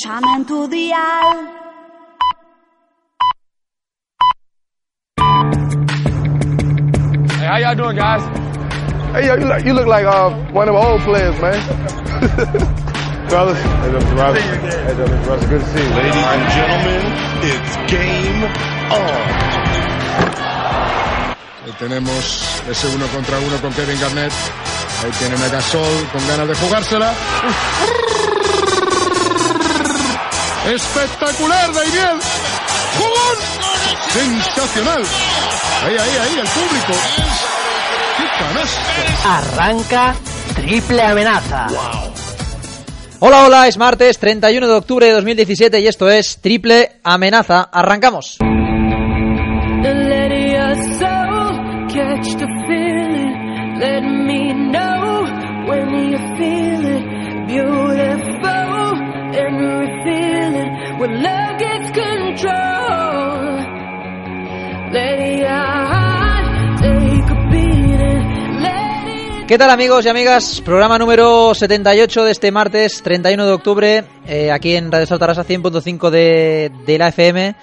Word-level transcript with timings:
escuchando 0.00 0.44
tu 0.46 0.68
dial. 0.68 1.48
Hey, 7.38 7.46
how 7.46 7.56
y'all 7.58 7.74
doing, 7.74 7.96
guys? 7.96 8.22
Hey, 9.12 9.26
yo, 9.26 9.34
you 9.36 9.44
look, 9.46 9.64
you 9.64 9.72
look 9.74 9.86
like 9.86 10.06
uh, 10.06 10.30
one 10.52 10.68
of 10.68 10.74
our 10.74 10.92
old 10.92 11.02
players, 11.02 11.38
man. 11.40 11.58
Brothers. 13.28 13.62
Roberts. 14.14 14.44
Good 15.46 15.60
to 15.60 15.66
see 15.66 15.82
you. 15.82 15.94
Ladies 15.94 16.16
and 16.16 16.50
gentlemen, 16.56 17.02
it's 17.44 17.76
game 17.92 18.44
on. 18.90 19.50
Ahí 21.62 21.72
tenemos 21.78 22.62
ese 22.68 22.88
uno 22.88 23.06
contra 23.08 23.38
uno 23.38 23.56
con 23.60 23.72
Kevin 23.72 24.00
Garnett. 24.00 24.32
Ahí 25.04 25.10
tiene 25.18 25.36
Megasol 25.36 26.08
con 26.12 26.26
ganas 26.26 26.48
de 26.48 26.54
jugársela. 26.54 27.12
Espectacular, 30.66 31.72
Daimiel. 31.72 32.18
¡Jugón! 32.98 33.36
Sensacional. 34.08 35.02
Ahí, 35.82 35.96
ahí, 35.96 36.16
ahí, 36.20 36.38
el 36.38 36.48
público. 36.48 36.92
¡Qué 38.16 38.24
canasta! 38.38 39.38
Arranca 39.38 40.14
triple 40.54 41.02
amenaza. 41.02 41.66
Hola, 43.20 43.44
hola, 43.44 43.68
es 43.68 43.76
martes 43.76 44.18
31 44.18 44.66
de 44.66 44.72
octubre 44.74 45.06
de 45.06 45.12
2017 45.12 45.80
y 45.80 45.86
esto 45.86 46.08
es 46.08 46.38
Triple 46.40 47.00
Amenaza. 47.04 47.68
Arrancamos. 47.70 48.38
¿Qué 69.46 69.58
tal 69.58 69.70
amigos 69.70 70.04
y 70.06 70.08
amigas? 70.08 70.60
Programa 70.64 70.98
número 70.98 71.54
78 71.54 72.24
de 72.24 72.30
este 72.30 72.52
martes 72.52 73.02
31 73.02 73.46
de 73.46 73.52
octubre, 73.52 74.04
eh, 74.26 74.50
aquí 74.52 74.76
en 74.76 74.92
Radio 74.92 75.06
Saltarasa 75.06 75.44
100.5 75.44 76.10
de, 76.10 76.70
de 76.86 76.98
la 76.98 77.08
FM, 77.08 77.56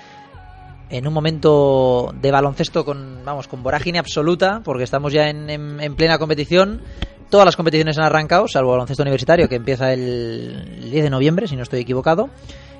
en 0.90 1.08
un 1.08 1.14
momento 1.14 2.14
de 2.20 2.32
baloncesto 2.32 2.84
con, 2.84 3.22
vamos, 3.24 3.48
con 3.48 3.64
vorágine 3.64 4.00
absoluta, 4.00 4.62
porque 4.66 4.84
estamos 4.84 5.14
ya 5.14 5.30
en, 5.30 5.50
en- 5.50 5.80
en 5.80 5.96
plena 5.96 6.18
competición. 6.18 6.82
Todas 7.30 7.46
las 7.46 7.56
competiciones 7.56 7.98
han 7.98 8.06
arrancado, 8.06 8.48
salvo 8.48 8.72
baloncesto 8.72 9.04
universitario, 9.04 9.48
que 9.50 9.56
empieza 9.56 9.92
el 9.94 10.90
10 10.92 11.04
de 11.04 11.10
noviembre, 11.10 11.48
si 11.48 11.56
no 11.56 11.64
estoy 11.64 11.80
equivocado. 11.82 12.30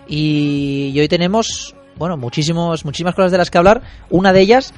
Y, 0.08 0.92
y 0.94 1.00
hoy 1.02 1.08
tenemos, 1.10 1.76
bueno, 1.98 2.18
muchísimos, 2.18 2.86
muchísimas 2.86 3.16
cosas 3.16 3.32
de 3.32 3.38
las 3.38 3.50
que 3.50 3.58
hablar. 3.58 3.82
Una 4.10 4.34
de 4.34 4.42
ellas, 4.42 4.74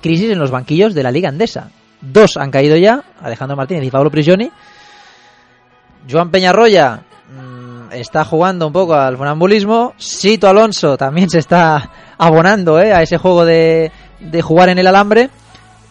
crisis 0.00 0.30
en 0.30 0.38
los 0.38 0.50
banquillos 0.50 0.94
de 0.94 1.02
la 1.02 1.10
Liga 1.10 1.28
Andesa. 1.28 1.70
Dos 2.00 2.36
han 2.36 2.50
caído 2.50 2.76
ya, 2.76 3.02
Alejandro 3.20 3.56
Martínez 3.56 3.84
y 3.84 3.90
Pablo 3.90 4.10
Prigioni. 4.10 4.50
Joan 6.10 6.30
Peñarroya 6.30 7.00
mm, 7.30 7.92
está 7.92 8.24
jugando 8.24 8.66
un 8.66 8.72
poco 8.72 8.94
al 8.94 9.16
funambulismo. 9.16 9.94
Sito 9.96 10.48
Alonso 10.48 10.96
también 10.96 11.30
se 11.30 11.38
está 11.38 11.90
abonando 12.18 12.78
¿eh? 12.78 12.92
a 12.92 13.02
ese 13.02 13.16
juego 13.16 13.44
de, 13.44 13.90
de 14.20 14.42
jugar 14.42 14.68
en 14.68 14.78
el 14.78 14.86
alambre. 14.86 15.30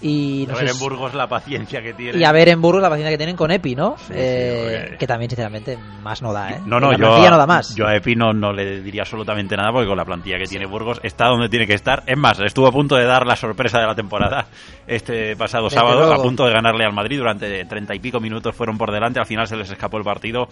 Y, 0.03 0.45
no 0.47 0.53
A 0.53 0.57
ver 0.57 0.69
en 0.69 0.79
Burgos 0.79 1.13
la 1.13 1.27
paciencia 1.27 1.81
que 1.81 1.93
tiene. 1.93 2.17
y 2.19 2.23
a 2.25 2.31
ver 2.33 2.49
en 2.49 2.61
Burgos 2.61 2.81
la 2.83 2.89
paciencia 2.89 3.09
que 3.09 3.17
tienen 3.17 3.37
con 3.37 3.51
Epi, 3.51 3.73
¿no? 3.73 3.95
Sí, 3.97 4.13
Eh, 4.13 4.95
Que 4.99 5.07
también, 5.07 5.29
sinceramente, 5.29 5.77
más 6.03 6.21
no 6.21 6.33
da, 6.33 6.51
¿eh? 6.51 6.59
No, 6.65 6.79
no, 6.79 6.91
la 6.91 6.97
yo, 6.97 7.05
plantilla 7.05 7.29
no 7.29 7.37
da 7.37 7.47
más. 7.47 7.73
yo 7.75 7.87
a 7.87 7.95
Epi 7.95 8.13
no, 8.15 8.33
no 8.33 8.51
le 8.51 8.81
diría 8.81 9.03
absolutamente 9.03 9.55
nada 9.55 9.71
porque 9.71 9.87
con 9.87 9.97
la 9.97 10.03
plantilla 10.05 10.37
que 10.37 10.45
tiene 10.45 10.65
Burgos 10.65 10.99
está 11.03 11.27
donde 11.27 11.47
tiene 11.47 11.65
que 11.65 11.73
estar. 11.73 12.03
Es 12.05 12.17
más, 12.17 12.39
estuvo 12.41 12.67
a 12.67 12.71
punto 12.71 12.95
de 12.97 13.05
dar 13.05 13.25
la 13.25 13.35
sorpresa 13.37 13.79
de 13.79 13.87
la 13.87 13.95
temporada 13.95 14.47
este 14.87 15.35
pasado 15.37 15.65
Desde 15.65 15.77
sábado, 15.77 15.99
luego. 15.99 16.13
a 16.13 16.21
punto 16.21 16.45
de 16.45 16.51
ganarle 16.53 16.83
al 16.85 16.93
Madrid. 16.93 17.17
Durante 17.17 17.63
treinta 17.65 17.95
y 17.95 17.99
pico 17.99 18.19
minutos 18.19 18.53
fueron 18.55 18.77
por 18.77 18.91
delante, 18.91 19.19
al 19.19 19.25
final 19.25 19.47
se 19.47 19.55
les 19.55 19.71
escapó 19.71 19.97
el 19.97 20.03
partido. 20.03 20.47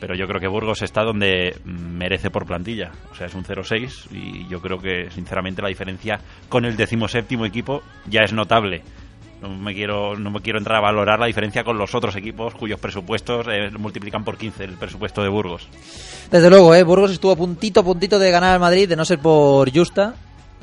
Pero 0.00 0.14
yo 0.14 0.26
creo 0.28 0.40
que 0.40 0.46
Burgos 0.46 0.82
está 0.82 1.02
donde 1.02 1.56
merece 1.64 2.30
por 2.30 2.46
plantilla. 2.46 2.92
O 3.10 3.16
sea, 3.16 3.26
es 3.26 3.34
un 3.34 3.42
0-6 3.42 4.06
y 4.12 4.46
yo 4.48 4.60
creo 4.60 4.78
que, 4.78 5.10
sinceramente, 5.10 5.60
la 5.60 5.68
diferencia 5.68 6.20
con 6.48 6.64
el 6.64 6.76
decimoséptimo 6.76 7.44
equipo 7.44 7.82
ya 8.06 8.20
es 8.22 8.32
notable. 8.32 8.82
No 9.40 9.48
me 9.50 9.74
quiero 9.74 10.16
no 10.16 10.30
me 10.30 10.40
quiero 10.40 10.58
entrar 10.58 10.78
a 10.78 10.80
valorar 10.80 11.20
la 11.20 11.26
diferencia 11.26 11.62
con 11.62 11.78
los 11.78 11.94
otros 11.94 12.16
equipos 12.16 12.54
cuyos 12.54 12.80
presupuestos 12.80 13.46
eh, 13.48 13.70
multiplican 13.78 14.24
por 14.24 14.36
15 14.36 14.64
el 14.64 14.72
presupuesto 14.72 15.22
de 15.22 15.28
Burgos. 15.28 15.68
Desde 16.30 16.50
luego, 16.50 16.74
¿eh? 16.74 16.82
Burgos 16.82 17.12
estuvo 17.12 17.32
a 17.32 17.36
puntito, 17.36 17.80
a 17.80 17.84
puntito 17.84 18.18
de 18.18 18.30
ganar 18.30 18.54
al 18.54 18.60
Madrid, 18.60 18.88
de 18.88 18.96
no 18.96 19.04
ser 19.04 19.20
por 19.20 19.72
Justa 19.72 20.14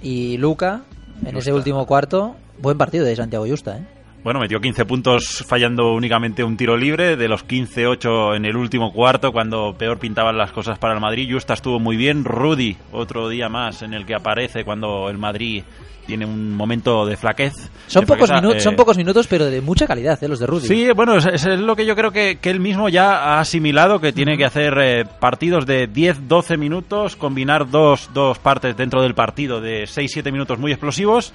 y 0.02 0.38
Luca 0.38 0.82
en 1.26 1.38
ese 1.38 1.54
último 1.54 1.86
cuarto. 1.86 2.36
Buen 2.60 2.78
partido 2.78 3.06
de 3.06 3.16
Santiago 3.16 3.46
Justa, 3.48 3.78
¿eh? 3.78 3.96
Bueno, 4.26 4.40
metió 4.40 4.60
15 4.60 4.86
puntos 4.86 5.46
fallando 5.48 5.94
únicamente 5.94 6.44
un 6.44 6.58
tiro 6.58 6.76
libre, 6.76 7.16
de 7.16 7.28
los 7.28 7.44
15, 7.44 7.86
8 7.86 8.34
en 8.34 8.46
el 8.46 8.58
último 8.58 8.92
cuarto, 8.92 9.32
cuando 9.32 9.76
peor 9.78 10.00
pintaban 10.00 10.36
las 10.36 10.52
cosas 10.52 10.80
para 10.80 10.96
el 10.96 11.00
Madrid. 11.00 11.32
Justa 11.32 11.54
estuvo 11.54 11.80
muy 11.80 11.96
bien. 11.96 12.26
Rudy, 12.26 12.76
otro 12.92 13.30
día 13.30 13.50
más 13.50 13.84
en 13.84 13.94
el 13.94 14.08
que 14.08 14.16
aparece 14.16 14.66
cuando 14.66 15.12
el 15.12 15.20
Madrid 15.20 15.64
tiene 16.06 16.26
un 16.26 16.54
momento 16.54 17.06
de 17.06 17.18
flaquez. 17.18 17.54
Son 17.88 18.02
De 18.02 18.08
pocos, 18.08 18.28
flaqueza, 18.28 18.42
minutos, 18.42 18.62
eh, 18.62 18.64
son 18.64 18.76
pocos 18.76 18.98
minutos, 18.98 19.28
pero 19.28 19.46
de 19.46 19.62
mucha 19.62 19.88
calidad, 19.88 20.22
¿eh? 20.24 20.28
Los 20.28 20.40
de 20.40 20.48
Rudy. 20.48 20.68
Sí, 20.68 20.88
bueno, 20.96 21.18
es, 21.18 21.26
es 21.26 21.60
lo 21.60 21.76
que 21.76 21.86
yo 21.86 21.96
creo 21.96 22.12
que, 22.12 22.38
que 22.42 22.50
él 22.50 22.60
mismo 22.60 22.90
ya 22.90 23.18
ha 23.18 23.40
asimilado, 23.40 24.00
que 24.00 24.14
tiene 24.14 24.38
que 24.38 24.46
hacer 24.46 24.74
eh, 24.82 25.06
partidos 25.20 25.66
de 25.66 25.90
10-12 25.90 26.58
minutos, 26.58 27.16
combinar 27.16 27.70
dos, 27.70 28.10
dos 28.14 28.40
partes 28.40 28.76
dentro 28.78 29.02
del 29.02 29.16
partido 29.16 29.62
de 29.62 29.84
6-7 29.84 30.32
minutos 30.32 30.60
muy 30.60 30.72
explosivos 30.72 31.34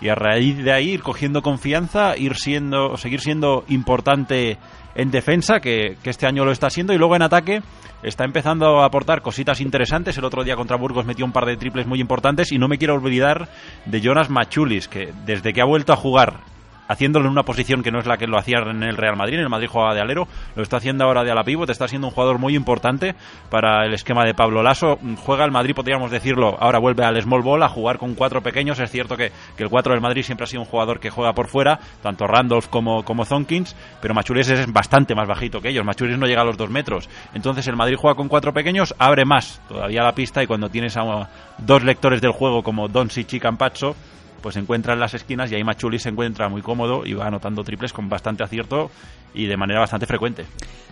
y 0.00 0.08
a 0.08 0.14
raíz 0.14 0.62
de 0.62 0.72
ahí 0.72 0.90
ir 0.90 1.02
cogiendo 1.02 1.42
confianza, 1.42 2.16
ir 2.16 2.36
siendo, 2.36 2.96
seguir 2.96 3.20
siendo 3.20 3.64
importante 3.68 4.58
en 4.96 5.10
defensa, 5.10 5.60
que, 5.60 5.96
que 6.02 6.10
este 6.10 6.26
año 6.26 6.44
lo 6.44 6.52
está 6.52 6.70
siendo, 6.70 6.92
y 6.92 6.98
luego 6.98 7.16
en 7.16 7.22
ataque 7.22 7.62
está 8.02 8.24
empezando 8.24 8.80
a 8.80 8.86
aportar 8.86 9.22
cositas 9.22 9.60
interesantes. 9.60 10.16
El 10.18 10.24
otro 10.24 10.44
día 10.44 10.56
contra 10.56 10.76
Burgos 10.76 11.06
metió 11.06 11.24
un 11.24 11.32
par 11.32 11.46
de 11.46 11.56
triples 11.56 11.86
muy 11.86 12.00
importantes 12.00 12.52
y 12.52 12.58
no 12.58 12.68
me 12.68 12.78
quiero 12.78 12.94
olvidar 12.94 13.48
de 13.84 14.00
Jonas 14.00 14.30
Machulis, 14.30 14.88
que 14.88 15.12
desde 15.24 15.52
que 15.52 15.60
ha 15.60 15.66
vuelto 15.66 15.92
a 15.92 15.96
jugar 15.96 16.40
haciéndolo 16.88 17.26
en 17.26 17.32
una 17.32 17.42
posición 17.42 17.82
que 17.82 17.90
no 17.90 17.98
es 17.98 18.06
la 18.06 18.16
que 18.16 18.26
lo 18.26 18.38
hacía 18.38 18.58
en 18.58 18.82
el 18.82 18.96
Real 18.96 19.16
Madrid, 19.16 19.34
en 19.34 19.44
el 19.44 19.48
Madrid 19.48 19.68
jugaba 19.68 19.94
de 19.94 20.00
alero, 20.00 20.28
lo 20.54 20.62
está 20.62 20.78
haciendo 20.78 21.04
ahora 21.04 21.24
de 21.24 21.30
ala 21.30 21.44
pívot, 21.44 21.68
está 21.70 21.88
siendo 21.88 22.08
un 22.08 22.12
jugador 22.12 22.38
muy 22.38 22.54
importante 22.54 23.14
para 23.50 23.84
el 23.84 23.94
esquema 23.94 24.24
de 24.24 24.34
Pablo 24.34 24.62
Lasso, 24.62 24.98
juega 25.24 25.44
el 25.44 25.50
Madrid, 25.50 25.74
podríamos 25.74 26.10
decirlo, 26.10 26.56
ahora 26.60 26.78
vuelve 26.78 27.04
al 27.04 27.20
small 27.20 27.42
ball 27.42 27.62
a 27.62 27.68
jugar 27.68 27.98
con 27.98 28.14
cuatro 28.14 28.42
pequeños, 28.42 28.78
es 28.80 28.90
cierto 28.90 29.16
que, 29.16 29.32
el 29.58 29.68
4 29.68 29.94
del 29.94 30.00
Madrid 30.00 30.22
siempre 30.22 30.44
ha 30.44 30.46
sido 30.46 30.62
un 30.62 30.68
jugador 30.68 31.00
que 31.00 31.10
juega 31.10 31.32
por 31.32 31.48
fuera, 31.48 31.80
tanto 32.02 32.26
Randolph 32.26 32.68
como, 32.68 33.04
como 33.04 33.24
Zonkins, 33.24 33.74
pero 34.00 34.14
Machulis 34.14 34.48
es 34.48 34.72
bastante 34.72 35.14
más 35.14 35.26
bajito 35.26 35.60
que 35.60 35.70
ellos, 35.70 35.84
Machulis 35.84 36.18
no 36.18 36.26
llega 36.26 36.42
a 36.42 36.44
los 36.44 36.56
dos 36.56 36.70
metros, 36.70 37.08
entonces 37.34 37.66
el 37.66 37.76
Madrid 37.76 37.96
juega 37.98 38.16
con 38.16 38.28
cuatro 38.28 38.52
pequeños, 38.52 38.94
abre 38.98 39.24
más 39.24 39.60
todavía 39.68 40.02
la 40.02 40.14
pista 40.14 40.42
y 40.42 40.46
cuando 40.46 40.68
tienes 40.68 40.96
a 40.96 41.28
dos 41.58 41.82
lectores 41.82 42.20
del 42.20 42.32
juego 42.32 42.62
como 42.62 42.88
Doncic 42.88 43.32
y 43.32 43.40
Campazzo, 43.40 43.96
pues 44.46 44.54
se 44.54 44.60
encuentra 44.60 44.92
en 44.92 45.00
las 45.00 45.12
esquinas 45.12 45.50
y 45.50 45.56
ahí 45.56 45.64
Machuli 45.64 45.98
se 45.98 46.08
encuentra 46.08 46.48
muy 46.48 46.62
cómodo 46.62 47.04
y 47.04 47.14
va 47.14 47.26
anotando 47.26 47.64
triples 47.64 47.92
con 47.92 48.08
bastante 48.08 48.44
acierto 48.44 48.92
y 49.34 49.46
de 49.46 49.56
manera 49.56 49.80
bastante 49.80 50.06
frecuente. 50.06 50.44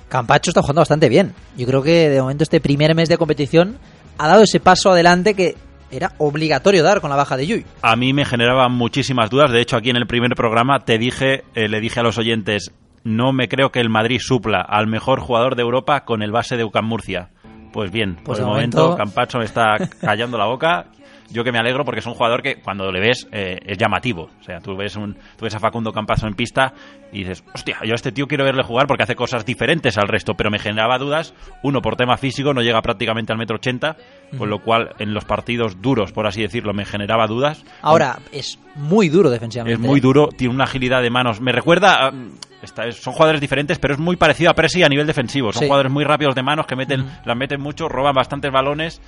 Campacho 0.08 0.50
está 0.50 0.60
jugando 0.60 0.80
bastante 0.80 1.08
bien. 1.08 1.32
Yo 1.56 1.64
creo 1.64 1.80
que 1.80 2.08
de 2.10 2.20
momento 2.20 2.42
este 2.42 2.60
primer 2.60 2.96
mes 2.96 3.08
de 3.08 3.16
competición 3.16 3.78
ha 4.18 4.26
dado 4.26 4.42
ese 4.42 4.58
paso 4.58 4.90
adelante 4.90 5.34
que 5.34 5.54
era 5.92 6.14
obligatorio 6.18 6.82
dar 6.82 7.00
con 7.00 7.10
la 7.10 7.14
baja 7.16 7.36
de 7.36 7.46
Yui. 7.46 7.64
A 7.82 7.94
mí 7.94 8.12
me 8.12 8.24
generaba 8.24 8.68
muchísimas 8.68 9.30
dudas, 9.30 9.52
de 9.52 9.60
hecho 9.60 9.76
aquí 9.76 9.90
en 9.90 9.96
el 9.98 10.08
primer 10.08 10.32
programa 10.34 10.80
te 10.80 10.98
dije, 10.98 11.44
eh, 11.54 11.68
le 11.68 11.78
dije 11.78 12.00
a 12.00 12.02
los 12.02 12.18
oyentes, 12.18 12.72
no 13.04 13.32
me 13.32 13.46
creo 13.46 13.70
que 13.70 13.78
el 13.78 13.88
Madrid 13.88 14.18
supla 14.20 14.62
al 14.62 14.88
mejor 14.88 15.20
jugador 15.20 15.54
de 15.54 15.62
Europa 15.62 16.04
con 16.04 16.22
el 16.24 16.32
base 16.32 16.56
de 16.56 16.64
UCAM 16.64 16.86
Murcia. 16.86 17.28
Pues 17.72 17.92
bien, 17.92 18.16
Pues 18.24 18.38
por 18.38 18.38
el 18.40 18.44
momento- 18.46 18.78
momento 18.82 18.96
Campacho 18.96 19.38
me 19.38 19.44
está 19.44 19.76
callando 20.00 20.38
la 20.38 20.46
boca. 20.46 20.86
Yo 21.30 21.42
que 21.42 21.50
me 21.52 21.58
alegro 21.58 21.84
porque 21.84 22.00
es 22.00 22.06
un 22.06 22.14
jugador 22.14 22.42
que 22.42 22.56
cuando 22.56 22.92
le 22.92 23.00
ves 23.00 23.26
eh, 23.32 23.58
es 23.64 23.78
llamativo. 23.78 24.30
O 24.40 24.42
sea, 24.44 24.60
tú 24.60 24.76
ves, 24.76 24.94
un, 24.96 25.14
tú 25.36 25.44
ves 25.44 25.54
a 25.54 25.58
Facundo 25.58 25.92
Campazo 25.92 26.26
en 26.26 26.34
pista 26.34 26.72
y 27.12 27.20
dices, 27.20 27.42
hostia, 27.54 27.78
yo 27.84 27.92
a 27.92 27.94
este 27.94 28.12
tío 28.12 28.26
quiero 28.26 28.44
verle 28.44 28.62
jugar 28.62 28.86
porque 28.86 29.02
hace 29.04 29.14
cosas 29.16 29.44
diferentes 29.46 29.96
al 29.98 30.06
resto, 30.08 30.34
pero 30.34 30.50
me 30.50 30.58
generaba 30.58 30.98
dudas. 30.98 31.34
Uno, 31.62 31.80
por 31.80 31.96
tema 31.96 32.16
físico, 32.16 32.52
no 32.54 32.60
llega 32.62 32.80
prácticamente 32.82 33.32
al 33.32 33.38
metro 33.38 33.56
ochenta, 33.56 33.96
con 34.36 34.50
lo 34.50 34.58
cual 34.60 34.94
en 34.98 35.14
los 35.14 35.24
partidos 35.24 35.80
duros, 35.80 36.12
por 36.12 36.26
así 36.26 36.42
decirlo, 36.42 36.72
me 36.74 36.84
generaba 36.84 37.26
dudas. 37.26 37.64
Ahora 37.82 38.18
es 38.30 38.58
muy 38.74 39.08
duro 39.08 39.30
defensivamente. 39.30 39.74
Es 39.80 39.88
muy 39.88 40.00
duro, 40.00 40.28
tiene 40.28 40.54
una 40.54 40.64
agilidad 40.64 41.02
de 41.02 41.10
manos. 41.10 41.40
Me 41.40 41.52
recuerda. 41.52 42.08
a- 42.08 42.12
está- 42.62 42.84
es- 42.86 42.96
son 43.02 43.12
jugadores 43.12 43.40
diferentes, 43.40 43.78
pero 43.78 43.94
es 43.94 44.00
muy 44.00 44.16
parecido 44.16 44.50
a 44.50 44.54
Presi 44.54 44.82
a 44.82 44.88
nivel 44.88 45.06
defensivo. 45.06 45.52
Son 45.52 45.60
Sí. 45.60 45.66
jugadores 45.66 45.92
muy 45.92 46.04
rápidos 46.04 46.34
de 46.34 46.42
manos 46.42 46.66
que 46.66 46.76
meten, 46.76 47.04
las 47.24 47.36
meten 47.36 47.60
mucho, 47.60 47.88
roban 47.88 48.14
bastantes 48.14 48.50
balones. 48.52 49.00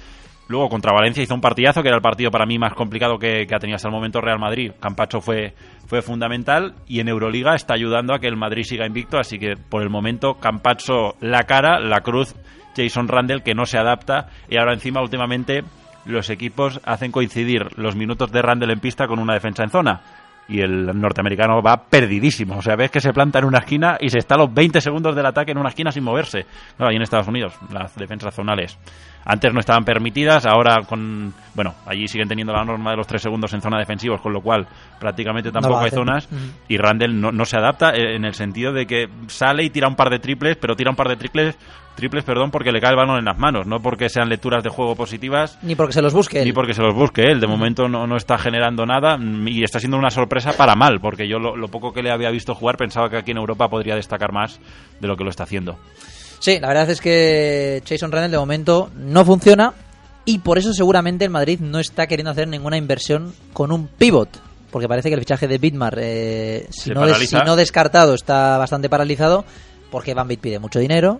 Luego 0.48 0.68
contra 0.68 0.92
Valencia 0.92 1.22
hizo 1.22 1.34
un 1.34 1.40
partidazo, 1.40 1.82
que 1.82 1.88
era 1.88 1.96
el 1.96 2.02
partido 2.02 2.30
para 2.30 2.46
mí 2.46 2.58
más 2.58 2.74
complicado 2.74 3.18
que, 3.18 3.46
ha 3.52 3.58
tenido 3.58 3.76
hasta 3.76 3.88
el 3.88 3.94
momento 3.94 4.20
Real 4.20 4.38
Madrid. 4.38 4.72
Campacho 4.78 5.20
fue, 5.20 5.54
fue 5.86 6.02
fundamental 6.02 6.74
y 6.86 7.00
en 7.00 7.08
Euroliga 7.08 7.54
está 7.54 7.74
ayudando 7.74 8.14
a 8.14 8.20
que 8.20 8.28
el 8.28 8.36
Madrid 8.36 8.62
siga 8.62 8.86
invicto, 8.86 9.18
así 9.18 9.38
que 9.38 9.54
por 9.56 9.82
el 9.82 9.90
momento 9.90 10.34
Campacho 10.34 11.16
la 11.20 11.42
cara, 11.44 11.80
la 11.80 12.00
cruz, 12.00 12.36
Jason 12.76 13.08
Randall 13.08 13.42
que 13.42 13.54
no 13.54 13.66
se 13.66 13.78
adapta 13.78 14.28
y 14.48 14.58
ahora 14.58 14.74
encima 14.74 15.02
últimamente 15.02 15.64
los 16.04 16.30
equipos 16.30 16.80
hacen 16.84 17.10
coincidir 17.10 17.76
los 17.76 17.96
minutos 17.96 18.30
de 18.30 18.42
Randall 18.42 18.70
en 18.70 18.80
pista 18.80 19.08
con 19.08 19.18
una 19.18 19.34
defensa 19.34 19.64
en 19.64 19.70
zona 19.70 20.00
y 20.48 20.60
el 20.60 20.86
norteamericano 21.00 21.60
va 21.60 21.86
perdidísimo. 21.90 22.58
O 22.58 22.62
sea, 22.62 22.76
ves 22.76 22.92
que 22.92 23.00
se 23.00 23.12
planta 23.12 23.40
en 23.40 23.46
una 23.46 23.58
esquina 23.58 23.96
y 24.00 24.10
se 24.10 24.18
está 24.18 24.36
a 24.36 24.38
los 24.38 24.54
20 24.54 24.80
segundos 24.80 25.16
del 25.16 25.26
ataque 25.26 25.50
en 25.50 25.58
una 25.58 25.70
esquina 25.70 25.90
sin 25.90 26.04
moverse. 26.04 26.46
Ahí 26.78 26.94
en 26.94 27.02
Estados 27.02 27.26
Unidos, 27.26 27.58
las 27.72 27.96
defensas 27.96 28.32
zonales 28.32 28.78
antes 29.28 29.52
no 29.52 29.58
estaban 29.58 29.84
permitidas, 29.84 30.46
ahora 30.46 30.82
con. 30.88 31.34
Bueno, 31.54 31.74
allí 31.84 32.06
siguen 32.06 32.28
teniendo 32.28 32.52
la 32.52 32.64
norma 32.64 32.92
de 32.92 32.96
los 32.96 33.06
3 33.08 33.20
segundos 33.20 33.52
en 33.54 33.60
zona 33.60 33.78
defensivos, 33.78 34.20
con 34.20 34.32
lo 34.32 34.40
cual 34.40 34.66
prácticamente 35.00 35.50
tampoco 35.50 35.80
hay 35.80 35.90
zonas. 35.90 36.28
Y 36.68 36.76
Randall 36.76 37.20
no, 37.20 37.32
no 37.32 37.44
se 37.44 37.56
adapta 37.56 37.90
eh, 37.90 38.14
en 38.14 38.24
el 38.24 38.34
sentido 38.34 38.72
de 38.72 38.86
que 38.86 39.08
sale 39.26 39.64
y 39.64 39.70
tira 39.70 39.88
un 39.88 39.96
par 39.96 40.10
de 40.10 40.20
triples, 40.20 40.56
pero 40.56 40.76
tira 40.76 40.90
un 40.90 40.96
par 40.96 41.08
de 41.08 41.16
triples 41.16 41.58
triples, 41.96 42.24
perdón, 42.24 42.50
porque 42.50 42.70
le 42.70 42.80
cae 42.80 42.90
el 42.90 42.96
balón 42.96 43.18
en 43.18 43.24
las 43.24 43.38
manos, 43.38 43.66
no 43.66 43.80
porque 43.80 44.08
sean 44.08 44.28
lecturas 44.28 44.62
de 44.62 44.70
juego 44.70 44.94
positivas. 44.94 45.58
Ni 45.62 45.74
porque 45.74 45.94
se 45.94 46.02
los 46.02 46.12
busque 46.12 46.40
él. 46.40 46.44
Ni 46.44 46.52
porque 46.52 46.74
se 46.74 46.82
los 46.82 46.94
busque 46.94 47.22
él. 47.22 47.40
De 47.40 47.46
momento 47.48 47.88
no, 47.88 48.06
no 48.06 48.16
está 48.16 48.38
generando 48.38 48.86
nada 48.86 49.16
mm, 49.16 49.48
y 49.48 49.64
está 49.64 49.80
siendo 49.80 49.96
una 49.96 50.10
sorpresa 50.10 50.52
para 50.52 50.76
mal, 50.76 51.00
porque 51.00 51.26
yo 51.26 51.38
lo, 51.38 51.56
lo 51.56 51.68
poco 51.68 51.92
que 51.92 52.02
le 52.02 52.12
había 52.12 52.30
visto 52.30 52.54
jugar 52.54 52.76
pensaba 52.76 53.08
que 53.08 53.16
aquí 53.16 53.32
en 53.32 53.38
Europa 53.38 53.68
podría 53.68 53.96
destacar 53.96 54.32
más 54.32 54.60
de 55.00 55.08
lo 55.08 55.16
que 55.16 55.24
lo 55.24 55.30
está 55.30 55.44
haciendo. 55.44 55.78
Sí, 56.38 56.58
la 56.60 56.68
verdad 56.68 56.90
es 56.90 57.00
que 57.00 57.82
Jason 57.88 58.12
Randall 58.12 58.30
de 58.30 58.38
momento 58.38 58.90
no 58.96 59.24
funciona 59.24 59.72
y 60.24 60.38
por 60.38 60.58
eso 60.58 60.72
seguramente 60.72 61.24
el 61.24 61.30
Madrid 61.30 61.60
no 61.60 61.78
está 61.78 62.06
queriendo 62.06 62.30
hacer 62.30 62.48
ninguna 62.48 62.76
inversión 62.76 63.32
con 63.52 63.72
un 63.72 63.86
pivot. 63.88 64.28
Porque 64.70 64.88
parece 64.88 65.08
que 65.08 65.14
el 65.14 65.20
fichaje 65.20 65.48
de 65.48 65.58
Bitmar, 65.58 65.96
eh, 65.98 66.66
si, 66.70 66.90
no 66.94 67.00
des- 67.06 67.16
si 67.40 67.46
no 67.46 67.56
descartado, 67.56 68.14
está 68.14 68.58
bastante 68.58 68.88
paralizado. 68.88 69.44
Porque 69.90 70.14
Van 70.14 70.26
pide 70.28 70.58
mucho 70.58 70.78
dinero, 70.80 71.18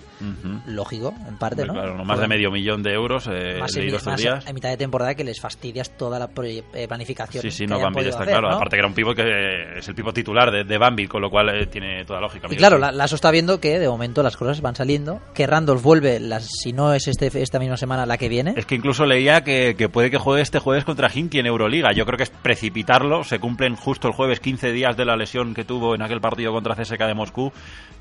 lógico, 0.67 1.15
en 1.29 1.37
parte, 1.39 1.65
¿no? 1.65 1.73
Claro, 1.73 1.97
no 1.97 2.05
más 2.05 2.19
de 2.19 2.25
Porque- 2.25 2.29
medio 2.37 2.51
millón 2.51 2.83
de 2.83 2.93
euros, 2.93 3.29
eh, 3.31 3.59
más, 3.61 3.75
he 3.75 3.79
en, 3.79 3.85
leído 3.85 3.99
estos 3.99 4.13
más 4.13 4.21
días. 4.21 4.47
en 4.47 4.55
mitad 4.55 4.69
de 4.71 4.77
temporada 4.77 5.15
que 5.15 5.25
les 5.25 5.41
fastidias 5.41 5.97
toda 5.97 6.19
la 6.19 6.29
eh, 6.43 6.89
planificación. 6.89 7.43
Sí, 7.43 7.51
sí, 7.51 7.65
que 7.67 7.73
no, 7.73 7.81
podido 7.93 8.11
está 8.11 8.23
hacer, 8.23 8.33
claro. 8.35 8.51
¿no? 8.51 8.57
Aparte 8.57 8.77
que 8.77 8.79
era 8.81 8.89
un 8.89 8.95
pivot 8.95 9.17
que 9.17 9.79
es 9.79 9.89
el 9.89 9.95
pivot 9.95 10.15
titular 10.15 10.51
de, 10.51 10.65
de 10.65 11.07
con 11.09 11.21
lo 11.21 11.31
cual 11.31 11.49
eh, 11.51 11.67
tiene 11.67 12.05
toda 12.05 12.21
lógica. 12.21 12.49
Y 12.51 12.57
claro, 12.57 12.79
la- 12.79 12.93
Lasso 12.93 13.15
está 13.17 13.31
viendo 13.31 13.61
que 13.61 13.79
de 13.79 13.89
momento 13.89 14.23
las 14.23 14.37
cosas 14.37 14.61
van 14.61 14.75
saliendo, 14.75 15.21
que 15.35 15.47
Randolph 15.47 15.83
vuelve, 15.83 16.21
las, 16.21 16.47
si 16.63 16.73
no 16.73 16.93
es 16.95 17.09
este, 17.09 17.31
esta 17.43 17.59
misma 17.59 17.77
semana, 17.77 18.07
la 18.07 18.19
que 18.19 18.29
viene. 18.29 18.55
Es 18.57 18.67
que 18.67 18.75
incluso 18.75 19.05
leía 19.07 19.43
que, 19.45 19.75
que 19.77 19.89
puede 19.89 20.11
que 20.11 20.19
juegue 20.19 20.43
este 20.43 20.59
jueves 20.59 20.85
contra 20.85 21.11
Hinky 21.13 21.39
en 21.39 21.47
Euroliga. 21.47 21.93
Yo 21.93 22.05
creo 22.07 22.17
que 22.17 22.25
es 22.25 22.31
precipitarlo. 22.31 23.25
Se 23.25 23.39
cumplen 23.39 23.77
justo 23.77 24.09
el 24.09 24.15
jueves 24.15 24.41
15 24.41 24.73
días 24.73 24.97
de 24.97 25.05
la 25.05 25.17
lesión 25.17 25.55
que 25.55 25.65
tuvo 25.65 25.95
en 25.95 26.03
aquel 26.03 26.21
partido 26.21 26.53
contra 26.53 26.75
CSK 26.75 26.99
de 27.07 27.15
Moscú. 27.15 27.53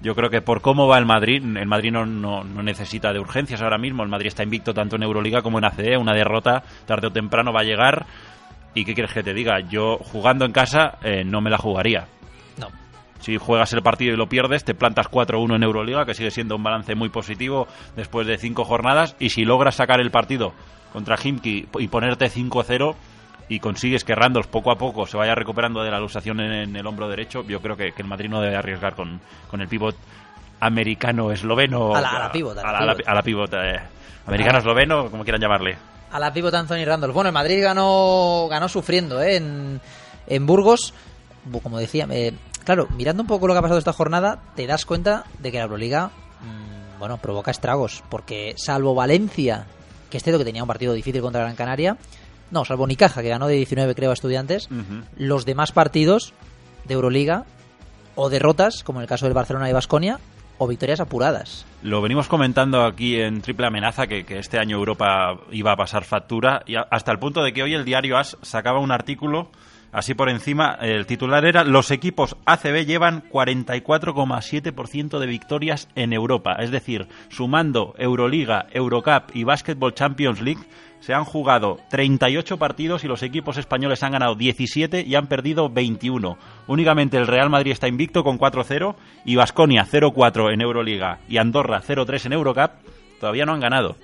Yo 0.01 0.15
creo 0.15 0.29
que 0.29 0.41
por 0.41 0.54
cómo 0.61 0.87
va 0.87 0.97
el 0.97 1.05
Madrid, 1.05 1.43
el 1.43 1.67
Madrid 1.67 1.91
no, 1.91 2.05
no- 2.05 2.43
no 2.43 2.63
necesita 2.63 3.11
de 3.13 3.19
urgencias 3.19 3.61
ahora 3.61 3.77
mismo. 3.77 4.03
El 4.03 4.09
Madrid 4.09 4.27
está 4.27 4.43
invicto 4.43 4.73
tanto 4.73 4.95
en 4.95 5.03
Euroliga 5.03 5.41
como 5.41 5.57
en 5.57 5.65
ACE. 5.65 5.97
Una 5.97 6.13
derrota 6.13 6.63
tarde 6.85 7.07
o 7.07 7.11
temprano 7.11 7.51
va 7.53 7.61
a 7.61 7.63
llegar. 7.63 8.05
¿Y 8.73 8.83
qué 8.85 8.93
quieres 8.93 9.13
que 9.13 9.23
te 9.23 9.33
diga? 9.33 9.59
Yo 9.61 9.97
jugando 9.97 10.45
en 10.45 10.51
casa 10.51 10.97
eh, 11.03 11.23
no 11.23 11.39
me 11.41 11.49
la 11.49 11.57
jugaría. 11.57 12.07
No. 12.59 12.67
Si 13.19 13.37
juegas 13.37 13.71
el 13.73 13.81
partido 13.81 14.13
y 14.13 14.17
lo 14.17 14.27
pierdes, 14.27 14.63
te 14.65 14.75
plantas 14.75 15.09
4-1 15.09 15.55
en 15.55 15.63
Euroliga, 15.63 16.05
que 16.05 16.13
sigue 16.13 16.29
siendo 16.31 16.55
un 16.57 16.63
balance 16.63 16.93
muy 16.95 17.09
positivo 17.09 17.67
después 17.95 18.27
de 18.27 18.37
cinco 18.37 18.65
jornadas. 18.65 19.15
Y 19.19 19.29
si 19.29 19.45
logras 19.45 19.75
sacar 19.75 19.99
el 20.01 20.11
partido 20.11 20.53
contra 20.91 21.15
Himki 21.21 21.67
y 21.79 21.87
ponerte 21.87 22.25
5-0 22.29 22.95
y 23.47 23.59
consigues 23.59 24.03
que 24.03 24.15
Randolph 24.15 24.47
poco 24.47 24.71
a 24.71 24.77
poco 24.77 25.05
se 25.05 25.17
vaya 25.17 25.35
recuperando 25.35 25.83
de 25.83 25.91
la 25.91 25.99
luxación 25.99 26.39
en, 26.39 26.51
en 26.51 26.75
el 26.75 26.87
hombro 26.87 27.07
derecho, 27.07 27.43
yo 27.47 27.61
creo 27.61 27.77
que, 27.77 27.91
que 27.91 28.01
el 28.01 28.07
Madrid 28.07 28.29
no 28.29 28.41
debe 28.41 28.55
arriesgar 28.55 28.95
con, 28.95 29.21
con 29.49 29.61
el 29.61 29.67
pivot 29.67 29.95
americano-esloveno. 30.59 31.95
A 31.95 32.01
la- 32.01 32.09
a 32.09 32.19
la 32.19 32.31
pivot, 32.31 32.57
a 32.57 32.61
la 32.63 32.69
a 32.79 32.85
la, 32.85 32.93
pivot. 32.95 33.07
a 33.07 33.13
la 33.13 33.21
pivot, 33.23 33.53
eh, 33.53 33.79
americano-esloveno, 34.27 35.09
como 35.11 35.23
quieran 35.23 35.41
llamarle. 35.41 35.77
A 36.11 36.19
la 36.19 36.31
pivot 36.33 36.53
Anthony 36.53 36.85
Randolph. 36.85 37.13
Bueno, 37.13 37.29
el 37.29 37.33
Madrid 37.33 37.61
ganó, 37.63 38.47
ganó 38.49 38.69
sufriendo 38.69 39.21
¿eh? 39.21 39.35
en, 39.37 39.81
en 40.27 40.45
Burgos. 40.45 40.93
Bu- 41.49 41.61
Como 41.61 41.77
decía, 41.79 42.07
eh, 42.11 42.33
claro, 42.63 42.87
mirando 42.95 43.21
un 43.23 43.27
poco 43.27 43.47
lo 43.47 43.53
que 43.53 43.59
ha 43.59 43.61
pasado 43.61 43.79
esta 43.79 43.93
jornada, 43.93 44.39
te 44.55 44.65
das 44.67 44.85
cuenta 44.85 45.25
de 45.39 45.51
que 45.51 45.57
la 45.57 45.63
Euroliga, 45.63 46.07
mm, 46.41 46.99
bueno, 46.99 47.17
provoca 47.17 47.51
estragos. 47.51 48.03
Porque 48.09 48.53
salvo 48.57 48.95
Valencia, 48.95 49.65
que 50.09 50.17
es 50.17 50.23
cierto 50.23 50.39
que 50.39 50.45
tenía 50.45 50.63
un 50.63 50.67
partido 50.67 50.93
difícil 50.93 51.21
contra 51.21 51.41
Gran 51.41 51.55
Canaria, 51.55 51.97
no, 52.51 52.63
salvo 52.63 52.87
Nicaja, 52.87 53.21
que 53.21 53.29
ganó 53.29 53.47
de 53.47 53.55
19, 53.55 53.95
creo, 53.95 54.11
a 54.11 54.13
Estudiantes, 54.13 54.69
los 55.17 55.45
demás 55.45 55.71
partidos 55.71 56.33
de 56.85 56.93
Euroliga, 56.93 57.43
o 58.13 58.29
derrotas, 58.29 58.83
como 58.83 58.99
en 58.99 59.03
el 59.03 59.09
caso 59.09 59.25
del 59.25 59.33
Barcelona 59.33 59.69
y 59.69 59.73
Basconia, 59.73 60.19
o 60.57 60.67
victorias 60.67 60.99
apuradas. 60.99 61.65
Lo 61.81 62.01
venimos 62.01 62.27
comentando 62.27 62.83
aquí 62.83 63.19
en 63.19 63.41
Triple 63.41 63.67
Amenaza 63.67 64.07
que, 64.07 64.25
este 64.39 64.59
año 64.59 64.77
Europa 64.77 65.39
iba 65.51 65.71
a 65.71 65.75
pasar 65.75 66.03
factura 66.03 66.63
y 66.65 66.75
hasta 66.75 67.11
el 67.11 67.19
punto 67.19 67.43
de 67.43 67.53
que 67.53 67.63
hoy 67.63 67.73
el 67.73 67.85
diario 67.85 68.17
AS 68.17 68.37
sacaba 68.41 68.79
un 68.79 68.91
artículo 68.91 69.49
así 69.91 70.13
por 70.13 70.29
encima. 70.29 70.77
El 70.81 71.05
titular 71.05 71.45
era 71.45 71.63
los 71.63 71.89
equipos 71.91 72.35
ACB 72.45 72.85
llevan 72.85 73.23
44,7% 73.29 75.19
de 75.19 75.25
victorias 75.25 75.87
en 75.95 76.11
Europa. 76.11 76.57
Es 76.59 76.71
decir, 76.71 77.07
sumando 77.29 77.95
Euroliga, 77.97 78.67
Eurocup 78.71 79.33
y 79.33 79.43
Basketball 79.43 79.93
Champions 79.93 80.41
League 80.41 80.63
se 81.05 81.13
han 81.13 81.23
jugado 81.23 81.77
38 81.91 82.57
partidos 82.57 83.03
y 83.03 83.07
los 83.07 83.21
equipos 83.21 83.57
españoles 83.57 84.01
han 84.01 84.13
ganado 84.13 84.33
17 84.33 85.03
y 85.05 85.13
han 85.13 85.27
perdido 85.27 85.69
21. 85.69 86.35
Únicamente 86.65 87.17
el 87.17 87.27
Real 87.27 87.51
Madrid 87.51 87.73
está 87.73 87.87
invicto 87.87 88.23
con 88.23 88.39
4-0 88.39 88.95
y 89.23 89.35
Basconia 89.35 89.85
0-4 89.85 90.51
en 90.51 90.61
Euroliga 90.61 91.19
y 91.29 91.37
Andorra 91.37 91.83
0-3 91.87 92.25
en 92.25 92.33
Eurocup 92.33 92.71
todavía 93.19 93.45
no 93.45 93.53
han 93.53 93.59
ganado. 93.59 93.97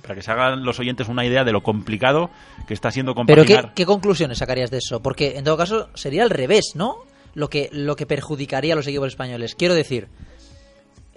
Para 0.00 0.14
que 0.14 0.22
se 0.22 0.30
hagan 0.30 0.64
los 0.64 0.78
oyentes 0.78 1.08
una 1.08 1.26
idea 1.26 1.42
de 1.42 1.50
lo 1.50 1.60
complicado 1.60 2.30
que 2.68 2.74
está 2.74 2.92
siendo 2.92 3.14
Pero 3.14 3.42
compaginar. 3.42 3.68
¿qué, 3.70 3.82
qué 3.82 3.86
conclusiones 3.86 4.38
sacarías 4.38 4.70
de 4.70 4.78
eso? 4.78 5.02
Porque 5.02 5.36
en 5.36 5.42
todo 5.42 5.56
caso 5.56 5.88
sería 5.94 6.22
al 6.22 6.30
revés, 6.30 6.74
¿no? 6.76 6.98
Lo 7.34 7.50
que, 7.50 7.68
lo 7.72 7.96
que 7.96 8.06
perjudicaría 8.06 8.74
a 8.74 8.76
los 8.76 8.86
equipos 8.86 9.08
españoles. 9.08 9.56
Quiero 9.56 9.74
decir, 9.74 10.06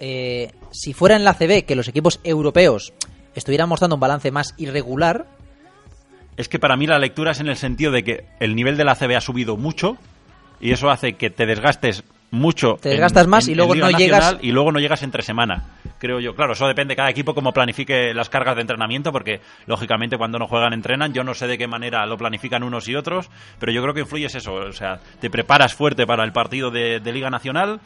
eh, 0.00 0.50
si 0.72 0.94
fuera 0.94 1.14
en 1.14 1.22
la 1.22 1.34
CB 1.34 1.64
que 1.64 1.76
los 1.76 1.86
equipos 1.86 2.18
europeos 2.24 2.92
estuvieran 3.34 3.68
mostrando 3.68 3.96
un 3.96 4.00
balance 4.00 4.30
más 4.30 4.54
irregular, 4.58 5.26
Es 6.36 6.48
que 6.48 6.60
para 6.60 6.76
mí 6.76 6.86
la 6.86 7.00
lectura 7.00 7.32
es 7.32 7.40
en 7.40 7.48
el 7.48 7.56
sentido 7.56 7.90
de 7.90 8.04
que 8.04 8.24
el 8.38 8.54
nivel 8.54 8.76
de 8.76 8.84
la 8.84 8.94
CB 8.94 9.16
ha 9.16 9.20
subido 9.20 9.56
mucho 9.56 9.96
y 10.60 10.70
eso 10.70 10.88
hace 10.88 11.14
que 11.14 11.30
te 11.30 11.46
desgastes 11.46 12.04
mucho. 12.30 12.76
Te 12.80 12.90
desgastas 12.90 13.24
en- 13.24 13.30
más 13.30 13.46
en- 13.48 13.52
y 13.52 13.54
luego 13.56 13.74
no 13.74 13.90
llegas- 13.90 14.36
Y 14.42 14.52
luego 14.52 14.70
no 14.70 14.78
llegas 14.78 15.02
entre 15.02 15.22
semana, 15.24 15.64
creo 15.98 16.20
yo. 16.20 16.36
Claro, 16.36 16.52
eso 16.52 16.68
depende 16.68 16.92
de 16.92 16.96
cada 16.96 17.10
equipo 17.10 17.34
cómo 17.34 17.52
planifique 17.52 18.14
las 18.14 18.28
cargas 18.28 18.54
de 18.54 18.60
entrenamiento, 18.60 19.10
porque 19.10 19.40
lógicamente 19.66 20.16
cuando 20.16 20.38
no 20.38 20.46
juegan 20.46 20.72
entrenan. 20.74 21.12
Yo 21.12 21.24
no 21.24 21.34
sé 21.34 21.48
de 21.48 21.58
qué 21.58 21.66
manera 21.66 22.06
lo 22.06 22.16
planifican 22.16 22.62
unos 22.62 22.86
y 22.86 22.94
otros, 22.94 23.28
pero 23.58 23.72
yo 23.72 23.82
creo 23.82 23.94
que 23.94 24.00
influye 24.02 24.26
es 24.26 24.34
eso. 24.36 24.54
O 24.54 24.72
sea, 24.72 25.00
te 25.20 25.30
preparas 25.30 25.74
fuerte 25.74 26.06
para 26.06 26.22
el 26.22 26.30
partido 26.32 26.70
de, 26.70 27.00
de 27.00 27.12
Liga 27.12 27.30
Nacional. 27.30 27.80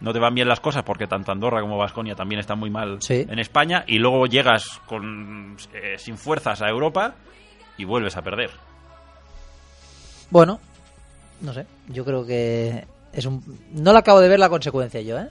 No 0.00 0.12
te 0.12 0.18
van 0.18 0.34
bien 0.34 0.48
las 0.48 0.60
cosas 0.60 0.82
porque 0.82 1.06
tanto 1.06 1.30
Andorra 1.32 1.60
como 1.60 1.76
Vasconia 1.76 2.14
también 2.14 2.40
están 2.40 2.58
muy 2.58 2.70
mal 2.70 2.98
Sí. 3.02 3.26
en 3.28 3.38
España 3.38 3.84
y 3.86 3.98
luego 3.98 4.26
llegas 4.26 4.80
con 4.86 5.56
eh, 5.74 5.96
sin 5.98 6.16
fuerzas 6.16 6.62
a 6.62 6.68
Europa 6.68 7.14
y 7.76 7.84
vuelves 7.84 8.16
a 8.16 8.22
perder. 8.22 8.50
bueno, 10.30 10.60
no 11.40 11.52
sé, 11.52 11.66
yo 11.88 12.04
creo 12.04 12.24
que 12.24 12.84
es 13.12 13.26
un... 13.26 13.42
No 13.72 13.92
le 13.92 13.98
acabo 13.98 14.20
de 14.20 14.28
ver 14.28 14.38
la 14.38 14.48
consecuencia 14.48 15.00
yo, 15.00 15.18
¿eh? 15.18 15.28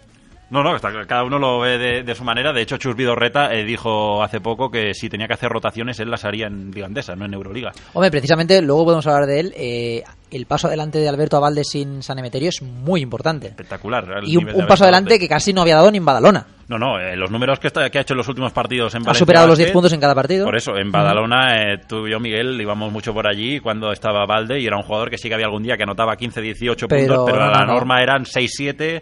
No, 0.51 0.63
no, 0.63 0.75
está- 0.75 0.91
cada 1.05 1.23
uno 1.23 1.37
lo 1.37 1.59
ve 1.59 1.77
de, 1.77 2.03
de 2.03 2.15
su 2.15 2.23
manera. 2.23 2.51
De 2.51 2.61
hecho, 2.61 2.77
Chus 2.77 2.95
Vidorreta 2.95 3.53
eh, 3.53 3.63
dijo 3.63 4.23
hace 4.23 4.41
poco 4.41 4.71
que 4.71 4.93
si 4.93 5.07
tenía 5.09 5.27
que 5.27 5.33
hacer 5.33 5.49
rotaciones, 5.49 5.99
él 5.99 6.09
las 6.09 6.25
haría 6.25 6.47
en 6.47 6.71
Liga 6.71 6.87
Andesa, 6.87 7.15
no 7.15 7.25
en 7.25 7.33
Euroliga. 7.33 7.71
Hombre, 7.93 8.09
precisamente, 8.11 8.61
luego 8.61 8.85
podemos 8.85 9.05
hablar 9.07 9.27
de 9.27 9.39
él. 9.39 9.53
eh, 9.55 10.03
el 10.31 10.45
paso 10.45 10.67
adelante 10.67 10.99
de 10.99 11.09
Alberto 11.09 11.37
Avalde 11.37 11.63
sin 11.63 12.03
San 12.03 12.19
Emeterio 12.19 12.49
es 12.49 12.61
muy 12.61 13.01
importante. 13.01 13.47
Espectacular. 13.47 14.05
Y 14.23 14.37
un, 14.37 14.47
un 14.53 14.67
paso 14.67 14.83
adelante 14.83 15.09
Valde. 15.13 15.19
que 15.19 15.27
casi 15.27 15.53
no 15.53 15.61
había 15.61 15.75
dado 15.75 15.89
ni 15.89 15.97
en 15.97 16.05
Badalona. 16.05 16.45
No, 16.67 16.77
no, 16.77 16.99
eh, 16.99 17.15
los 17.15 17.31
números 17.31 17.57
que, 17.59 17.65
está, 17.65 17.89
que 17.89 17.97
ha 17.97 18.01
hecho 18.01 18.13
en 18.13 18.19
los 18.19 18.27
últimos 18.27 18.51
partidos 18.53 18.93
en 18.93 19.01
Ha 19.01 19.05
Valencia 19.05 19.19
superado 19.19 19.47
los 19.47 19.57
10 19.57 19.69
Basket, 19.69 19.73
puntos 19.73 19.93
en 19.93 19.99
cada 19.99 20.13
partido. 20.13 20.45
Por 20.45 20.55
eso, 20.55 20.77
en 20.77 20.91
Badalona, 20.91 21.73
eh, 21.73 21.77
tú 21.87 22.05
y 22.05 22.11
yo, 22.11 22.19
Miguel, 22.19 22.61
íbamos 22.61 22.91
mucho 22.91 23.11
por 23.11 23.27
allí 23.27 23.59
cuando 23.59 23.91
estaba 23.91 24.23
Valde 24.27 24.59
y 24.59 24.67
era 24.67 24.77
un 24.77 24.83
jugador 24.83 25.09
que 25.09 25.17
sí 25.17 25.29
que 25.29 25.33
había 25.33 25.47
algún 25.47 25.63
día 25.63 25.77
que 25.77 25.81
anotaba 25.83 26.15
15, 26.15 26.41
18 26.41 26.87
Pero 26.87 27.07
puntos, 27.15 27.25
pero 27.25 27.45
no, 27.45 27.51
la 27.51 27.65
no. 27.65 27.73
norma 27.73 28.03
eran 28.03 28.23
6, 28.27 28.51
7. 28.55 29.01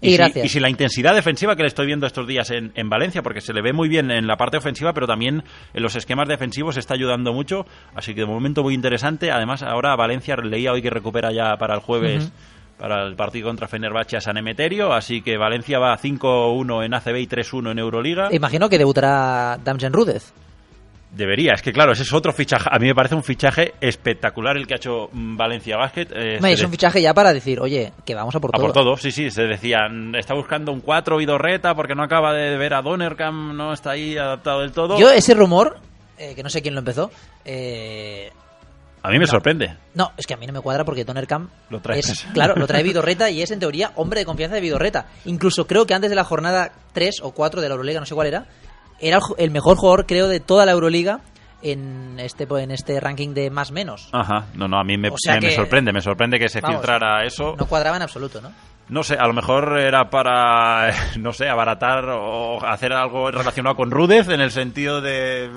Y 0.00 0.10
si, 0.10 0.16
gracias. 0.16 0.46
y 0.46 0.48
si 0.48 0.60
la 0.60 0.70
intensidad 0.70 1.14
defensiva 1.14 1.56
que 1.56 1.62
le 1.62 1.68
estoy 1.68 1.86
viendo 1.86 2.06
estos 2.06 2.26
días 2.26 2.50
en, 2.50 2.72
en 2.74 2.88
Valencia, 2.88 3.22
porque 3.22 3.40
se 3.40 3.52
le 3.52 3.62
ve 3.62 3.72
muy 3.72 3.88
bien 3.88 4.10
en 4.10 4.26
la 4.26 4.36
parte 4.36 4.56
ofensiva, 4.56 4.92
pero 4.92 5.06
también 5.06 5.42
en 5.74 5.82
los 5.82 5.96
esquemas 5.96 6.28
defensivos 6.28 6.76
está 6.76 6.94
ayudando 6.94 7.32
mucho. 7.32 7.66
Así 7.94 8.14
que 8.14 8.20
de 8.20 8.26
momento 8.26 8.62
muy 8.62 8.74
interesante. 8.74 9.30
Además, 9.30 9.62
ahora 9.62 9.96
Valencia 9.96 10.36
leía 10.36 10.72
hoy 10.72 10.82
que 10.82 10.90
recupera 10.90 11.32
ya 11.32 11.56
para 11.56 11.74
el 11.74 11.80
jueves. 11.80 12.32
Para 12.78 13.04
el 13.04 13.16
partido 13.16 13.48
contra 13.48 13.66
Fenerbahce 13.66 14.16
a 14.16 14.20
San 14.20 14.36
Emeterio, 14.36 14.92
así 14.92 15.20
que 15.20 15.36
Valencia 15.36 15.80
va 15.80 15.98
5-1 15.98 16.84
en 16.84 16.94
ACB 16.94 17.16
y 17.16 17.26
3-1 17.26 17.72
en 17.72 17.78
Euroliga. 17.80 18.28
Imagino 18.30 18.68
que 18.68 18.78
debutará 18.78 19.58
Damjen 19.64 19.92
Rudez. 19.92 20.32
Debería, 21.10 21.54
es 21.54 21.62
que 21.62 21.72
claro, 21.72 21.92
ese 21.92 22.02
es 22.02 22.12
otro 22.12 22.32
fichaje. 22.32 22.68
A 22.70 22.78
mí 22.78 22.86
me 22.86 22.94
parece 22.94 23.14
un 23.14 23.24
fichaje 23.24 23.72
espectacular 23.80 24.56
el 24.58 24.66
que 24.66 24.74
ha 24.74 24.76
hecho 24.76 25.08
mm, 25.10 25.36
Valencia 25.36 25.76
Basket. 25.76 26.06
Eh, 26.12 26.36
Hombre, 26.36 26.52
es 26.52 26.62
un 26.62 26.70
fichaje 26.70 27.00
ya 27.00 27.14
para 27.14 27.32
decir, 27.32 27.60
oye, 27.60 27.92
que 28.04 28.14
vamos 28.14 28.34
a 28.34 28.40
por 28.40 28.50
a 28.50 28.58
todo. 28.58 28.66
por 28.66 28.72
todo, 28.72 28.96
sí, 28.98 29.10
sí, 29.10 29.30
se 29.30 29.44
decían, 29.44 30.14
está 30.14 30.34
buscando 30.34 30.70
un 30.70 30.80
4 30.80 31.16
Vidorreta 31.16 31.74
porque 31.74 31.94
no 31.94 32.02
acaba 32.02 32.34
de 32.34 32.58
ver 32.58 32.74
a 32.74 32.82
Donnercam, 32.82 33.56
no 33.56 33.72
está 33.72 33.92
ahí 33.92 34.18
adaptado 34.18 34.60
del 34.60 34.72
todo. 34.72 34.98
Yo 34.98 35.10
ese 35.10 35.32
rumor, 35.32 35.78
eh, 36.18 36.34
que 36.34 36.42
no 36.42 36.50
sé 36.50 36.60
quién 36.60 36.74
lo 36.74 36.80
empezó, 36.80 37.10
eh, 37.46 38.30
A 39.02 39.08
mí 39.10 39.18
me 39.18 39.26
sorprende. 39.26 39.76
no, 39.94 40.12
es 40.18 40.26
que 40.26 40.34
a 40.34 40.36
mí 40.36 40.46
no 40.46 40.52
me 40.52 40.60
cuadra 40.60 40.84
porque 40.84 41.06
Tonercam 41.06 41.48
Lo 41.70 41.80
trae 41.80 42.00
es, 42.00 42.26
claro, 42.34 42.54
lo 42.54 42.66
trae 42.66 42.82
Vidorreta 42.82 43.30
y 43.30 43.40
es 43.40 43.50
en 43.50 43.60
teoría 43.60 43.92
hombre 43.94 44.20
de 44.20 44.26
confianza 44.26 44.56
de 44.56 44.60
Vidorreta. 44.60 45.06
Incluso 45.24 45.66
creo 45.66 45.86
que 45.86 45.94
antes 45.94 46.10
de 46.10 46.16
la 46.16 46.24
jornada 46.24 46.70
3 46.92 47.20
o 47.22 47.32
4 47.32 47.62
de 47.62 47.68
la 47.68 47.74
Euroliga, 47.76 47.98
no 48.00 48.06
sé 48.06 48.14
cuál 48.14 48.26
era, 48.26 48.46
era 49.00 49.18
el 49.38 49.50
mejor 49.50 49.76
jugador 49.76 50.06
creo 50.06 50.28
de 50.28 50.40
toda 50.40 50.66
la 50.66 50.72
Euroliga 50.72 51.20
en 51.62 52.18
este 52.20 52.46
en 52.50 52.70
este 52.70 53.00
ranking 53.00 53.34
de 53.34 53.50
más 53.50 53.72
menos. 53.72 54.08
Ajá, 54.12 54.46
no, 54.54 54.68
no, 54.68 54.78
a 54.78 54.84
mí 54.84 54.96
me, 54.96 55.08
O 55.08 55.16
sea 55.18 55.40
me- 55.40 55.50
sorprende, 55.50 55.92
me 55.92 56.00
sorprende 56.00 56.38
que 56.38 56.48
se 56.48 56.60
Vamos, 56.60 56.78
filtrara 56.78 57.24
eso. 57.24 57.56
No 57.58 57.66
cuadraba 57.66 57.96
en 57.96 58.02
absoluto, 58.02 58.40
¿no? 58.40 58.52
No 58.88 59.02
sé, 59.02 59.16
a 59.16 59.26
lo 59.26 59.34
mejor 59.34 59.78
era 59.78 60.08
para, 60.08 60.92
no 61.18 61.32
sé, 61.32 61.48
abaratar 61.48 62.06
o 62.08 62.64
hacer 62.64 62.92
algo 62.92 63.30
relacionado 63.30 63.76
con 63.76 63.90
Rudez 63.90 64.28
en 64.28 64.40
el 64.40 64.50
sentido 64.50 65.00
de 65.00 65.50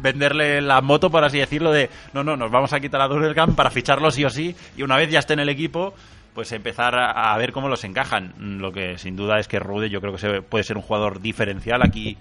venderle 0.00 0.62
la 0.62 0.80
moto, 0.80 1.10
por 1.10 1.24
así 1.24 1.38
decirlo, 1.38 1.70
de 1.70 1.90
no, 2.14 2.24
no, 2.24 2.36
nos 2.36 2.50
vamos 2.50 2.72
a 2.72 2.80
quitar 2.80 3.00
a 3.02 3.08
Durelcam 3.08 3.54
para 3.54 3.70
ficharlo 3.70 4.10
sí 4.10 4.24
o 4.24 4.30
sí 4.30 4.56
y 4.76 4.82
una 4.82 4.96
vez 4.96 5.10
ya 5.10 5.18
esté 5.18 5.34
en 5.34 5.40
el 5.40 5.50
equipo, 5.50 5.92
pues 6.34 6.52
empezar 6.52 6.94
a, 6.96 7.36
ver 7.36 7.52
cómo 7.52 7.68
los 7.68 7.84
encajan. 7.84 8.32
Lo 8.38 8.72
que 8.72 8.96
sin 8.96 9.16
duda 9.16 9.38
es 9.38 9.48
que 9.48 9.58
Rudez 9.58 9.90
yo 9.90 10.00
creo 10.00 10.14
que 10.14 10.42
puede 10.42 10.64
ser 10.64 10.76
un 10.76 10.82
jugador 10.82 11.20
diferencial 11.20 11.82
aquí 11.82 12.16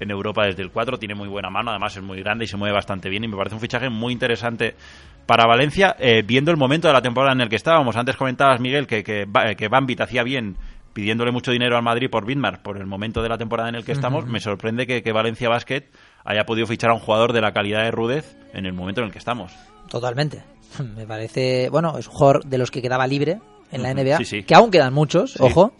en 0.00 0.10
Europa 0.10 0.44
desde 0.46 0.62
el 0.62 0.70
4, 0.70 0.98
tiene 0.98 1.14
muy 1.14 1.28
buena 1.28 1.50
mano, 1.50 1.70
además 1.70 1.96
es 1.96 2.02
muy 2.02 2.20
grande 2.20 2.44
y 2.44 2.48
se 2.48 2.56
mueve 2.56 2.74
bastante 2.74 3.08
bien 3.08 3.24
y 3.24 3.28
me 3.28 3.36
parece 3.36 3.54
un 3.56 3.60
fichaje 3.60 3.88
muy 3.90 4.12
interesante 4.12 4.74
para 5.26 5.46
Valencia, 5.46 5.94
eh, 5.98 6.22
viendo 6.26 6.50
el 6.50 6.56
momento 6.56 6.88
de 6.88 6.94
la 6.94 7.02
temporada 7.02 7.32
en 7.34 7.40
el 7.42 7.48
que 7.48 7.56
estábamos. 7.56 7.96
Antes 7.96 8.16
comentabas, 8.16 8.60
Miguel, 8.60 8.86
que, 8.86 9.02
que, 9.04 9.24
Ba- 9.28 9.54
que 9.54 9.68
Bambit 9.68 10.00
hacía 10.00 10.22
bien 10.22 10.56
pidiéndole 10.94 11.30
mucho 11.30 11.52
dinero 11.52 11.76
al 11.76 11.82
Madrid 11.82 12.08
por 12.10 12.24
Bitmar 12.26 12.62
por 12.62 12.76
el 12.78 12.86
momento 12.86 13.22
de 13.22 13.28
la 13.28 13.36
temporada 13.38 13.68
en 13.68 13.74
el 13.76 13.84
que 13.84 13.92
estamos. 13.92 14.26
Me 14.26 14.40
sorprende 14.40 14.86
que, 14.86 15.02
que 15.02 15.12
Valencia 15.12 15.48
Basket 15.48 15.82
haya 16.24 16.44
podido 16.44 16.66
fichar 16.66 16.90
a 16.90 16.94
un 16.94 17.00
jugador 17.00 17.32
de 17.32 17.40
la 17.40 17.52
calidad 17.52 17.82
de 17.84 17.90
Rudez 17.90 18.36
en 18.52 18.66
el 18.66 18.72
momento 18.72 19.00
en 19.02 19.06
el 19.08 19.12
que 19.12 19.18
estamos. 19.18 19.52
Totalmente. 19.88 20.42
Me 20.96 21.06
parece, 21.06 21.68
bueno, 21.70 21.98
es 21.98 22.06
un 22.08 22.14
jugador 22.14 22.44
de 22.46 22.58
los 22.58 22.70
que 22.70 22.82
quedaba 22.82 23.06
libre 23.06 23.38
en 23.70 23.82
la 23.82 23.92
NBA, 23.94 24.16
sí, 24.18 24.24
sí. 24.24 24.42
que 24.44 24.54
aún 24.54 24.70
quedan 24.70 24.92
muchos, 24.94 25.32
Sí. 25.34 25.38
ojo. 25.42 25.72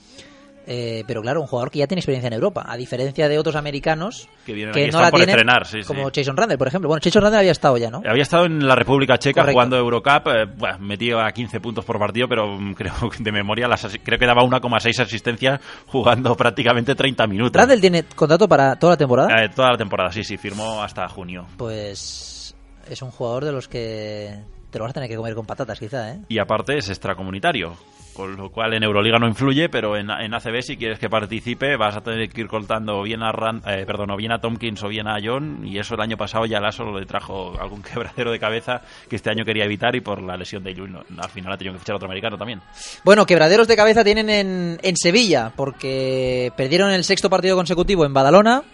Eh, 0.71 1.03
pero 1.07 1.23
claro, 1.23 1.41
un 1.41 1.47
jugador 1.47 1.71
que 1.71 1.79
ya 1.79 1.87
tiene 1.87 2.01
experiencia 2.01 2.27
en 2.27 2.35
Europa, 2.35 2.63
a 2.69 2.77
diferencia 2.77 3.27
de 3.27 3.39
otros 3.39 3.57
americanos 3.57 4.29
Que 4.45 4.53
vienen 4.53 4.75
que 4.75 4.83
aquí, 4.83 4.91
no 4.91 5.01
la 5.01 5.11
por 5.11 5.19
tienen, 5.21 5.35
estrenar, 5.35 5.67
sí, 5.67 5.81
sí. 5.81 5.87
como 5.87 6.11
Jason 6.15 6.37
Randle, 6.37 6.59
por 6.59 6.69
ejemplo. 6.69 6.89
Bueno, 6.89 7.01
Jason 7.03 7.23
Randle 7.23 7.39
había 7.39 7.53
estado 7.53 7.79
ya, 7.79 7.89
¿no? 7.91 8.03
Había 8.07 8.23
estado 8.23 8.45
en 8.45 8.69
la 8.69 8.75
República 8.75 9.17
Checa 9.17 9.41
Correcto. 9.41 9.55
jugando 9.55 9.77
Eurocup, 9.79 10.27
eh, 10.27 10.45
bueno, 10.59 10.79
metido 10.81 11.21
a 11.21 11.33
15 11.33 11.61
puntos 11.61 11.87
por 11.87 11.99
partido, 11.99 12.29
pero 12.29 12.59
mm, 12.61 12.75
creo 12.77 12.93
que 13.09 13.23
de 13.23 13.33
memoria 13.33 13.67
las 13.67 13.87
creo 14.05 14.19
que 14.19 14.27
daba 14.27 14.43
1,6 14.43 15.01
asistencias 15.01 15.59
jugando 15.87 16.37
prácticamente 16.37 16.95
30 16.95 17.27
minutos. 17.27 17.59
Randle 17.59 17.81
tiene 17.81 18.03
contrato 18.03 18.47
para 18.47 18.77
toda 18.77 18.93
la 18.93 18.97
temporada. 18.99 19.43
Eh, 19.43 19.49
toda 19.49 19.71
la 19.71 19.79
temporada, 19.79 20.13
sí, 20.13 20.23
sí, 20.23 20.37
firmó 20.37 20.83
hasta 20.83 21.09
junio. 21.09 21.47
Pues 21.57 22.55
es 22.87 23.01
un 23.01 23.11
jugador 23.11 23.47
de 23.47 23.53
los 23.53 23.69
que 23.69 24.39
te 24.71 24.79
lo 24.79 24.85
vas 24.85 24.91
a 24.91 24.95
tener 24.95 25.09
que 25.09 25.17
comer 25.17 25.35
con 25.35 25.47
patatas, 25.47 25.79
quizá, 25.79 26.11
¿eh? 26.11 26.19
Y 26.29 26.39
aparte 26.39 26.77
es 26.77 26.91
extracomunitario, 26.91 27.75
con 28.19 28.37
lo 28.37 28.51
cual 28.51 28.75
en 28.75 28.83
Euroliga 28.83 29.19
no 29.21 29.29
influye, 29.29 29.69
pero 29.69 29.97
en, 29.97 30.11
en 30.11 30.35
ACB 30.35 30.61
si 30.61 30.77
quieres 30.77 30.99
que 30.99 31.09
participe 31.09 31.77
vas 31.77 31.97
a 31.97 32.01
tener 32.03 32.29
que 32.29 32.41
ir 32.41 32.49
cortando 32.49 33.01
bien 33.03 33.23
a 33.23 33.31
Ran- 33.33 33.63
eh, 33.65 33.85
perdón, 33.87 34.11
o 34.11 34.17
bien 34.17 34.33
a 34.33 34.41
Tompkins 34.41 34.83
o 34.83 34.89
bien 34.89 35.07
a 35.07 35.19
John, 35.23 35.65
y 35.65 35.79
eso 35.79 35.95
el 35.95 36.01
año 36.01 36.17
pasado 36.17 36.45
ya 36.45 36.59
Lasso 36.61 36.85
le 36.99 37.07
trajo 37.07 37.55
algún 37.61 37.81
quebradero 37.95 38.33
de 38.33 38.41
cabeza 38.41 38.83
que 39.09 39.15
este 39.17 39.31
año 39.31 39.45
quería 39.45 39.65
evitar 39.65 39.95
y 39.95 40.01
por 40.01 40.21
la 40.21 40.37
lesión 40.37 40.65
de 40.65 40.75
no- 40.75 41.05
al 41.23 41.31
final 41.31 41.53
ha 41.53 41.57
tenido 41.57 41.75
que 41.75 41.79
fichar 41.79 41.95
otro 41.95 42.07
americano 42.09 42.37
también. 42.37 42.61
Bueno, 43.05 43.25
quebraderos 43.25 43.69
de 43.69 43.77
cabeza 43.77 44.03
tienen 44.03 44.29
en, 44.29 44.79
en 44.83 44.97
Sevilla, 44.97 45.53
porque 45.55 46.53
perdieron 46.57 46.91
el 46.91 47.05
sexto 47.05 47.31
partido 47.31 47.55
consecutivo 47.57 48.05
en 48.05 48.13
Badalona, 48.13 48.65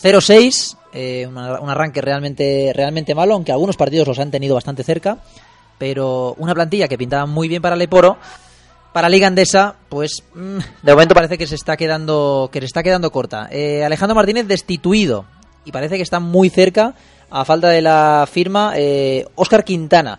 0-6, 0.00 0.76
eh, 0.92 1.26
una- 1.26 1.58
un 1.60 1.70
arranque 1.70 2.00
realmente, 2.00 2.70
realmente 2.74 3.14
malo, 3.14 3.34
aunque 3.34 3.52
algunos 3.52 3.76
partidos 3.76 4.06
los 4.08 4.18
han 4.18 4.30
tenido 4.30 4.54
bastante 4.54 4.84
cerca, 4.84 5.18
pero 5.78 6.34
una 6.38 6.54
plantilla 6.54 6.88
que 6.88 6.98
pintaba 6.98 7.26
muy 7.26 7.48
bien 7.48 7.62
para 7.62 7.74
el 7.76 7.82
Eporo, 7.82 8.16
para 8.96 9.10
Liga 9.10 9.26
Andesa, 9.26 9.74
pues 9.90 10.22
mm, 10.34 10.56
de 10.82 10.92
momento 10.94 11.14
parece 11.14 11.36
que 11.36 11.46
se 11.46 11.54
está 11.54 11.76
quedando, 11.76 12.48
que 12.50 12.60
se 12.60 12.64
está 12.64 12.82
quedando 12.82 13.12
corta. 13.12 13.46
Eh, 13.50 13.84
Alejandro 13.84 14.14
Martínez 14.14 14.46
destituido, 14.46 15.26
y 15.66 15.70
parece 15.70 15.96
que 15.98 16.02
está 16.02 16.18
muy 16.18 16.48
cerca, 16.48 16.94
a 17.30 17.44
falta 17.44 17.68
de 17.68 17.82
la 17.82 18.26
firma, 18.26 18.72
eh, 18.74 19.26
Óscar 19.34 19.64
Quintana. 19.64 20.18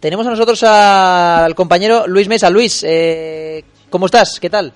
Tenemos 0.00 0.26
a 0.26 0.30
nosotros 0.30 0.60
a- 0.64 1.44
al 1.44 1.54
compañero 1.54 2.08
Luis 2.08 2.26
Mesa. 2.26 2.50
Luis, 2.50 2.82
eh, 2.84 3.62
¿cómo 3.90 4.06
estás? 4.06 4.40
¿Qué 4.40 4.50
tal? 4.50 4.72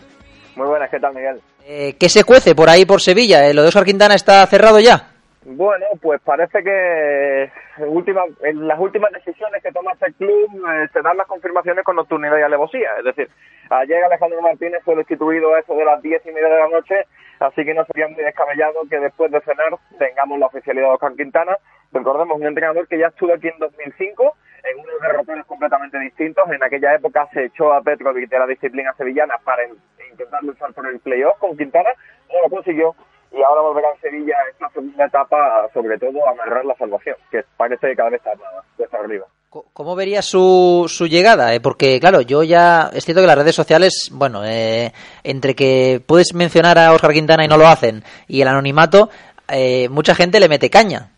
Muy 0.54 0.68
buenas, 0.68 0.88
¿qué 0.88 1.00
tal, 1.00 1.12
Miguel? 1.12 1.40
Eh, 1.66 1.96
¿Qué 1.98 2.08
se 2.08 2.22
cuece 2.22 2.54
por 2.54 2.70
ahí 2.70 2.84
por 2.84 3.00
Sevilla? 3.02 3.48
Eh, 3.48 3.52
¿Lo 3.52 3.62
de 3.62 3.68
Óscar 3.68 3.84
Quintana 3.84 4.14
está 4.14 4.46
cerrado 4.46 4.78
ya? 4.78 5.09
Bueno, 5.52 5.84
pues 6.00 6.20
parece 6.20 6.62
que 6.62 7.50
última- 7.78 8.22
en 8.44 8.68
las 8.68 8.78
últimas 8.78 9.10
decisiones 9.10 9.60
que 9.62 9.72
toma 9.72 9.92
este 9.94 10.12
club 10.12 10.46
eh, 10.70 10.86
se 10.92 11.02
dan 11.02 11.16
las 11.16 11.26
confirmaciones 11.26 11.84
con 11.84 11.96
nocturnidad 11.96 12.38
y 12.38 12.42
alevosía. 12.42 12.88
Es 12.98 13.04
decir, 13.04 13.28
ayer 13.68 14.04
Alejandro 14.04 14.40
Martínez 14.42 14.80
fue 14.84 14.94
destituido 14.94 15.52
a 15.52 15.58
eso 15.58 15.74
de 15.74 15.84
las 15.84 16.00
diez 16.02 16.24
y 16.24 16.30
media 16.30 16.48
de 16.48 16.60
la 16.60 16.68
noche, 16.68 17.04
así 17.40 17.64
que 17.64 17.74
no 17.74 17.84
sería 17.86 18.06
muy 18.06 18.22
descabellado 18.22 18.78
que 18.88 19.00
después 19.00 19.32
de 19.32 19.40
cenar 19.40 19.70
tengamos 19.98 20.38
la 20.38 20.46
oficialidad 20.46 20.86
de 20.86 20.92
Oscar 20.94 21.14
Quintana. 21.14 21.56
Recordemos, 21.92 22.38
un 22.38 22.46
entrenador 22.46 22.86
que 22.86 22.98
ya 22.98 23.08
estuvo 23.08 23.32
aquí 23.34 23.48
en 23.48 23.58
2005 23.58 24.36
en 24.62 24.78
unos 24.78 25.00
derroteros 25.00 25.46
completamente 25.46 25.98
distintos. 25.98 26.48
En 26.52 26.62
aquella 26.62 26.94
época 26.94 27.26
se 27.32 27.46
echó 27.46 27.72
a 27.72 27.82
Petrovic 27.82 28.28
de 28.30 28.38
la 28.38 28.46
disciplina 28.46 28.92
sevillana 28.92 29.34
para 29.42 29.64
in- 29.66 29.74
intentar 30.12 30.44
luchar 30.44 30.72
por 30.74 30.86
el 30.86 31.00
playoff 31.00 31.38
con 31.38 31.56
Quintana, 31.56 31.90
no 32.32 32.42
lo 32.42 32.50
consiguió 32.54 32.94
y 33.32 33.42
ahora 33.42 33.62
volverá 33.62 33.88
a 33.90 34.00
Sevilla 34.00 34.34
esta 34.50 34.68
segunda 34.70 35.06
etapa, 35.06 35.68
sobre 35.72 35.98
todo 35.98 36.26
a 36.26 36.30
amarrar 36.30 36.64
la 36.64 36.74
salvación, 36.74 37.16
que 37.30 37.44
parece 37.56 37.88
que 37.88 37.96
cada 37.96 38.10
vez 38.10 38.20
está 38.20 38.34
más 38.36 38.64
cuesta 38.76 38.98
arriba. 38.98 39.26
¿Cómo 39.72 39.96
verías 39.96 40.26
su, 40.26 40.86
su 40.88 41.06
llegada? 41.08 41.52
eh? 41.54 41.60
Porque, 41.60 41.98
claro, 41.98 42.20
yo 42.20 42.44
ya. 42.44 42.88
Es 42.92 43.04
cierto 43.04 43.20
que 43.20 43.26
las 43.26 43.38
redes 43.38 43.54
sociales, 43.54 44.08
bueno, 44.12 44.44
eh, 44.44 44.92
entre 45.24 45.56
que 45.56 46.00
puedes 46.06 46.34
mencionar 46.34 46.78
a 46.78 46.92
Óscar 46.92 47.12
Quintana 47.12 47.44
y 47.44 47.48
no 47.48 47.56
lo 47.56 47.66
hacen, 47.66 48.04
y 48.28 48.42
el 48.42 48.48
anonimato, 48.48 49.10
eh, 49.48 49.88
mucha 49.88 50.14
gente 50.14 50.38
le 50.38 50.48
mete 50.48 50.70
caña. 50.70 51.10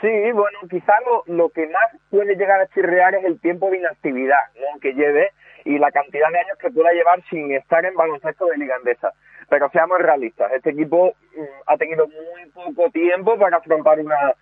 Sí, 0.00 0.08
bueno, 0.32 0.58
quizá 0.70 0.94
lo, 1.04 1.34
lo 1.34 1.50
que 1.50 1.66
más 1.66 1.90
puede 2.10 2.34
llegar 2.36 2.58
a 2.58 2.66
chirrear 2.68 3.14
es 3.16 3.24
el 3.24 3.38
tiempo 3.38 3.68
de 3.70 3.78
inactividad 3.78 4.40
¿no? 4.54 4.80
que 4.80 4.94
lleve 4.94 5.30
y 5.66 5.78
la 5.78 5.90
cantidad 5.90 6.30
de 6.30 6.38
años 6.38 6.56
que 6.58 6.70
pueda 6.70 6.90
llevar 6.92 7.22
sin 7.28 7.52
estar 7.52 7.84
en 7.84 7.94
baloncesto 7.94 8.46
de 8.46 8.56
Liga 8.56 8.76
Andesa. 8.76 9.12
Pero 9.50 9.68
seamos 9.70 9.98
realistas, 9.98 10.52
este 10.52 10.70
equipo 10.70 11.12
mm, 11.36 11.42
ha 11.66 11.76
tenido 11.76 12.06
muy 12.06 12.50
poco 12.50 12.88
tiempo 12.90 13.36
para 13.36 13.56
afrontar 13.56 13.98
una, 13.98 14.32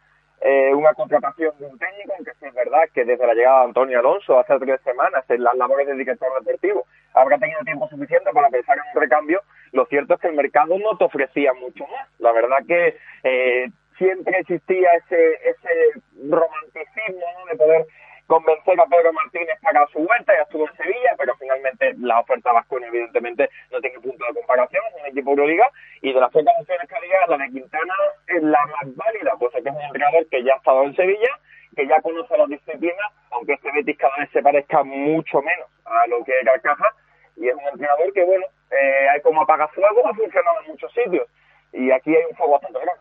eh, 0.42 0.72
una 0.74 0.92
contratación 0.92 1.54
de 1.58 1.66
un 1.66 1.78
técnico, 1.78 2.12
aunque 2.14 2.32
sí 2.38 2.46
es 2.46 2.54
verdad 2.54 2.82
que 2.92 3.06
desde 3.06 3.26
la 3.26 3.32
llegada 3.32 3.60
de 3.60 3.64
Antonio 3.64 3.98
Alonso 3.98 4.38
hace 4.38 4.58
tres 4.58 4.80
semanas 4.82 5.24
en 5.30 5.42
las 5.42 5.56
labores 5.56 5.86
de 5.86 5.94
director 5.94 6.28
deportivo 6.38 6.84
habrá 7.14 7.38
tenido 7.38 7.60
tiempo 7.64 7.88
suficiente 7.88 8.30
para 8.32 8.50
pensar 8.50 8.76
en 8.76 8.84
un 8.94 9.00
recambio, 9.02 9.40
lo 9.72 9.86
cierto 9.86 10.14
es 10.14 10.20
que 10.20 10.28
el 10.28 10.36
mercado 10.36 10.78
no 10.78 10.96
te 10.96 11.04
ofrecía 11.04 11.54
mucho 11.54 11.86
más. 11.86 12.08
La 12.18 12.32
verdad 12.32 12.58
que 12.66 12.96
eh, 13.24 13.70
siempre 13.96 14.38
existía 14.38 14.90
ese, 14.92 15.34
ese 15.48 16.02
romanticismo 16.28 17.26
de 17.50 17.56
poder 17.56 17.86
convencer 18.28 18.78
a 18.78 18.86
Pedro 18.86 19.12
Martínez 19.14 19.58
para 19.62 19.86
su 19.86 20.00
vuelta, 20.00 20.34
ya 20.36 20.42
estuvo 20.42 20.68
en 20.68 20.76
Sevilla, 20.76 21.14
pero 21.16 21.34
finalmente 21.36 21.94
la 21.98 22.20
oferta 22.20 22.52
vascona 22.52 22.86
evidentemente 22.86 23.48
no 23.72 23.80
tiene 23.80 23.98
punto 24.00 24.24
de 24.26 24.34
Euroliga, 25.30 25.70
y 26.02 26.12
de 26.12 26.20
las 26.20 26.30
pocas 26.30 26.54
opciones 26.61 26.88
que 26.88 26.97
había, 26.97 27.26
la 27.28 27.37
de 27.38 27.50
Quintana 27.50 27.94
es 28.26 28.42
la 28.42 28.66
más 28.66 28.97
válida, 28.97 29.32
pues 29.38 29.54
es 29.54 29.62
que 29.62 29.68
es 29.68 29.75
un 29.75 29.82
entrenador 29.82 30.26
que 30.28 30.42
ya 30.44 30.54
ha 30.54 30.56
estado 30.56 30.85
en 30.85 30.97
Sevilla, 30.97 31.30
que 31.76 31.87
ya 31.87 32.00
conoce 32.00 32.37
las 32.37 32.49
disciplinas, 32.49 33.12
aunque 33.30 33.54
este 33.54 33.70
Betis 33.73 33.99
cada 33.99 34.16
vez 34.16 34.30
se 34.30 34.42
parezca 34.42 34.82
mucho 34.82 35.40
menos 35.42 35.68
a 35.85 36.06
lo 36.06 36.25
que 36.25 36.32
era 36.40 36.58
Caja, 36.61 36.88
y 37.37 37.49
es 37.49 37.54
un 37.54 37.68
entrenador 37.73 38.12
que, 38.12 38.25
bueno, 38.25 38.47
eh, 38.70 39.08
hay 39.11 39.20
como 39.23 39.42
apagafuegos, 39.42 40.04
ha 40.04 40.14
funcionado 40.14 40.61
en 40.64 40.73
muchos 40.73 40.92
sitios, 40.92 41.26
y 41.73 41.90
aquí 41.90 42.14
hay 42.14 42.25
un 42.30 42.37
fuego 42.37 42.52
bastante 42.54 42.80
grande. 42.80 42.97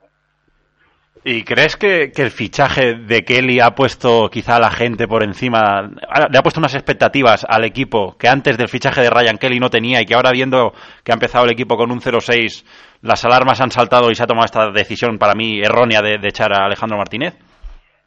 ¿Y 1.29 1.43
crees 1.43 1.75
que, 1.75 2.03
el 2.15 2.31
fichaje 2.31 2.93
de 2.93 3.25
Kelly 3.25 3.59
ha 3.59 3.71
puesto 3.71 4.29
quizá 4.31 4.55
a 4.55 4.61
la 4.61 4.71
gente 4.71 5.09
por 5.09 5.23
encima, 5.23 5.81
le 5.81 6.37
ha 6.39 6.41
puesto 6.41 6.61
unas 6.61 6.73
expectativas 6.73 7.45
al 7.49 7.65
equipo 7.65 8.15
que 8.17 8.29
antes 8.29 8.57
del 8.57 8.69
fichaje 8.69 9.01
de 9.01 9.09
Ryan 9.09 9.37
Kelly 9.37 9.59
no 9.59 9.69
tenía 9.69 9.99
y 9.99 10.05
que 10.05 10.15
ahora 10.15 10.31
viendo 10.31 10.71
que 11.03 11.11
ha 11.11 11.19
empezado 11.19 11.43
el 11.43 11.51
equipo 11.51 11.75
con 11.75 11.91
un 11.91 11.99
0-6, 11.99 12.63
las 13.01 13.25
alarmas 13.25 13.59
han 13.59 13.71
saltado 13.71 14.09
y 14.09 14.15
se 14.15 14.23
ha 14.23 14.25
tomado 14.25 14.45
esta 14.45 14.71
decisión 14.71 15.17
para 15.17 15.33
mí 15.35 15.59
errónea 15.59 16.01
de, 16.01 16.15
echar 16.23 16.53
a 16.53 16.63
Alejandro 16.63 16.97
Martínez? 16.97 17.37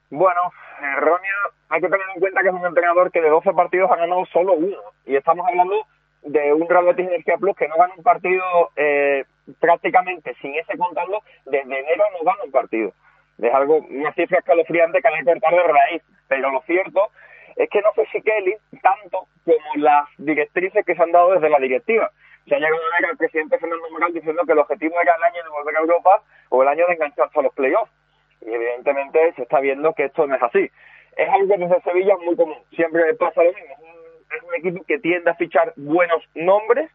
Bueno, 0.09 0.41
errónea, 0.81 1.37
hay 1.69 1.83
que 1.83 1.89
tener 1.89 2.07
en 2.15 2.21
cuenta 2.21 2.41
que 2.41 2.49
es 2.49 2.55
un 2.55 2.65
entrenador 2.65 3.12
que 3.12 3.21
de 3.21 3.29
12 3.29 3.53
partidos 3.53 3.91
ha 3.91 3.97
ganado 3.97 4.25
solo 4.33 4.55
uno. 4.55 4.79
Y 5.05 5.15
estamos 5.17 5.47
hablando 5.47 5.77
de 6.23 6.55
un 6.55 6.67
Real 6.67 6.87
Betis 6.87 7.07
Energía 7.07 7.37
Plus 7.37 7.55
que 7.55 7.69
no 7.69 7.77
gana 7.77 7.93
un 7.99 8.03
partido 8.03 8.71
eh, 8.77 9.25
prácticamente 9.61 10.35
sin 10.41 10.55
ese 10.55 10.79
contarlo, 10.79 11.19
desde 11.45 11.81
enero 11.81 12.05
no 12.17 12.25
gana 12.25 12.45
un 12.47 12.50
partido. 12.50 12.93
Es 13.42 13.54
algo, 13.54 13.78
una 13.78 14.12
cifra 14.12 14.38
escalofriante 14.38 15.00
que 15.00 15.09
hay 15.09 15.18
que 15.18 15.25
cortar 15.25 15.54
de 15.54 15.62
raíz. 15.62 16.02
Pero 16.28 16.50
lo 16.50 16.61
cierto 16.62 17.11
es 17.56 17.68
que 17.68 17.80
no 17.80 17.92
sé 17.94 18.06
si 18.12 18.23
Kelly, 18.23 18.54
tanto 18.82 19.26
como 19.44 19.76
las 19.76 20.09
directrices 20.18 20.85
que 20.85 20.94
se 20.94 21.02
han 21.02 21.12
dado 21.12 21.32
desde 21.32 21.50
la 21.50 21.59
directiva. 21.59 22.11
Se 22.49 22.54
ha 22.54 22.59
llegado 22.59 22.76
a 22.76 23.00
ver 23.00 23.11
al 23.11 23.16
presidente 23.16 23.59
Fernando 23.59 23.90
Moral 23.90 24.12
diciendo 24.12 24.42
que 24.47 24.52
el 24.52 24.59
objetivo 24.59 24.94
era 25.00 25.14
el 25.14 25.23
año 25.23 25.42
de 25.42 25.50
volver 25.50 25.76
a 25.76 25.80
Europa 25.80 26.23
o 26.49 26.62
el 26.62 26.68
año 26.68 26.87
de 26.87 26.94
engancharse 26.94 27.38
a 27.38 27.42
los 27.42 27.54
playoffs. 27.54 27.92
Y 28.40 28.52
evidentemente 28.52 29.32
se 29.35 29.42
está 29.42 29.61
viendo 29.61 29.92
que 29.92 30.04
esto 30.04 30.26
no 30.26 30.35
es 30.35 30.42
así. 30.42 30.70
Es 31.16 31.28
algo 31.28 31.54
que 31.54 31.61
desde 31.61 31.82
Sevilla 31.82 32.14
es 32.14 32.25
muy 32.25 32.37
común. 32.37 32.59
Siempre 32.75 33.14
pasa 33.14 33.42
lo 33.42 33.52
mismo. 33.52 33.75
Es 33.75 33.78
un, 33.78 34.37
es 34.37 34.42
un 34.42 34.54
equipo 34.54 34.85
que 34.85 34.99
tiende 34.99 35.30
a 35.30 35.35
fichar 35.35 35.73
buenos 35.76 36.23
nombres, 36.35 36.90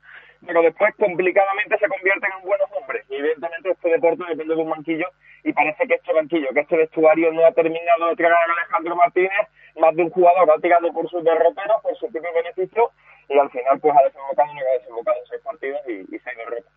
pero 0.45 0.61
después 0.63 0.95
complicadamente 0.95 1.77
se 1.77 1.87
convierten 1.87 2.31
en 2.39 2.47
buenos 2.47 2.69
hombres. 2.71 3.05
Y 3.09 3.15
evidentemente 3.15 3.71
este 3.71 3.89
deporte 3.89 4.23
depende 4.27 4.55
de 4.55 4.61
un 4.61 4.69
banquillo 4.69 5.07
y 5.45 5.53
parece 5.53 5.87
que 5.87 5.93
este 5.93 6.11
banquillo, 6.11 6.49
que 6.53 6.61
este 6.61 6.75
vestuario 6.75 7.31
no 7.31 7.45
ha 7.45 7.51
terminado 7.51 8.07
de 8.09 8.15
tragar 8.15 8.37
a 8.49 8.53
Alejandro 8.61 8.95
Martínez, 8.95 9.47
más 9.79 9.95
de 9.95 10.01
un 10.01 10.09
jugador 10.09 10.49
ha 10.49 10.59
tirado 10.59 10.91
por 10.91 11.07
sus 11.07 11.23
derroteros, 11.23 11.81
por 11.83 11.95
su 11.97 12.11
propio 12.11 12.33
beneficio 12.33 12.89
y 13.29 13.37
al 13.37 13.51
final 13.51 13.79
pues 13.79 13.95
ha 13.95 14.03
desembocado 14.03 14.51
en 14.51 14.57
ha 14.57 14.79
desembocado 14.79 15.17
seis 15.29 15.41
partidos 15.43 15.81
y, 15.87 16.15
y 16.15 16.19
seis 16.19 16.37
derrotas. 16.37 16.73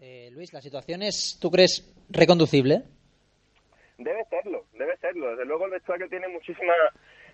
Eh, 0.00 0.30
Luis, 0.32 0.54
¿la 0.54 0.62
situación 0.62 1.02
es, 1.02 1.38
tú 1.38 1.50
crees, 1.50 1.94
reconducible? 2.08 2.84
Debe 3.98 4.24
serlo, 4.30 4.64
debe 4.72 4.96
serlo. 4.96 5.30
Desde 5.30 5.44
luego 5.44 5.66
el 5.66 5.72
vestuario 5.72 6.08
tiene 6.08 6.28
muchísima 6.28 6.72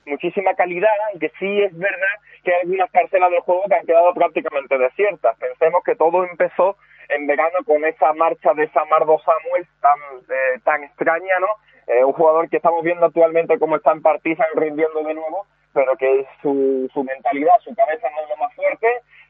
muchísima 0.06 0.54
calidad, 0.54 0.90
aunque 1.10 1.30
sí 1.38 1.62
es 1.62 1.76
verdad 1.78 2.14
que 2.42 2.52
hay 2.52 2.60
algunas 2.62 2.90
parcelas 2.90 3.30
del 3.30 3.40
juego 3.40 3.62
que 3.68 3.74
han 3.74 3.86
quedado 3.86 4.12
prácticamente 4.12 4.76
desiertas. 4.76 5.38
Pensemos 5.38 5.82
que 5.84 5.94
todo 5.94 6.24
empezó 6.24 6.76
en 7.08 7.26
verano 7.26 7.58
con 7.66 7.84
esa 7.84 8.12
marcha 8.12 8.54
de 8.54 8.68
Samardo 8.70 9.18
Samuel 9.24 9.66
tan, 9.80 9.98
eh, 10.28 10.60
tan 10.64 10.84
extraña, 10.84 11.38
¿no? 11.40 11.48
Eh, 11.86 12.04
un 12.04 12.12
jugador 12.12 12.48
que 12.48 12.56
estamos 12.56 12.82
viendo 12.82 13.06
actualmente 13.06 13.58
como 13.58 13.76
está 13.76 13.92
en 13.92 14.02
Partizan 14.02 14.46
rindiendo 14.54 15.02
de 15.02 15.14
nuevo, 15.14 15.46
pero 15.72 15.96
que 15.96 16.26
su, 16.40 16.88
su 16.92 17.04
mentalidad, 17.04 17.58
su 17.60 17.74
cabeza 17.74 18.08
no 18.10 18.22
es 18.22 18.28
lo 18.30 18.36
más 18.36 18.54
fuerte. 18.54 18.86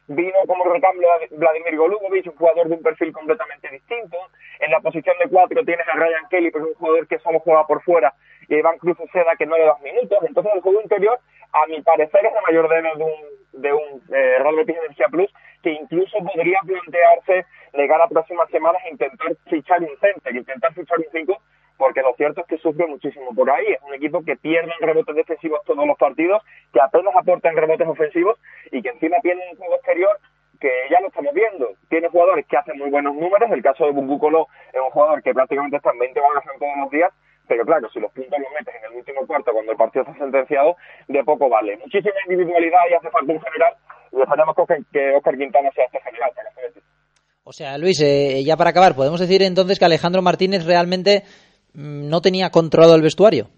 Vino 0.06 0.36
como 0.46 0.64
recambio 0.64 1.08
Vladimir 1.30 1.76
Golubovic, 1.76 2.26
un 2.26 2.36
jugador 2.36 2.68
de 2.68 2.74
un 2.74 2.82
perfil 2.82 3.12
completamente 3.12 3.68
distinto. 3.70 4.18
En 4.60 4.70
la 4.70 4.80
posición 4.80 5.16
de 5.18 5.30
cuatro 5.30 5.64
tienes 5.64 5.88
a 5.88 5.96
Ryan 5.96 6.28
Kelly, 6.28 6.52
que 6.52 6.58
es 6.58 6.64
un 6.64 6.74
jugador 6.74 7.08
que 7.08 7.18
solo 7.20 7.40
juega 7.40 7.66
por 7.66 7.82
fuera, 7.82 8.12
y 8.48 8.54
a 8.54 8.58
Iván 8.58 8.78
Cruz 8.78 8.98
Seda, 9.12 9.34
que 9.36 9.46
no 9.46 9.56
le 9.56 9.64
da 9.64 9.78
minutos. 9.82 10.18
Entonces 10.28 10.52
el 10.54 10.60
juego 10.60 10.82
interior, 10.82 11.18
a 11.52 11.66
mi 11.66 11.80
parecer, 11.80 12.26
es 12.26 12.34
la 12.34 12.42
mayor 12.42 12.68
debe 12.68 12.94
de 12.96 13.04
un, 13.04 13.43
de 13.56 13.72
un 13.72 14.02
eh, 14.12 14.38
Real 14.38 14.56
Betis 14.56 14.76
Energía 14.76 15.06
Plus, 15.10 15.30
que 15.62 15.72
incluso 15.72 16.18
podría 16.18 16.58
plantearse 16.66 17.46
llegar 17.72 18.00
a 18.00 18.08
próximas 18.08 18.48
semanas 18.50 18.82
e 18.84 18.90
intentar 18.90 19.36
fichar 19.48 19.80
un 19.80 19.96
center, 20.00 20.34
intentar 20.34 20.72
fichar 20.74 20.98
un 20.98 21.06
5, 21.10 21.42
porque 21.76 22.02
lo 22.02 22.14
cierto 22.14 22.42
es 22.42 22.46
que 22.46 22.58
sufre 22.58 22.86
muchísimo 22.86 23.34
por 23.34 23.50
ahí. 23.50 23.66
Es 23.68 23.82
un 23.82 23.94
equipo 23.94 24.24
que 24.24 24.36
pierde 24.36 24.72
en 24.80 24.86
rebotes 24.86 25.14
defensivos 25.14 25.60
todos 25.64 25.86
los 25.86 25.98
partidos, 25.98 26.42
que 26.72 26.80
apenas 26.80 27.14
aporta 27.16 27.48
en 27.48 27.56
rebotes 27.56 27.88
ofensivos 27.88 28.38
y 28.70 28.82
que 28.82 28.90
encima 28.90 29.16
tiene 29.22 29.42
un 29.50 29.56
juego 29.56 29.74
exterior 29.76 30.18
que 30.60 30.70
ya 30.90 31.00
lo 31.00 31.08
estamos 31.08 31.34
viendo. 31.34 31.70
Tiene 31.88 32.08
jugadores 32.08 32.46
que 32.46 32.56
hacen 32.56 32.78
muy 32.78 32.90
buenos 32.90 33.14
números. 33.14 33.50
El 33.50 33.62
caso 33.62 33.84
de 33.84 33.92
Bungu 33.92 34.18
Coló 34.18 34.46
es 34.72 34.80
un 34.80 34.90
jugador 34.90 35.22
que 35.22 35.34
prácticamente 35.34 35.76
está 35.76 35.90
en 35.90 35.98
20 35.98 36.20
balas 36.20 36.44
en 36.52 36.58
todos 36.58 36.76
los 36.78 36.90
días. 36.90 37.12
Pero 37.64 37.80
claro, 37.80 37.88
si 37.92 38.00
los 38.00 38.12
puntos 38.12 38.38
los 38.38 38.52
metes 38.52 38.74
en 38.74 38.92
el 38.92 38.98
último 38.98 39.26
cuarto 39.26 39.52
cuando 39.52 39.72
el 39.72 39.78
partido 39.78 40.04
está 40.04 40.18
sentenciado, 40.18 40.76
de 41.08 41.24
poco 41.24 41.48
vale. 41.48 41.78
Muchísima 41.78 42.14
individualidad 42.28 42.80
y 42.90 42.94
hace 42.94 43.10
falta 43.10 43.32
un 43.32 43.40
general. 43.40 43.74
Y 44.12 44.20
esperemos 44.20 44.54
que 44.92 45.14
Oscar 45.16 45.36
Quintana 45.36 45.70
sea 45.74 45.86
este 45.86 46.00
general 46.00 46.30
para 46.34 46.50
O 47.44 47.52
sea, 47.52 47.78
Luis, 47.78 48.02
eh, 48.02 48.44
ya 48.44 48.56
para 48.56 48.70
acabar, 48.70 48.94
podemos 48.94 49.18
decir 49.18 49.42
entonces 49.42 49.78
que 49.78 49.84
Alejandro 49.86 50.20
Martínez 50.20 50.66
realmente 50.66 51.22
mm, 51.72 52.08
no 52.10 52.20
tenía 52.20 52.50
controlado 52.50 52.96
el 52.96 53.02
vestuario. 53.02 53.48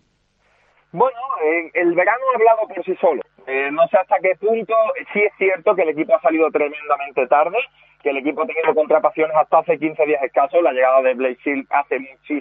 Bueno, 0.92 1.18
eh, 1.42 1.70
el 1.74 1.94
verano 1.94 2.22
ha 2.32 2.36
hablado 2.36 2.68
por 2.68 2.84
sí 2.84 2.94
solo. 3.00 3.22
Eh, 3.46 3.70
no 3.72 3.86
sé 3.88 3.98
hasta 3.98 4.16
qué 4.22 4.34
punto, 4.38 4.74
sí 5.12 5.20
es 5.20 5.32
cierto 5.38 5.74
que 5.74 5.82
el 5.82 5.90
equipo 5.90 6.14
ha 6.14 6.20
salido 6.20 6.50
tremendamente 6.50 7.26
tarde, 7.26 7.58
que 8.02 8.10
el 8.10 8.18
equipo 8.18 8.42
ha 8.42 8.46
tenido 8.46 8.74
contrataciones 8.74 9.36
hasta 9.36 9.58
hace 9.58 9.78
15 9.78 10.04
días 10.06 10.22
escasos, 10.22 10.62
la 10.62 10.72
llegada 10.72 11.02
de 11.02 11.14
Blake 11.14 11.38
Shield 11.44 11.66
hace, 11.70 11.96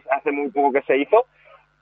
hace 0.10 0.32
muy 0.32 0.50
poco 0.50 0.74
que 0.74 0.82
se 0.82 0.98
hizo, 0.98 1.26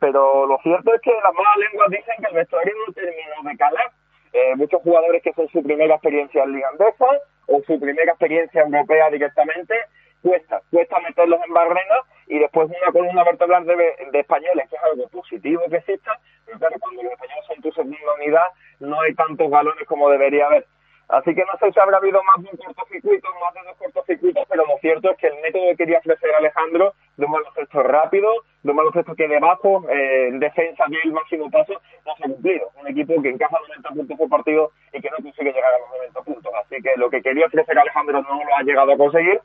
pero 0.03 0.45
lo 0.45 0.57
cierto 0.57 0.93
es 0.93 0.99
que 0.99 1.11
las 1.11 1.33
malas 1.33 1.57
lenguas 1.59 1.89
dicen 1.89 2.15
que 2.19 2.27
el 2.27 2.35
vestuario 2.35 2.73
no 2.85 2.93
terminó 2.93 3.49
de 3.49 3.55
calar. 3.55 3.89
Eh, 4.33 4.53
muchos 4.57 4.81
jugadores 4.81 5.23
que 5.23 5.31
son 5.31 5.47
su 5.47 5.63
primera 5.63 5.95
experiencia 5.95 6.43
en 6.43 6.51
Liga 6.51 6.67
Andesa 6.67 7.07
o 7.47 7.61
su 7.65 7.79
primera 7.79 8.11
experiencia 8.11 8.63
europea 8.63 9.09
directamente, 9.11 9.73
cuesta, 10.21 10.61
cuesta 10.69 10.99
meterlos 10.99 11.39
en 11.47 11.53
barrena 11.53 11.95
y 12.27 12.37
después 12.37 12.67
una 12.67 12.91
columna 12.91 13.23
vertebral 13.23 13.65
de, 13.65 13.75
de 14.11 14.19
españoles, 14.19 14.67
que 14.69 14.75
es 14.75 14.83
algo 14.83 15.07
positivo 15.07 15.61
que 15.69 15.77
exista, 15.77 16.19
pero 16.45 16.59
claro, 16.59 16.75
cuando 16.81 17.03
los 17.03 17.13
españoles 17.13 17.45
son 17.47 17.61
tu 17.61 17.71
segunda 17.71 18.13
unidad, 18.19 18.47
no 18.81 18.99
hay 18.99 19.13
tantos 19.15 19.49
galones 19.49 19.87
como 19.87 20.09
debería 20.09 20.47
haber. 20.47 20.65
Así 21.07 21.33
que 21.33 21.45
no 21.45 21.57
sé 21.59 21.71
si 21.71 21.79
habrá 21.79 21.97
habido 21.97 22.21
más 22.23 22.43
de 22.43 22.49
un 22.51 22.57
cortocircuito, 22.57 23.27
más 23.39 23.53
de 23.53 23.61
dos 23.63 23.77
cortocircuitos, 23.77 24.43
pero 24.49 24.65
lo 24.65 24.77
cierto 24.79 25.11
es 25.11 25.17
que 25.17 25.27
el 25.27 25.39
método 25.41 25.63
que 25.67 25.77
quería 25.77 25.99
ofrecer 25.99 26.35
Alejandro, 26.35 26.93
de 27.17 27.25
un 27.25 27.31
baloncesto 27.31 27.83
rápido, 27.83 28.29
de 28.63 28.71
un 28.71 28.77
baloncesto 28.77 29.15
que 29.15 29.27
debajo, 29.27 29.83
eh, 29.89 30.27
en 30.29 30.39
defensa 30.39 30.85
del 30.87 31.11
máximo 31.11 31.49
paso, 31.51 31.73
no 32.05 32.15
se 32.15 32.23
ha 32.23 32.27
cumplido. 32.27 32.69
Un 32.79 32.87
equipo 32.87 33.21
que 33.21 33.29
encaja 33.29 33.57
90 33.67 33.89
puntos 33.89 34.17
por 34.17 34.29
partido 34.29 34.71
y 34.91 35.01
que 35.01 35.09
no 35.09 35.17
consigue 35.17 35.51
llegar 35.51 35.73
a 35.73 35.79
los 35.79 35.89
90 35.97 36.21
puntos. 36.21 36.53
Así 36.63 36.81
que 36.81 36.91
lo 36.97 37.09
que 37.09 37.21
quería 37.21 37.45
ofrecer 37.45 37.77
Alejandro 37.77 38.21
no 38.21 38.43
lo 38.43 38.55
ha 38.55 38.63
llegado 38.63 38.93
a 38.93 38.97
conseguir 38.97 39.39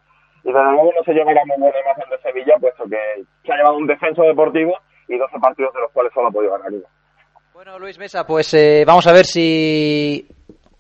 y 0.44 0.52
desde 0.52 0.72
luego 0.72 0.92
no 0.96 1.04
se 1.04 1.12
llevará 1.12 1.42
muy 1.46 1.59
buena 1.59 1.81
imagen 1.81 2.11
de 2.11 2.18
Sevilla, 2.18 2.54
puesto 2.61 2.85
que 2.85 3.24
se 3.44 3.52
ha 3.52 3.57
llevado 3.57 3.76
un 3.76 3.87
defenso 3.87 4.22
deportivo 4.22 4.74
y 5.09 5.18
12 5.18 5.38
partidos 5.38 5.74
de 5.74 5.81
los 5.81 5.92
cuales 5.92 6.12
solo 6.12 6.28
ha 6.28 6.31
podido 6.31 6.52
ganar 6.52 6.72
uno. 6.72 6.87
Bueno, 7.52 7.78
Luis 7.78 7.98
Mesa, 7.98 8.24
pues 8.24 8.54
eh, 8.54 8.85
vamos 8.87 9.07
a 9.09 9.12
ver 9.12 9.24
si 9.24 10.28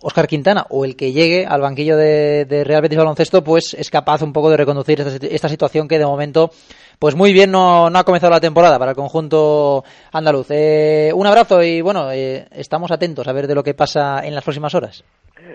Oscar 0.00 0.28
Quintana 0.28 0.66
o 0.70 0.84
el 0.84 0.96
que 0.96 1.12
llegue 1.12 1.44
al 1.46 1.60
banquillo 1.60 1.96
de, 1.96 2.44
de, 2.44 2.64
Real 2.64 2.82
Betis 2.82 2.98
Baloncesto 2.98 3.42
pues 3.42 3.74
es 3.74 3.90
capaz 3.90 4.22
un 4.22 4.32
poco 4.32 4.50
de 4.50 4.56
reconducir 4.56 5.00
esta, 5.00 5.26
esta 5.26 5.48
situación 5.48 5.88
que 5.88 5.98
de 5.98 6.06
momento 6.06 6.50
pues 6.98 7.14
muy 7.14 7.32
bien 7.32 7.50
no, 7.50 7.90
no, 7.90 7.98
ha 7.98 8.04
comenzado 8.04 8.30
la 8.32 8.40
temporada 8.40 8.78
para 8.78 8.92
el 8.92 8.96
conjunto 8.96 9.84
andaluz. 10.12 10.48
Eh, 10.50 11.10
un 11.14 11.26
abrazo 11.26 11.62
y 11.62 11.80
bueno, 11.80 12.10
eh, 12.12 12.46
estamos 12.52 12.90
atentos 12.90 13.26
a 13.26 13.32
ver 13.32 13.46
de 13.46 13.54
lo 13.54 13.62
que 13.62 13.74
pasa 13.74 14.24
en 14.24 14.34
las 14.34 14.44
próximas 14.44 14.74
horas. 14.74 15.04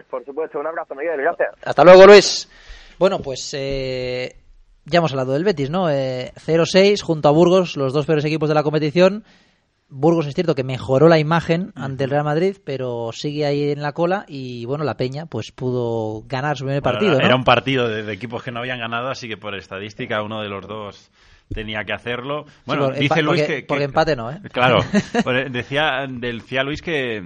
Por 0.10 0.24
supuesto, 0.26 0.60
un 0.60 0.68
abrazo 0.68 0.96
Miguel, 0.96 1.22
gracias. 1.22 1.50
Hasta 1.64 1.84
luego 1.84 2.06
Luis. 2.06 2.50
Bueno, 3.00 3.20
pues 3.20 3.54
eh, 3.58 4.36
ya 4.86 5.00
hemos 5.00 5.12
hablado 5.12 5.34
del 5.34 5.44
Betis, 5.44 5.70
¿no? 5.70 5.90
0-6 5.90 7.02
junto 7.02 7.28
a 7.28 7.32
Burgos, 7.32 7.76
los 7.76 7.94
dos 7.94 8.06
peores 8.06 8.26
equipos 8.26 8.50
de 8.50 8.56
la 8.56 8.64
competición. 8.64 9.24
Burgos 9.90 10.26
es 10.26 10.34
cierto 10.34 10.56
que 10.56 10.64
mejoró 10.64 11.08
la 11.08 11.20
imagen 11.20 11.72
ante 11.76 12.06
el 12.06 12.10
Real 12.10 12.24
Madrid, 12.24 12.58
pero 12.66 13.12
sigue 13.14 13.46
ahí 13.46 13.72
en 13.72 13.82
la 13.82 13.94
cola 13.94 14.26
y 14.28 14.66
bueno, 14.66 14.84
la 14.84 14.98
Peña 14.98 15.28
pues 15.28 15.52
pudo 15.52 16.24
ganar 16.28 16.58
su 16.58 16.66
primer 16.66 16.82
bueno, 16.82 17.00
partido. 17.00 17.20
Era 17.20 17.30
¿no? 17.30 17.38
un 17.38 17.44
partido 17.44 17.88
de, 17.88 18.04
de, 18.04 18.14
equipos 18.14 18.42
que 18.42 18.52
no 18.52 18.60
habían 18.60 18.80
ganado, 18.80 19.10
así 19.10 19.28
que 19.28 19.38
por 19.38 19.56
estadística 19.56 20.24
uno 20.24 20.42
de 20.42 20.50
los 20.50 20.68
dos 20.68 21.12
tenía 21.54 21.84
que 21.84 21.94
hacerlo. 21.94 22.46
Bueno, 22.66 22.94
sí, 22.94 23.02
dice 23.02 23.22
Luis 23.22 23.42
porque, 23.42 23.54
que, 23.56 23.62
que, 23.62 23.68
Porque 23.68 23.84
empate 23.84 24.16
no, 24.16 24.32
¿eh? 24.32 24.42
Claro, 24.52 24.80
decía, 25.52 26.08
decía 26.10 26.64
Luis 26.64 26.82
que, 26.82 27.22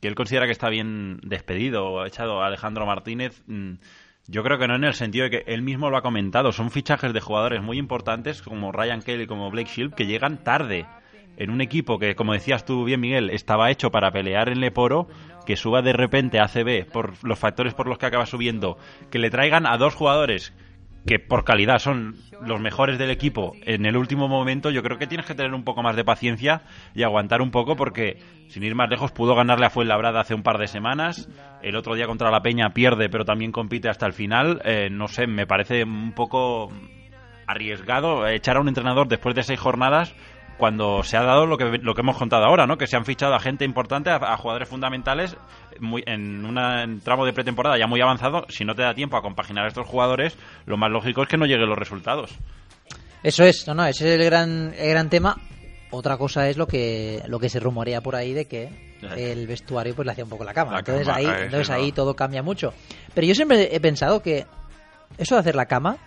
que 0.00 0.08
él 0.08 0.14
considera 0.14 0.46
que 0.46 0.52
está 0.52 0.68
bien 0.68 1.18
despedido 1.22 1.86
o 1.86 2.06
echado 2.06 2.42
a 2.42 2.46
Alejandro 2.46 2.86
Martínez. 2.86 3.42
mm, 3.46 3.74
Yo 4.28 4.42
creo 4.42 4.58
que 4.58 4.68
no 4.68 4.76
en 4.76 4.84
el 4.84 4.94
sentido 4.94 5.24
de 5.24 5.30
que 5.30 5.44
él 5.46 5.62
mismo 5.62 5.90
lo 5.90 5.96
ha 5.96 6.02
comentado. 6.02 6.52
Son 6.52 6.70
fichajes 6.70 7.12
de 7.12 7.20
jugadores 7.20 7.62
muy 7.62 7.78
importantes 7.78 8.42
como 8.42 8.72
Ryan 8.72 9.02
Kelly, 9.02 9.26
como 9.26 9.50
Blake 9.50 9.70
Shield, 9.70 9.94
que 9.94 10.06
llegan 10.06 10.44
tarde 10.44 10.86
en 11.36 11.50
un 11.50 11.60
equipo 11.60 11.98
que, 11.98 12.14
como 12.14 12.32
decías 12.32 12.64
tú 12.64 12.84
bien, 12.84 13.00
Miguel, 13.00 13.30
estaba 13.30 13.70
hecho 13.70 13.90
para 13.90 14.10
pelear 14.10 14.48
en 14.48 14.60
Leporo, 14.60 15.08
que 15.46 15.56
suba 15.56 15.82
de 15.82 15.92
repente 15.92 16.40
a 16.40 16.48
CB 16.48 16.90
por 16.92 17.24
los 17.24 17.38
factores 17.38 17.74
por 17.74 17.88
los 17.88 17.98
que 17.98 18.06
acaba 18.06 18.26
subiendo, 18.26 18.78
que 19.10 19.18
le 19.18 19.30
traigan 19.30 19.66
a 19.66 19.76
dos 19.76 19.94
jugadores 19.94 20.52
que 21.06 21.18
por 21.18 21.44
calidad 21.44 21.78
son 21.78 22.16
los 22.42 22.60
mejores 22.60 22.98
del 22.98 23.10
equipo 23.10 23.54
en 23.62 23.86
el 23.86 23.96
último 23.96 24.28
momento, 24.28 24.70
yo 24.70 24.82
creo 24.82 24.98
que 24.98 25.06
tienes 25.06 25.26
que 25.26 25.34
tener 25.34 25.52
un 25.52 25.64
poco 25.64 25.82
más 25.82 25.96
de 25.96 26.04
paciencia 26.04 26.62
y 26.94 27.02
aguantar 27.02 27.42
un 27.42 27.50
poco 27.50 27.76
porque, 27.76 28.18
sin 28.48 28.62
ir 28.62 28.74
más 28.74 28.88
lejos, 28.88 29.12
pudo 29.12 29.34
ganarle 29.34 29.66
a 29.66 29.70
Fuenlabrada 29.70 30.20
hace 30.20 30.34
un 30.34 30.42
par 30.42 30.58
de 30.58 30.68
semanas. 30.68 31.28
El 31.62 31.76
otro 31.76 31.94
día 31.94 32.06
contra 32.06 32.30
la 32.30 32.42
Peña 32.42 32.70
pierde, 32.70 33.08
pero 33.08 33.24
también 33.24 33.52
compite 33.52 33.88
hasta 33.88 34.06
el 34.06 34.12
final. 34.12 34.60
Eh, 34.64 34.88
no 34.90 35.08
sé, 35.08 35.26
me 35.26 35.46
parece 35.46 35.84
un 35.84 36.12
poco 36.12 36.70
arriesgado 37.46 38.26
echar 38.28 38.56
a 38.56 38.60
un 38.60 38.68
entrenador 38.68 39.08
después 39.08 39.34
de 39.34 39.42
seis 39.42 39.58
jornadas 39.58 40.14
cuando 40.58 41.02
se 41.02 41.16
ha 41.16 41.22
dado 41.22 41.46
lo 41.46 41.56
que, 41.58 41.78
lo 41.78 41.94
que 41.94 42.00
hemos 42.00 42.16
contado 42.16 42.44
ahora, 42.44 42.66
¿no? 42.66 42.78
Que 42.78 42.86
se 42.86 42.96
han 42.96 43.04
fichado 43.04 43.34
a 43.34 43.40
gente 43.40 43.64
importante, 43.64 44.10
a, 44.10 44.16
a 44.16 44.36
jugadores 44.36 44.68
fundamentales 44.68 45.36
muy, 45.80 46.02
en 46.06 46.44
un 46.44 47.00
tramo 47.00 47.24
de 47.24 47.32
pretemporada 47.32 47.78
ya 47.78 47.86
muy 47.86 48.00
avanzado. 48.00 48.46
Si 48.48 48.64
no 48.64 48.74
te 48.74 48.82
da 48.82 48.94
tiempo 48.94 49.16
a 49.16 49.22
compaginar 49.22 49.64
a 49.64 49.68
estos 49.68 49.86
jugadores, 49.86 50.36
lo 50.66 50.76
más 50.76 50.90
lógico 50.90 51.22
es 51.22 51.28
que 51.28 51.36
no 51.36 51.46
lleguen 51.46 51.68
los 51.68 51.78
resultados. 51.78 52.38
Eso 53.22 53.44
es, 53.44 53.66
no, 53.66 53.74
no, 53.74 53.86
ese 53.86 54.08
es 54.08 54.20
el 54.20 54.24
gran, 54.24 54.74
el 54.76 54.90
gran 54.90 55.08
tema. 55.08 55.36
Otra 55.90 56.16
cosa 56.16 56.48
es 56.48 56.56
lo 56.56 56.66
que 56.66 57.22
lo 57.26 57.38
que 57.38 57.50
se 57.50 57.60
rumorea 57.60 58.00
por 58.00 58.16
ahí 58.16 58.32
de 58.32 58.46
que 58.46 58.70
el 59.16 59.46
vestuario 59.46 59.94
pues 59.94 60.06
le 60.06 60.12
hacía 60.12 60.24
un 60.24 60.30
poco 60.30 60.44
la 60.44 60.54
cama. 60.54 60.72
La 60.72 60.78
entonces 60.78 61.06
cama, 61.06 61.18
ahí, 61.18 61.26
eh, 61.26 61.44
entonces 61.44 61.68
no. 61.68 61.74
ahí 61.74 61.92
todo 61.92 62.14
cambia 62.14 62.42
mucho. 62.42 62.72
Pero 63.14 63.26
yo 63.26 63.34
siempre 63.34 63.74
he 63.74 63.80
pensado 63.80 64.22
que 64.22 64.46
eso 65.18 65.34
de 65.34 65.40
hacer 65.40 65.54
la 65.54 65.66
cama 65.66 65.98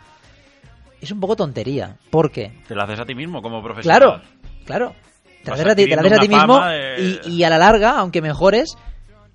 es 0.99 1.11
un 1.11 1.19
poco 1.19 1.35
tontería. 1.35 1.97
¿Por 2.09 2.31
qué? 2.31 2.51
Te 2.67 2.73
lo 2.73 2.81
haces 2.81 2.99
a 2.99 3.05
ti 3.05 3.13
mismo 3.13 3.41
como 3.41 3.61
profesional. 3.61 4.01
Claro, 4.01 4.21
claro. 4.65 4.95
Te 5.43 5.51
la 5.51 5.71
a 5.71 5.75
ti, 5.75 5.85
te 5.87 5.95
la 5.95 6.01
haces 6.01 6.13
a 6.17 6.21
ti 6.21 6.27
mismo 6.27 6.59
de- 6.65 7.19
y, 7.25 7.35
y 7.37 7.43
a 7.43 7.49
la 7.51 7.57
larga, 7.59 7.99
aunque 7.99 8.21
mejores, 8.21 8.75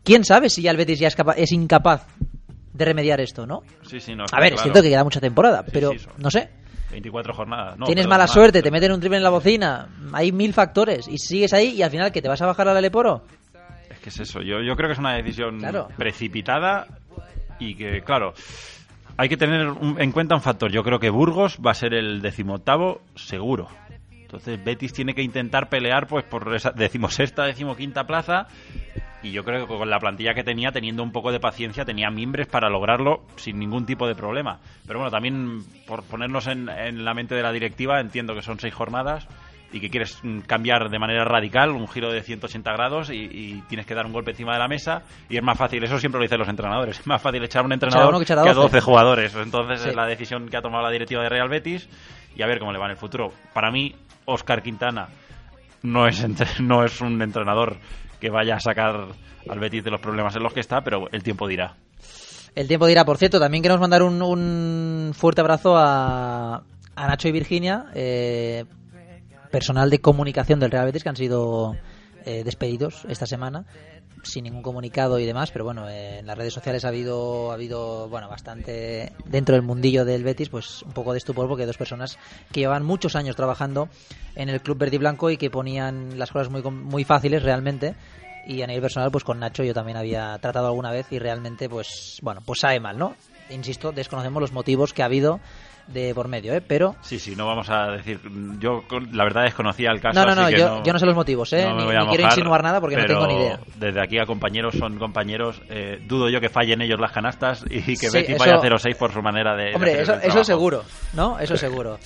¿quién 0.02 0.24
sabe 0.24 0.50
si 0.50 0.60
ya 0.62 0.72
el 0.72 0.76
Betis 0.76 0.98
ya 0.98 1.06
es, 1.08 1.14
capa- 1.16 1.34
es 1.36 1.52
incapaz 1.52 2.04
de 2.72 2.84
remediar 2.84 3.20
esto, 3.20 3.46
no? 3.46 3.62
Sí, 3.88 4.00
sí, 4.00 4.14
no. 4.16 4.24
A 4.32 4.40
ver, 4.40 4.48
es 4.48 4.52
claro. 4.54 4.62
cierto 4.64 4.82
que 4.82 4.88
queda 4.88 5.04
mucha 5.04 5.20
temporada, 5.20 5.62
Sí, 5.64 5.70
pero 5.72 5.92
sí, 5.92 5.98
no 6.18 6.30
sé. 6.30 6.50
24 6.90 7.32
jornadas. 7.32 7.78
No, 7.78 7.86
Tienes 7.86 8.08
mala 8.08 8.24
más. 8.24 8.32
suerte, 8.32 8.60
te 8.62 8.70
meten 8.72 8.90
un 8.90 8.98
triple 8.98 9.18
en 9.18 9.22
la 9.22 9.30
bocina, 9.30 9.86
hay 10.12 10.32
mil 10.32 10.52
factores 10.52 11.06
y 11.06 11.18
sigues 11.18 11.52
ahí 11.52 11.68
y 11.76 11.82
al 11.82 11.90
final 11.92 12.10
que 12.10 12.20
te 12.20 12.28
vas 12.28 12.42
a 12.42 12.46
bajar 12.46 12.66
al 12.68 12.76
Aleporo. 12.76 13.22
Es 13.88 13.98
que 14.00 14.08
es 14.08 14.18
eso. 14.18 14.40
Yo, 14.42 14.60
yo 14.62 14.74
creo 14.74 14.88
que 14.88 14.94
es 14.94 14.98
una 14.98 15.14
decisión 15.14 15.58
Claro. 15.60 15.86
precipitada 15.96 16.88
y 17.60 17.76
que, 17.76 18.02
claro, 18.02 18.34
hay 19.16 19.28
que 19.28 19.36
tener 19.36 19.68
un- 19.68 20.00
en 20.00 20.10
cuenta 20.10 20.34
un 20.34 20.40
factor. 20.42 20.72
Yo 20.72 20.82
creo 20.82 20.98
que 20.98 21.10
Burgos 21.10 21.58
va 21.64 21.70
a 21.70 21.74
ser 21.74 21.94
el 21.94 22.20
decimoctavo 22.20 23.02
seguro. 23.14 23.68
Entonces 24.30 24.62
Betis 24.62 24.92
tiene 24.92 25.12
que 25.12 25.22
intentar 25.22 25.68
pelear 25.68 26.06
pues 26.06 26.24
por 26.24 26.54
esa 26.54 26.70
decimosexta, 26.70 27.42
decimoquinta 27.46 28.04
plaza 28.04 28.46
y 29.24 29.32
yo 29.32 29.42
creo 29.42 29.66
que 29.66 29.76
con 29.76 29.90
la 29.90 29.98
plantilla 29.98 30.34
que 30.34 30.44
tenía, 30.44 30.70
teniendo 30.70 31.02
un 31.02 31.10
poco 31.10 31.32
de 31.32 31.40
paciencia, 31.40 31.84
tenía 31.84 32.10
mimbres 32.10 32.46
para 32.46 32.70
lograrlo 32.70 33.24
sin 33.34 33.58
ningún 33.58 33.84
tipo 33.86 34.06
de 34.06 34.14
problema. 34.14 34.60
Pero 34.86 35.00
bueno, 35.00 35.10
también 35.10 35.58
por 35.84 36.04
ponernos 36.04 36.46
en, 36.46 36.68
en 36.68 37.04
la 37.04 37.12
mente 37.12 37.34
de 37.34 37.42
la 37.42 37.50
directiva, 37.50 38.00
entiendo 38.00 38.34
que 38.36 38.42
son 38.42 38.60
seis 38.60 38.72
jornadas 38.72 39.26
y 39.72 39.80
que 39.80 39.90
quieres 39.90 40.18
mm, 40.22 40.40
cambiar 40.42 40.88
de 40.90 40.98
manera 41.00 41.24
radical, 41.24 41.70
un 41.70 41.88
giro 41.88 42.12
de 42.12 42.22
180 42.22 42.72
grados 42.72 43.10
y, 43.10 43.16
y 43.16 43.62
tienes 43.68 43.84
que 43.84 43.94
dar 43.96 44.06
un 44.06 44.12
golpe 44.12 44.30
encima 44.30 44.52
de 44.52 44.60
la 44.60 44.68
mesa 44.68 45.02
y 45.28 45.36
es 45.36 45.42
más 45.42 45.58
fácil, 45.58 45.82
eso 45.82 45.98
siempre 45.98 46.18
lo 46.20 46.22
dicen 46.24 46.38
los 46.38 46.48
entrenadores, 46.48 46.98
es 47.00 47.06
más 47.06 47.20
fácil 47.20 47.42
echar 47.44 47.62
a 47.62 47.66
un 47.66 47.72
entrenador 47.72 48.08
uno 48.10 48.18
que 48.18 48.24
echar 48.24 48.38
a 48.38 48.42
que 48.44 48.50
a 48.50 48.54
12. 48.54 48.62
12 48.76 48.80
jugadores. 48.80 49.34
Entonces 49.34 49.80
Sí. 49.82 49.88
es 49.90 49.96
la 49.96 50.06
decisión 50.06 50.48
que 50.48 50.56
ha 50.56 50.62
tomado 50.62 50.84
la 50.84 50.90
directiva 50.90 51.22
de 51.24 51.28
Real 51.28 51.48
Betis 51.48 51.88
y 52.36 52.42
a 52.42 52.46
ver 52.46 52.58
cómo 52.60 52.72
le 52.72 52.78
va 52.78 52.84
en 52.86 52.92
el 52.92 52.96
futuro. 52.96 53.32
Para 53.52 53.70
mí, 53.70 53.94
Oscar 54.30 54.62
Quintana 54.62 55.08
no 55.82 56.06
es, 56.06 56.22
entre- 56.22 56.48
no 56.60 56.84
es 56.84 57.00
un 57.00 57.20
entrenador 57.22 57.76
que 58.20 58.30
vaya 58.30 58.56
a 58.56 58.60
sacar 58.60 59.06
al 59.48 59.58
Betis 59.58 59.82
de 59.84 59.90
los 59.90 60.00
problemas 60.00 60.34
en 60.36 60.42
los 60.42 60.52
que 60.52 60.60
está, 60.60 60.82
pero 60.82 61.08
el 61.12 61.22
tiempo 61.22 61.48
dirá. 61.48 61.74
El 62.54 62.66
tiempo 62.68 62.86
dirá, 62.86 63.04
por 63.04 63.16
cierto, 63.16 63.38
también 63.38 63.62
queremos 63.62 63.80
mandar 63.80 64.02
un, 64.02 64.20
un 64.20 65.12
fuerte 65.14 65.40
abrazo 65.40 65.76
a, 65.76 66.62
Nacho 66.96 67.28
y 67.28 67.32
Virginia, 67.32 67.86
eh, 67.94 68.64
personal 69.50 69.88
de 69.88 70.00
comunicación 70.00 70.60
del 70.60 70.70
Real 70.70 70.86
Betis 70.86 71.02
que 71.02 71.08
han 71.08 71.16
sido 71.16 71.76
eh, 72.26 72.42
despedidos 72.44 73.06
esta 73.08 73.26
semana 73.26 73.64
sin 74.22 74.44
ningún 74.44 74.62
comunicado 74.62 75.18
y 75.18 75.26
demás, 75.26 75.50
pero 75.50 75.64
bueno, 75.64 75.88
eh, 75.88 76.18
en 76.18 76.26
las 76.26 76.36
redes 76.36 76.54
sociales 76.54 76.84
ha 76.84 76.88
habido 76.88 77.50
ha 77.50 77.54
habido 77.54 78.08
bueno 78.08 78.28
bastante 78.28 79.12
dentro 79.24 79.54
del 79.54 79.62
mundillo 79.62 80.04
del 80.04 80.24
Betis, 80.24 80.48
pues 80.48 80.82
un 80.82 80.92
poco 80.92 81.12
de 81.12 81.18
estupor 81.18 81.48
porque 81.48 81.66
dos 81.66 81.76
personas 81.76 82.18
que 82.52 82.60
llevan 82.60 82.84
muchos 82.84 83.16
años 83.16 83.36
trabajando 83.36 83.88
en 84.34 84.48
el 84.48 84.60
club 84.60 84.78
verde 84.78 84.96
y 84.96 84.98
blanco 84.98 85.30
y 85.30 85.36
que 85.36 85.50
ponían 85.50 86.18
las 86.18 86.30
cosas 86.30 86.50
muy 86.50 86.62
muy 86.62 87.04
fáciles 87.04 87.42
realmente 87.42 87.94
y 88.46 88.62
a 88.62 88.66
nivel 88.66 88.82
personal 88.82 89.10
pues 89.10 89.24
con 89.24 89.38
Nacho 89.38 89.62
yo 89.64 89.74
también 89.74 89.96
había 89.96 90.38
tratado 90.38 90.66
alguna 90.66 90.90
vez 90.90 91.06
y 91.10 91.18
realmente 91.18 91.68
pues 91.68 92.18
bueno, 92.22 92.40
pues 92.44 92.60
sabe 92.60 92.80
mal, 92.80 92.98
¿no? 92.98 93.14
Insisto, 93.50 93.92
desconocemos 93.92 94.40
los 94.40 94.52
motivos 94.52 94.92
que 94.92 95.02
ha 95.02 95.06
habido 95.06 95.40
de 95.92 96.14
por 96.14 96.28
medio, 96.28 96.54
¿eh? 96.54 96.60
Pero 96.60 96.96
Sí, 97.02 97.18
sí, 97.18 97.34
no 97.36 97.46
vamos 97.46 97.68
a 97.70 97.90
decir. 97.92 98.20
Yo, 98.58 98.82
la 99.12 99.24
verdad, 99.24 99.42
desconocía 99.44 99.90
el 99.90 100.00
caso. 100.00 100.18
No, 100.18 100.24
no, 100.26 100.32
así 100.32 100.40
no, 100.40 100.46
que 100.48 100.58
yo, 100.58 100.82
yo 100.84 100.92
no 100.92 100.98
sé 100.98 101.06
los 101.06 101.14
motivos, 101.14 101.52
¿eh? 101.52 101.64
no 101.64 101.74
ni, 101.76 101.82
a 101.82 101.84
ni 101.84 101.90
quiero 101.90 102.04
mojar, 102.06 102.20
insinuar 102.24 102.62
nada 102.62 102.80
porque 102.80 102.96
no 102.96 103.04
tengo 103.06 103.26
ni 103.26 103.34
idea. 103.34 103.60
Desde 103.76 104.02
aquí 104.02 104.18
a 104.18 104.26
compañeros 104.26 104.74
son 104.78 104.98
compañeros. 104.98 105.60
eh, 105.68 106.00
dudo 106.06 106.28
yo 106.28 106.40
que 106.40 106.48
fallen 106.48 106.80
ellos 106.82 107.00
las 107.00 107.12
canastas 107.12 107.64
y 107.68 107.80
que 107.82 108.08
Sí, 108.08 108.08
Betis 108.12 108.36
eso- 108.36 108.38
vaya 108.44 108.60
0-6 108.60 108.96
por 108.96 109.12
su 109.12 109.20
manera 109.22 109.54
de. 109.56 109.74
Hombre, 109.74 110.00
eso, 110.02 110.14
eso 110.14 110.44
seguro, 110.44 110.84
¿no? 111.14 111.38
Eso 111.38 111.56
seguro. 111.56 111.98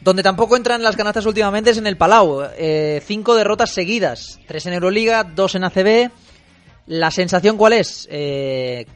Donde 0.00 0.22
tampoco 0.22 0.56
entran 0.56 0.82
las 0.82 0.94
canastas 0.94 1.24
últimamente 1.26 1.70
es 1.70 1.78
en 1.78 1.86
el 1.86 1.96
Palau. 1.96 2.42
Eh, 2.58 3.00
cinco 3.04 3.34
derrotas 3.34 3.70
seguidas. 3.72 4.38
Tres 4.46 4.66
en 4.66 4.74
Euroliga, 4.74 5.24
dos 5.24 5.54
en 5.54 5.64
ACB. 5.64 6.10
¿La 6.86 7.10
sensación 7.10 7.56
cuál 7.56 7.72
es? 7.72 8.06
Eh, 8.10 8.86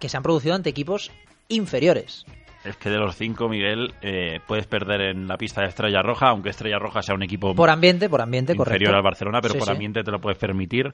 que 0.00 0.08
se 0.08 0.16
han 0.16 0.22
producido 0.22 0.54
ante 0.54 0.70
equipos 0.70 1.10
inferiores. 1.48 2.24
Es 2.66 2.76
que 2.76 2.90
de 2.90 2.98
los 2.98 3.14
cinco, 3.16 3.48
Miguel, 3.48 3.92
eh, 4.02 4.40
puedes 4.46 4.66
perder 4.66 5.00
en 5.02 5.28
la 5.28 5.36
pista 5.36 5.62
de 5.62 5.68
Estrella 5.68 6.02
Roja, 6.02 6.28
aunque 6.30 6.50
Estrella 6.50 6.78
Roja 6.78 7.00
sea 7.02 7.14
un 7.14 7.22
equipo 7.22 7.54
Por 7.54 7.70
ambiente, 7.70 8.08
por 8.08 8.20
ambiente, 8.20 8.52
inferior 8.54 8.78
correcto. 8.78 8.96
al 8.96 9.02
Barcelona, 9.02 9.38
pero 9.40 9.52
Sí, 9.52 9.58
por 9.58 9.66
sí. 9.68 9.72
ambiente 9.72 10.02
te 10.02 10.10
lo 10.10 10.18
puedes 10.20 10.38
permitir. 10.38 10.92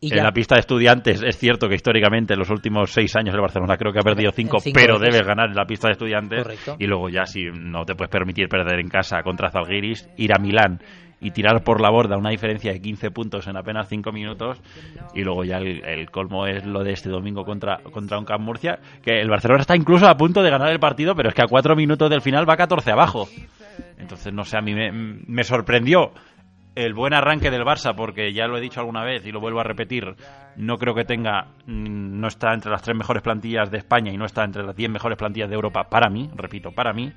Y 0.00 0.10
en 0.10 0.16
ya. 0.16 0.24
la 0.24 0.32
pista 0.32 0.56
de 0.56 0.60
estudiantes 0.62 1.22
es 1.22 1.38
cierto 1.38 1.68
que 1.68 1.76
históricamente 1.76 2.32
en 2.32 2.40
los 2.40 2.50
últimos 2.50 2.90
seis 2.90 3.14
años 3.14 3.32
el 3.36 3.40
Barcelona 3.40 3.76
creo 3.76 3.92
que 3.92 4.00
ha 4.00 4.02
perdido 4.02 4.32
cinco, 4.32 4.58
cinco 4.58 4.74
pero 4.80 4.98
veces. 4.98 5.12
debes 5.14 5.26
ganar 5.28 5.48
en 5.50 5.54
la 5.54 5.64
pista 5.64 5.86
de 5.86 5.92
estudiantes. 5.92 6.42
Correcto. 6.42 6.76
Y 6.80 6.86
luego 6.86 7.08
ya 7.08 7.24
si 7.24 7.44
no 7.52 7.84
te 7.84 7.94
puedes 7.94 8.10
permitir 8.10 8.48
perder 8.48 8.80
en 8.80 8.88
casa 8.88 9.22
contra 9.22 9.50
Zalgiris, 9.50 10.08
ir 10.16 10.32
a 10.34 10.40
Milán 10.40 10.80
y 11.22 11.30
tirar 11.30 11.62
por 11.62 11.80
la 11.80 11.88
borda 11.88 12.18
una 12.18 12.30
diferencia 12.30 12.72
de 12.72 12.80
15 12.80 13.12
puntos 13.12 13.46
en 13.46 13.56
apenas 13.56 13.88
5 13.88 14.10
minutos 14.10 14.60
y 15.14 15.22
luego 15.22 15.44
ya 15.44 15.58
el, 15.58 16.10
colmo 16.10 16.46
es 16.46 16.66
lo 16.66 16.82
de 16.82 16.92
este 16.92 17.08
domingo 17.08 17.44
contra, 17.44 17.78
contra 17.92 18.18
un 18.18 18.24
Camp 18.24 18.44
Murcia 18.44 18.80
que 19.02 19.20
el 19.20 19.30
Barcelona 19.30 19.60
está 19.60 19.76
incluso 19.76 20.08
a 20.08 20.16
punto 20.16 20.42
de 20.42 20.50
ganar 20.50 20.70
el 20.72 20.80
partido 20.80 21.14
pero 21.14 21.28
es 21.28 21.34
que 21.34 21.42
a 21.42 21.46
4 21.48 21.76
minutos 21.76 22.10
del 22.10 22.20
final 22.20 22.48
va 22.48 22.56
14 22.56 22.90
abajo. 22.90 23.28
Entonces 23.98 24.32
no 24.32 24.44
sé, 24.44 24.58
a 24.58 24.60
mí 24.60 24.74
me, 24.74 24.90
me 24.92 25.44
sorprendió 25.44 26.12
el 26.74 26.94
buen 26.94 27.12
arranque 27.12 27.50
del 27.50 27.64
Barça, 27.64 27.94
porque 27.94 28.32
ya 28.32 28.46
lo 28.46 28.56
he 28.56 28.60
dicho 28.60 28.80
alguna 28.80 29.04
vez 29.04 29.26
y 29.26 29.32
lo 29.32 29.40
vuelvo 29.40 29.60
a 29.60 29.64
repetir, 29.64 30.14
no 30.56 30.78
creo 30.78 30.94
que 30.94 31.04
tenga, 31.04 31.48
mm, 31.66 32.20
no 32.20 32.28
está 32.28 32.54
entre 32.54 32.70
las 32.70 32.82
tres 32.82 32.96
mejores 32.96 33.22
plantillas 33.22 33.70
de 33.70 33.78
España 33.78 34.12
y 34.12 34.16
no 34.16 34.24
está 34.24 34.44
entre 34.44 34.62
las 34.62 34.74
diez 34.74 34.90
mejores 34.90 35.18
plantillas 35.18 35.50
de 35.50 35.54
Europa 35.54 35.84
para 35.90 36.08
mí, 36.08 36.30
repito, 36.34 36.72
para 36.72 36.92
mí, 36.92 37.12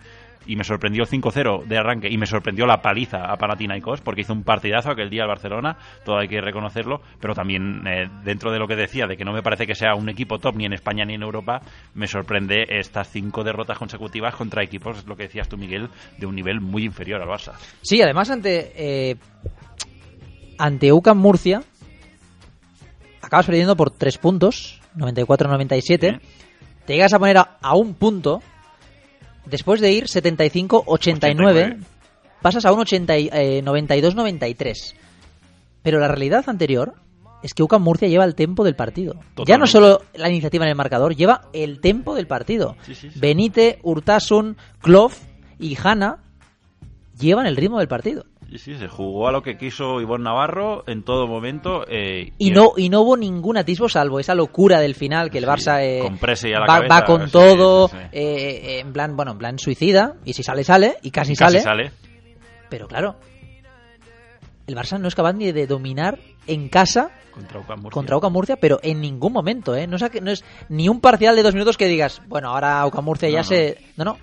y 0.46 0.56
me 0.56 0.64
sorprendió 0.64 1.04
el 1.04 1.10
5-0 1.10 1.66
de 1.66 1.78
arranque 1.78 2.10
y 2.10 2.18
me 2.18 2.26
sorprendió 2.26 2.66
la 2.66 2.82
paliza 2.82 3.32
a 3.32 3.38
Panathinaikos, 3.38 4.02
porque 4.02 4.22
hizo 4.22 4.34
un 4.34 4.44
partidazo 4.44 4.92
aquel 4.92 5.10
día 5.10 5.24
al 5.24 5.30
Barcelona, 5.30 5.78
todo 6.04 6.18
hay 6.18 6.28
que 6.28 6.42
reconocerlo, 6.42 7.02
pero 7.20 7.34
también 7.34 7.86
eh, 7.88 8.10
dentro 8.24 8.52
de 8.52 8.60
lo 8.60 8.68
que 8.68 8.76
decía, 8.76 9.08
de 9.08 9.18
que 9.18 9.26
no 9.26 9.34
me 9.34 9.44
parece 9.44 9.66
que 9.66 9.76
sea 9.76 9.96
un 9.96 10.10
equipo 10.10 10.40
top 10.40 10.56
ni 10.56 10.66
en 10.66 10.74
España 10.74 11.06
ni 11.06 11.16
en 11.16 11.24
Europa, 11.24 11.62
me 11.94 12.08
sorprende 12.08 12.66
estas 12.70 13.10
cinco 13.10 13.44
derrotas 13.44 13.78
consecutivas 13.78 14.36
contra 14.36 14.64
equipos, 14.64 15.00
es 15.00 15.08
lo 15.08 15.16
que 15.16 15.24
decías 15.24 15.50
tú 15.50 15.58
Miguel, 15.58 15.90
de 16.18 16.26
un 16.26 16.36
nivel 16.36 16.62
muy 16.62 16.84
inferior 16.84 17.22
al 17.22 17.28
Barça. 17.28 17.54
Sí, 17.82 18.02
además 18.02 18.30
ante 18.30 18.72
eh, 18.76 19.16
ante 20.58 20.92
UCAM 20.92 21.18
Murcia 21.18 21.62
acabas 23.22 23.46
perdiendo 23.46 23.76
por 23.76 23.92
3 23.92 24.18
puntos, 24.20 24.82
94-97. 24.96 26.22
Te 26.86 26.94
llegas 26.94 27.14
a 27.14 27.20
poner 27.20 27.38
a, 27.38 27.58
a 27.62 27.76
un 27.76 27.96
punto 27.96 28.42
después 29.46 29.82
de 29.82 29.92
ir 29.92 30.06
75-89. 30.06 30.84
89. 30.88 31.78
Pasas 32.42 32.66
a 32.66 32.72
un 32.74 32.80
80 32.80 33.18
y- 33.18 33.30
eh, 33.32 33.62
92-93. 33.64 34.96
Pero 35.82 36.00
la 36.00 36.08
realidad 36.08 36.44
anterior 36.48 36.94
es 37.44 37.54
que 37.54 37.64
UCAM 37.64 37.82
Murcia 37.84 38.08
lleva 38.08 38.24
el 38.26 38.36
tempo 38.36 38.64
del 38.64 38.76
partido. 38.76 39.16
Ya 39.46 39.58
no 39.58 39.68
solo 39.68 40.02
la 40.16 40.30
iniciativa 40.30 40.66
en 40.66 40.70
el 40.70 40.76
marcador, 40.76 41.16
lleva 41.16 41.42
el 41.54 41.80
tempo 41.80 42.16
del 42.16 42.28
partido. 42.28 42.76
Sí, 42.86 42.96
sí, 42.96 43.10
sí. 43.12 43.20
Benite, 43.20 43.80
Urtasun, 43.84 44.58
Kloff 44.82 45.20
y 45.60 45.78
Hanna 45.82 46.24
llevan 47.20 47.46
el 47.46 47.56
ritmo 47.56 47.80
del 47.80 47.88
partido. 47.88 48.26
Sí, 48.50 48.58
sí, 48.60 48.76
se 48.78 48.88
jugó 48.88 49.28
a 49.28 49.32
lo 49.32 49.42
que 49.42 49.58
quiso 49.58 50.00
Ivonne 50.02 50.24
Navarro 50.26 50.84
en 50.88 51.04
todo 51.04 51.28
momento. 51.28 51.84
eh, 51.90 52.32
Y 52.38 52.52
no, 52.52 52.74
y 52.78 52.90
no 52.90 53.02
hubo 53.02 53.18
ningún 53.18 53.58
atisbo 53.58 53.90
salvo 53.90 54.20
esa 54.20 54.36
locura 54.36 54.80
del 54.80 54.96
final 54.96 55.30
que 55.32 55.40
el 55.40 55.46
Sí, 55.46 55.50
Barça 55.50 55.82
eh, 55.82 56.00
con 56.00 56.16
va, 56.16 56.66
cabeza, 56.68 56.94
va 56.94 57.06
con 57.06 57.26
sí, 57.26 57.32
todo, 57.32 57.88
sí, 57.90 57.98
eh, 58.12 58.80
en 58.80 58.94
plan, 58.94 59.16
bueno, 59.16 59.32
en 59.34 59.38
plan 59.40 59.60
suicida, 59.60 60.16
y 60.26 60.34
si 60.34 60.44
sale, 60.44 60.64
sale, 60.64 60.98
y 61.02 61.12
casi, 61.12 61.36
casi 61.36 61.60
sale, 61.60 61.90
sale. 61.90 61.92
Pero 62.70 62.88
claro, 62.88 63.16
el 64.68 64.76
Barça 64.76 65.00
no 65.00 65.08
es 65.08 65.16
capaz 65.16 65.34
ni 65.34 65.52
de 65.52 65.68
dominar 65.68 66.20
en 66.48 66.70
casa 66.70 67.10
Contra 67.32 67.60
UCAM 67.60 67.80
Murcia. 67.82 67.92
contra 67.94 68.18
Oca 68.18 68.30
Murcia, 68.30 68.56
pero 68.56 68.80
en 68.82 69.02
ningún 69.02 69.34
momento, 69.34 69.76
¿eh? 69.76 69.88
No, 69.88 69.98
es, 69.98 70.22
no 70.22 70.32
es 70.32 70.46
ni 70.70 70.88
un 70.88 71.02
parcial 71.02 71.36
de 71.36 71.44
dos 71.44 71.54
minutos 71.54 71.76
que 71.78 71.88
digas, 71.88 72.22
bueno, 72.28 72.50
ahora 72.50 72.86
Oca 72.86 73.02
Murcia 73.02 73.28
ya 73.30 73.40
no. 73.40 73.44
se... 73.44 73.78
No, 73.98 74.06
no, 74.06 74.18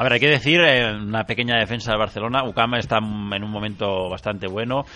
A 0.00 0.02
ver, 0.02 0.14
hay 0.14 0.20
que 0.20 0.28
decir, 0.28 0.62
eh, 0.62 0.94
una 0.94 1.24
pequeña 1.24 1.58
defensa 1.58 1.90
del 1.90 1.98
Barcelona. 1.98 2.42
UCAM 2.44 2.76
está 2.76 2.96
en 2.96 3.44
un 3.44 3.50
momento 3.50 4.08
bastante 4.08 4.46
bueno. 4.46 4.86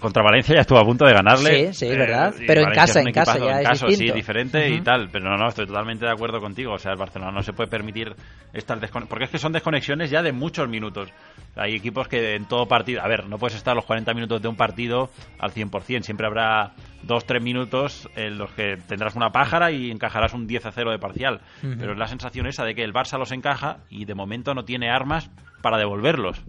Contra 0.00 0.24
Valencia 0.24 0.56
ya 0.56 0.62
estuvo 0.62 0.80
a 0.80 0.84
punto 0.84 1.04
de 1.04 1.12
ganarle. 1.12 1.68
Sí, 1.68 1.86
sí, 1.86 1.86
es 1.86 1.96
verdad. 1.96 2.34
Pero 2.48 2.62
en 2.62 2.72
casa, 2.72 3.00
en 3.00 3.12
casa 3.12 3.38
ya 3.38 3.60
en 3.60 3.70
es 3.70 3.80
distinto. 3.80 3.96
sí, 3.96 4.10
diferente 4.10 4.68
y 4.68 4.80
tal. 4.80 5.08
Pero 5.12 5.30
no, 5.30 5.36
no, 5.36 5.50
estoy 5.50 5.66
totalmente 5.66 6.04
de 6.04 6.10
acuerdo 6.10 6.40
contigo. 6.40 6.72
O 6.72 6.78
sea, 6.78 6.90
el 6.90 6.98
Barcelona 6.98 7.30
no 7.30 7.44
se 7.44 7.52
puede 7.52 7.70
permitir 7.70 8.12
estas 8.52 8.80
desconexiones. 8.80 9.08
Porque 9.08 9.24
es 9.26 9.30
que 9.30 9.38
son 9.38 9.52
desconexiones 9.52 10.10
ya 10.10 10.20
de 10.20 10.32
muchos 10.32 10.68
minutos. 10.68 11.12
Hay 11.54 11.76
equipos 11.76 12.08
que 12.08 12.34
en 12.34 12.46
todo 12.46 12.66
partido. 12.66 13.02
A 13.02 13.06
ver, 13.06 13.28
no 13.28 13.38
puedes 13.38 13.56
estar 13.56 13.76
los 13.76 13.84
40 13.84 14.12
minutos 14.14 14.42
de 14.42 14.48
un 14.48 14.56
partido 14.56 15.10
al 15.38 15.52
100%. 15.52 16.02
Siempre 16.02 16.26
habrá 16.26 16.72
2-3 17.06 17.40
minutos 17.40 18.08
en 18.16 18.38
los 18.38 18.50
que 18.52 18.76
tendrás 18.88 19.16
una 19.16 19.30
pájara 19.30 19.70
y 19.72 19.90
encajarás 19.90 20.34
un 20.34 20.46
10 20.46 20.66
a 20.66 20.72
0 20.72 20.90
de 20.90 20.98
parcial. 20.98 21.40
Pero 21.78 21.92
es 21.92 21.98
la 21.98 22.06
sensación 22.06 22.46
esa 22.46 22.64
de 22.64 22.74
que 22.74 22.84
el 22.84 22.92
Barça 22.92 23.18
los 23.18 23.32
encaja 23.32 23.78
y 23.88 24.04
de 24.04 24.14
momento 24.14 24.54
no 24.54 24.64
tiene 24.64 24.90
armas 24.90 25.30
para 25.62 25.78
devolverlos. 25.78 26.42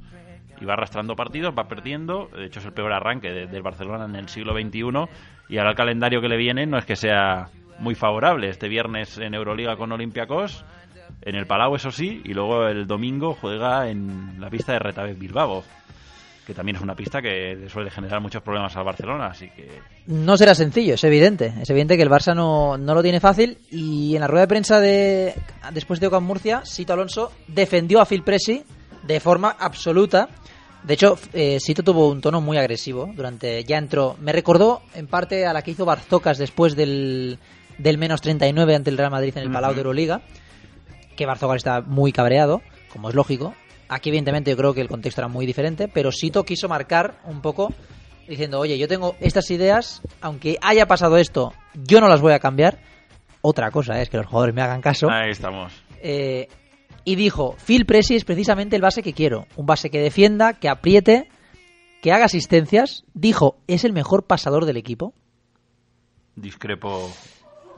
Y 0.60 0.66
va 0.66 0.74
arrastrando 0.74 1.16
partidos, 1.16 1.54
va 1.58 1.68
perdiendo. 1.68 2.30
De 2.36 2.46
hecho, 2.46 2.60
es 2.60 2.66
el 2.66 2.74
peor 2.74 2.94
arranque 2.94 3.32
de- 3.32 3.48
del 3.48 3.64
Barcelona 3.64 4.06
en 4.06 4.16
el 4.16 4.30
siglo 4.30 4.54
XXI. 4.54 5.08
Y 5.50 5.58
ahora 5.58 5.72
el 5.72 5.76
calendario 5.76 6.22
que 6.22 6.28
le 6.30 6.38
viene 6.38 6.66
no 6.68 6.78
es 6.78 6.86
que 6.86 6.96
sea 6.96 7.48
muy 7.80 7.96
favorable. 7.96 8.48
Este 8.50 8.68
viernes 8.70 9.18
en 9.18 9.34
Euroliga 9.34 9.76
con 9.78 9.92
Olympiacos. 9.92 10.64
en 11.24 11.36
el 11.36 11.46
Palau, 11.46 11.76
eso 11.76 11.92
sí, 11.92 12.22
y 12.24 12.34
luego 12.34 12.68
el 12.68 12.88
domingo 12.88 13.34
juega 13.40 13.90
en 13.90 14.40
la 14.40 14.50
pista 14.50 14.72
de 14.74 14.80
Retabet 14.80 15.20
Bilbao, 15.20 15.64
que 16.46 16.54
también 16.54 16.76
es 16.76 16.82
una 16.82 16.96
pista 16.96 17.22
que 17.22 17.56
le 17.56 17.70
suele 17.70 17.92
generar 17.92 18.20
muchos 18.20 18.42
problemas 18.42 18.76
al 18.76 18.84
Barcelona, 18.84 19.28
así 19.28 19.50
que 19.50 19.68
No 20.08 20.36
será 20.38 20.56
sencillo, 20.56 20.96
es 20.96 21.04
evidente. 21.04 21.54
Es 21.62 21.70
evidente 21.70 21.98
que 21.98 22.04
el 22.04 22.10
Barça 22.10 22.36
no, 22.36 22.78
no 22.78 22.96
lo 22.96 23.04
tiene 23.04 23.20
fácil. 23.20 23.58
Y 23.70 24.16
en 24.16 24.22
la 24.22 24.28
rueda 24.28 24.42
de 24.42 24.48
prensa 24.48 24.80
de 24.80 25.36
después 25.74 26.00
de 26.00 26.08
Ocam 26.08 26.24
Murcia, 26.24 26.66
Sito 26.66 26.94
Alonso 26.94 27.32
defendió 27.48 28.02
a 28.02 28.06
Phil 28.06 28.24
Pressey 28.24 28.64
de 29.04 29.20
forma 29.20 29.56
absoluta. 29.60 30.30
De 30.84 30.96
hecho, 30.96 31.18
eh, 31.34 31.60
Sito 31.60 31.84
tuvo 31.84 32.10
un 32.10 32.22
tono 32.22 32.42
muy 32.42 32.58
agresivo 32.58 33.12
durante. 33.16 33.64
Ya 33.64 33.78
entró. 33.78 34.18
Me 34.20 34.32
recordó 34.32 34.82
en 34.96 35.08
parte 35.08 35.46
a 35.46 35.54
la 35.54 35.62
que 35.62 35.72
hizo 35.72 35.86
Barzocas 35.86 36.40
después 36.40 36.76
del, 36.76 37.38
del 37.78 37.98
menos 38.00 38.22
39 38.22 38.76
ante 38.76 38.90
el 38.90 38.98
Real 38.98 39.12
Madrid 39.12 39.34
en 39.38 39.44
el 39.44 39.52
Palau 39.52 39.74
de 39.74 39.80
Euroliga. 39.82 40.22
Que 41.16 41.28
Barzocas 41.28 41.58
está 41.58 41.82
muy 41.82 42.12
cabreado, 42.12 42.64
como 42.92 43.10
es 43.10 43.16
lógico. 43.16 43.54
Aquí, 43.94 44.10
evidentemente, 44.10 44.50
yo 44.52 44.58
creo 44.58 44.74
que 44.74 44.82
el 44.82 44.88
contexto 44.88 45.22
era 45.22 45.28
muy 45.28 45.46
diferente. 45.46 45.88
Pero 45.88 46.12
Sito 46.12 46.44
quiso 46.46 46.68
marcar 46.70 47.20
un 47.26 47.42
poco 47.42 47.74
diciendo, 48.28 48.60
oye, 48.60 48.78
yo 48.78 48.88
tengo 48.88 49.16
estas 49.20 49.52
ideas, 49.52 50.02
aunque 50.22 50.58
haya 50.62 50.86
pasado 50.88 51.18
esto, 51.18 51.54
yo 51.74 52.00
no 52.00 52.08
las 52.08 52.22
voy 52.22 52.32
a 52.34 52.40
cambiar. 52.40 52.80
Otra 53.42 53.70
cosa 53.72 54.02
es 54.02 54.10
que 54.10 54.18
los 54.18 54.28
jugadores 54.28 54.56
me 54.56 54.62
hagan 54.62 54.82
caso. 54.82 55.10
ahí 55.12 55.32
estamos. 55.32 55.74
Eh, 56.02 56.48
y 57.04 57.16
dijo, 57.16 57.56
Phil 57.66 57.86
Pressey 57.86 58.16
es 58.16 58.24
precisamente 58.24 58.76
el 58.76 58.82
base 58.82 59.04
que 59.04 59.14
quiero. 59.14 59.48
Un 59.58 59.66
base 59.66 59.90
que 59.90 60.00
defienda, 60.00 60.54
que 60.54 60.70
apriete, 60.70 61.28
que 62.02 62.12
haga 62.14 62.26
asistencias. 62.26 63.04
Dijo, 63.14 63.58
es 63.68 63.84
el 63.84 63.92
mejor 63.92 64.24
pasador 64.26 64.66
del 64.66 64.78
equipo. 64.78 65.14
Discrepo 66.36 67.12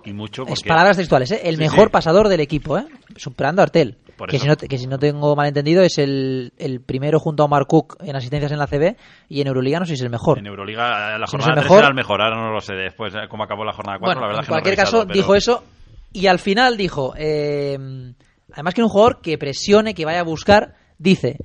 y 0.05 0.13
mucho. 0.13 0.43
Es 0.43 0.49
porque- 0.49 0.67
palabras 0.69 0.97
textuales, 0.97 1.31
¿eh? 1.31 1.41
El 1.45 1.55
Sí, 1.55 1.61
mejor 1.61 1.85
sí. 1.87 1.91
pasador 1.91 2.27
del 2.27 2.41
equipo, 2.41 2.77
¿eh? 2.77 2.85
Superando 3.15 3.61
a 3.61 3.63
Artel. 3.63 3.97
Por 4.23 4.29
Que 4.29 4.37
eso. 4.37 4.43
si, 4.43 4.49
no, 4.49 4.55
que 4.55 4.77
si 4.77 4.87
no 4.87 4.97
tengo 4.97 5.35
malentendido 5.35 5.83
es 5.83 5.97
el, 5.97 6.53
el 6.57 6.79
primero 6.79 7.19
junto 7.19 7.43
a 7.43 7.47
Omar 7.47 7.65
Cook 7.67 7.97
en 8.01 8.15
asistencias 8.15 8.53
en 8.53 8.57
la 8.57 8.67
CB 8.67 8.95
y 9.27 9.41
en 9.41 9.47
Euroliga 9.47 9.79
no 9.79 9.85
sé 9.85 9.89
si 9.89 9.95
es 9.95 10.01
el 10.01 10.09
mejor. 10.09 10.39
En 10.39 10.47
Euroliga, 10.47 11.15
eh, 11.15 11.19
la 11.19 11.27
Si 11.27 11.35
no 11.35 11.41
es 11.41 11.45
jornada 11.45 11.51
el 11.51 11.55
3 11.55 11.63
mejor- 11.65 11.79
era 11.79 11.87
el 11.89 11.93
mejor, 11.93 12.21
ahora 12.21 12.35
no 12.37 12.53
lo 12.53 12.61
sé 12.61 12.73
después, 12.73 13.13
eh, 13.15 13.27
cómo 13.29 13.43
acabó 13.43 13.65
la 13.65 13.73
jornada 13.73 13.99
4, 13.99 14.07
Bueno, 14.07 14.21
la 14.21 14.27
verdad 14.27 14.39
en 14.39 14.43
es 14.43 14.47
que 14.47 14.51
cualquier 14.51 14.75
caso, 14.77 15.01
pero- 15.05 15.13
dijo 15.13 15.35
eso 15.35 15.63
y 16.13 16.27
al 16.27 16.39
final 16.39 16.77
dijo, 16.77 17.13
eh, 17.17 17.77
además 18.53 18.73
que 18.73 18.81
un 18.83 18.87
jugador 18.87 19.19
que 19.21 19.37
presione, 19.37 19.93
que 19.93 20.05
vaya 20.05 20.21
a 20.21 20.23
buscar, 20.23 20.75
dice, 20.97 21.35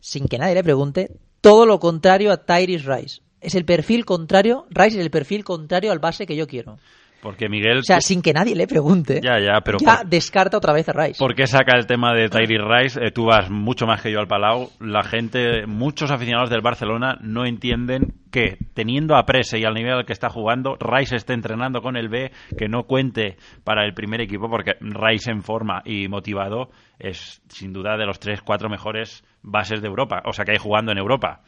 sin 0.00 0.28
que 0.28 0.38
nadie 0.38 0.54
le 0.54 0.62
pregunte, 0.62 1.10
todo 1.40 1.66
lo 1.66 1.80
contrario 1.80 2.30
a 2.30 2.44
Tyrese 2.44 2.86
Rice. 2.94 3.22
Es 3.40 3.54
el 3.56 3.64
perfil 3.64 4.04
contrario, 4.04 4.66
Rice 4.70 4.98
es 4.98 5.02
el 5.04 5.10
perfil 5.10 5.42
contrario 5.42 5.90
al 5.90 5.98
base 5.98 6.26
que 6.26 6.36
yo 6.36 6.46
quiero. 6.46 6.78
Porque 7.22 7.48
Miguel... 7.48 7.78
O 7.78 7.82
sea, 7.82 8.00
sin 8.00 8.22
que 8.22 8.32
nadie 8.32 8.54
le 8.56 8.66
pregunte, 8.66 9.20
Ya, 9.22 9.38
ya, 9.38 9.60
pero 9.62 9.78
ya 9.78 9.98
por- 9.98 10.06
descarta 10.08 10.56
otra 10.56 10.72
vez 10.72 10.88
a 10.88 10.92
Rice. 10.92 11.18
¿Por 11.18 11.34
qué 11.34 11.46
saca 11.46 11.76
el 11.76 11.86
tema 11.86 12.14
de 12.14 12.28
Tyree 12.28 12.58
Rice? 12.58 12.98
Eh, 13.02 13.10
tú 13.10 13.26
vas 13.26 13.50
mucho 13.50 13.86
más 13.86 14.00
que 14.02 14.10
yo 14.10 14.20
al 14.20 14.26
Palau. 14.26 14.70
La 14.80 15.02
gente, 15.02 15.66
muchos 15.66 16.10
aficionados 16.10 16.50
del 16.50 16.62
Barcelona 16.62 17.18
no 17.20 17.44
entienden 17.44 18.14
que 18.30 18.58
teniendo 18.74 19.16
a 19.16 19.26
Prese 19.26 19.58
y 19.58 19.64
al 19.64 19.74
nivel 19.74 19.92
al 19.92 20.06
que 20.06 20.12
está 20.12 20.30
jugando, 20.30 20.76
Rice 20.80 21.16
esté 21.16 21.34
entrenando 21.34 21.82
con 21.82 21.96
el 21.96 22.08
B, 22.08 22.30
que 22.56 22.68
no 22.68 22.84
cuente 22.84 23.36
para 23.64 23.84
el 23.84 23.92
primer 23.92 24.20
equipo, 24.20 24.48
porque 24.48 24.76
Rice 24.80 25.30
en 25.30 25.42
forma 25.42 25.82
y 25.84 26.08
motivado 26.08 26.70
es 26.98 27.42
sin 27.48 27.72
duda 27.72 27.96
de 27.96 28.06
los 28.06 28.20
tres, 28.20 28.40
cuatro 28.42 28.68
mejores 28.68 29.24
bases 29.42 29.82
de 29.82 29.88
Europa, 29.88 30.22
o 30.26 30.32
sea 30.32 30.44
que 30.44 30.52
hay 30.52 30.58
jugando 30.58 30.92
en 30.92 30.98
Europa. 30.98 31.40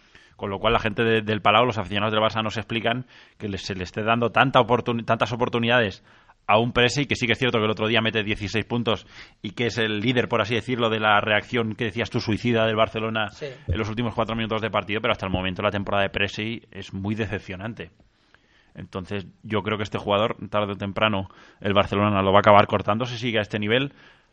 Con 0.42 0.50
lo 0.50 0.58
cual 0.58 0.72
la 0.72 0.80
gente 0.80 1.04
de- 1.04 1.22
del 1.22 1.40
Palau, 1.40 1.64
los 1.64 1.78
aficionados 1.78 2.12
del 2.12 2.20
Barça, 2.20 2.42
nos 2.42 2.56
explican 2.56 3.06
que 3.38 3.46
les- 3.48 3.62
se 3.62 3.76
le 3.76 3.84
esté 3.84 4.02
dando 4.02 4.30
tanta 4.30 4.58
tantas 5.06 5.32
oportunidades 5.32 6.02
a 6.48 6.58
un 6.58 6.72
Presi, 6.72 7.06
que 7.06 7.14
sí 7.14 7.28
que 7.28 7.34
es 7.34 7.38
cierto 7.38 7.58
que 7.58 7.64
el 7.64 7.70
otro 7.70 7.86
día 7.86 8.00
mete 8.00 8.24
16 8.24 8.64
puntos 8.64 9.06
y 9.40 9.52
que 9.52 9.66
es 9.66 9.78
el 9.78 10.00
líder, 10.00 10.26
por 10.26 10.40
así 10.40 10.56
decirlo, 10.56 10.90
de 10.90 10.98
la 10.98 11.20
reacción 11.20 11.76
que 11.76 11.84
decías 11.84 12.10
tú, 12.10 12.18
suicida 12.18 12.66
del 12.66 12.74
Barcelona 12.74 13.28
Sí. 13.30 13.46
en 13.68 13.78
los 13.78 13.88
últimos 13.88 14.16
cuatro 14.16 14.34
minutos 14.34 14.60
de 14.60 14.68
partido, 14.68 15.00
pero 15.00 15.12
hasta 15.12 15.26
el 15.26 15.32
momento 15.32 15.62
la 15.62 15.70
temporada 15.70 16.02
de 16.02 16.10
Presi 16.10 16.60
es 16.72 16.92
muy 16.92 17.14
decepcionante. 17.14 17.92
Entonces, 18.74 19.28
yo 19.44 19.62
creo 19.62 19.76
que 19.76 19.84
este 19.84 19.98
jugador, 19.98 20.36
tarde 20.50 20.72
o 20.72 20.76
temprano, 20.76 21.28
el 21.60 21.72
Barcelona 21.72 22.20
lo 22.20 22.32
va 22.32 22.38
a 22.38 22.40
acabar 22.40 22.66
cortando 22.66 23.04
si 23.04 23.16
sigue 23.16 23.38
a 23.38 23.42
este 23.42 23.60
nivel. 23.60 23.92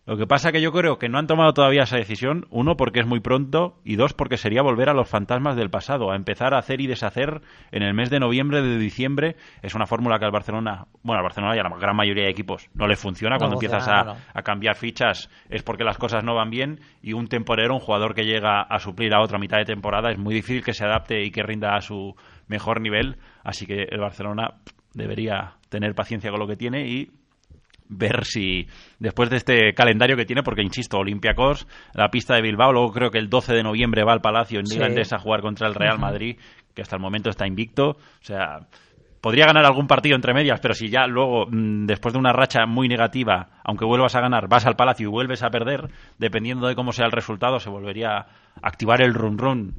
Lo 0.09 0.17
que 0.17 0.25
pasa 0.25 0.51
que 0.51 0.59
yo 0.59 0.71
creo 0.71 0.97
que 0.97 1.07
no 1.07 1.19
han 1.19 1.27
tomado 1.27 1.53
todavía 1.53 1.83
esa 1.83 1.97
decisión, 1.97 2.47
uno 2.49 2.75
porque 2.77 2.99
es 2.99 3.05
muy 3.05 3.19
pronto 3.19 3.77
y 3.85 3.95
dos 3.95 4.15
porque 4.15 4.37
sería 4.37 4.63
volver 4.63 4.89
a 4.89 4.95
los 4.95 5.07
fantasmas 5.07 5.55
del 5.55 5.69
pasado, 5.69 6.11
a 6.11 6.15
empezar 6.15 6.55
a 6.55 6.57
hacer 6.57 6.81
y 6.81 6.87
deshacer 6.87 7.41
en 7.71 7.83
el 7.83 7.93
mes 7.93 8.09
de 8.09 8.19
noviembre, 8.19 8.63
de 8.63 8.79
diciembre. 8.79 9.35
Es 9.61 9.75
una 9.75 9.85
fórmula 9.85 10.17
que 10.17 10.25
al 10.25 10.31
Barcelona, 10.31 10.87
bueno, 11.03 11.19
al 11.19 11.25
Barcelona 11.25 11.55
y 11.55 11.59
a 11.59 11.63
la 11.63 11.77
gran 11.77 11.95
mayoría 11.95 12.23
de 12.23 12.31
equipos 12.31 12.71
no 12.73 12.87
le 12.87 12.95
funciona. 12.95 13.37
Cuando 13.37 13.57
empiezas 13.57 13.87
a, 13.87 14.15
a 14.33 14.41
cambiar 14.41 14.77
fichas 14.77 15.29
es 15.47 15.61
porque 15.61 15.83
las 15.83 15.99
cosas 15.99 16.23
no 16.23 16.33
van 16.33 16.49
bien 16.49 16.79
y 17.03 17.13
un 17.13 17.27
temporero, 17.27 17.75
un 17.75 17.79
jugador 17.79 18.15
que 18.15 18.25
llega 18.25 18.63
a 18.63 18.79
suplir 18.79 19.13
a 19.13 19.21
otra 19.21 19.37
mitad 19.37 19.59
de 19.59 19.65
temporada, 19.65 20.09
es 20.09 20.17
muy 20.17 20.33
difícil 20.33 20.63
que 20.63 20.73
se 20.73 20.85
adapte 20.85 21.23
y 21.23 21.29
que 21.29 21.43
rinda 21.43 21.75
a 21.75 21.81
su 21.81 22.15
mejor 22.47 22.81
nivel. 22.81 23.17
Así 23.43 23.67
que 23.67 23.83
el 23.83 23.99
Barcelona 23.99 24.55
debería 24.95 25.57
tener 25.69 25.93
paciencia 25.93 26.31
con 26.31 26.39
lo 26.39 26.47
que 26.47 26.55
tiene 26.55 26.87
y 26.87 27.11
ver 27.89 28.23
si 28.23 28.67
después 28.99 29.29
de 29.29 29.37
este 29.37 29.73
calendario 29.73 30.15
que 30.15 30.25
tiene, 30.25 30.43
porque 30.43 30.61
insisto, 30.61 30.97
Olympiacos, 30.97 31.67
la 31.93 32.09
pista 32.09 32.35
de 32.35 32.41
Bilbao, 32.41 32.71
luego 32.71 32.91
creo 32.93 33.11
que 33.11 33.17
el 33.17 33.29
12 33.29 33.53
de 33.53 33.63
noviembre 33.63 34.03
va 34.03 34.13
al 34.13 34.21
Palacio 34.21 34.59
en 34.59 34.67
Sí. 34.67 34.79
Liga 34.79 35.03
a 35.11 35.19
jugar 35.19 35.41
contra 35.41 35.67
el 35.67 35.75
Real 35.75 35.99
Madrid, 35.99 36.37
que 36.73 36.83
hasta 36.83 36.95
el 36.95 37.01
momento 37.01 37.29
está 37.29 37.47
invicto, 37.47 37.89
o 37.89 37.97
sea, 38.21 38.67
podría 39.21 39.47
ganar 39.47 39.65
algún 39.65 39.87
partido 39.87 40.15
entre 40.15 40.33
medias, 40.33 40.59
pero 40.61 40.75
si 40.75 40.89
ya 40.89 41.07
luego, 41.07 41.47
mm, 41.47 41.87
después 41.87 42.13
de 42.13 42.19
una 42.19 42.31
racha 42.31 42.65
muy 42.67 42.87
negativa, 42.87 43.49
aunque 43.63 43.85
vuelvas 43.85 44.15
a 44.15 44.21
ganar, 44.21 44.47
vas 44.47 44.65
al 44.65 44.75
Palacio 44.75 45.07
y 45.07 45.11
vuelves 45.11 45.43
a 45.43 45.49
perder, 45.49 45.89
dependiendo 46.19 46.67
de 46.67 46.75
cómo 46.75 46.91
sea 46.91 47.07
el 47.07 47.11
resultado, 47.11 47.59
se 47.59 47.69
volvería 47.69 48.17
a 48.17 48.27
activar 48.61 49.01
el 49.01 49.15
run 49.15 49.37
run. 49.37 49.75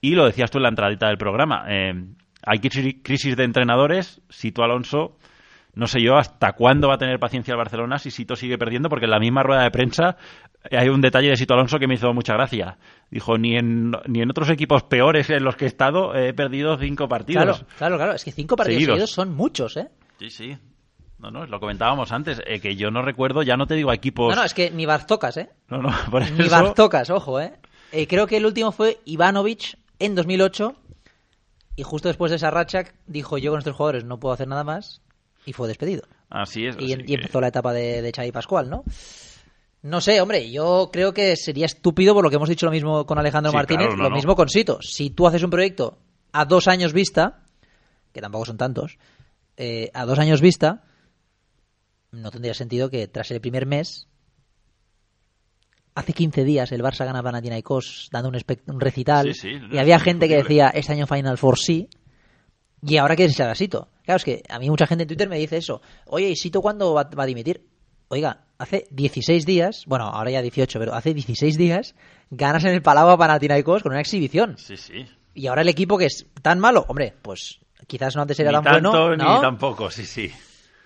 Y 0.00 0.14
lo 0.14 0.24
decías 0.24 0.50
tú 0.50 0.58
en 0.58 0.62
la 0.62 0.68
entradita 0.70 1.08
del 1.08 1.18
programa, 1.18 1.66
eh, 1.68 1.92
hay 2.44 2.60
crisis 2.60 3.36
de 3.36 3.44
entrenadores, 3.44 4.22
Sito 4.30 4.62
Alonso 4.62 5.18
no 5.74 5.86
sé 5.86 6.00
yo 6.02 6.16
hasta 6.16 6.52
cuándo 6.52 6.88
va 6.88 6.94
a 6.94 6.98
tener 6.98 7.18
paciencia 7.18 7.52
el 7.52 7.58
Barcelona 7.58 7.98
si 7.98 8.10
Sito 8.10 8.34
sigue 8.36 8.58
perdiendo, 8.58 8.88
porque 8.88 9.04
en 9.04 9.10
la 9.12 9.20
misma 9.20 9.42
rueda 9.42 9.62
de 9.62 9.70
prensa 9.70 10.16
hay 10.70 10.88
un 10.88 11.00
detalle 11.00 11.28
de 11.28 11.36
Sito 11.36 11.54
Alonso 11.54 11.78
que 11.78 11.86
me 11.86 11.94
hizo 11.94 12.12
mucha 12.12 12.34
gracia. 12.34 12.78
Dijo, 13.10 13.38
ni 13.38 13.56
en, 13.56 13.92
ni 14.06 14.20
en 14.20 14.30
otros 14.30 14.50
equipos 14.50 14.82
peores 14.82 15.30
en 15.30 15.44
los 15.44 15.56
que 15.56 15.64
he 15.64 15.68
estado 15.68 16.14
he 16.14 16.32
perdido 16.34 16.76
cinco 16.78 17.08
partidos. 17.08 17.44
Claro, 17.44 17.66
claro, 17.78 17.96
claro. 17.96 18.12
Es 18.14 18.24
que 18.24 18.32
cinco 18.32 18.56
partidos 18.56 18.74
Seguidos. 18.80 18.94
seguidos 18.96 19.10
son 19.12 19.34
muchos, 19.34 19.76
¿eh? 19.76 19.88
Sí, 20.18 20.30
sí. 20.30 20.58
No, 21.20 21.30
no, 21.30 21.46
lo 21.46 21.58
comentábamos 21.58 22.12
antes, 22.12 22.40
eh, 22.46 22.60
que 22.60 22.76
yo 22.76 22.90
no 22.90 23.02
recuerdo, 23.02 23.42
ya 23.42 23.56
no 23.56 23.66
te 23.66 23.74
digo 23.74 23.92
equipos... 23.92 24.34
No, 24.34 24.40
no, 24.40 24.44
es 24.46 24.54
que 24.54 24.70
ni 24.70 24.86
Barzocas, 24.86 25.36
¿eh? 25.36 25.50
No, 25.68 25.78
no, 25.82 25.90
por 26.10 26.22
Ni 26.30 26.46
eso- 26.46 26.50
Barzocas, 26.50 27.10
ojo, 27.10 27.40
¿eh? 27.40 27.54
Eh, 27.90 28.06
Creo 28.06 28.26
que 28.26 28.36
el 28.36 28.46
último 28.46 28.70
fue 28.70 28.98
Ivanovic 29.04 29.78
en 29.98 30.14
2008 30.14 30.74
y 31.76 31.82
justo 31.82 32.08
después 32.08 32.30
de 32.30 32.36
esa 32.36 32.50
racha 32.50 32.84
dijo 33.06 33.38
yo 33.38 33.50
con 33.52 33.58
estos 33.58 33.74
jugadores 33.74 34.04
no 34.04 34.18
puedo 34.20 34.32
hacer 34.34 34.46
nada 34.48 34.62
más 34.64 35.00
y 35.48 35.52
fue 35.54 35.66
despedido. 35.68 36.02
Así 36.28 36.66
es. 36.66 36.76
Y, 36.78 36.92
así 36.92 37.02
y 37.02 37.06
que- 37.06 37.14
empezó 37.14 37.40
la 37.40 37.48
etapa 37.48 37.72
de, 37.72 38.02
de 38.02 38.12
Xavi 38.14 38.32
Pascual, 38.32 38.68
¿no? 38.68 38.84
No 39.80 40.00
sé, 40.00 40.20
hombre, 40.20 40.50
yo 40.50 40.90
creo 40.92 41.14
que 41.14 41.36
sería 41.36 41.66
estúpido 41.66 42.12
por 42.12 42.22
lo 42.24 42.30
que 42.30 42.36
hemos 42.36 42.48
dicho 42.48 42.66
lo 42.66 42.72
mismo 42.72 43.06
con 43.06 43.18
Alejandro 43.18 43.50
Sí, 43.52 43.56
Martínez, 43.56 43.86
claro, 43.86 43.96
no, 43.96 44.02
lo 44.04 44.10
no. 44.10 44.16
mismo 44.16 44.34
con 44.36 44.48
Sito. 44.48 44.78
Si 44.82 45.10
tú 45.10 45.26
haces 45.26 45.42
un 45.42 45.50
proyecto 45.50 45.98
a 46.32 46.44
dos 46.44 46.68
años 46.68 46.92
vista, 46.92 47.44
que 48.12 48.20
tampoco 48.20 48.44
son 48.44 48.56
tantos, 48.56 48.98
eh, 49.56 49.90
a 49.94 50.04
dos 50.04 50.18
años 50.18 50.40
vista, 50.40 50.82
no 52.10 52.30
tendría 52.30 52.54
sentido 52.54 52.90
que 52.90 53.06
tras 53.08 53.30
el 53.30 53.40
primer 53.40 53.66
mes, 53.66 54.08
hace 55.94 56.12
15 56.12 56.44
días 56.44 56.72
el 56.72 56.82
Barça 56.82 57.04
gana 57.04 57.20
a 57.20 57.22
Panathinaikos 57.22 58.08
dando 58.12 58.28
un, 58.30 58.80
recital, 58.80 59.32
Sí, 59.34 59.34
sí, 59.34 59.58
y 59.70 59.78
había 59.78 59.98
gente 59.98 60.28
que 60.28 60.36
decía, 60.36 60.68
este 60.68 60.92
año 60.92 61.06
Final 61.06 61.38
Four 61.38 61.58
sí, 61.58 61.88
y 62.82 62.96
ahora 62.96 63.16
quieren 63.16 63.34
ser 63.34 63.48
a 63.48 63.54
Sito. 63.54 63.88
Claro, 64.04 64.16
es 64.16 64.24
que 64.24 64.42
a 64.48 64.58
mí 64.58 64.68
mucha 64.70 64.86
gente 64.86 65.02
en 65.04 65.08
Twitter 65.08 65.28
me 65.28 65.38
dice 65.38 65.56
eso. 65.58 65.80
Oye, 66.06 66.28
¿y 66.30 66.36
Sito 66.36 66.60
cuándo 66.62 66.94
va, 66.94 67.04
va 67.04 67.22
a 67.24 67.26
dimitir? 67.26 67.62
Oiga, 68.08 68.40
hace 68.58 68.86
16 68.90 69.44
días, 69.44 69.84
bueno, 69.86 70.06
ahora 70.06 70.30
ya 70.30 70.40
18, 70.42 70.78
pero 70.78 70.94
hace 70.94 71.12
16 71.12 71.58
días 71.58 71.94
ganas 72.30 72.64
en 72.64 72.72
el 72.72 72.82
Palau 72.82 73.18
Panathinaikos 73.18 73.82
con 73.82 73.92
una 73.92 74.00
exhibición. 74.00 74.56
Sí, 74.58 74.76
sí. 74.76 75.06
Y 75.34 75.46
ahora 75.46 75.62
el 75.62 75.68
equipo 75.68 75.98
que 75.98 76.06
es 76.06 76.26
tan 76.42 76.58
malo, 76.58 76.84
hombre, 76.88 77.14
pues 77.20 77.58
quizás 77.86 78.16
no 78.16 78.22
antes 78.22 78.40
era 78.40 78.50
Ni 78.50 78.54
tan 78.64 78.82
tanto 78.82 78.90
bueno, 79.08 79.16
ni 79.16 79.24
¿no? 79.24 79.40
tampoco, 79.40 79.90
sí, 79.90 80.04
sí. 80.06 80.30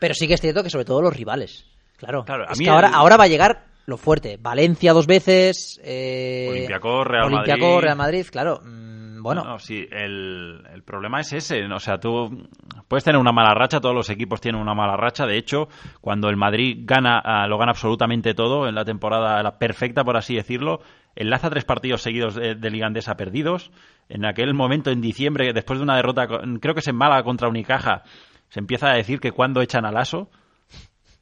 Pero 0.00 0.14
sí 0.14 0.26
que 0.26 0.35
es 0.35 0.40
cierto 0.40 0.62
que 0.64 0.70
sobre 0.70 0.85
todo 0.85 1.00
los 1.00 1.16
rivales. 1.16 1.64
Claro, 1.96 2.24
Claro, 2.24 2.48
a 2.48 2.52
es 2.52 2.59
mí 2.59 2.64
que 2.64 2.70
ahora, 2.70 2.88
el- 2.88 2.94
ahora 2.94 3.16
va 3.16 3.24
a 3.24 3.28
llegar 3.28 3.66
lo 3.87 3.96
fuerte. 3.96 4.37
Valencia 4.40 4.92
dos 4.92 5.07
veces. 5.07 5.81
Eh, 5.85 6.48
Olympiacos, 6.50 7.07
Real 7.07 7.24
Olympiacos, 7.26 7.61
Madrid. 7.68 7.83
Real 7.85 7.96
Madrid, 7.96 8.26
claro. 8.31 8.61
mm, 8.64 9.02
bueno, 9.23 9.43
No, 9.45 9.51
no, 9.51 9.59
sí, 9.59 9.87
el, 9.91 10.83
problema 10.85 11.21
es 11.21 11.33
ese. 11.33 11.65
O 11.65 11.79
sea, 11.79 11.99
tú 11.99 12.49
puedes 12.89 13.05
tener 13.05 13.21
una 13.21 13.33
mala 13.33 13.55
racha, 13.55 13.81
todos 13.81 13.95
los 13.95 14.11
equipos 14.11 14.41
tienen 14.41 14.61
una 14.61 14.75
mala 14.75 14.97
racha. 14.97 15.27
De 15.27 15.37
hecho, 15.39 15.69
cuando 16.01 16.29
el 16.29 16.37
Madrid 16.37 16.79
gana, 16.83 17.21
ah, 17.25 17.47
lo 17.47 17.59
gana 17.59 17.71
absolutamente 17.71 18.35
todo 18.35 18.69
en 18.69 18.75
la 18.75 18.85
temporada 18.85 19.43
la 19.43 19.59
perfecta, 19.59 20.05
por 20.05 20.17
así 20.17 20.35
decirlo, 20.35 20.81
enlaza 21.15 21.51
tres 21.51 21.65
partidos 21.65 22.03
seguidos 22.03 22.35
de, 22.35 22.55
de 22.55 22.71
Liga 22.71 22.87
Andesa 22.87 23.17
perdidos. 23.17 23.71
En 24.09 24.25
aquel 24.25 24.53
momento, 24.55 24.91
en 24.91 25.01
diciembre, 25.01 25.53
después 25.53 25.79
de 25.79 25.85
una 25.85 25.97
derrota, 25.97 26.27
creo 26.27 26.75
que 26.75 26.81
es 26.81 26.89
en 26.89 26.97
Málaga 26.97 27.23
contra 27.23 27.49
Unicaja, 27.49 28.03
se 28.49 28.61
empieza 28.61 28.91
a 28.91 28.97
decir 28.97 29.21
que 29.21 29.33
cuando 29.33 29.63
echan 29.63 29.87
al 29.87 29.97
ASO. 29.97 30.29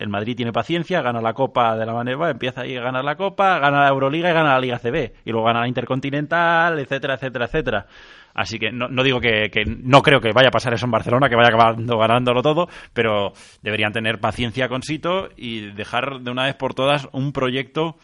El 0.01 0.09
Madrid 0.09 0.35
tiene 0.35 0.51
paciencia, 0.51 1.03
gana 1.03 1.21
la 1.21 1.35
Copa 1.35 1.77
de 1.77 1.85
la 1.85 1.93
Maneva, 1.93 2.31
empieza 2.31 2.63
ahí 2.63 2.75
a 2.75 2.81
ganar 2.81 3.05
la 3.05 3.17
Copa, 3.17 3.59
gana 3.59 3.83
la 3.83 3.89
Euroliga 3.89 4.31
y 4.31 4.33
gana 4.33 4.55
la 4.55 4.61
Liga 4.61 4.79
CB. 4.79 5.13
Y 5.27 5.31
luego 5.31 5.47
gana 5.47 5.61
la 5.61 5.69
Intercontinental, 5.69 6.79
etcétera, 6.79 7.15
etcétera, 7.15 7.45
etcétera. 7.45 7.87
Así 8.33 8.59
que 8.59 8.73
no, 8.73 8.89
no 8.89 9.03
digo 9.03 9.21
que, 9.21 9.51
que, 9.51 9.65
no 9.67 10.01
creo 10.01 10.23
que 10.23 10.33
vaya 10.33 10.49
a 10.49 10.53
pasar 10.53 10.73
eso 10.73 10.87
en 10.87 10.91
Barcelona, 10.91 11.29
que 11.29 11.37
vaya 11.37 11.49
acabando 11.49 11.99
ganándolo 11.99 12.41
todo, 12.41 12.69
pero 12.95 13.35
deberían 13.61 13.93
tener 13.93 14.21
paciencia 14.21 14.69
con 14.69 14.83
Sito 14.83 15.29
y 15.37 15.73
dejar 15.73 16.21
de 16.21 16.31
una 16.31 16.45
vez 16.45 16.55
por 16.55 16.73
todas 16.73 17.07
un 17.13 17.33
proyecto 17.33 17.97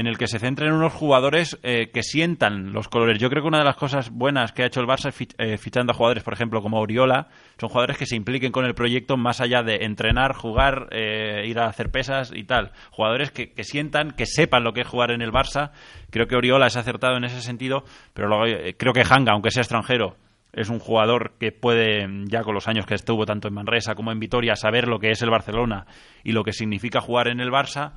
en 0.00 0.06
el 0.06 0.18
que 0.18 0.26
se 0.26 0.38
centren 0.38 0.72
unos 0.72 0.92
jugadores 0.92 1.58
eh, 1.62 1.90
que 1.92 2.02
sientan 2.02 2.72
los 2.72 2.88
colores. 2.88 3.18
Yo 3.18 3.28
creo 3.28 3.42
que 3.42 3.48
una 3.48 3.58
de 3.58 3.64
las 3.64 3.76
cosas 3.76 4.10
buenas 4.10 4.52
que 4.52 4.62
ha 4.62 4.66
hecho 4.66 4.80
el 4.80 4.86
Barça 4.86 5.12
eh, 5.38 5.58
fichando 5.58 5.92
a 5.92 5.94
jugadores, 5.94 6.24
por 6.24 6.32
ejemplo, 6.32 6.62
como 6.62 6.80
Oriola, 6.80 7.28
son 7.58 7.68
jugadores 7.68 7.98
que 7.98 8.06
se 8.06 8.16
impliquen 8.16 8.50
con 8.50 8.64
el 8.64 8.74
proyecto 8.74 9.16
más 9.16 9.40
allá 9.40 9.62
de 9.62 9.84
entrenar, 9.84 10.34
jugar, 10.34 10.88
eh, 10.90 11.44
ir 11.46 11.58
a 11.58 11.66
hacer 11.66 11.90
pesas 11.90 12.32
y 12.34 12.44
tal. 12.44 12.72
Jugadores 12.90 13.30
que, 13.30 13.52
que, 13.52 13.62
sientan, 13.62 14.12
que 14.12 14.26
sepan 14.26 14.64
lo 14.64 14.72
que 14.72 14.80
es 14.80 14.88
jugar 14.88 15.10
en 15.10 15.20
el 15.20 15.32
Barça. 15.32 15.70
Creo 16.10 16.26
que 16.26 16.36
Oriola 16.36 16.66
es 16.66 16.76
acertado 16.76 17.16
en 17.16 17.24
ese 17.24 17.42
sentido, 17.42 17.84
pero 18.14 18.28
luego, 18.28 18.44
creo 18.76 18.92
que 18.92 19.04
Hanga, 19.08 19.32
aunque 19.32 19.50
sea 19.50 19.62
extranjero, 19.62 20.16
es 20.52 20.68
un 20.68 20.78
jugador 20.78 21.34
que 21.38 21.52
puede, 21.52 22.08
ya 22.24 22.42
con 22.42 22.54
los 22.54 22.66
años 22.66 22.86
que 22.86 22.94
estuvo 22.94 23.24
tanto 23.24 23.48
en 23.48 23.54
Manresa 23.54 23.94
como 23.94 24.12
en 24.12 24.18
Vitoria, 24.18 24.56
saber 24.56 24.88
lo 24.88 24.98
que 24.98 25.10
es 25.10 25.22
el 25.22 25.30
Barcelona 25.30 25.86
y 26.24 26.32
lo 26.32 26.42
que 26.42 26.52
significa 26.52 27.00
jugar 27.00 27.28
en 27.28 27.40
el 27.40 27.50
Barça 27.50 27.92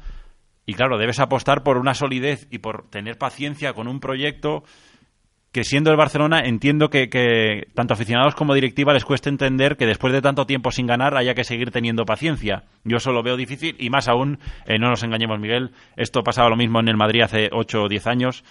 y 0.65 0.73
claro, 0.73 0.97
debes 0.97 1.19
apostar 1.19 1.63
por 1.63 1.77
una 1.77 1.93
solidez 1.93 2.47
y 2.51 2.59
por 2.59 2.89
tener 2.89 3.17
paciencia 3.17 3.73
con 3.73 3.87
un 3.87 3.99
proyecto 3.99 4.63
que 5.53 5.63
siendo 5.63 5.91
el 5.91 5.97
Barcelona 5.97 6.41
entiendo 6.43 6.89
que, 6.89 7.09
que, 7.09 7.67
tanto 7.75 7.93
aficionados 7.93 8.33
como 8.33 8.55
directiva 8.55 8.91
les 8.91 9.05
cuesta 9.05 9.29
entender 9.29 9.77
que 9.77 9.85
después 9.85 10.11
de 10.11 10.21
tanto 10.21 10.47
tiempo 10.47 10.71
sin 10.71 10.87
ganar 10.87 11.15
haya 11.15 11.35
que 11.35 11.43
seguir 11.43 11.69
teniendo 11.69 12.05
paciencia. 12.05 12.63
Yo 12.83 12.97
eso 12.97 13.11
lo 13.11 13.21
veo 13.21 13.37
difícil 13.37 13.75
y 13.77 13.91
más 13.91 14.07
aún, 14.07 14.39
eh, 14.65 14.79
no 14.79 14.89
nos 14.89 15.03
engañemos 15.03 15.39
Miguel, 15.39 15.71
esto 15.95 16.23
pasaba 16.23 16.49
lo 16.49 16.55
mismo 16.55 16.79
en 16.79 16.87
el 16.87 16.97
Madrid 16.97 17.21
hace 17.21 17.49
8 17.51 17.83
o 17.83 17.87
10 17.87 18.07
años. 18.07 18.43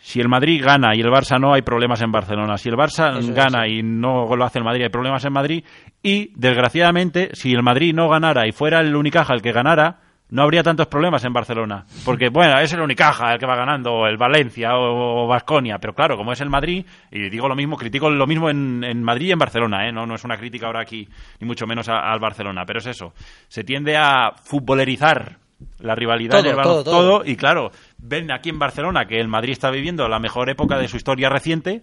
Si 0.00 0.20
el 0.20 0.28
Madrid 0.28 0.62
gana 0.64 0.96
y 0.96 1.00
el 1.00 1.08
Barça 1.08 1.40
no, 1.40 1.54
hay 1.54 1.62
problemas 1.62 2.02
en 2.02 2.12
Barcelona. 2.12 2.56
Si 2.56 2.68
el 2.68 2.76
Barça 2.76 3.18
eso 3.18 3.34
gana 3.34 3.68
y 3.68 3.82
no 3.82 4.34
lo 4.34 4.44
hace 4.44 4.58
el 4.58 4.64
Madrid, 4.64 4.84
hay 4.84 4.90
problemas 4.90 5.24
en 5.24 5.32
Madrid. 5.32 5.64
Y, 6.02 6.32
desgraciadamente, 6.36 7.30
si 7.32 7.52
el 7.52 7.64
Madrid 7.64 7.92
no 7.94 8.08
ganara 8.08 8.46
y 8.46 8.52
fuera 8.52 8.80
el 8.80 8.94
Unicaja 8.94 9.34
el 9.34 9.42
que 9.42 9.50
ganara, 9.50 9.98
no 10.30 10.42
habría 10.42 10.62
tantos 10.62 10.86
problemas 10.86 11.24
en 11.24 11.32
Barcelona. 11.32 11.84
Porque, 12.04 12.28
bueno, 12.28 12.58
es 12.58 12.72
el 12.72 12.80
Unicaja 12.80 13.32
el 13.32 13.38
que 13.38 13.46
va 13.46 13.56
ganando, 13.56 13.92
o 13.92 14.06
el 14.06 14.16
Valencia 14.16 14.70
o 14.74 15.26
Vasconia. 15.26 15.78
Pero 15.78 15.94
claro, 15.94 16.16
como 16.16 16.32
es 16.32 16.40
el 16.40 16.50
Madrid, 16.50 16.84
y 17.10 17.30
digo 17.30 17.48
lo 17.48 17.56
mismo, 17.56 17.76
critico 17.76 18.10
lo 18.10 18.26
mismo 18.26 18.50
en, 18.50 18.84
en 18.84 19.02
Madrid 19.02 19.28
y 19.28 19.32
en 19.32 19.38
Barcelona, 19.38 19.88
¿eh? 19.88 19.92
No, 19.92 20.06
no 20.06 20.14
es 20.14 20.24
una 20.24 20.36
crítica 20.36 20.66
ahora 20.66 20.82
aquí, 20.82 21.08
ni 21.40 21.46
mucho 21.46 21.66
menos 21.66 21.88
al 21.88 22.20
Barcelona. 22.20 22.64
Pero 22.66 22.80
es 22.80 22.86
eso. 22.86 23.12
Se 23.48 23.64
tiende 23.64 23.96
a 23.96 24.32
futbolerizar 24.32 25.38
la 25.80 25.94
rivalidad 25.94 26.38
todo, 26.38 26.50
en 26.50 26.56
el 26.56 26.62
todo, 26.62 26.84
todo, 26.84 27.00
todo, 27.00 27.22
y 27.24 27.36
claro, 27.36 27.70
ven 27.98 28.30
aquí 28.30 28.48
en 28.48 28.58
Barcelona 28.58 29.06
que 29.06 29.18
el 29.18 29.28
Madrid 29.28 29.52
está 29.52 29.70
viviendo 29.70 30.06
la 30.08 30.20
mejor 30.20 30.50
época 30.50 30.78
de 30.78 30.86
su 30.86 30.96
historia 30.96 31.28
reciente 31.28 31.82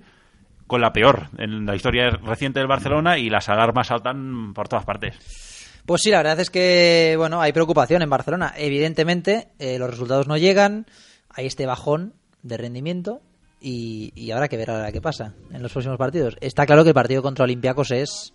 con 0.68 0.82
la 0.82 0.94
peor 0.94 1.28
en 1.38 1.66
la 1.66 1.76
historia 1.76 2.10
reciente 2.10 2.60
del 2.60 2.68
Barcelona 2.68 3.18
y 3.18 3.30
las 3.30 3.50
alarmas 3.50 3.88
saltan 3.88 4.54
por 4.54 4.68
todas 4.68 4.86
partes. 4.86 5.55
Pues 5.86 6.02
sí, 6.02 6.10
la 6.10 6.18
verdad 6.18 6.40
es 6.40 6.50
que 6.50 7.16
bueno, 7.18 7.42
hay 7.42 7.54
preocupación 7.54 8.02
en 8.02 8.10
Barcelona. 8.10 8.54
Evidentemente, 8.58 9.50
eh, 9.60 9.78
los 9.78 9.90
resultados 9.90 10.28
no 10.28 10.38
llegan, 10.38 10.88
hay 11.30 11.46
este 11.46 11.66
bajón 11.66 12.14
de 12.42 12.58
rendimiento 12.58 13.22
y, 13.62 14.12
y 14.16 14.32
habrá 14.32 14.48
que 14.48 14.58
ver 14.58 14.72
ahora 14.72 14.92
qué 14.92 15.02
pasa 15.02 15.34
en 15.52 15.62
los 15.62 15.72
próximos 15.72 15.98
partidos. 15.98 16.38
Está 16.42 16.66
claro 16.66 16.84
que 16.84 16.90
el 16.90 16.96
partido 16.96 17.22
contra 17.22 17.44
Olympiacos 17.44 17.92
es, 17.92 18.34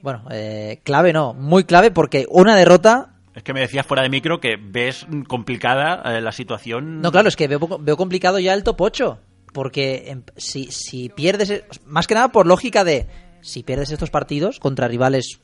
bueno, 0.00 0.24
eh, 0.30 0.80
clave 0.84 1.12
no, 1.12 1.34
muy 1.34 1.64
clave 1.64 1.90
porque 1.90 2.26
una 2.30 2.56
derrota 2.56 3.14
es 3.38 3.44
que 3.44 3.54
me 3.54 3.60
decías 3.60 3.86
fuera 3.86 4.02
de 4.02 4.08
micro 4.08 4.40
que 4.40 4.56
ves 4.60 5.06
complicada 5.28 6.02
eh, 6.04 6.20
la 6.20 6.32
situación. 6.32 7.00
No, 7.00 7.12
claro, 7.12 7.28
es 7.28 7.36
que 7.36 7.46
veo, 7.46 7.60
veo 7.78 7.96
complicado 7.96 8.40
ya 8.40 8.52
el 8.52 8.64
top 8.64 8.80
8. 8.80 9.18
Porque 9.52 10.10
en, 10.10 10.24
si, 10.36 10.72
si 10.72 11.08
pierdes, 11.08 11.62
más 11.86 12.08
que 12.08 12.14
nada 12.14 12.32
por 12.32 12.48
lógica 12.48 12.82
de, 12.82 13.06
si 13.40 13.62
pierdes 13.62 13.92
estos 13.92 14.10
partidos 14.10 14.58
contra 14.58 14.88
rivales 14.88 15.40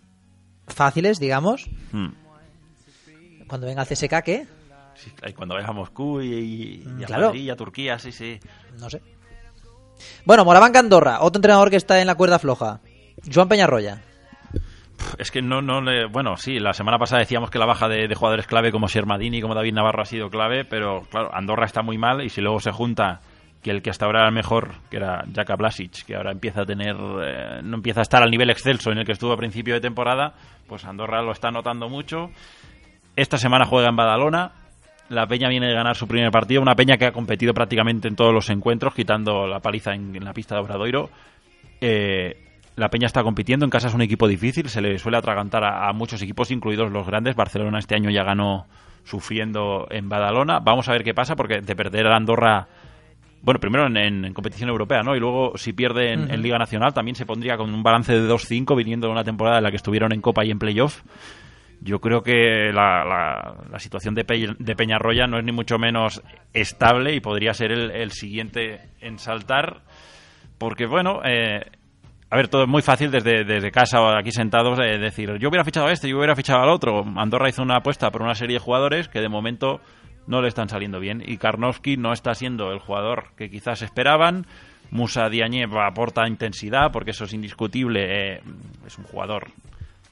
fáciles, 0.67 1.19
digamos, 1.19 1.69
hmm. 1.93 2.09
cuando 3.47 3.67
venga 3.67 3.83
el 3.83 3.89
CSK, 3.89 4.23
¿qué? 4.25 4.47
Sí, 4.95 5.11
cuando 5.35 5.55
vayas 5.55 5.71
a 5.71 5.73
Moscú 5.73 6.21
y, 6.21 6.33
y, 6.33 6.85
y 7.01 7.03
a 7.03 7.07
claro. 7.07 7.27
Madrid 7.27 7.43
y 7.43 7.51
a 7.51 7.57
Turquía, 7.57 7.99
sí, 7.99 8.13
sí. 8.13 8.39
No 8.79 8.89
sé. 8.89 9.03
Bueno, 10.25 10.45
Morabanca 10.45 10.79
Andorra, 10.79 11.19
otro 11.21 11.39
entrenador 11.39 11.71
que 11.71 11.77
está 11.77 12.01
en 12.01 12.07
la 12.07 12.15
cuerda 12.15 12.39
floja. 12.39 12.81
Joan 13.33 13.49
Peñarroya. 13.49 14.03
Es 15.19 15.31
que 15.31 15.43
no, 15.43 15.61
no 15.61 15.81
le. 15.81 16.07
Bueno, 16.07 16.37
sí, 16.37 16.59
la 16.59 16.73
semana 16.73 16.99
pasada 16.99 17.21
decíamos 17.21 17.51
que 17.51 17.59
la 17.59 17.67
baja 17.67 17.89
de, 17.89 18.09
de 18.09 18.15
jugadores 18.15 18.47
clave 18.47 18.73
como 18.73 18.89
Shermadini 18.89 19.39
y 19.39 19.41
como 19.43 19.55
David 19.55 19.75
Navarro 19.75 20.03
ha 20.03 20.07
sido 20.07 20.31
clave, 20.31 20.65
pero 20.65 21.03
claro, 21.11 21.31
Andorra 21.35 21.67
está 21.67 21.83
muy 21.83 21.99
mal 21.99 22.23
y 22.23 22.31
si 22.31 22.41
luego 22.41 22.61
se 22.61 22.73
junta 22.73 23.21
que 23.65 23.71
el 23.71 23.81
que 23.81 23.89
hasta 23.89 24.05
ahora 24.05 24.21
era 24.21 24.31
mejor, 24.31 24.75
que 24.91 24.99
era 24.99 25.25
Jaka 25.35 25.57
Blasic, 25.57 26.05
que 26.05 26.15
ahora 26.15 26.33
empieza 26.33 26.61
a 26.61 26.67
tener, 26.67 26.95
eh, 26.95 27.61
no 27.63 27.77
empieza 27.77 28.01
a 28.01 28.03
estar 28.03 28.23
al 28.23 28.31
nivel 28.31 28.51
excelso 28.51 28.93
en 28.93 28.99
el 28.99 29.07
que 29.07 29.13
estuvo 29.13 29.33
a 29.33 29.39
principio 29.39 29.73
de 29.73 29.81
temporada, 29.81 30.35
pues 30.69 30.85
Andorra 30.85 31.23
lo 31.23 31.33
está 31.33 31.51
notando 31.51 31.89
mucho. 31.89 32.29
Esta 33.17 33.39
semana 33.39 33.65
juega 33.65 33.89
en 33.89 33.97
Badalona. 33.97 34.53
La 35.09 35.27
Peña 35.27 35.49
viene 35.49 35.67
de 35.67 35.73
ganar 35.73 35.97
su 35.97 36.07
primer 36.07 36.31
partido, 36.31 36.61
una 36.61 36.75
Peña 36.75 36.99
que 36.99 37.07
ha 37.07 37.13
competido 37.13 37.55
prácticamente 37.55 38.07
en 38.07 38.17
todos 38.17 38.35
los 38.35 38.51
encuentros, 38.51 38.93
quitando 38.93 39.47
la 39.47 39.61
paliza 39.61 39.95
en, 39.95 40.23
la 40.23 40.35
pista 40.35 40.57
de 40.57 40.61
Obradoiro. 40.61 41.09
Eh, 41.81 42.37
la 42.77 42.91
Peña 42.91 43.07
está 43.07 43.23
compitiendo, 43.23 43.65
en 43.65 43.71
casa 43.71 43.89
es 43.89 43.95
un 43.95 44.03
equipo 44.03 44.29
difícil, 44.29 44.69
se 44.69 44.83
le 44.83 44.99
suele 44.99 45.17
atragantar 45.17 45.65
a, 45.65 45.91
muchos 45.95 46.21
equipos, 46.21 46.51
incluidos 46.51 46.93
los 46.93 47.07
grandes. 47.07 47.35
Barcelona 47.35 47.79
este 47.79 47.95
año 47.95 48.11
ya 48.11 48.25
ganó 48.25 48.67
sufriendo 49.05 49.87
en 49.91 50.11
Badalona. 50.11 50.59
Vamos 50.59 50.87
a 50.89 50.93
ver 50.93 51.03
qué 51.03 51.15
pasa, 51.15 51.35
porque 51.35 51.63
de 51.63 51.77
perder 51.77 52.07
a 52.09 52.17
Andorra 52.17 52.69
bueno, 53.45 53.61
primero 53.61 53.87
en, 53.87 53.97
en, 53.97 54.25
en, 54.25 54.33
competición 54.33 54.71
europea, 54.71 55.03
¿no? 55.03 55.15
Y 55.15 55.21
luego, 55.21 55.53
si 55.57 55.75
pierde 55.75 56.13
en, 56.13 56.21
uh 56.21 56.25
-huh. 56.25 56.35
en, 56.35 56.43
Liga 56.43 56.59
Nacional, 56.59 56.95
también 56.95 57.15
se 57.15 57.27
pondría 57.27 57.57
con 57.57 57.73
un 57.73 57.83
balance 57.83 58.13
de 58.13 58.27
2-5 58.27 58.75
viniendo 58.75 59.07
de 59.07 59.13
una 59.13 59.25
temporada 59.25 59.59
en 59.59 59.65
la 59.65 59.71
que 59.71 59.77
estuvieron 59.77 60.13
en 60.13 60.21
Copa 60.23 60.45
y 60.45 60.51
en 60.51 60.59
Playoff. 60.59 61.03
Yo 61.83 62.01
creo 62.01 62.23
que 62.23 62.73
la, 62.73 63.05
la, 63.05 63.57
la 63.71 63.79
situación 63.79 64.15
de, 64.15 64.25
Pe 64.25 64.55
de, 64.59 64.77
Peñarroya 64.77 65.27
no 65.27 65.39
es 65.39 65.45
ni 65.45 65.53
mucho 65.53 65.79
menos 65.79 66.23
estable 66.55 67.15
y 67.15 67.21
podría 67.21 67.53
ser 67.53 67.73
el, 67.73 67.91
el 67.91 68.11
siguiente 68.13 68.81
en 69.03 69.19
saltar, 69.19 69.83
porque, 70.57 70.87
bueno, 70.87 71.21
eh, 71.25 71.61
a 72.31 72.37
ver, 72.37 72.49
todo 72.49 72.63
es 72.63 72.69
muy 72.69 72.81
fácil 72.81 73.11
desde, 73.11 73.45
desde 73.45 73.71
casa 73.71 74.01
o 74.01 74.09
aquí 74.17 74.33
sentados 74.33 74.79
eh, 74.81 74.99
decir, 74.99 75.37
yo 75.39 75.51
hubiera 75.51 75.65
fichado 75.65 75.87
a 75.87 75.93
este, 75.93 76.09
yo 76.09 76.17
hubiera 76.17 76.35
fichado 76.35 76.63
al 76.63 76.71
otro. 76.71 77.05
Andorra 77.17 77.49
hizo 77.49 77.63
una 77.63 77.77
apuesta 77.77 78.11
por 78.11 78.23
una 78.23 78.35
serie 78.35 78.55
de 78.55 78.61
jugadores 78.61 79.09
que 79.09 79.21
de 79.21 79.29
momento 79.29 79.81
no 80.27 80.43
le 80.43 80.49
están 80.49 80.69
saliendo 80.69 81.01
bien. 81.01 81.23
Y 81.27 81.37
Karnowski 81.37 81.97
no 81.97 82.13
está 82.13 82.35
siendo 82.35 82.73
el 82.73 82.79
jugador 82.79 83.35
que 83.37 83.51
quizás 83.51 83.83
esperaban. 83.83 84.47
Musa 84.91 85.29
Diagne 85.29 85.67
aporta 85.85 86.29
intensidad, 86.29 86.93
porque 86.93 87.11
eso 87.11 87.25
es 87.25 87.33
indiscutible. 87.33 88.35
Eh, 88.37 88.41
es 88.87 88.99
un 88.99 89.05
jugador 89.05 89.49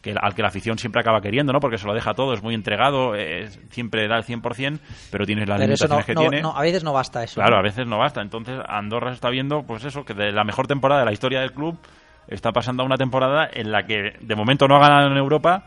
que, 0.02 0.14
al 0.20 0.34
que 0.34 0.42
la 0.42 0.48
afición 0.48 0.76
siempre 0.78 1.00
acaba 1.00 1.20
queriendo, 1.20 1.52
¿no? 1.52 1.60
Porque 1.60 1.78
se 1.78 1.86
lo 1.86 1.94
deja 1.94 2.12
todo, 2.14 2.34
es 2.34 2.42
muy 2.42 2.54
entregado, 2.54 3.14
eh, 3.14 3.48
siempre 3.70 4.08
da 4.08 4.16
el 4.16 4.24
100%, 4.24 4.80
pero 5.10 5.24
tienes 5.24 5.48
las 5.48 5.58
pero 5.58 5.68
limitaciones 5.68 5.98
no, 5.98 6.06
que 6.06 6.14
no, 6.14 6.20
tiene. 6.20 6.42
No, 6.42 6.56
a 6.56 6.62
veces 6.62 6.82
no 6.82 6.92
basta 6.92 7.22
eso. 7.22 7.40
Claro, 7.40 7.56
a 7.56 7.62
veces 7.62 7.86
no 7.86 7.98
basta. 7.98 8.20
Entonces 8.20 8.58
Andorra 8.66 9.12
está 9.12 9.30
viendo, 9.30 9.62
pues 9.62 9.84
eso, 9.84 10.04
que 10.04 10.14
de 10.14 10.32
la 10.32 10.44
mejor 10.44 10.66
temporada 10.66 11.00
de 11.00 11.06
la 11.06 11.12
historia 11.12 11.40
del 11.40 11.52
club 11.52 11.78
está 12.26 12.50
pasando 12.52 12.82
a 12.82 12.86
una 12.86 12.96
temporada 12.96 13.48
en 13.52 13.70
la 13.70 13.84
que 13.84 14.16
de 14.20 14.34
momento 14.36 14.66
no 14.66 14.76
ha 14.76 14.80
ganado 14.80 15.10
en 15.10 15.16
Europa 15.16 15.64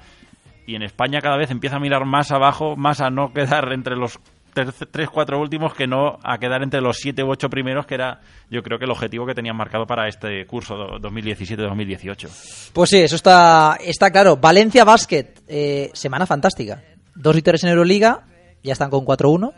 y 0.68 0.76
en 0.76 0.84
España 0.84 1.22
cada 1.22 1.38
vez 1.38 1.52
empieza 1.52 1.78
a 1.78 1.80
mirar 1.80 2.06
más 2.06 2.32
abajo, 2.32 2.76
más 2.76 3.02
a 3.02 3.10
no 3.10 3.32
quedar 3.34 3.72
entre 3.72 3.96
los 3.96 4.20
tres, 4.56 5.10
cuatro 5.10 5.40
últimos 5.40 5.74
que 5.74 5.86
no 5.86 6.18
a 6.24 6.38
quedar 6.38 6.64
entre 6.64 6.82
los 6.82 6.98
siete 6.98 7.24
u 7.24 7.30
ocho 7.30 7.50
primeros, 7.50 7.86
que 7.86 7.96
era 7.96 8.22
yo 8.50 8.64
creo 8.64 8.80
que 8.80 8.86
el 8.86 8.92
objetivo 8.92 9.26
que 9.26 9.36
tenían 9.36 9.56
marcado 9.56 9.86
para 9.86 10.08
este 10.08 10.46
curso 10.46 10.76
2017-2018. 11.00 12.72
Pues 12.74 12.90
sí, 12.90 12.98
eso 13.00 13.16
está, 13.16 13.78
está 13.84 14.12
claro. 14.12 14.38
Valencia 14.38 14.84
Basket, 14.84 15.28
eh, 15.48 15.92
semana 15.94 16.26
fantástica. 16.26 16.82
Dos 17.14 17.36
victorias 17.36 17.64
en 17.64 17.70
Euroliga, 17.72 18.24
ya 18.64 18.74
están 18.74 18.90
con 18.90 19.06
4-1. 19.06 19.54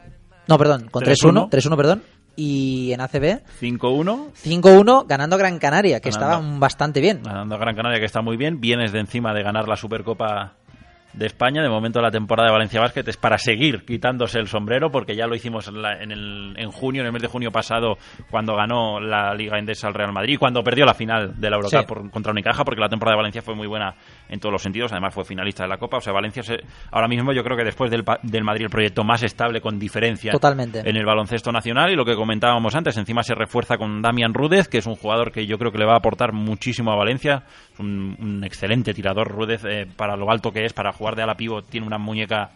No, 0.48 0.58
perdón, 0.58 0.88
con 0.90 1.04
3-1, 1.04 1.50
3-1, 1.50 1.78
perdón. 1.78 2.04
Y 2.36 2.92
en 2.94 3.02
ACB 3.02 3.42
5-1 3.60 4.32
5-1 4.46 5.08
ganando 5.08 5.36
a 5.36 5.40
Gran 5.40 5.58
Canaria, 5.58 6.00
que 6.00 6.12
ganando, 6.12 6.36
estaba 6.38 6.60
bastante 6.60 7.02
bien. 7.02 7.24
Ganando 7.24 7.56
a 7.56 7.58
Gran 7.58 7.76
Canaria, 7.76 8.00
que 8.00 8.06
está 8.06 8.22
muy 8.22 8.38
bien. 8.38 8.62
Vienes 8.62 8.92
de 8.92 9.00
encima 9.00 9.34
de 9.34 9.42
ganar 9.42 9.68
la 9.68 9.76
Supercopa 9.76 10.57
de 11.18 11.26
España. 11.26 11.62
De 11.62 11.70
momento 11.70 12.02
la 12.02 12.12
temporada 12.12 12.50
de 12.50 12.54
Valencia 12.54 12.80
Basket 12.80 13.04
es 13.08 13.18
para 13.18 13.38
seguir 13.38 13.84
quitándose 13.86 14.40
el 14.40 14.48
sombrero 14.48 14.92
porque 14.92 15.16
ya 15.16 15.28
lo 15.28 15.36
hicimos 15.36 15.68
en, 15.68 15.82
la, 15.82 16.02
en, 16.02 16.12
el, 16.12 16.54
en 16.58 16.72
junio, 16.72 17.02
en 17.02 17.08
el 17.08 17.14
mes 17.14 17.22
de 17.22 17.28
junio 17.28 17.52
pasado, 17.52 17.98
cuando 18.30 18.56
ganó 18.56 19.00
la 19.00 19.34
Liga 19.34 19.58
Endesa 19.58 19.88
al 19.88 19.94
Real 19.94 20.14
Madrid, 20.14 20.38
cuando 20.40 20.64
perdió 20.64 20.86
la 20.86 20.94
final 20.94 21.40
de 21.40 21.50
la 21.50 21.58
Eurocup 21.58 21.80
sí. 21.80 21.86
por, 21.88 22.10
contra 22.12 22.32
Unicaja, 22.32 22.64
porque 22.64 22.82
la 22.82 22.90
temporada 22.90 23.16
de 23.16 23.18
Valencia 23.18 23.42
fue 23.42 23.56
muy 23.56 23.68
buena 23.68 23.96
en 24.30 24.40
todos 24.40 24.52
los 24.52 24.62
sentidos. 24.62 24.92
Además 24.92 25.14
fue 25.14 25.26
finalista 25.26 25.64
de 25.64 25.70
la 25.70 25.78
Copa. 25.78 25.98
O 25.98 26.02
sea, 26.02 26.14
Valencia 26.14 26.44
se, 26.44 26.58
ahora 26.92 27.08
mismo 27.08 27.34
yo 27.34 27.44
creo 27.44 27.58
que 27.58 27.64
después 27.64 27.92
del, 27.92 28.04
del 28.24 28.44
Madrid 28.44 28.66
el 28.66 28.70
proyecto 28.70 29.04
más 29.04 29.24
estable 29.24 29.62
con 29.62 29.80
diferencia 29.80 30.32
Totalmente. 30.32 30.80
en 30.80 30.96
el 30.96 31.06
baloncesto 31.06 31.52
nacional 31.52 31.92
y 31.92 31.96
lo 31.96 32.06
que 32.06 32.16
comentábamos 32.16 32.76
antes, 32.76 32.98
encima 32.98 33.24
se 33.24 33.36
refuerza 33.36 33.78
con 33.78 34.02
Damian 34.02 34.34
Rúdez, 34.34 34.68
que 34.68 34.80
es 34.80 34.86
un 34.86 34.96
jugador 34.96 35.32
que 35.32 35.46
yo 35.46 35.58
creo 35.58 35.72
que 35.72 35.78
le 35.78 35.86
va 35.86 35.94
a 35.94 35.98
aportar 35.98 36.34
muchísimo 36.34 36.92
a 36.92 36.96
Valencia. 36.96 37.44
Un, 37.80 38.16
un 38.20 38.44
excelente 38.44 38.94
tirador 38.94 39.28
Rúdez 39.28 39.64
eh, 39.66 39.86
para 39.96 40.16
lo 40.16 40.30
alto 40.32 40.52
que 40.52 40.66
es, 40.66 40.74
para 40.74 40.92
jugar 40.92 41.16
de 41.16 41.24
ala 41.24 41.36
pívot 41.36 41.68
tiene 41.70 41.86
una 41.86 41.98
muñeca 41.98 42.52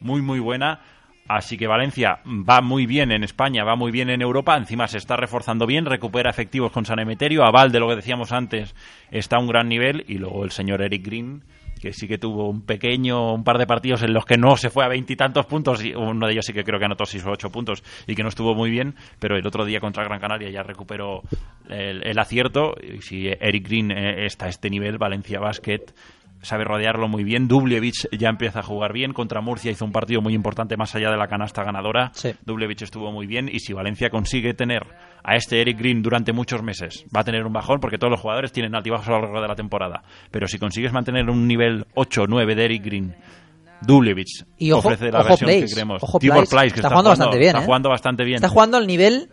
muy, 0.00 0.22
muy 0.22 0.38
buena. 0.38 0.80
Así 1.26 1.56
que 1.56 1.66
Valencia 1.66 2.20
va 2.26 2.60
muy 2.60 2.86
bien 2.86 3.10
en 3.10 3.24
España, 3.24 3.64
va 3.64 3.76
muy 3.76 3.90
bien 3.90 4.10
en 4.10 4.20
Europa, 4.20 4.56
encima 4.56 4.86
se 4.88 4.98
está 4.98 5.16
reforzando 5.16 5.66
bien, 5.66 5.86
recupera 5.86 6.28
efectivos 6.28 6.70
con 6.70 6.84
San 6.84 6.98
Emeterio, 6.98 7.44
Aval 7.44 7.72
de 7.72 7.80
lo 7.80 7.88
que 7.88 7.96
decíamos 7.96 8.30
antes 8.32 8.74
está 9.10 9.36
a 9.36 9.40
un 9.40 9.46
gran 9.46 9.68
nivel. 9.68 10.04
Y 10.06 10.18
luego 10.18 10.44
el 10.44 10.50
señor 10.50 10.82
Eric 10.82 11.04
Green 11.04 11.42
que 11.84 11.92
sí 11.92 12.08
que 12.08 12.16
tuvo 12.16 12.48
un 12.48 12.62
pequeño, 12.62 13.34
un 13.34 13.44
par 13.44 13.58
de 13.58 13.66
partidos 13.66 14.02
en 14.02 14.14
los 14.14 14.24
que 14.24 14.38
no 14.38 14.56
se 14.56 14.70
fue 14.70 14.86
a 14.86 14.88
veintitantos 14.88 15.44
puntos, 15.44 15.84
y 15.84 15.94
uno 15.94 16.26
de 16.26 16.32
ellos 16.32 16.46
sí 16.46 16.54
que 16.54 16.64
creo 16.64 16.78
que 16.78 16.86
anotó 16.86 17.04
seis 17.04 17.24
o 17.26 17.30
ocho 17.30 17.50
puntos 17.50 17.82
y 18.06 18.14
que 18.14 18.22
no 18.22 18.30
estuvo 18.30 18.54
muy 18.54 18.70
bien, 18.70 18.94
pero 19.18 19.36
el 19.36 19.46
otro 19.46 19.66
día 19.66 19.80
contra 19.80 20.02
Gran 20.04 20.18
Canaria 20.18 20.48
ya 20.48 20.62
recuperó 20.62 21.20
el, 21.68 22.06
el 22.06 22.18
acierto. 22.18 22.74
Y 22.82 23.02
si 23.02 23.28
Eric 23.28 23.68
Green 23.68 23.90
eh, 23.90 24.24
está 24.24 24.46
a 24.46 24.48
este 24.48 24.70
nivel, 24.70 24.96
Valencia 24.96 25.40
Basket 25.40 25.92
sabe 26.44 26.64
rodearlo 26.64 27.08
muy 27.08 27.24
bien. 27.24 27.48
Dubljevic 27.48 28.08
ya 28.16 28.28
empieza 28.28 28.60
a 28.60 28.62
jugar 28.62 28.92
bien. 28.92 29.12
Contra 29.12 29.40
Murcia 29.40 29.70
hizo 29.70 29.84
un 29.84 29.92
partido 29.92 30.20
muy 30.20 30.34
importante 30.34 30.76
más 30.76 30.94
allá 30.94 31.10
de 31.10 31.16
la 31.16 31.26
canasta 31.26 31.64
ganadora. 31.64 32.10
Sí. 32.14 32.32
Dubljevic 32.44 32.82
estuvo 32.82 33.10
muy 33.10 33.26
bien. 33.26 33.48
Y 33.52 33.60
si 33.60 33.72
Valencia 33.72 34.10
consigue 34.10 34.54
tener 34.54 34.86
a 35.22 35.36
este 35.36 35.60
Eric 35.60 35.78
Green 35.78 36.02
durante 36.02 36.32
muchos 36.32 36.62
meses, 36.62 37.04
va 37.14 37.20
a 37.20 37.24
tener 37.24 37.44
un 37.44 37.52
bajón 37.52 37.80
porque 37.80 37.98
todos 37.98 38.10
los 38.10 38.20
jugadores 38.20 38.52
tienen 38.52 38.74
altibajos 38.74 39.08
a 39.08 39.12
lo 39.12 39.20
largo 39.22 39.40
de 39.40 39.48
la 39.48 39.54
temporada. 39.56 40.02
Pero 40.30 40.46
si 40.46 40.58
consigues 40.58 40.92
mantener 40.92 41.28
un 41.30 41.48
nivel 41.48 41.86
8 41.94 42.24
9 42.28 42.54
de 42.54 42.64
Eric 42.64 42.84
Green. 42.84 43.14
Dubljevic 43.82 44.28
Y 44.58 44.70
ojo- 44.72 44.88
ofrece 44.88 45.10
la 45.10 45.20
ojo 45.20 45.28
versión 45.28 45.50
que 45.50 45.94
ojo 46.00 46.18
Place, 46.18 46.70
que 46.72 46.80
está 46.80 46.88
jugando 46.88 47.10
bastante 47.10 47.36
bien, 47.38 47.48
Está 47.50 47.60
¿eh? 47.62 47.64
jugando 47.66 47.88
bastante 47.90 48.24
bien. 48.24 48.36
Está 48.36 48.48
jugando 48.48 48.76
al 48.78 48.86
nivel, 48.86 49.28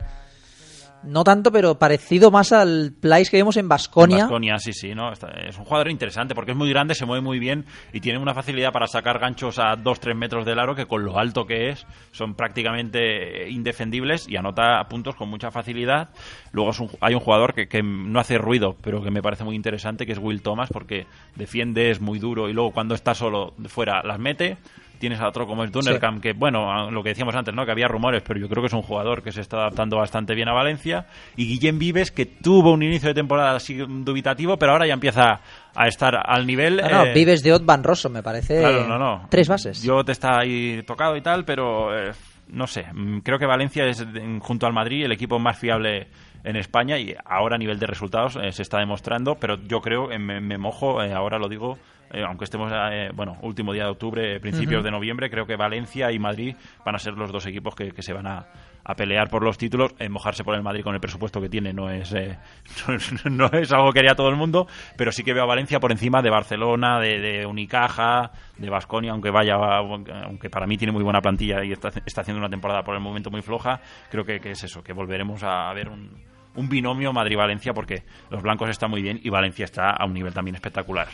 no 1.03 1.23
tanto, 1.23 1.51
pero 1.51 1.77
parecido 1.77 2.31
más 2.31 2.51
al 2.51 2.93
Place 2.99 3.29
que 3.29 3.37
vimos 3.37 3.57
en 3.57 3.67
Basconia. 3.67 4.19
Baskonia, 4.19 4.57
sí, 4.59 4.73
sí, 4.73 4.93
¿no? 4.93 5.11
Es 5.11 5.57
un 5.57 5.65
jugador 5.65 5.89
interesante 5.89 6.35
porque 6.35 6.51
es 6.51 6.57
muy 6.57 6.69
grande, 6.69 6.95
se 6.95 7.05
mueve 7.05 7.21
muy 7.21 7.39
bien 7.39 7.65
y 7.93 7.99
tiene 7.99 8.19
una 8.19 8.33
facilidad 8.33 8.71
para 8.71 8.87
sacar 8.87 9.19
ganchos 9.19 9.59
a 9.59 9.75
2-3 9.75 10.15
metros 10.15 10.45
del 10.45 10.59
aro 10.59 10.75
que 10.75 10.85
con 10.85 11.03
lo 11.03 11.17
alto 11.17 11.45
que 11.45 11.69
es 11.69 11.85
son 12.11 12.35
prácticamente 12.35 13.49
indefendibles 13.49 14.27
y 14.27 14.37
anota 14.37 14.83
puntos 14.89 15.15
con 15.15 15.29
mucha 15.29 15.51
facilidad. 15.51 16.09
Luego 16.51 16.71
hay 16.99 17.13
un 17.13 17.19
jugador 17.19 17.53
que, 17.53 17.67
que 17.67 17.81
no 17.83 18.19
hace 18.19 18.37
ruido, 18.37 18.75
pero 18.81 19.03
que 19.03 19.11
me 19.11 19.21
parece 19.21 19.43
muy 19.43 19.55
interesante, 19.55 20.05
que 20.05 20.13
es 20.13 20.19
Will 20.19 20.41
Thomas 20.41 20.69
porque 20.71 21.07
defiende, 21.35 21.91
es 21.91 22.01
muy 22.01 22.19
duro 22.19 22.49
y 22.49 22.53
luego 22.53 22.71
cuando 22.71 22.95
está 22.95 23.15
solo 23.15 23.53
fuera 23.67 24.03
las 24.03 24.19
mete. 24.19 24.57
Tienes 25.01 25.19
a 25.19 25.27
otro 25.27 25.47
como 25.47 25.63
es 25.63 25.71
Dunnerkamp, 25.71 26.21
que 26.21 26.33
bueno, 26.33 26.91
lo 26.91 27.01
que 27.01 27.09
decíamos 27.09 27.33
antes, 27.33 27.55
¿no? 27.55 27.65
Que 27.65 27.71
había 27.71 27.87
rumores, 27.87 28.21
pero 28.21 28.39
yo 28.39 28.47
creo 28.47 28.61
que 28.61 28.67
es 28.67 28.73
un 28.73 28.83
jugador 28.83 29.23
que 29.23 29.31
se 29.31 29.41
está 29.41 29.57
adaptando 29.57 29.97
bastante 29.97 30.35
bien 30.35 30.47
a 30.47 30.53
Valencia. 30.53 31.07
Y 31.35 31.47
Guillem 31.47 31.79
Vives, 31.79 32.11
que 32.11 32.27
tuvo 32.27 32.71
un 32.71 32.83
inicio 32.83 33.07
de 33.09 33.15
temporada 33.15 33.55
así 33.55 33.73
dubitativo, 33.75 34.57
pero 34.57 34.73
ahora 34.73 34.85
ya 34.85 34.93
empieza 34.93 35.41
a 35.73 35.87
estar 35.87 36.13
al 36.23 36.45
nivel. 36.45 36.77
No, 36.77 36.87
no, 36.87 37.05
eh, 37.05 37.13
Vives 37.15 37.41
de 37.41 37.51
Ot 37.51 37.65
Van 37.65 37.83
Rosso, 37.83 38.11
me 38.11 38.21
parece. 38.21 38.59
Claro, 38.59 38.87
no, 38.87 38.99
no. 38.99 39.27
Tres 39.27 39.47
bases. 39.49 39.81
Yo 39.81 40.03
te 40.05 40.11
está 40.11 40.37
ahí 40.39 40.83
tocado 40.83 41.17
y 41.17 41.21
tal, 41.21 41.45
pero 41.45 41.97
eh, 41.97 42.11
no 42.49 42.67
sé. 42.67 42.85
Mm, 42.93 43.21
Creo 43.21 43.39
que 43.39 43.47
Valencia 43.47 43.85
es, 43.87 44.05
junto 44.41 44.67
al 44.67 44.73
Madrid, 44.73 45.03
el 45.05 45.11
equipo 45.13 45.39
más 45.39 45.57
fiable 45.57 46.09
en 46.43 46.57
España 46.57 46.99
y 46.99 47.15
ahora 47.25 47.55
a 47.55 47.59
nivel 47.59 47.79
de 47.79 47.87
resultados 47.87 48.35
eh, 48.35 48.51
se 48.51 48.61
está 48.61 48.77
demostrando, 48.77 49.33
pero 49.35 49.57
yo 49.67 49.79
creo, 49.81 50.09
me, 50.19 50.39
me 50.41 50.57
mojo, 50.59 51.01
ahora 51.01 51.39
lo 51.39 51.49
digo, 51.49 51.79
eh, 52.14 52.24
aunque 52.28 52.45
estemos, 52.45 52.72
eh, 52.74 53.09
bueno, 53.14 53.38
último 53.41 53.74
día 53.74 53.86
de 53.86 53.91
octubre, 53.91 54.39
principios 54.39 54.84
de 54.84 54.91
noviembre, 54.91 55.30
creo 55.30 55.45
que 55.45 55.55
Valencia 55.55 56.12
y 56.12 56.20
Madrid 56.20 56.55
van 56.86 56.95
a 56.95 56.99
ser 56.99 57.14
los 57.14 57.32
dos 57.32 57.45
equipos 57.45 57.76
que, 57.76 57.91
que 57.91 58.01
se 58.01 58.14
van 58.14 58.28
a, 58.28 58.47
a 58.84 58.95
pelear 58.95 59.30
por 59.30 59.43
los 59.43 59.57
títulos. 59.57 59.93
Eh, 59.99 60.09
mojarse 60.09 60.43
por 60.43 60.55
el 60.55 60.64
Madrid 60.64 60.84
con 60.84 60.93
el 60.93 61.01
presupuesto 61.01 61.41
que 61.41 61.49
tiene 61.49 61.74
no 61.74 61.89
es, 61.89 62.14
eh, 62.14 62.38
no, 62.88 62.93
es, 62.95 63.26
no 63.26 63.45
es 63.51 63.72
algo 63.72 63.91
que 63.91 63.99
haría 63.99 64.16
todo 64.16 64.30
el 64.30 64.36
mundo, 64.36 64.68
pero 64.97 65.12
sí 65.12 65.24
que 65.24 65.34
veo 65.34 65.43
a 65.43 65.47
Valencia 65.47 65.80
por 65.80 65.91
encima 65.91 66.22
de 66.22 66.30
Barcelona, 66.30 66.99
de, 66.99 67.20
de 67.20 67.45
Unicaja, 67.45 68.32
de 68.57 68.70
Basconia, 68.70 69.12
aunque 69.12 69.32
vaya, 69.32 69.55
aunque 69.55 70.49
para 70.49 70.68
mí 70.68 70.78
tiene 70.78 70.91
muy 70.91 71.03
buena 71.03 71.22
plantilla 71.22 71.64
y 71.64 71.72
está, 71.72 71.89
está 72.05 72.22
haciendo 72.22 72.39
una 72.39 72.49
temporada 72.49 72.84
por 72.84 72.95
el 72.95 73.01
momento 73.01 73.32
muy 73.32 73.41
floja. 73.41 73.80
Creo 74.09 74.24
que, 74.24 74.39
que 74.39 74.51
es 74.51 74.64
eso, 74.64 74.84
que 74.84 74.93
volveremos 74.93 75.43
a 75.43 75.74
ver 75.74 75.89
un, 75.89 76.30
un 76.55 76.67
binomio 76.69 77.13
Madrid-Valencia 77.13 77.73
porque 77.73 78.03
los 78.29 78.41
blancos 78.41 78.69
están 78.69 78.89
muy 78.91 79.01
bien 79.01 79.19
y 79.23 79.29
Valencia 79.29 79.65
está 79.65 79.91
a 79.91 80.05
un 80.05 80.13
nivel 80.13 80.33
también 80.33 80.55
espectacular. 80.55 81.07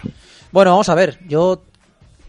Bueno, 0.51 0.71
vamos 0.71 0.89
a 0.89 0.95
ver. 0.95 1.19
Yo, 1.27 1.63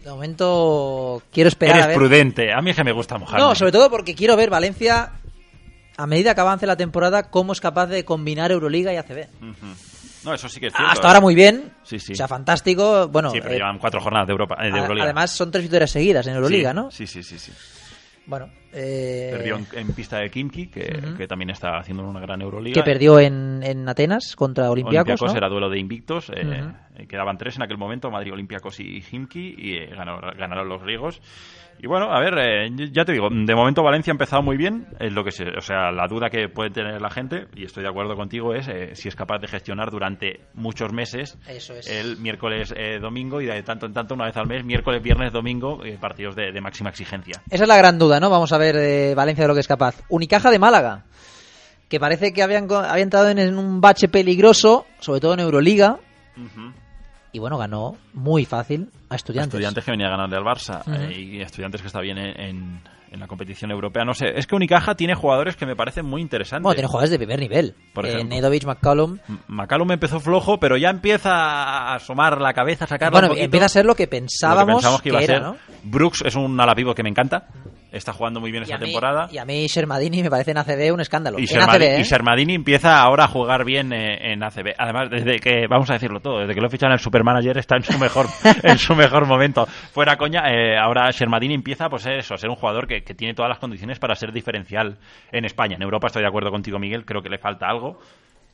de 0.03 0.09
momento, 0.11 1.21
quiero 1.31 1.47
esperar 1.47 1.75
Eres 1.75 1.85
a 1.85 1.87
ver. 1.89 1.97
prudente, 1.97 2.53
a 2.53 2.61
mí 2.61 2.69
es 2.71 2.75
que 2.75 2.83
me 2.83 2.91
gusta 2.91 3.17
mojarme. 3.17 3.43
No, 3.45 3.55
sobre 3.55 3.71
todo 3.71 3.89
porque 3.89 4.15
quiero 4.15 4.35
ver 4.35 4.49
Valencia, 4.49 5.11
a 5.97 6.07
medida 6.07 6.35
que 6.35 6.41
avance 6.41 6.65
la 6.67 6.77
temporada, 6.77 7.29
cómo 7.29 7.53
es 7.53 7.61
capaz 7.61 7.87
de 7.87 8.05
combinar 8.05 8.51
Euroliga 8.51 8.93
y 8.93 8.97
ACB. 8.97 9.27
No, 10.25 10.33
eso 10.33 10.49
sí 10.49 10.59
que 10.59 10.67
es 10.67 10.73
cierto. 10.73 10.91
Hasta 10.91 11.07
ahora 11.07 11.21
muy 11.21 11.33
bien. 11.33 11.71
Sí, 11.83 11.97
sí. 11.97 12.11
O 12.11 12.15
sea, 12.15 12.27
fantástico. 12.27 13.07
Bueno, 13.07 13.31
Sí, 13.31 13.39
pero 13.39 13.53
eh, 13.53 13.57
llevan 13.57 13.79
cuatro 13.79 14.01
jornadas 14.01 14.27
de, 14.27 14.31
Europa, 14.33 14.57
eh, 14.61 14.69
de 14.71 14.77
Euroliga. 14.77 15.05
además 15.05 15.31
son 15.31 15.49
tres 15.49 15.63
victorias 15.63 15.91
seguidas 15.91 16.27
en 16.27 16.35
Euroliga, 16.35 16.71
Sí, 16.71 16.75
¿no? 16.75 16.91
Sí, 16.91 17.07
sí, 17.07 17.23
sí. 17.23 17.39
sí. 17.39 17.51
Bueno, 18.29 18.47
eh, 18.73 19.29
Perdió 19.31 19.55
en, 19.55 19.67
en 19.73 19.87
pista 19.95 20.19
de 20.19 20.29
Kimki, 20.29 20.67
que, 20.67 21.13
que 21.17 21.27
también 21.27 21.49
está 21.49 21.79
haciendo 21.79 22.07
una 22.07 22.19
gran 22.19 22.41
Euroliga. 22.43 22.75
que 22.75 22.83
perdió 22.83 23.19
en, 23.19 23.61
en 23.63 23.89
Atenas 23.89 24.35
contra 24.35 24.69
Olympiacos, 24.69 25.07
Olympiacos 25.19 25.33
¿no? 25.33 25.37
era 25.39 25.49
duelo 25.49 25.69
de 25.69 25.79
invictos. 25.79 26.29
eh, 26.29 26.45
Ujú. 26.45 26.75
eh, 27.01 27.07
quedaban 27.07 27.37
tres 27.39 27.55
en 27.55 27.63
aquel 27.63 27.77
momento, 27.79 28.11
Madrid, 28.11 28.31
Olympiacos 28.31 28.79
y 28.79 29.03
Himki, 29.11 29.55
y 29.57 29.73
eh, 29.77 29.87
ganó- 29.95 30.21
ganaron 30.37 30.69
los 30.69 30.83
griegos. 30.83 31.21
Y 31.81 31.87
bueno, 31.87 32.11
a 32.11 32.19
ver, 32.19 32.33
eh, 32.37 32.69
ya 32.91 33.05
te 33.05 33.13
digo, 33.13 33.29
de 33.31 33.55
momento 33.55 33.81
Valencia 33.83 34.11
ha 34.11 34.15
empezado 34.15 34.41
muy 34.41 34.57
bien. 34.57 34.87
Es 34.99 35.13
lo 35.13 35.23
que 35.23 35.31
se, 35.31 35.45
o 35.45 35.61
sea, 35.61 35.91
la 35.91 36.07
duda 36.07 36.29
que 36.29 36.49
puede 36.49 36.71
tener 36.71 37.01
la 37.01 37.09
gente, 37.09 37.47
y 37.55 37.63
estoy 37.63 37.83
de 37.83 37.89
acuerdo 37.89 38.15
contigo, 38.15 38.53
es 38.53 38.67
eh, 38.67 38.95
si 38.95 39.07
es 39.07 39.15
capaz 39.15 39.39
de 39.39 39.47
gestionar 39.47 39.89
durante 39.89 40.41
muchos 40.55 40.91
meses 40.91 41.37
Eso 41.47 41.73
es. 41.75 41.87
el 41.87 42.17
miércoles, 42.17 42.73
eh, 42.75 42.99
domingo 42.99 43.39
y 43.39 43.45
de 43.45 43.63
tanto 43.63 43.85
en 43.85 43.93
tanto, 43.93 44.13
una 44.13 44.25
vez 44.25 44.35
al 44.35 44.47
mes, 44.47 44.65
miércoles, 44.65 45.01
viernes, 45.01 45.31
domingo, 45.31 45.83
eh, 45.85 45.97
partidos 45.99 46.35
de, 46.35 46.51
de 46.51 46.61
máxima 46.61 46.89
exigencia. 46.89 47.41
Esa 47.49 47.63
es 47.63 47.69
la 47.69 47.77
gran 47.77 47.97
duda, 47.97 48.19
¿no? 48.19 48.29
Vamos 48.29 48.51
a 48.51 48.57
ver 48.57 48.75
de 48.75 49.15
Valencia 49.15 49.45
de 49.45 49.47
lo 49.47 49.53
que 49.53 49.61
es 49.61 49.67
capaz. 49.67 50.01
Unicaja 50.09 50.51
de 50.51 50.59
Málaga, 50.59 51.05
que 51.87 51.97
parece 51.99 52.33
que 52.33 52.43
habían, 52.43 52.67
había 52.71 53.03
entrado 53.03 53.29
en, 53.29 53.39
en 53.39 53.57
un 53.57 53.79
bache 53.79 54.09
peligroso, 54.09 54.85
sobre 54.99 55.21
todo 55.21 55.33
en 55.33 55.39
Euroliga, 55.39 55.97
Ujú. 56.37 56.73
Y 57.31 57.39
bueno, 57.39 57.57
ganó 57.57 57.95
muy 58.13 58.45
fácil 58.45 58.89
a 59.09 59.15
Estudiantes. 59.15 59.53
Estudiantes 59.53 59.83
que 59.85 59.91
venía 59.91 60.07
a 60.07 60.11
ganarle 60.11 60.37
al 60.37 60.43
Barça 60.43 60.81
eh, 60.87 61.17
y 61.19 61.41
Estudiantes 61.41 61.81
que 61.81 61.87
está 61.87 62.01
bien 62.01 62.17
en, 62.17 62.39
en- 62.39 62.81
en 63.11 63.19
la 63.19 63.25
competición 63.25 63.71
europea. 63.71 64.05
No 64.05 64.13
sé, 64.13 64.37
es 64.37 64.45
que 64.45 64.55
Unicaja 64.55 64.93
tiene 64.93 65.15
jugadores 65.15 65.55
que 65.55 65.65
me 65.65 65.75
parecen 65.75 66.05
muy 66.05 66.21
interesantes. 66.21 66.61
Bueno, 66.61 66.75
tiene 66.75 66.87
jugadores 66.87 67.09
de 67.09 67.17
primer 67.17 67.39
nivel. 67.39 67.73
Por 67.91 68.05
Eh, 68.05 68.09
ejemplo. 68.09 68.35
Nedovic, 68.35 68.65
McCollum. 68.65 69.17
M- 69.27 69.37
McCallum 69.47 69.91
empezó 69.93 70.19
flojo, 70.19 70.59
pero 70.59 70.77
ya 70.77 70.91
empieza 70.91 71.31
a 71.33 71.95
asomar 71.95 72.39
la 72.39 72.53
cabeza, 72.53 72.85
a 72.85 72.87
sacarla 72.87 73.11
Bueno, 73.15 73.25
un 73.27 73.29
poquito. 73.31 73.45
empieza 73.45 73.65
a 73.65 73.69
ser 73.69 73.85
lo 73.85 73.95
que 73.95 74.03
Lo 74.03 74.09
que 74.09 74.15
pensábamos, 74.17 75.01
que 75.01 75.09
iba 75.09 75.17
a 75.17 75.23
era, 75.23 75.33
ser. 75.33 75.41
¿no? 75.41 75.55
Brooks 75.85 76.21
es 76.23 76.35
un 76.35 76.59
alapivo 76.61 76.93
que 76.93 77.01
me 77.01 77.09
encanta. 77.09 77.47
Está 77.91 78.13
jugando 78.13 78.39
muy 78.39 78.51
bien 78.51 78.63
Y 78.63 78.65
esta 78.65 78.77
mí, 78.77 78.85
temporada. 78.85 79.27
y 79.31 79.37
a 79.37 79.45
mí 79.45 79.65
Shermadini 79.67 80.21
me 80.21 80.29
parece 80.29 80.51
en 80.51 80.57
ACB 80.57 80.93
un 80.93 81.01
escándalo. 81.01 81.39
Y 81.39 81.41
en 81.43 81.47
Shermadini, 81.47 81.85
ACB, 81.85 81.97
¿eh? 81.97 81.99
y 81.99 82.03
Shermadini 82.03 82.53
empieza 82.55 83.01
ahora 83.01 83.23
a 83.25 83.27
jugar 83.27 83.65
bien 83.65 83.91
eh, 83.93 84.31
en 84.31 84.43
ACB. 84.43 84.75
Además, 84.77 85.09
desde 85.09 85.39
que, 85.39 85.65
vamos 85.67 85.89
a 85.89 85.93
decirlo 85.93 86.19
todo, 86.19 86.39
desde 86.39 86.53
que 86.53 86.61
lo 86.61 86.69
fichan 86.69 86.91
el 86.91 86.99
Supermanager 86.99 87.57
está 87.57 87.77
en 87.77 87.83
su 87.83 87.97
mejor, 87.97 88.27
en 88.63 88.77
su 88.77 88.95
mejor 88.95 89.25
momento. 89.25 89.65
Fuera 89.65 90.17
coña, 90.17 90.43
eh, 90.51 90.77
ahora 90.77 91.09
Shermadini 91.11 91.55
empieza 91.55 91.89
pues 91.89 92.05
eso, 92.05 92.35
a 92.35 92.37
ser 92.37 92.49
un 92.49 92.55
jugador 92.55 92.87
que, 92.87 93.01
que 93.01 93.13
tiene 93.15 93.33
todas 93.33 93.49
las 93.49 93.59
condiciones 93.59 93.99
para 93.99 94.15
ser 94.15 94.31
diferencial 94.31 94.97
en 95.31 95.45
España. 95.45 95.75
En 95.75 95.81
Europa 95.81 96.07
estoy 96.07 96.21
de 96.21 96.27
acuerdo 96.27 96.51
contigo, 96.51 96.77
Miguel, 96.79 97.05
creo 97.05 97.21
que 97.21 97.29
le 97.29 97.39
falta 97.39 97.67
algo. 97.67 97.99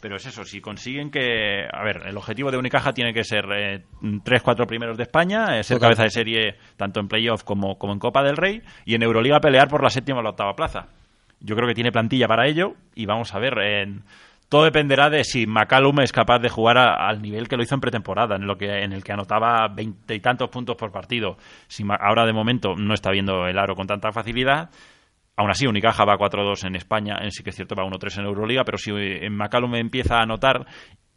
Pero 0.05 0.17
es 0.17 0.25
eso, 0.27 0.45
si 0.45 0.61
consiguen 0.61 1.09
que... 1.09 1.65
A 1.73 1.83
ver, 1.83 2.03
el 2.05 2.15
objetivo 2.15 2.51
de 2.51 2.59
Unicaja 2.59 2.93
tiene 2.93 3.11
que 3.11 3.23
ser 3.23 3.43
eh, 3.51 3.85
tres, 4.23 4.43
cuatro 4.43 4.67
primeros 4.67 4.97
de 4.97 5.01
España, 5.01 5.57
eh, 5.57 5.63
ser 5.63 5.77
Total. 5.77 5.87
cabeza 5.87 6.03
de 6.03 6.09
serie 6.11 6.55
tanto 6.77 6.99
en 6.99 7.07
playoff 7.07 7.43
como, 7.43 7.79
como 7.79 7.91
en 7.91 7.97
Copa 7.97 8.21
del 8.21 8.37
Rey, 8.37 8.61
y 8.85 8.93
en 8.93 9.01
Euroliga 9.01 9.39
pelear 9.39 9.67
por 9.67 9.81
la 9.81 9.89
séptima 9.89 10.19
o 10.19 10.21
la 10.21 10.29
octava 10.29 10.55
plaza. 10.55 10.89
Yo 11.39 11.55
creo 11.55 11.67
que 11.67 11.73
tiene 11.73 11.91
plantilla 11.91 12.27
para 12.27 12.45
ello, 12.45 12.75
y 12.93 13.07
vamos 13.07 13.33
a 13.33 13.39
ver... 13.39 13.57
en- 13.57 14.03
todo 14.47 14.65
dependerá 14.65 15.09
de 15.09 15.23
si 15.23 15.47
McCallum 15.47 16.01
es 16.01 16.11
capaz 16.11 16.37
de 16.37 16.49
jugar 16.49 16.77
a- 16.77 17.07
al 17.09 17.19
nivel 17.23 17.47
que 17.47 17.57
lo 17.57 17.63
hizo 17.63 17.73
en 17.73 17.81
pretemporada, 17.81 18.35
en, 18.35 18.45
lo 18.45 18.59
que, 18.59 18.83
en 18.83 18.93
el 18.93 19.03
que 19.03 19.11
anotaba 19.11 19.67
veinte 19.69 20.13
y 20.13 20.19
tantos 20.19 20.49
puntos 20.49 20.75
por 20.75 20.91
partido. 20.91 21.37
Si 21.67 21.83
ahora 21.99 22.27
de 22.27 22.31
momento 22.33 22.75
no 22.75 22.93
está 22.93 23.09
viendo 23.09 23.47
el 23.47 23.57
aro 23.57 23.75
con 23.75 23.87
tanta 23.87 24.11
facilidad, 24.11 24.69
Aún 25.37 25.49
así, 25.49 25.67
Unicaja 25.67 26.05
va 26.05 26.17
4-2 26.17 26.65
en 26.65 26.75
España, 26.75 27.17
en 27.21 27.31
sí 27.31 27.43
que 27.43 27.49
es 27.49 27.55
cierto, 27.55 27.75
va 27.75 27.83
1-3 27.83 28.19
en 28.19 28.25
Euroliga, 28.25 28.63
pero 28.63 28.77
si 28.77 28.91
en 28.91 29.35
McCallum 29.35 29.75
empieza 29.75 30.17
a 30.17 30.23
anotar 30.23 30.65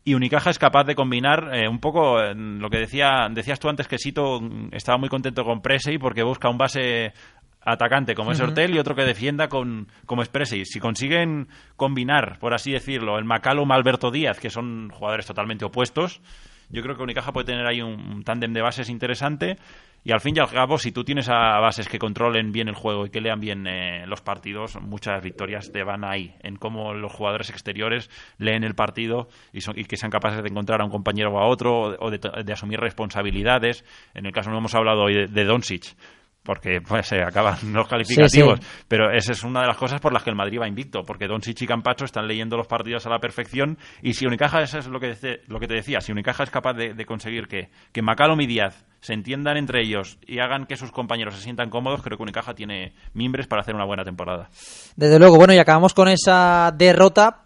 y 0.09 0.15
Unicaja 0.15 0.49
es 0.49 0.59
capaz 0.59 0.85
de 0.85 0.95
combinar 0.95 1.51
eh, 1.55 1.69
un 1.69 1.81
poco 1.81 2.19
eh, 2.21 2.35
lo 2.35 2.71
que 2.71 2.79
decía 2.79 3.29
decías 3.31 3.61
tú 3.61 3.69
antes 3.69 3.87
que 3.87 3.99
Sito 3.99 4.41
mm, 4.41 4.71
estaba 4.73 4.97
muy 4.97 5.11
contento 5.11 5.45
con 5.45 5.61
Presey 5.61 5.99
porque 5.99 6.23
busca 6.23 6.49
un 6.49 6.57
base 6.57 7.13
atacante 7.61 8.15
como 8.15 8.33
es 8.33 8.41
Ujú. 8.41 8.49
Hortel 8.49 8.75
y 8.75 8.79
otro 8.79 8.95
que 8.95 9.05
defienda 9.05 9.49
con, 9.49 9.89
como 10.07 10.23
es 10.23 10.31
Presey. 10.31 10.65
Si 10.65 10.81
consiguen 10.81 11.49
combinar, 11.77 12.39
por 12.39 12.55
así 12.55 12.73
decirlo, 12.73 13.19
el 13.19 13.27
McCallum 13.27 13.71
Alberto 13.71 14.11
Díaz, 14.11 14.41
que 14.41 14.49
son 14.49 14.89
jugadores 14.89 15.27
totalmente 15.27 15.67
opuestos, 15.67 16.23
Yo 16.71 16.83
creo 16.83 16.97
que 16.97 17.03
Unicaja 17.03 17.33
puede 17.33 17.47
tener 17.47 17.67
ahí 17.67 17.83
un, 17.83 18.01
un 18.01 18.25
tándem 18.25 18.53
de 18.53 18.63
bases 18.63 18.89
interesante. 18.89 19.59
Y 20.05 20.13
al 20.13 20.21
fin 20.21 20.35
y 20.37 20.41
al 20.41 20.49
cabo, 20.49 20.79
si 20.79 20.93
tú 20.93 21.05
tienes 21.05 21.29
a 21.29 21.59
bases 21.59 21.89
que 21.89 21.99
controlen 21.99 22.53
bien 22.53 22.69
el 22.69 22.75
juego 22.75 23.07
y 23.07 23.11
que 23.11 23.21
lean 23.21 23.41
bien 23.41 23.67
eh, 23.67 24.07
los 24.07 24.23
partidos, 24.23 24.81
muchas 24.81 25.23
victorias 25.23 25.71
te 25.73 25.83
van 25.83 26.05
ahí, 26.05 26.35
en 26.41 26.57
cómo 26.57 26.95
los 26.95 27.13
jugadores 27.13 27.51
exteriores 27.51 28.09
leen 28.39 28.65
el 28.65 28.75
partido 28.75 29.29
y, 29.53 29.61
son, 29.61 29.79
y 29.79 29.85
que 29.85 29.97
sean 29.97 30.11
capaces 30.11 30.43
de 30.43 30.49
encontrar 30.49 30.81
a 30.81 30.85
un 30.85 30.91
compañero 30.91 31.33
o 31.33 31.39
a 31.39 31.47
otro 31.47 31.97
o 31.99 32.11
de, 32.11 32.53
asumir 32.53 32.81
responsabilidades. 32.81 33.85
En 34.15 34.25
el 34.25 34.33
caso 34.33 34.51
no 34.51 34.59
hemos 34.59 34.75
hablado 34.75 35.03
hoy 35.03 35.15
de, 35.15 35.27
de 35.27 35.45
Doncic, 35.45 35.95
porque 36.43 36.81
pues, 36.87 37.07
se 37.07 37.23
acaban 37.23 37.57
los 37.73 37.89
calificativos. 37.89 38.59
Sí, 38.61 38.67
sí. 38.67 38.85
Pero 38.89 39.11
esa 39.13 39.33
es 39.33 39.43
una 39.45 39.61
de 39.61 39.67
las 39.67 39.77
cosas 39.77 40.01
por 40.01 40.13
las 40.13 40.23
que 40.23 40.31
el 40.31 40.37
Madrid 40.37 40.61
va 40.61 40.69
invicto, 40.69 41.03
porque 41.03 41.27
Doncic 41.27 41.63
y 41.63 41.67
Campacho 41.67 42.05
están 42.05 42.27
leyendo 42.27 42.57
los 42.57 42.67
partidos 42.67 43.07
a 43.07 43.11
la 43.11 43.19
perfección 43.19 43.79
y 44.03 44.15
si 44.15 44.27
Unicaja, 44.27 44.63
eso 44.63 44.79
es 44.79 44.87
lo 44.87 45.01
que, 45.01 45.15
lo 45.47 45.61
que 45.61 45.67
te 45.67 45.75
decía, 45.75 46.01
si 46.01 46.13
Unicaja 46.13 46.45
es 46.45 46.51
capaz 46.51 46.75
de, 46.75 46.95
de 46.95 47.05
conseguir 47.05 47.49
que, 47.49 47.71
que 47.93 48.03
McCallum 48.03 48.41
y 48.41 48.47
Díaz 48.47 48.85
se 49.01 49.13
entiendan 49.13 49.57
entre 49.57 49.83
ellos 49.83 50.19
y 50.27 50.41
hagan 50.41 50.67
que 50.67 50.77
sus 50.77 50.91
compañeros 50.91 51.35
se 51.35 51.43
sientan 51.43 51.71
cómodos, 51.71 52.03
creo 52.03 52.17
que 52.17 52.23
Unicaja 52.23 52.55
tiene 52.55 52.95
mimbres 53.15 53.47
para 53.47 53.63
hacer 53.63 53.75
una 53.75 53.85
buena 53.85 54.05
temporada. 54.05 54.49
Desde 54.97 55.19
luego, 55.19 55.37
bueno, 55.37 55.55
y 55.55 55.59
acabamos 55.59 55.95
con 55.95 56.09
esa 56.09 56.73
derrota 56.77 57.45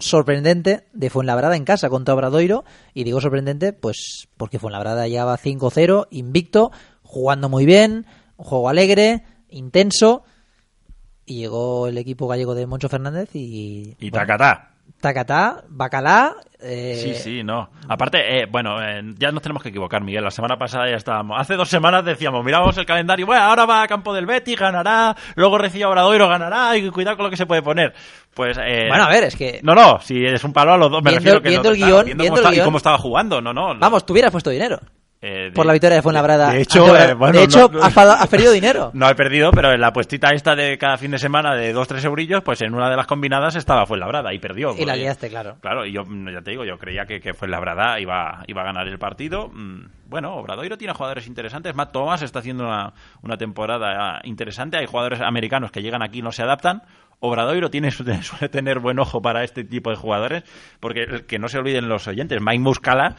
sorprendente 0.00 0.84
de 0.92 1.10
Fuenlabrada 1.10 1.56
en 1.56 1.64
casa 1.64 1.88
contra 1.88 2.14
Obradoiro. 2.14 2.64
Y 2.94 3.04
digo 3.04 3.20
sorprendente, 3.20 3.72
pues 3.72 4.28
porque 4.36 4.58
Fuenlabrada 4.58 5.06
ya 5.06 5.24
va 5.24 5.38
5-0, 5.38 6.08
invicto, 6.10 6.72
jugando 7.10 7.48
muy 7.48 7.66
bien, 7.66 8.06
un 8.36 8.44
juego 8.44 8.68
alegre, 8.68 9.22
intenso. 9.48 10.22
Y 11.26 11.38
llegó 11.40 11.86
el 11.88 11.98
equipo 11.98 12.26
gallego 12.28 12.54
de 12.54 12.66
Moncho 12.66 12.88
Fernández 12.88 13.30
y. 13.34 13.94
Y 14.00 14.10
bueno, 14.10 14.26
tacatá. 14.26 14.66
Tacatá, 15.00 15.62
Bacalá. 15.68 16.34
eh, 16.60 16.98
Sí, 17.00 17.14
sí, 17.14 17.42
no. 17.44 17.70
Aparte, 17.88 18.18
eh, 18.42 18.46
bueno, 18.50 18.82
eh, 18.82 19.00
ya 19.18 19.30
nos 19.32 19.40
tenemos 19.42 19.62
que 19.62 19.70
equivocar, 19.70 20.02
Miguel. 20.02 20.24
La 20.24 20.30
semana 20.30 20.58
pasada 20.58 20.90
ya 20.90 20.96
estábamos. 20.96 21.40
Hace 21.40 21.54
dos 21.54 21.68
semanas 21.70 22.04
decíamos, 22.04 22.44
miramos 22.44 22.76
el 22.76 22.84
calendario, 22.84 23.24
bueno, 23.24 23.42
ahora 23.42 23.64
va 23.64 23.82
a 23.82 23.88
campo 23.88 24.12
del 24.12 24.26
Betis, 24.26 24.58
ganará, 24.58 25.16
luego 25.36 25.56
recibe 25.56 25.84
a 25.84 25.88
Obradoiro, 25.88 26.28
ganará, 26.28 26.76
y 26.76 26.90
cuidado 26.90 27.16
con 27.16 27.24
lo 27.26 27.30
que 27.30 27.36
se 27.38 27.46
puede 27.46 27.62
poner. 27.62 27.94
Pues, 28.34 28.58
eh, 28.58 28.86
Bueno, 28.88 29.04
a 29.04 29.08
ver, 29.08 29.24
es 29.24 29.36
que. 29.36 29.60
No, 29.62 29.74
no, 29.74 30.00
si 30.00 30.22
es 30.24 30.42
un 30.44 30.52
palo 30.52 30.72
a 30.72 30.76
los 30.76 30.90
dos, 30.90 31.02
me 31.02 31.12
Viendo- 31.12 31.20
refiero 31.24 31.42
que 31.42 31.48
viendo 31.48 31.68
no- 31.70 31.74
el 31.74 31.78
claro, 31.78 31.92
guion, 31.94 32.04
viendo 32.06 32.22
viendo 32.24 32.36
cómo 32.36 32.36
el 32.36 32.44
está- 32.44 32.52
y 32.52 32.56
guion. 32.56 32.64
cómo 32.66 32.76
estaba 32.76 32.98
jugando, 32.98 33.40
no, 33.40 33.52
no. 33.54 33.78
Vamos, 33.78 34.04
tú 34.04 34.12
hubieras 34.12 34.32
puesto 34.32 34.50
dinero. 34.50 34.80
Eh, 35.22 35.44
de- 35.46 35.52
Por 35.52 35.66
la 35.66 35.72
victoria 35.74 35.96
de 35.96 36.02
Fuenlabrada. 36.02 36.50
De 36.50 36.62
hecho, 36.62 36.96
eh, 36.96 37.12
bueno, 37.12 37.38
de 37.38 37.44
hecho 37.44 37.68
no- 37.70 37.82
has, 37.82 38.28
perdido 38.28 38.52
dinero. 38.52 38.90
No 38.94 39.06
he 39.08 39.14
perdido, 39.14 39.50
pero 39.50 39.70
en 39.72 39.80
la 39.80 39.92
puestita 39.92 40.30
esta 40.30 40.56
de 40.56 40.78
cada 40.78 40.96
fin 40.96 41.10
de 41.10 41.18
semana 41.18 41.54
de 41.54 41.74
2-3 41.74 42.04
eurillos, 42.06 42.42
pues 42.42 42.62
en 42.62 42.74
una 42.74 42.88
de 42.88 42.96
las 42.96 43.06
combinadas 43.06 43.54
estaba 43.54 43.84
Fuenlabrada 43.84 44.32
y 44.32 44.38
perdió. 44.38 44.74
Y 44.78 44.84
la 44.86 44.96
liaste, 44.96 45.28
claro. 45.28 45.56
Claro, 45.60 45.84
y 45.84 45.92
yo 45.92 46.04
mm, 46.06 46.30
ya 46.30 46.40
te 46.40 46.52
digo, 46.52 46.64
yo 46.64 46.78
creía 46.78 47.04
que, 47.04 47.20
que 47.20 47.34
Fuenlabrada 47.34 48.00
iba, 48.00 48.42
iba 48.46 48.62
a 48.62 48.64
ganar 48.64 48.88
el 48.88 48.98
partido. 48.98 49.48
Mm, 49.52 49.88
Bueno, 50.06 50.34
Obradoiro 50.36 50.78
tiene 50.78 50.94
jugadores 50.94 51.26
interesantes. 51.26 51.74
Matt 51.74 51.92
Thomas 51.92 52.22
está 52.22 52.38
haciendo 52.38 52.64
una, 52.64 52.94
una 53.22 53.36
temporada 53.36 54.20
interesante. 54.24 54.78
Hay 54.78 54.86
jugadores 54.86 55.20
americanos 55.20 55.70
que 55.70 55.82
llegan 55.82 56.02
aquí 56.02 56.20
y 56.20 56.22
no 56.22 56.32
se 56.32 56.42
adaptan. 56.42 56.82
Obradoiro 57.20 57.68
tiene, 57.68 57.90
suele 58.22 58.48
tener 58.48 58.78
buen 58.78 58.98
ojo 58.98 59.20
para 59.20 59.44
este 59.44 59.64
tipo 59.64 59.90
de 59.90 59.96
jugadores, 59.96 60.44
porque 60.80 61.24
que 61.28 61.38
no 61.38 61.48
se 61.48 61.58
olviden 61.58 61.90
los 61.90 62.08
oyentes, 62.08 62.40
Mike 62.40 62.60
Muscala 62.60 63.16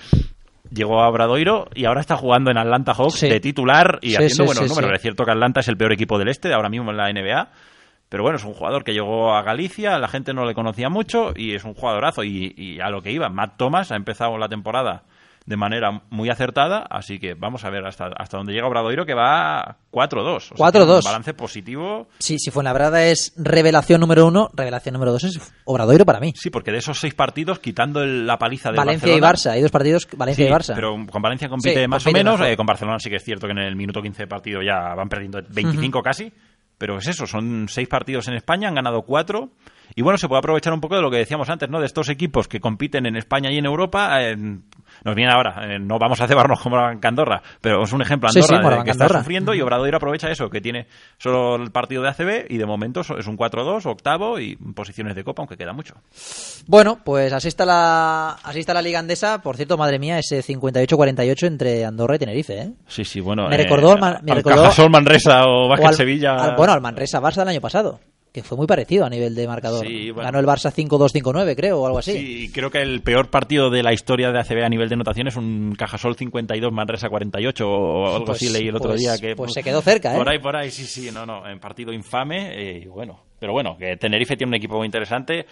llegó 0.69 1.01
a 1.01 1.09
Obradoiro 1.09 1.67
y 1.73 1.85
ahora 1.85 2.01
está 2.01 2.15
jugando 2.17 2.51
en 2.51 2.57
Atlanta 2.57 2.93
Hawks 2.93 3.15
Sí. 3.19 3.29
de 3.29 3.39
titular 3.39 3.99
y 4.01 4.09
Sí, 4.11 4.15
haciendo 4.15 4.35
sí, 4.35 4.43
buenos 4.45 4.69
números. 4.69 4.91
Es 4.93 5.01
cierto 5.01 5.25
que 5.25 5.31
Atlanta 5.31 5.59
es 5.61 5.67
el 5.67 5.77
peor 5.77 5.93
equipo 5.93 6.17
del 6.19 6.27
este 6.29 6.53
ahora 6.53 6.69
mismo 6.69 6.91
en 6.91 6.97
la 6.97 7.09
NBA, 7.11 7.49
pero 8.09 8.23
bueno, 8.23 8.37
es 8.37 8.43
un 8.45 8.53
jugador 8.53 8.83
que 8.83 8.93
llegó 8.93 9.33
a 9.33 9.41
Galicia, 9.41 9.97
la 9.97 10.07
gente 10.07 10.33
no 10.33 10.45
le 10.45 10.53
conocía 10.53 10.89
mucho 10.89 11.31
y 11.35 11.55
es 11.55 11.63
un 11.63 11.73
jugadorazo 11.73 12.23
y, 12.23 12.53
y 12.57 12.79
a 12.79 12.89
lo 12.89 13.01
que 13.01 13.11
iba. 13.11 13.29
Matt 13.29 13.55
Thomas 13.57 13.91
ha 13.91 13.95
empezado 13.95 14.37
la 14.37 14.49
temporada 14.49 15.03
de 15.45 15.57
manera 15.57 16.03
muy 16.11 16.29
acertada, 16.29 16.85
así 16.89 17.17
que 17.19 17.33
vamos 17.33 17.65
a 17.65 17.69
ver 17.71 17.83
hasta, 17.85 18.09
hasta 18.15 18.37
dónde 18.37 18.53
llega 18.53 18.67
Obradoiro, 18.67 19.05
que 19.05 19.15
va 19.15 19.77
4-2. 19.91 20.35
O 20.35 20.39
sea, 20.39 20.55
4-2. 20.57 20.71
tiene 20.71 20.83
Un 20.97 21.01
balance 21.03 21.33
positivo. 21.33 22.07
Sí, 22.19 22.37
si 22.37 22.51
Fuenlabrada 22.51 23.03
es 23.05 23.33
revelación 23.37 24.01
número 24.01 24.27
uno, 24.27 24.49
revelación 24.53 24.93
número 24.93 25.11
dos 25.13 25.23
es 25.23 25.53
Obradoiro 25.65 26.05
para 26.05 26.19
mí. 26.19 26.31
Sí, 26.35 26.49
porque 26.51 26.71
de 26.71 26.77
esos 26.77 26.99
seis 26.99 27.15
partidos, 27.15 27.57
quitando 27.59 28.01
el- 28.03 28.27
la 28.27 28.37
paliza 28.37 28.71
de 28.71 28.77
Valencia 28.77 29.15
y 29.15 29.19
Barça, 29.19 29.51
hay 29.51 29.61
dos 29.63 29.71
partidos, 29.71 30.07
Valencia 30.15 30.45
Sí, 30.45 30.49
y 30.51 30.53
Barça. 30.53 30.75
Pero 30.75 30.95
con 31.11 31.21
Valencia 31.21 31.49
compite 31.49 31.81
Sí, 31.81 31.87
más 31.87 32.03
compite 32.03 32.21
o 32.21 32.23
menos. 32.33 32.47
eh, 32.47 32.55
con 32.55 32.65
Barcelona 32.67 32.99
sí 32.99 33.09
que 33.09 33.15
es 33.15 33.23
cierto 33.23 33.47
que 33.47 33.53
en 33.53 33.59
el 33.59 33.75
minuto 33.75 34.01
15 34.01 34.23
de 34.23 34.27
partido 34.27 34.61
ya 34.61 34.93
van 34.95 35.09
perdiendo 35.09 35.39
25 35.49 36.01
casi. 36.03 36.31
Pero 36.77 36.97
es 36.97 37.07
eso, 37.07 37.27
son 37.27 37.67
seis 37.69 37.87
partidos 37.87 38.27
en 38.27 38.33
España, 38.33 38.67
han 38.67 38.73
ganado 38.73 39.03
cuatro. 39.03 39.51
Y 39.95 40.01
bueno, 40.01 40.17
se 40.17 40.27
puede 40.27 40.39
aprovechar 40.39 40.73
un 40.73 40.81
poco 40.81 40.95
de 40.95 41.01
lo 41.03 41.11
que 41.11 41.17
decíamos 41.17 41.47
antes, 41.49 41.69
¿no? 41.69 41.79
De 41.79 41.85
estos 41.85 42.09
equipos 42.09 42.47
que 42.47 42.59
compiten 42.59 43.05
en 43.05 43.17
España 43.17 43.51
y 43.51 43.57
en 43.59 43.65
Europa. 43.65 44.19
eh, 44.23 44.35
nos 45.03 45.15
viene 45.15 45.31
ahora, 45.31 45.55
eh, 45.75 45.79
no 45.79 45.97
vamos 45.99 46.19
a 46.21 46.27
cebarnos 46.27 46.59
como 46.61 46.77
en 46.89 46.99
Andorra, 47.03 47.41
pero 47.59 47.83
es 47.83 47.91
un 47.93 48.01
ejemplo 48.01 48.29
Sí, 48.29 48.41
sí, 48.41 48.45
Andorra 48.47 48.63
Moraván 48.63 48.85
que 48.85 48.91
está 48.91 49.03
Andorra. 49.05 49.19
sufriendo 49.21 49.53
y 49.53 49.61
Obradoiro 49.61 49.97
aprovecha 49.97 50.29
eso, 50.31 50.49
que 50.49 50.61
tiene 50.61 50.87
solo 51.17 51.55
el 51.55 51.71
partido 51.71 52.01
de 52.01 52.09
ACB 52.09 52.45
y 52.49 52.57
de 52.57 52.65
momento 52.65 53.01
es 53.01 53.27
un 53.27 53.37
4-2, 53.37 53.85
octavo 53.85 54.39
y 54.39 54.55
posiciones 54.55 55.15
de 55.15 55.23
Copa, 55.23 55.41
aunque 55.41 55.57
queda 55.57 55.73
mucho. 55.73 55.95
Bueno, 56.67 56.99
pues 57.03 57.33
así 57.33 57.47
está 57.47 57.65
la 57.65 58.31
así 58.43 58.59
está 58.59 58.73
la 58.73 58.81
Liga 58.81 58.99
Andesa. 58.99 59.41
Por 59.41 59.55
cierto, 59.57 59.77
madre 59.77 59.99
mía, 59.99 60.19
ese 60.19 60.41
58-48 60.43 61.47
entre 61.47 61.85
Andorra 61.85 62.15
y 62.15 62.19
Tenerife, 62.19 62.59
¿eh? 62.61 62.71
Sí, 62.87 63.03
sí, 63.05 63.19
bueno. 63.19 63.47
Me 63.49 63.57
recordó 63.57 63.93
al 63.93 63.99
Man- 63.99 64.19
me 64.23 64.31
al 64.31 64.37
recordó- 64.37 64.63
Cajasol, 64.63 64.89
Manresa 64.89 65.43
o 65.47 65.67
Vázquez 65.67 65.87
al- 65.89 65.95
Sevilla. 65.95 66.35
al- 66.35 66.55
bueno, 66.55 66.73
al 66.73 66.81
Manresa-Barça 66.81 67.37
del 67.37 67.49
año 67.49 67.61
pasado, 67.61 67.99
que 68.31 68.43
fue 68.43 68.57
muy 68.57 68.65
parecido 68.65 69.05
a 69.05 69.09
nivel 69.09 69.35
de 69.35 69.45
marcador. 69.47 69.85
Sí, 69.85 70.11
bueno. 70.11 70.25
Ganó 70.31 70.39
el 70.39 70.45
Barça 70.45 70.71
5-2-5-9, 70.71 71.55
creo, 71.55 71.81
o 71.81 71.85
algo 71.85 71.99
así. 71.99 72.13
Sí, 72.13 72.43
y 72.45 72.49
creo 72.49 72.71
que 72.71 72.79
el 72.79 73.01
peor 73.01 73.29
partido 73.29 73.69
de 73.69 73.83
la 73.83 73.91
historia 73.93 74.31
de 74.31 74.39
ACB 74.39 74.63
a 74.63 74.69
nivel 74.69 74.87
de 74.87 74.95
notación 74.95 75.27
es 75.27 75.35
un 75.35 75.75
Cajasol 75.77 76.15
52, 76.15 76.71
Manresa 76.71 77.09
48 77.09 77.67
o 77.69 78.13
algo 78.13 78.25
Pues- 78.25 78.37
así 78.41 78.53
leí 78.53 78.69
el 78.69 78.75
otro 78.75 78.91
pues- 78.91 79.01
día 79.01 79.17
que 79.17 79.35
pues 79.35 79.51
se 79.53 79.61
quedó 79.63 79.81
cerca, 79.81 80.13
¿eh? 80.13 80.17
Por 80.17 80.29
ahí, 80.29 80.39
por 80.39 80.55
ahí, 80.55 80.71
sí, 80.71 80.85
sí, 80.85 81.09
no, 81.13 81.25
no, 81.25 81.45
en 81.49 81.59
partido 81.59 81.91
infame 81.91 82.51
eh, 82.53 82.81
y 82.83 82.87
bueno, 82.87 83.19
pero 83.39 83.51
bueno, 83.51 83.75
que 83.77 83.97
Tenerife 83.97 84.37
tiene 84.37 84.49
un 84.51 84.55
equipo 84.55 84.77
muy 84.77 84.85
interesante 84.85 85.45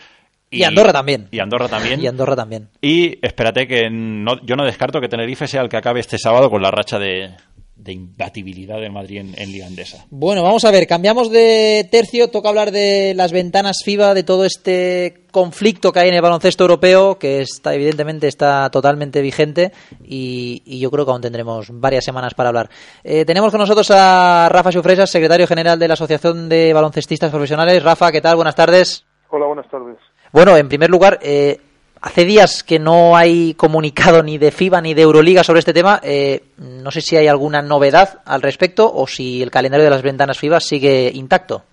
Y 0.52 0.64
Andorra 0.64 0.94
también. 0.94 1.28
Y 1.32 1.40
Andorra 1.40 1.68
también. 1.68 2.00
Y 2.02 2.08
Andorra 2.08 2.36
también. 2.36 2.70
Y 2.82 3.20
espérate 3.26 3.68
que 3.68 3.90
no, 3.92 4.42
yo 4.46 4.56
no 4.56 4.64
descarto 4.66 5.02
que 5.02 5.08
Tenerife 5.10 5.48
sea 5.48 5.62
el 5.62 5.70
que 5.70 5.78
acabe 5.78 6.00
este 6.00 6.18
sábado 6.18 6.50
con 6.50 6.62
la 6.62 6.72
racha 6.72 6.98
de, 6.98 7.36
de 7.80 7.94
imbatibilidad 7.94 8.80
del 8.80 8.92
Madrid 8.92 9.20
en, 9.20 9.34
en 9.38 9.52
Liga 9.52 9.66
Andesa. 9.66 10.06
Bueno, 10.10 10.44
vamos 10.44 10.66
a 10.66 10.72
ver, 10.72 10.86
cambiamos 10.86 11.32
de 11.32 11.88
tercio, 11.90 12.30
toca 12.30 12.50
hablar 12.50 12.72
de 12.72 13.14
las 13.16 13.32
ventanas 13.32 13.78
FIBA, 13.84 14.14
de 14.14 14.24
todo 14.24 14.46
este 14.46 15.24
conflicto 15.32 15.92
que 15.92 16.00
hay 16.00 16.10
en 16.10 16.16
el 16.16 16.22
baloncesto 16.22 16.64
europeo, 16.66 17.18
que 17.18 17.42
está 17.42 17.74
evidentemente 17.74 18.28
está 18.28 18.70
totalmente 18.70 19.22
vigente 19.22 19.72
y, 20.04 20.62
y 20.66 20.80
yo 20.80 20.92
creo 20.92 21.06
que 21.06 21.12
aún 21.12 21.22
tendremos 21.22 21.68
varias 21.72 22.04
semanas 22.04 22.34
para 22.34 22.50
hablar. 22.50 22.70
Eh, 23.04 23.26
tenemos 23.26 23.52
con 23.52 23.62
nosotros 23.62 23.90
a 23.92 24.50
Rafa 24.50 24.72
Sufresas, 24.72 25.10
secretario 25.10 25.48
general 25.48 25.80
de 25.80 25.88
la 25.88 25.94
Asociación 25.94 26.50
de 26.50 26.74
Baloncestistas 26.74 27.32
Profesionales. 27.32 27.82
Rafa, 27.82 28.12
¿qué 28.12 28.22
tal? 28.22 28.36
Buenas 28.36 28.56
tardes. 28.56 29.06
Hola, 29.30 29.46
buenas 29.46 29.70
tardes. 29.70 29.98
Bueno, 30.32 30.58
en 30.58 30.68
primer 30.68 30.90
lugar, 30.90 31.20
eh, 31.22 31.60
hace 32.02 32.26
días 32.26 32.64
que 32.64 32.80
no 32.80 33.16
hay 33.16 33.54
comunicado 33.54 34.24
ni 34.24 34.38
de 34.38 34.52
FIBA 34.52 34.82
ni 34.82 34.94
de 34.94 35.02
Euroliga 35.02 35.44
sobre 35.44 35.60
este 35.60 35.74
tema. 35.74 36.00
Eh, 36.04 36.52
no 36.58 36.92
sé 36.92 37.02
si 37.02 37.18
hay 37.18 37.28
alguna 37.28 37.62
novedad 37.62 38.22
al 38.26 38.42
respecto 38.42 38.92
o 38.92 39.08
si 39.08 39.42
el 39.42 39.52
calendario 39.52 39.84
de 39.84 39.90
las 39.90 40.02
ventanas 40.02 40.40
FIBA 40.40 40.60
sigue 40.60 41.12
intacto. 41.14 41.64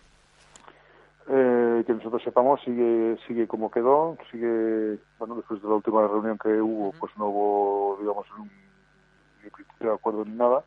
Eh, 1.29 1.83
que 1.87 1.93
nosotros 1.93 2.23
sepamos 2.23 2.61
sigue 2.65 3.17
sigue 3.27 3.47
como 3.49 3.71
quedó, 3.71 4.17
sigue, 4.31 4.99
bueno, 5.19 5.37
después 5.37 5.61
de 5.61 5.69
la 5.69 5.75
última 5.75 6.07
reunión 6.07 6.39
que 6.39 6.61
hubo, 6.61 6.93
pues 6.93 7.13
no 7.17 7.27
hubo, 7.27 7.99
digamos, 8.01 8.27
un, 8.39 8.51
de 9.81 9.93
acuerdo 9.93 10.25
ni 10.25 10.33
nada. 10.33 10.63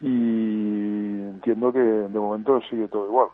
Y 0.00 0.06
entiendo 0.06 1.72
que 1.72 1.80
de 1.80 2.18
momento 2.18 2.60
sigue 2.70 2.88
todo 2.88 3.06
igual. 3.06 3.28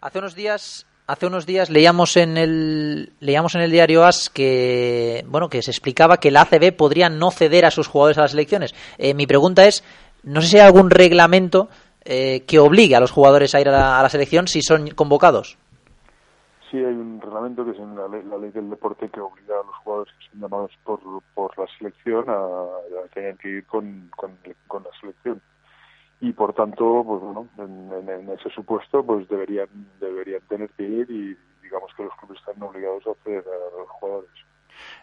Hace 0.00 0.18
unos 0.18 0.34
días, 0.34 0.86
hace 1.06 1.26
unos 1.26 1.46
días 1.46 1.70
leíamos 1.70 2.16
en 2.16 2.36
el 2.36 3.12
leíamos 3.20 3.54
en 3.54 3.62
el 3.62 3.70
diario 3.70 4.04
AS 4.04 4.30
que 4.30 5.24
bueno 5.28 5.48
que 5.48 5.62
se 5.62 5.70
explicaba 5.70 6.18
que 6.18 6.30
la 6.30 6.42
ACB 6.42 6.76
podría 6.76 7.08
no 7.08 7.30
ceder 7.30 7.64
a 7.64 7.70
sus 7.70 7.86
jugadores 7.86 8.18
a 8.18 8.22
las 8.22 8.34
elecciones. 8.34 8.74
Eh, 8.98 9.14
mi 9.14 9.26
pregunta 9.26 9.66
es, 9.66 9.84
no 10.22 10.40
sé 10.40 10.48
si 10.48 10.56
hay 10.58 10.66
algún 10.66 10.90
reglamento 10.90 11.68
eh, 12.04 12.44
que 12.46 12.58
obligue 12.58 12.96
a 12.96 13.00
los 13.00 13.10
jugadores 13.10 13.54
a 13.54 13.60
ir 13.60 13.68
a 13.68 13.72
la, 13.72 13.98
a 13.98 14.02
la 14.02 14.08
selección 14.08 14.48
si 14.48 14.62
son 14.62 14.90
convocados. 14.90 15.58
Sí, 16.70 16.78
hay 16.78 16.94
un 16.94 17.20
reglamento 17.20 17.64
que 17.64 17.70
es 17.70 17.78
en 17.78 17.96
la 17.96 18.08
ley, 18.08 18.22
la 18.24 18.38
ley 18.38 18.50
del 18.50 18.68
deporte 18.68 19.08
que 19.08 19.20
obliga 19.20 19.54
a 19.54 19.64
los 19.64 19.76
jugadores 19.84 20.12
que 20.18 20.30
son 20.30 20.40
llamados 20.40 20.72
por, 20.82 21.00
por 21.32 21.56
la 21.56 21.66
selección 21.78 22.24
a, 22.28 22.66
tener 23.14 23.36
que 23.36 23.48
ir 23.48 23.66
con, 23.66 24.10
con 24.16 24.82
la 24.82 24.90
selección. 25.00 25.40
Y 26.20 26.32
por 26.32 26.54
tanto, 26.54 27.04
pues 27.06 27.20
bueno, 27.20 27.46
en, 27.58 28.30
ese 28.30 28.50
supuesto, 28.50 29.04
pues 29.04 29.28
deberían 29.28 29.68
deberían 30.00 30.40
tener 30.48 30.70
que 30.70 30.82
ir 30.82 31.10
y 31.10 31.36
digamos 31.62 31.90
que 31.96 32.04
los 32.04 32.14
clubes 32.14 32.38
están 32.38 32.62
obligados 32.62 33.06
a 33.06 33.10
hacer 33.10 33.44
a 33.44 33.78
los 33.78 33.88
jugadores. 33.90 34.30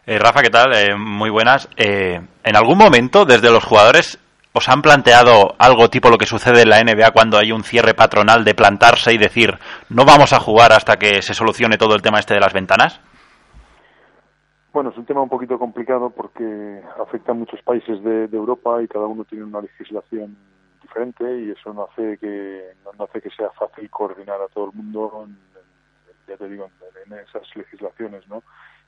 Eh, 0.06 0.18
Rafa, 0.18 0.42
¿qué 0.42 0.50
tal? 0.50 0.74
Eh, 0.74 0.96
muy 0.96 1.30
buenas. 1.30 1.68
Eh, 1.76 2.20
¿En 2.42 2.56
algún 2.56 2.78
momento, 2.78 3.24
desde 3.24 3.50
los 3.50 3.64
jugadores, 3.64 4.18
os 4.52 4.68
han 4.68 4.82
planteado 4.82 5.54
algo 5.58 5.88
tipo 5.88 6.10
lo 6.10 6.18
que 6.18 6.26
sucede 6.26 6.62
en 6.62 6.70
la 6.70 6.80
NBA 6.80 7.10
cuando 7.12 7.38
hay 7.38 7.50
un 7.50 7.64
cierre 7.64 7.94
patronal 7.94 8.44
de 8.44 8.54
plantarse 8.54 9.12
y 9.12 9.18
decir, 9.18 9.58
no 9.88 10.04
vamos 10.04 10.32
a 10.32 10.40
jugar 10.40 10.72
hasta 10.72 10.96
que 10.96 11.22
se 11.22 11.34
solucione 11.34 11.76
todo 11.76 11.94
el 11.94 12.02
tema 12.02 12.20
este 12.20 12.34
de 12.34 12.40
las 12.40 12.52
ventanas? 12.52 13.00
Bueno, 14.72 14.90
es 14.90 14.96
un 14.96 15.06
tema 15.06 15.22
un 15.22 15.28
poquito 15.28 15.58
complicado 15.58 16.10
porque 16.10 16.80
afecta 17.00 17.32
a 17.32 17.34
muchos 17.34 17.60
países 17.62 18.02
de, 18.02 18.24
Europa 18.32 18.82
y 18.82 18.88
cada 18.88 19.06
uno 19.06 19.24
tiene 19.24 19.44
una 19.44 19.60
legislación 19.60 20.36
diferente 20.84 21.24
y 21.40 21.50
eso 21.50 21.72
no 21.72 21.88
hace 21.90 22.18
que 22.18 22.74
no 22.98 23.04
hace 23.04 23.20
que 23.20 23.30
sea 23.30 23.50
fácil 23.50 23.88
coordinar 23.90 24.40
a 24.40 24.48
todo 24.48 24.66
el 24.66 24.76
mundo, 24.76 25.26
ya 26.28 26.36
te 26.36 26.48
digo, 26.48 26.70
en, 27.06 27.12
esas 27.18 27.44
legislaciones, 27.56 28.26
¿no? 28.28 28.42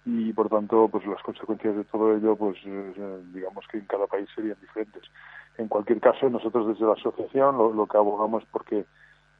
Y 0.05 0.33
por 0.33 0.49
tanto, 0.49 0.89
pues 0.89 1.05
las 1.07 1.23
consecuencias 1.23 1.77
de 1.77 1.85
todo 1.85 2.17
ello, 2.17 2.37
pues 2.37 2.57
eh, 2.65 3.23
digamos 3.33 3.67
que 3.69 3.79
en 3.79 3.87
cada 3.87 4.07
país 4.07 4.29
serían 4.35 4.57
diferentes. 4.61 5.03
En 5.59 5.69
cualquier 5.69 6.01
caso, 6.01 6.31
nosotros 6.31 6.69
desde 6.69 6.87
la 6.87 6.93
asociación 6.93 7.57
lo, 7.57 7.87
que 7.87 7.97
abogamos 7.97 8.45
porque 8.53 8.85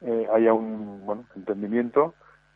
eh, 0.01 0.27
haya 0.33 0.53
un 0.53 1.05
bueno 1.05 1.25
entendimiento 1.35 2.13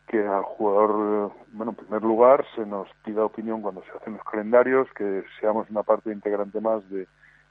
que 0.08 0.26
al 0.26 0.42
jugador, 0.42 1.32
bueno, 1.52 1.70
en 1.70 1.76
primer 1.76 2.02
lugar, 2.02 2.44
se 2.54 2.66
nos 2.66 2.88
pida 3.04 3.24
opinión 3.24 3.62
cuando 3.62 3.82
se 3.84 3.92
hacen 3.92 4.14
los 4.14 4.24
calendarios, 4.24 4.88
que 4.94 5.24
seamos 5.40 5.70
una 5.70 5.82
parte 5.82 6.12
integrante 6.12 6.60
más 6.60 6.86
de, 6.90 7.06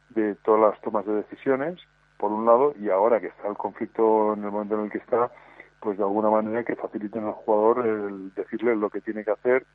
de 0.10 0.36
todas 0.36 0.62
las 0.62 0.82
tomas 0.82 1.06
de 1.06 1.14
decisiones, 1.14 1.80
por 2.22 2.32
un 2.32 2.46
lado, 2.46 2.74
y 2.80 2.90
ahora 2.90 3.20
que 3.20 3.28
está 3.28 3.48
el 3.48 3.58
conflicto 3.58 4.34
en 4.34 4.44
el 4.44 4.52
momento 4.52 4.76
en 4.76 4.86
el 4.86 4.92
que 4.92 5.00
está, 5.00 5.32
pues 5.80 5.98
de 5.98 6.04
alguna 6.04 6.30
manera 6.30 6.64
que 6.64 6.76
faciliten 6.76 7.26
al 7.26 7.34
jugador 7.34 7.88
el 7.88 8.34
decirle 8.36 8.76
lo 8.76 8.92
que 8.92 9.02
tiene 9.02 9.26
que 9.26 9.32
hacer, 9.32 9.66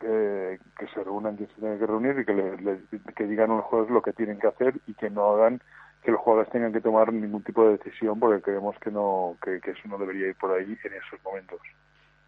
que 0.00 0.86
se 0.92 1.04
reúnan 1.04 1.36
quien 1.36 1.48
se 1.50 1.60
tiene 1.60 1.78
que 1.78 1.86
reunir 1.86 2.18
y 2.18 2.24
que, 2.24 2.34
le, 2.34 2.80
que 3.14 3.24
digan 3.24 3.52
a 3.52 3.56
los 3.56 3.64
jugadores 3.66 3.94
lo 3.94 4.02
que 4.02 4.12
tienen 4.12 4.40
que 4.40 4.48
hacer 4.48 4.74
y 4.88 4.94
que 4.94 5.08
no 5.10 5.30
hagan 5.30 5.60
que 6.02 6.10
los 6.10 6.20
jugadores 6.20 6.50
tengan 6.50 6.72
que 6.72 6.80
tomar 6.80 7.12
ningún 7.12 7.44
tipo 7.44 7.64
de 7.64 7.78
decisión 7.78 8.18
porque 8.18 8.42
creemos 8.42 8.76
que 8.80 8.90
no 8.90 9.36
que 9.40 9.58
eso 9.58 9.86
no 9.86 9.98
debería 9.98 10.26
ir 10.26 10.34
por 10.34 10.50
ahí 10.50 10.76
en 10.82 10.92
esos 10.94 11.22
momentos. 11.22 11.60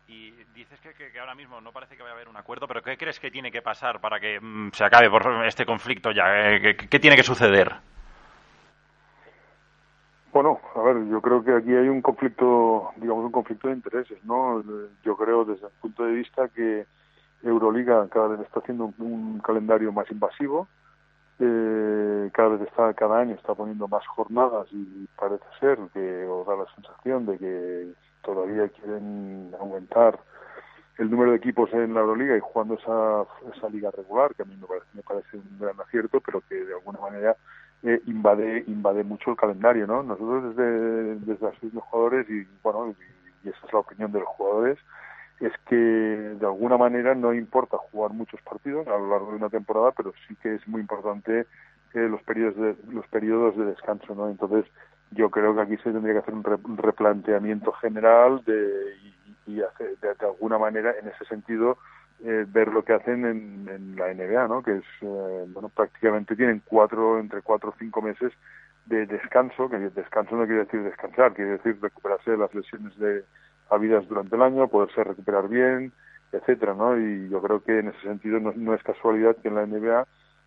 Y 0.07 0.31
dices 0.55 0.79
que, 0.81 1.19
ahora 1.19 1.35
mismo 1.35 1.61
no 1.61 1.73
parece 1.73 1.97
que 1.97 2.03
vaya 2.03 2.13
a 2.13 2.17
haber 2.17 2.29
un 2.29 2.37
acuerdo, 2.37 2.69
pero 2.69 2.83
¿qué 2.83 2.97
crees 2.97 3.19
que 3.19 3.33
tiene 3.33 3.51
que 3.51 3.63
pasar 3.63 4.01
para 4.01 4.21
que 4.21 4.39
mm, 4.41 4.71
se 4.73 4.85
acabe 4.85 5.11
por 5.11 5.45
este 5.45 5.67
conflicto 5.67 6.13
ya? 6.13 6.53
Eh, 6.53 6.77
¿Qué, 6.77 7.01
tiene 7.01 7.17
que 7.17 7.25
suceder? 7.25 7.73
Bueno, 10.35 10.59
a 10.75 10.83
ver, 10.83 11.07
yo 11.07 11.23
creo 11.23 11.45
que 11.45 11.55
aquí 11.55 11.71
hay 11.71 11.89
un 11.89 12.03
conflicto, 12.03 12.91
digamos, 12.97 13.25
un 13.25 13.31
conflicto 13.31 13.69
de 13.69 13.75
intereses, 13.75 14.19
¿no? 14.25 14.65
Yo 15.05 15.17
creo 15.17 15.45
desde 15.45 15.69
el 15.69 15.73
punto 15.81 16.05
de 16.05 16.13
vista 16.13 16.49
que 16.49 16.87
Euroliga 17.45 18.09
cada 18.09 18.27
vez 18.27 18.41
está 18.41 18.59
haciendo 18.59 18.93
un, 18.99 19.39
calendario 19.39 19.93
más 19.93 20.11
invasivo, 20.11 20.67
eh, 21.39 22.31
cada 22.33 22.49
vez 22.49 22.63
está, 22.63 22.93
cada 22.95 23.21
año 23.21 23.37
está 23.37 23.55
poniendo 23.55 23.87
más 23.87 24.05
jornadas 24.09 24.67
y 24.73 25.07
parece 25.17 25.45
ser 25.61 25.79
que, 25.93 26.27
o 26.27 26.45
da 26.45 26.57
la 26.57 26.75
sensación 26.75 27.27
de 27.27 27.39
que 27.39 27.93
todavía 28.25 28.69
quieren 28.71 29.53
aumentar 29.61 30.19
el 30.99 31.13
número 31.13 31.31
de 31.31 31.37
equipos 31.37 31.73
en 31.75 31.95
la 31.95 32.01
Euroliga 32.01 32.37
y 32.37 32.41
jugando 32.41 32.75
esa, 32.75 33.23
esa 33.57 33.69
liga 33.69 33.93
regular, 33.93 34.35
que 34.35 34.43
a 34.43 34.47
mí 34.47 34.57
me 34.57 34.67
parece, 34.67 34.87
me 34.95 35.03
parece 35.03 35.37
un 35.37 35.61
gran 35.61 35.81
acierto, 35.81 36.21
pero 36.21 36.43
que 36.49 36.57
de 36.57 36.75
alguna 36.75 36.99
manera 36.99 37.37
eh, 37.83 38.01
invade 38.07 38.65
invade 38.67 39.05
mucho 39.05 39.31
el 39.31 39.37
calendario, 39.37 39.87
¿no? 39.87 40.03
Nosotros 40.03 40.57
desde, 40.57 41.17
desde 41.17 41.53
los 41.73 41.85
jugadores 41.85 42.29
y 42.31 42.47
bueno, 42.63 42.95
y, 43.45 43.49
esa 43.49 43.67
es 43.67 43.73
la 43.73 43.81
opinión 43.81 44.11
de 44.11 44.21
los 44.21 44.29
jugadores, 44.29 44.79
es 45.41 45.53
que 45.69 45.77
de 45.77 46.47
alguna 46.47 46.79
manera 46.79 47.15
no 47.15 47.35
importa 47.35 47.77
jugar 47.77 48.13
muchos 48.13 48.41
partidos 48.41 48.87
a 48.87 48.97
lo 48.97 49.11
largo 49.11 49.31
de 49.33 49.37
una 49.37 49.51
temporada, 49.51 49.93
pero 49.93 50.15
sí 50.27 50.35
que 50.37 50.55
es 50.55 50.67
muy 50.67 50.81
importante 50.81 51.47
eh, 51.93 52.09
los 52.09 52.23
periodos 52.23 52.57
de 52.57 52.77
los 52.91 53.07
periodos 53.09 53.57
de 53.57 53.67
descanso, 53.67 54.15
¿no? 54.15 54.31
Entonces 54.31 54.65
yo 55.11 55.31
creo 55.31 55.55
que 55.55 55.61
aquí 55.61 55.77
se 55.79 55.93
tendría 55.93 56.15
que 56.15 56.21
hacer 56.21 56.35
un, 56.35 56.79
replanteamiento 56.79 57.73
general 57.73 58.43
de, 58.45 58.97
y, 59.47 59.61
hacer, 59.61 59.99
de, 59.99 60.27
alguna 60.27 60.59
manera 60.59 60.95
en 61.01 61.09
ese 61.09 61.25
sentido 61.27 61.79
eh, 62.23 62.47
ver 62.49 62.69
lo 62.69 62.85
que 62.85 62.93
hacen 62.93 63.25
en, 63.25 63.97
la 63.97 64.13
NBA, 64.13 64.49
¿no? 64.49 64.63
Que 64.63 64.77
es, 64.77 64.85
eh, 65.03 65.45
bueno, 65.49 65.69
prácticamente 65.69 66.37
tienen 66.37 66.63
cuatro, 66.65 67.19
entre 67.19 67.43
cuatro 67.43 67.71
o 67.71 67.75
cinco 67.79 68.01
meses 68.03 68.33
de 68.87 69.07
descanso, 69.07 69.69
que 69.69 69.79
descanso 69.79 70.37
no 70.37 70.47
quiere 70.47 70.65
decir 70.65 70.83
descansar, 70.83 71.35
quiere 71.35 71.53
decir 71.53 71.79
recuperarse 71.81 72.33
de 72.33 72.39
las 72.39 72.55
lesiones 72.55 72.97
de 72.99 73.25
habidas 73.71 74.07
durante 74.09 74.37
el 74.37 74.43
año, 74.43 74.69
poderse 74.69 75.03
recuperar 75.03 75.49
bien, 75.49 75.93
etcétera, 76.33 76.75
¿no? 76.75 76.99
Y 76.99 77.29
yo 77.29 77.41
creo 77.41 77.63
que 77.63 77.79
en 77.79 77.89
ese 77.89 78.01
sentido 78.03 78.39
no 78.41 78.75
es 78.75 78.83
casualidad 78.83 79.37
que 79.37 79.49
en 79.49 79.55
la 79.55 79.67
NBA 79.67 80.07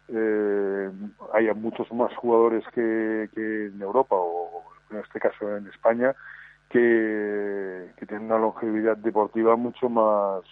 eh, 0.10 0.90
haya 1.34 1.54
muchos 1.54 1.92
más 1.92 2.16
jugadores 2.16 2.64
que, 2.74 3.30
en 3.36 3.82
Europa 3.82 4.16
o 4.16 4.64
en 4.92 4.98
este 5.00 5.20
caso 5.20 5.58
en 5.58 5.68
España 5.68 6.16
que 6.70 7.88
tienen 8.08 8.26
una 8.26 8.38
longevidad 8.38 8.98
deportiva 8.98 9.56
mucho 9.56 9.90
más 9.90 10.44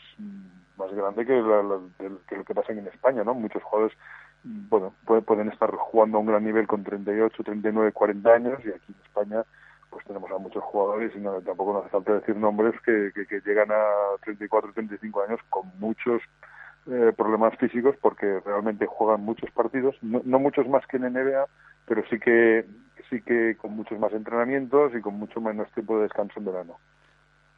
más 0.78 0.93
grande 0.93 1.26
que, 1.26 1.34
que 2.28 2.38
lo 2.38 2.43
que 2.43 2.53
pasa 2.53 2.73
en 2.73 2.88
España, 2.88 3.23
¿no? 3.23 3.34
Muchos 3.34 3.63
jugadores 3.63 3.97
pueden 5.26 5.49
estar 5.49 5.71
jugando 5.71 6.17
a 6.17 6.21
un 6.21 6.28
gran 6.28 6.43
nivel 6.43 6.67
con 6.67 6.84
38, 6.84 7.43
39, 7.43 7.91
40 7.91 8.34
años 8.34 8.59
y 8.63 8.69
aquí 8.69 8.93
en 8.93 9.05
España 9.05 9.43
pues 9.89 10.05
tenemos 10.05 10.30
a 10.30 10.38
muchos 10.38 10.63
jugadores 10.63 11.13
y 11.15 11.19
no, 11.19 11.41
tampoco 11.41 11.73
nos 11.73 11.84
hace 11.84 11.91
falta 11.91 12.13
decir 12.13 12.36
nombres 12.36 12.73
que, 12.82 13.11
llegan 13.45 13.71
a 13.71 13.86
34, 14.23 14.73
35 14.73 15.23
años 15.23 15.39
con 15.49 15.71
muchos 15.80 16.21
eh, 16.88 17.13
problemas 17.15 17.57
físicos 17.57 17.95
porque 18.01 18.41
realmente 18.45 18.86
juegan 18.88 19.21
muchos 19.21 19.49
partidos, 19.51 19.95
no, 20.01 20.39
muchos 20.39 20.67
más 20.67 20.86
que 20.88 20.97
en 20.97 21.13
NBA, 21.13 21.47
pero 21.88 22.03
sí 22.09 22.19
que 22.19 22.65
sí 23.09 23.21
que 23.21 23.55
con 23.55 23.71
muchos 23.71 23.97
más 23.97 24.11
entrenamientos 24.11 24.91
y 24.95 25.01
con 25.01 25.15
mucho 25.15 25.39
menos 25.39 25.71
tiempo 25.71 25.95
de 25.97 26.03
descanso 26.03 26.39
en 26.39 26.45
verano. 26.45 26.78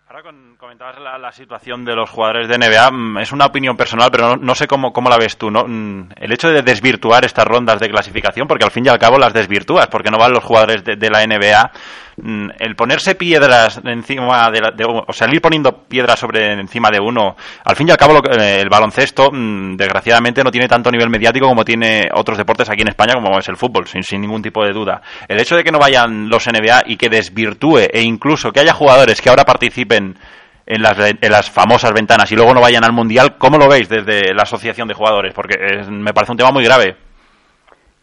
Ahora 0.09 0.23
con, 0.23 0.55
comentabas 0.55 0.95
la, 1.01 1.31
situación 1.33 1.83
de 1.83 1.93
los 1.93 2.09
jugadores 2.09 2.47
de 2.47 2.57
NBA. 2.57 2.91
Mm, 2.91 3.17
es 3.17 3.33
una 3.33 3.47
opinión 3.47 3.75
personal, 3.75 4.09
pero 4.09 4.37
no, 4.37 4.55
sé 4.55 4.65
cómo, 4.65 4.93
cómo, 4.93 5.09
la 5.09 5.17
ves 5.17 5.37
tú. 5.37 5.51
¿no? 5.51 5.65
Mm, 5.67 6.11
el 6.15 6.31
hecho 6.31 6.47
de 6.47 6.61
desvirtuar 6.61 7.25
estas 7.25 7.43
rondas 7.43 7.81
de 7.81 7.89
clasificación, 7.89 8.47
porque 8.47 8.63
al 8.63 8.71
fin 8.71 8.85
y 8.85 8.89
al 8.89 8.99
cabo 8.99 9.17
las 9.17 9.33
desvirtúas, 9.33 9.87
porque 9.87 10.09
no 10.09 10.17
van 10.17 10.31
los 10.31 10.45
jugadores 10.45 10.81
de 10.85 11.09
la 11.09 11.25
NBA 11.27 11.71
Mm, 12.19 12.49
el 12.57 12.75
ponerse 12.75 13.13
piedras 13.13 13.79
encima 13.83 14.49
de, 14.49 14.59
de, 14.75 14.85
o 14.85 15.13
salir 15.13 15.39
poniendo 15.39 15.83
piedras 15.87 16.19
sobre 16.19 16.53
encima 16.53 16.89
de 16.89 16.99
uno, 16.99 17.35
al 17.63 17.75
fin 17.75 17.87
y 17.87 17.91
al 17.91 17.97
cabo 17.97 18.23
eh, 18.25 18.59
el 18.59 18.69
baloncesto 18.69 19.29
desgraciadamente 19.31 20.43
no 20.43 20.49
tiene 20.49 20.67
tanto 20.67 20.89
nivel 20.89 21.11
mediático 21.11 21.47
como 21.47 21.63
tiene 21.63 22.09
otros 22.11 22.39
deportes 22.39 22.71
aquí 22.71 22.81
en 22.81 22.87
España 22.87 23.13
como 23.13 23.37
es 23.37 23.47
el 23.49 23.55
fútbol, 23.55 23.85
sin, 23.87 24.01
sin 24.01 24.19
ningún 24.19 24.41
tipo 24.41 24.65
de 24.65 24.73
duda. 24.73 24.99
El 25.27 25.39
hecho 25.39 25.55
de 25.55 25.63
que 25.63 25.71
no 25.71 25.77
vayan 25.77 26.27
los 26.27 26.47
NBA 26.47 26.85
y 26.87 26.97
que 26.97 27.07
desvirtúe 27.07 27.85
e 27.93 28.01
incluso 28.01 28.51
que 28.51 28.61
haya 28.61 28.73
jugadores 28.73 29.21
que 29.21 29.29
ahora 29.29 29.45
participen 29.45 29.96
en 29.97 30.81
las, 30.81 30.99
en 30.99 31.31
las 31.31 31.49
famosas 31.49 31.93
ventanas 31.93 32.31
y 32.31 32.35
luego 32.35 32.53
no 32.53 32.61
vayan 32.61 32.83
al 32.83 32.91
mundial, 32.91 33.37
¿cómo 33.37 33.57
lo 33.57 33.69
veis 33.69 33.87
desde 33.87 34.33
la 34.33 34.43
asociación 34.43 34.87
de 34.87 34.93
jugadores? 34.93 35.33
Porque 35.33 35.57
me 35.89 36.13
parece 36.13 36.33
un 36.33 36.37
tema 36.37 36.51
muy 36.51 36.63
grave. 36.63 36.95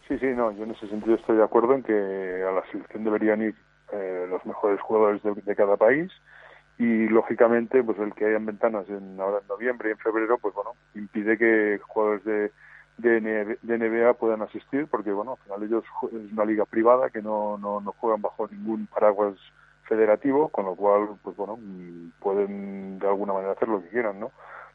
Sí, 0.07 0.17
sí, 0.19 0.27
no, 0.27 0.51
yo 0.51 0.63
en 0.63 0.71
ese 0.71 0.87
sentido 0.87 1.15
estoy 1.15 1.37
de 1.37 1.43
acuerdo 1.43 1.73
en 1.73 1.83
que 1.83 1.93
a 1.93 2.51
la 2.51 2.63
selección 2.71 3.03
deberían 3.03 3.41
ir 3.41 3.55
eh, 3.91 4.25
los 4.29 4.45
mejores 4.45 4.79
jugadores 4.81 5.21
de, 5.23 5.55
cada 5.55 5.77
país 5.77 6.11
y 6.77 7.07
lógicamente 7.07 7.83
pues 7.83 7.97
el 7.99 8.13
que 8.13 8.25
hayan 8.25 8.45
ventanas 8.45 8.89
en 8.89 9.19
ahora 9.19 9.39
en 9.41 9.47
noviembre 9.47 9.89
y 9.89 9.91
en 9.93 9.97
febrero 9.97 10.37
pues 10.39 10.53
bueno 10.53 10.71
impide 10.93 11.37
que 11.37 11.79
jugadores 11.87 12.25
de 12.25 12.51
de, 12.97 13.57
NBA 13.63 14.13
puedan 14.15 14.41
asistir 14.41 14.87
porque 14.87 15.11
bueno 15.11 15.33
al 15.33 15.43
final 15.43 15.63
ellos 15.63 15.83
es 16.11 16.31
una 16.33 16.45
liga 16.45 16.65
privada 16.65 17.09
que 17.09 17.21
no, 17.21 17.57
no, 17.57 17.79
no 17.79 17.91
juegan 17.93 18.21
bajo 18.21 18.47
ningún 18.47 18.87
paraguas 18.87 19.35
federativo 19.87 20.49
con 20.49 20.65
lo 20.65 20.75
cual 20.75 21.09
pues 21.23 21.35
bueno 21.37 21.57
pueden 22.19 22.99
de 22.99 23.07
alguna 23.07 23.33
manera 23.33 23.53
hacer 23.53 23.67
lo 23.67 23.81
que 23.81 23.89
quieran 23.89 24.19
no 24.19 24.31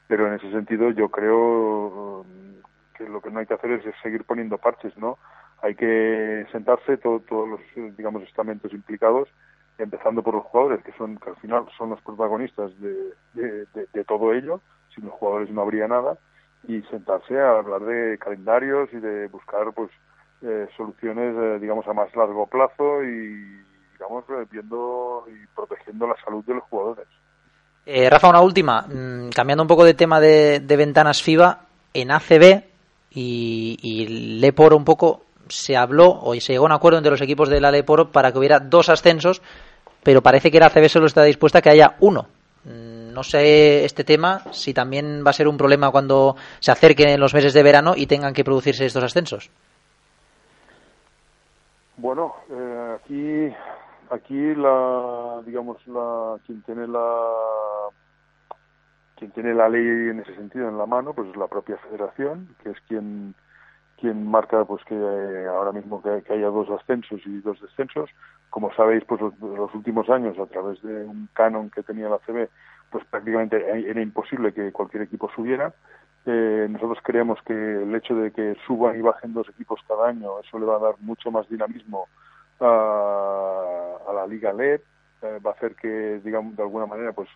pero 0.06 0.26
en 0.26 0.34
ese 0.34 0.50
sentido 0.50 0.90
yo 0.90 1.08
creo 1.08 2.24
que 2.96 3.08
lo 3.08 3.20
que 3.20 3.30
no 3.30 3.40
hay 3.40 3.46
que 3.46 3.54
hacer 3.54 3.72
es 3.72 3.94
seguir 4.02 4.24
poniendo 4.24 4.58
parches 4.58 4.96
no 4.96 5.18
hay 5.62 5.74
que 5.74 6.46
sentarse 6.52 6.96
todos 6.96 7.22
los 7.28 7.60
digamos 7.96 8.22
estamentos 8.22 8.72
implicados 8.72 9.28
empezando 9.82 10.22
por 10.22 10.34
los 10.34 10.44
jugadores 10.44 10.82
que 10.84 10.92
son 10.92 11.16
que 11.16 11.30
al 11.30 11.36
final 11.36 11.66
son 11.76 11.90
los 11.90 12.00
protagonistas 12.02 12.70
de, 12.80 13.14
de, 13.34 14.04
todo 14.04 14.32
ello. 14.32 14.60
Sin 14.94 15.04
los 15.04 15.14
jugadores 15.14 15.50
no 15.50 15.62
habría 15.62 15.88
nada. 15.88 16.18
Y 16.66 16.82
sentarse 16.82 17.38
a 17.38 17.58
hablar 17.58 17.82
de 17.82 18.18
calendarios 18.18 18.92
y 18.92 18.98
de 18.98 19.28
buscar 19.28 19.72
pues 19.72 19.90
eh, 20.42 20.68
soluciones 20.76 21.34
eh, 21.36 21.58
digamos 21.60 21.86
a 21.86 21.92
más 21.92 22.14
largo 22.14 22.46
plazo 22.46 23.02
y 23.04 23.64
digamos 24.00 24.24
eh, 24.30 24.46
viendo 24.50 25.26
y 25.28 25.46
protegiendo 25.54 26.06
la 26.06 26.16
salud 26.24 26.42
de 26.44 26.54
los 26.54 26.64
jugadores 26.64 27.06
Rafa 27.86 28.28
una 28.28 28.40
última 28.40 28.82
mm, 28.82 29.28
cambiando 29.30 29.62
un 29.62 29.68
poco 29.68 29.84
de 29.84 29.94
tema 29.94 30.20
de, 30.20 30.62
ventanas 30.66 31.22
FIBA 31.22 31.66
en 31.92 32.10
ACB 32.10 32.64
y, 33.12 33.78
y 33.82 34.38
Lepor 34.40 34.74
un 34.74 34.84
poco 34.84 35.24
se 35.50 35.76
habló 35.76 36.18
o 36.22 36.34
se 36.34 36.52
llegó 36.52 36.64
a 36.64 36.66
un 36.66 36.72
acuerdo 36.72 36.98
entre 36.98 37.10
los 37.10 37.20
equipos 37.20 37.48
del 37.48 37.64
Aleporo 37.64 38.10
para 38.10 38.32
que 38.32 38.38
hubiera 38.38 38.60
dos 38.60 38.88
ascensos, 38.88 39.42
pero 40.02 40.22
parece 40.22 40.50
que 40.50 40.60
la 40.60 40.70
CB 40.70 40.88
solo 40.88 41.06
está 41.06 41.22
dispuesta 41.24 41.58
a 41.58 41.62
que 41.62 41.70
haya 41.70 41.96
uno. 42.00 42.28
Mm, 42.64 43.12
no 43.12 43.22
sé 43.22 43.84
este 43.84 44.04
tema 44.04 44.44
si 44.52 44.72
también 44.72 45.24
va 45.26 45.30
a 45.30 45.34
ser 45.34 45.48
un 45.48 45.56
problema 45.56 45.90
cuando 45.90 46.36
se 46.60 46.70
acerquen 46.70 47.18
los 47.18 47.34
meses 47.34 47.52
de 47.52 47.62
verano 47.62 47.94
y 47.96 48.06
tengan 48.06 48.32
que 48.32 48.44
producirse 48.44 48.86
estos 48.86 49.04
ascensos. 49.04 49.50
Bueno, 51.96 52.34
eh, 52.50 52.96
aquí 52.96 53.54
aquí 54.10 54.54
la 54.54 55.42
digamos 55.46 55.86
la 55.86 56.38
quien 56.46 56.62
tiene 56.62 56.86
la 56.86 57.90
quien 59.16 59.30
tiene 59.32 59.54
la 59.54 59.68
ley 59.68 60.10
en 60.10 60.20
ese 60.20 60.34
sentido 60.34 60.68
en 60.68 60.78
la 60.78 60.86
mano, 60.86 61.12
pues 61.12 61.28
es 61.28 61.36
la 61.36 61.46
propia 61.46 61.76
federación, 61.78 62.56
que 62.62 62.70
es 62.70 62.80
quien 62.88 63.34
quien 64.00 64.26
marca 64.26 64.64
pues 64.64 64.82
que 64.84 64.94
eh, 64.94 65.46
ahora 65.46 65.72
mismo 65.72 66.02
que, 66.02 66.22
haya 66.32 66.46
dos 66.46 66.70
ascensos 66.70 67.20
y 67.26 67.40
dos 67.40 67.60
descensos. 67.60 68.08
Como 68.48 68.72
sabéis, 68.74 69.04
pues 69.04 69.20
los, 69.20 69.38
los, 69.38 69.74
últimos 69.74 70.08
años, 70.08 70.38
a 70.38 70.46
través 70.46 70.80
de 70.82 71.04
un 71.04 71.28
canon 71.34 71.70
que 71.70 71.82
tenía 71.82 72.08
la 72.08 72.18
CB, 72.18 72.48
pues 72.90 73.04
prácticamente 73.04 73.62
era 73.88 74.00
imposible 74.00 74.52
que 74.54 74.72
cualquier 74.72 75.02
equipo 75.02 75.30
subiera. 75.36 75.72
Eh, 76.26 76.66
nosotros 76.70 76.98
creemos 77.02 77.38
que 77.42 77.52
el 77.54 77.94
hecho 77.94 78.14
de 78.14 78.30
que 78.32 78.56
suban 78.66 78.98
y 78.98 79.02
bajen 79.02 79.34
dos 79.34 79.48
equipos 79.50 79.80
cada 79.86 80.08
año, 80.08 80.40
eso 80.40 80.58
le 80.58 80.66
va 80.66 80.76
a 80.76 80.80
dar 80.80 80.94
mucho 81.00 81.30
más 81.30 81.48
dinamismo 81.48 82.08
a, 82.60 83.89
a 84.10 84.12
la 84.12 84.26
Liga 84.26 84.52
LED, 84.52 84.80
eh, 85.22 85.38
va 85.44 85.50
a 85.50 85.54
hacer 85.54 85.74
que, 85.76 86.20
digamos, 86.24 86.56
de 86.56 86.62
alguna 86.62 86.86
manera, 86.86 87.12
pues 87.12 87.28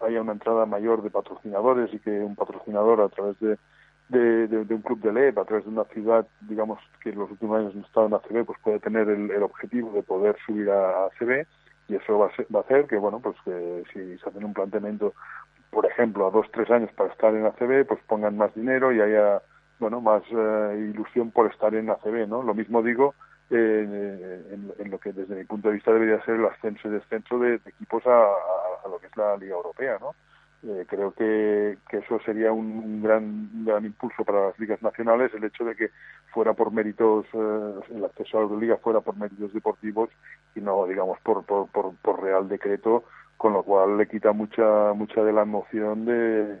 haya 0.00 0.20
una 0.20 0.32
entrada 0.32 0.66
mayor 0.66 1.02
de 1.02 1.10
patrocinadores 1.10 1.92
y 1.92 1.98
que 1.98 2.10
un 2.10 2.36
patrocinador 2.36 3.00
a 3.00 3.08
través 3.08 3.38
de, 3.40 3.58
de, 4.08 4.74
un 4.74 4.82
club 4.82 5.00
de 5.00 5.12
LED, 5.12 5.38
a 5.38 5.44
través 5.44 5.64
de 5.64 5.70
una 5.70 5.84
ciudad, 5.84 6.26
digamos, 6.40 6.78
que 7.02 7.10
en 7.10 7.18
los 7.18 7.30
últimos 7.30 7.58
años 7.58 7.74
no 7.74 7.82
estado 7.82 8.06
en 8.06 8.14
ACB, 8.14 8.46
pues 8.46 8.58
puede 8.62 8.80
tener 8.80 9.08
el, 9.08 9.30
el 9.30 9.42
objetivo 9.42 9.92
de 9.92 10.02
poder 10.02 10.36
subir 10.44 10.70
a, 10.70 11.06
ACB 11.06 11.46
y 11.88 11.96
eso 11.96 12.18
va 12.18 12.26
a, 12.26 12.30
va 12.54 12.60
a 12.60 12.62
hacer 12.62 12.86
que, 12.86 12.96
bueno, 12.96 13.20
pues 13.20 13.36
que 13.44 13.84
si 13.92 14.18
se 14.18 14.28
hace 14.28 14.38
un 14.38 14.54
planteamiento, 14.54 15.12
por 15.70 15.86
ejemplo, 15.86 16.26
a 16.26 16.30
dos, 16.30 16.46
tres 16.52 16.70
años 16.70 16.90
para 16.96 17.12
estar 17.12 17.34
en 17.34 17.46
ACB, 17.46 17.86
pues 17.86 18.00
pongan 18.06 18.36
más 18.36 18.54
dinero 18.54 18.92
y 18.92 19.00
haya, 19.00 19.42
bueno, 19.78 20.00
más 20.00 20.22
eh, 20.30 20.90
ilusión 20.92 21.30
por 21.30 21.50
estar 21.50 21.74
en 21.74 21.90
ACB, 21.90 22.26
¿no? 22.26 22.42
Lo 22.42 22.54
mismo 22.54 22.82
digo 22.82 23.14
eh, 23.50 24.42
en, 24.78 24.90
lo 24.90 24.98
que 24.98 25.12
desde 25.12 25.34
mi 25.34 25.44
punto 25.44 25.68
de 25.68 25.74
vista 25.74 25.92
debería 25.92 26.22
ser 26.24 26.36
el 26.36 26.46
ascenso 26.46 26.88
y 26.88 26.92
descenso 26.92 27.38
de, 27.38 27.56
equipos 27.66 28.06
a, 28.06 28.88
lo 28.88 28.98
que 28.98 29.06
es 29.06 29.16
la 29.16 29.36
Liga 29.36 29.56
Europea, 29.56 29.98
¿no? 30.00 30.14
Eh, 30.62 30.84
creo 30.86 31.12
que, 31.12 31.78
que, 31.88 31.98
eso 31.98 32.20
sería 32.20 32.52
un, 32.52 33.02
gran, 33.02 33.64
gran 33.64 33.84
impulso 33.84 34.24
para 34.24 34.48
las 34.48 34.58
ligas 34.58 34.80
nacionales, 34.82 35.32
el 35.34 35.44
hecho 35.44 35.64
de 35.64 35.74
que 35.74 35.90
fuera 36.32 36.52
por 36.52 36.70
méritos, 36.70 37.26
eh, 37.32 37.80
el 37.90 38.04
acceso 38.04 38.38
a 38.38 38.44
la 38.44 38.56
Liga 38.58 38.76
fuera 38.76 39.00
por 39.00 39.16
méritos 39.16 39.52
deportivos 39.54 40.10
y 40.54 40.60
no, 40.60 40.86
digamos, 40.86 41.18
por, 41.20 41.44
por, 41.44 41.68
por, 41.70 41.94
por, 41.96 42.22
real 42.22 42.48
decreto, 42.48 43.04
con 43.38 43.54
lo 43.54 43.62
cual 43.62 43.96
le 43.96 44.06
quita 44.06 44.32
mucha, 44.32 44.92
mucha 44.92 45.24
de 45.24 45.32
la 45.32 45.42
emoción 45.42 46.04
de, 46.04 46.60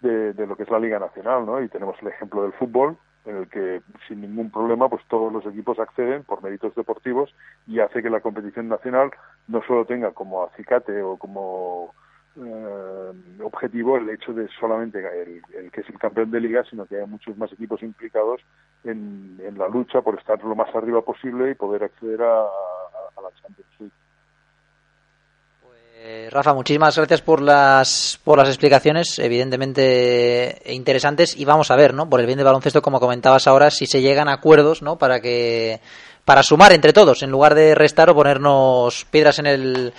de, 0.00 0.32
de 0.32 0.46
lo 0.46 0.56
que 0.56 0.64
es 0.64 0.70
la 0.70 0.80
Liga 0.80 0.98
Nacional, 0.98 1.46
¿no? 1.46 1.62
Y 1.62 1.68
tenemos 1.68 1.96
el 2.02 2.08
ejemplo 2.08 2.42
del 2.42 2.52
fútbol, 2.54 2.98
en 3.26 3.36
el 3.36 3.48
que 3.48 3.82
sin 4.08 4.20
ningún 4.20 4.50
problema 4.50 4.88
pues 4.88 5.02
todos 5.08 5.32
los 5.32 5.44
equipos 5.46 5.78
acceden 5.78 6.24
por 6.24 6.42
méritos 6.42 6.74
deportivos 6.74 7.34
y 7.66 7.80
hace 7.80 8.02
que 8.02 8.10
la 8.10 8.20
competición 8.20 8.68
nacional 8.68 9.10
no 9.48 9.62
solo 9.66 9.84
tenga 9.84 10.12
como 10.12 10.44
acicate 10.44 11.02
o 11.02 11.16
como 11.16 11.92
eh, 12.36 13.12
objetivo 13.42 13.96
el 13.96 14.10
hecho 14.10 14.32
de 14.32 14.48
solamente 14.60 14.98
el, 14.98 15.70
que 15.70 15.80
es 15.80 15.88
el 15.88 15.98
campeón 15.98 16.30
de 16.30 16.40
liga, 16.40 16.64
sino 16.68 16.86
que 16.86 17.00
hay 17.00 17.06
muchos 17.06 17.36
más 17.36 17.52
equipos 17.52 17.82
implicados 17.82 18.40
en, 18.84 19.38
la 19.56 19.68
lucha 19.68 20.02
por 20.02 20.18
estar 20.18 20.42
lo 20.44 20.54
más 20.54 20.74
arriba 20.74 21.00
posible 21.02 21.50
y 21.50 21.54
poder 21.54 21.84
acceder 21.84 22.22
a 22.22 22.44
la 23.22 23.40
Champions 23.40 23.70
League. 23.80 24.05
Eh, 26.08 26.28
Rafa, 26.30 26.54
muchísimas 26.54 26.96
gracias 26.96 27.20
por 27.20 27.42
las 27.42 28.20
por 28.22 28.38
las 28.38 28.46
explicaciones, 28.46 29.18
evidentemente 29.18 30.62
interesantes 30.66 31.36
y 31.36 31.44
vamos 31.44 31.72
a 31.72 31.76
ver, 31.76 31.94
¿no? 31.94 32.08
Por 32.08 32.20
el 32.20 32.26
bien 32.26 32.36
del 32.38 32.44
baloncesto, 32.44 32.80
como 32.80 33.00
comentabas 33.00 33.48
ahora, 33.48 33.72
si 33.72 33.86
se 33.86 34.00
llegan 34.00 34.28
a 34.28 34.34
acuerdos, 34.34 34.82
¿no? 34.82 34.98
Para 34.98 35.18
que 35.18 35.80
para 36.24 36.44
sumar 36.44 36.72
entre 36.72 36.92
todos 36.92 37.24
en 37.24 37.30
lugar 37.30 37.56
de 37.56 37.74
restar 37.74 38.08
o 38.08 38.14
ponernos 38.14 39.04
piedras 39.10 39.40
en 39.40 39.46
el 39.46 39.92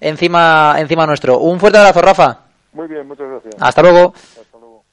encima 0.00 0.74
encima 0.76 1.06
nuestro. 1.06 1.38
Un 1.38 1.58
fuerte 1.58 1.78
abrazo, 1.78 2.02
Rafa. 2.02 2.40
Muy 2.74 2.86
bien, 2.86 3.08
muchas 3.08 3.26
gracias. 3.26 3.54
Hasta 3.58 3.80
luego. 3.80 4.12
Hasta 4.14 4.58
luego. 4.58 4.84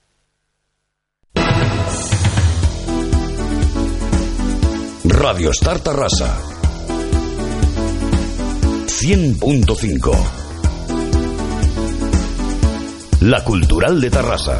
Radio 5.03 5.49
Star 5.49 5.79
Tarrasa 5.81 6.39
100.5 8.87 10.40
la 13.21 13.43
Cultural 13.43 14.01
de 14.01 14.09
Terrassa. 14.09 14.59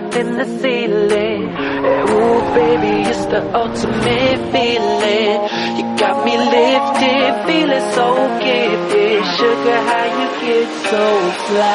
standing 0.00 0.20
in 0.20 0.36
the 0.36 0.44
ceiling. 0.60 1.48
Hey, 1.50 2.00
ooh, 2.02 2.40
baby, 2.54 3.08
it's 3.08 3.24
the 3.26 3.40
ultimate 3.54 4.40
feeling. 4.52 5.48
You 5.76 5.84
got 5.98 6.24
me 6.24 6.36
lifted, 6.36 7.32
feeling 7.46 7.86
so 7.94 8.06
gifted. 8.40 9.24
Sugar, 9.36 9.80
how 9.88 10.04
you 10.18 10.28
get 10.40 10.68
so 10.88 11.04
fly? 11.46 11.68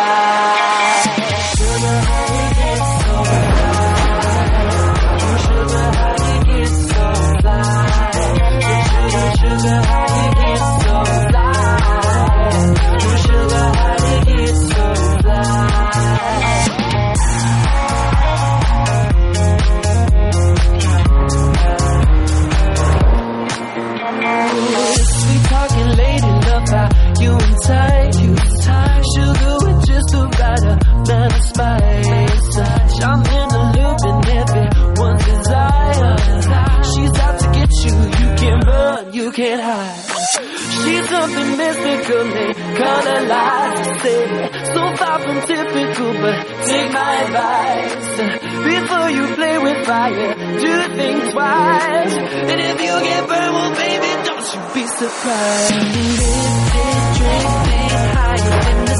Sugar, 1.58 1.98
how 2.08 2.24
you 2.36 2.48
get 2.56 2.80
so 3.02 3.16
fly? 3.36 3.84
Sugar, 5.46 5.88
how 6.00 6.16
you 6.28 6.40
get 6.46 6.70
so 6.70 7.06
fly? 7.42 7.64
Sugar, 8.92 9.30
sugar, 9.38 9.82
how 9.86 10.05
typically 42.06 42.54
gonna 42.78 43.22
lie. 43.28 44.00
Say, 44.02 44.52
so 44.74 44.96
far 44.96 45.20
from 45.20 45.42
typical, 45.48 46.14
but 46.22 46.38
take 46.66 46.92
my 46.92 47.14
advice. 47.26 48.18
Before 48.66 49.10
you 49.10 49.36
play 49.36 49.58
with 49.58 49.86
fire, 49.86 50.34
do 50.60 50.96
things 50.96 51.32
twice. 51.34 52.14
And 52.16 52.62
if 52.62 52.82
you 52.82 52.94
get 53.08 53.28
burned, 53.28 53.54
well, 53.54 53.76
baby, 53.76 54.12
don't 54.28 54.54
you 54.54 54.62
be 54.74 54.88
surprised. 54.88 55.74
This, 55.96 56.56
is 56.76 57.18
drinking 57.18 57.90
higher 58.16 58.60
when 58.66 58.86
the 58.86 58.96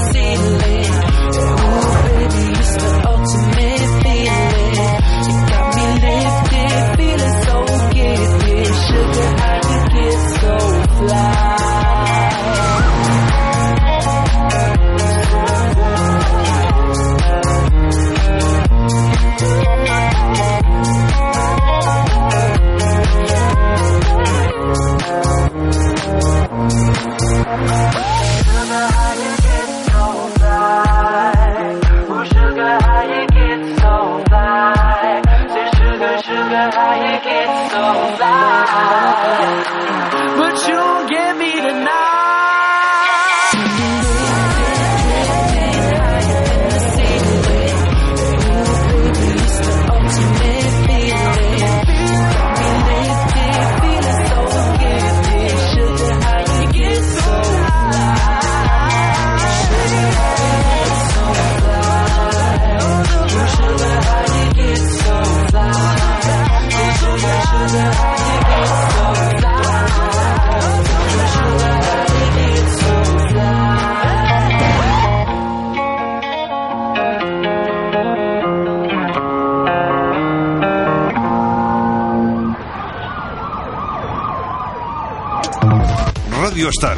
Radio 86.76 86.98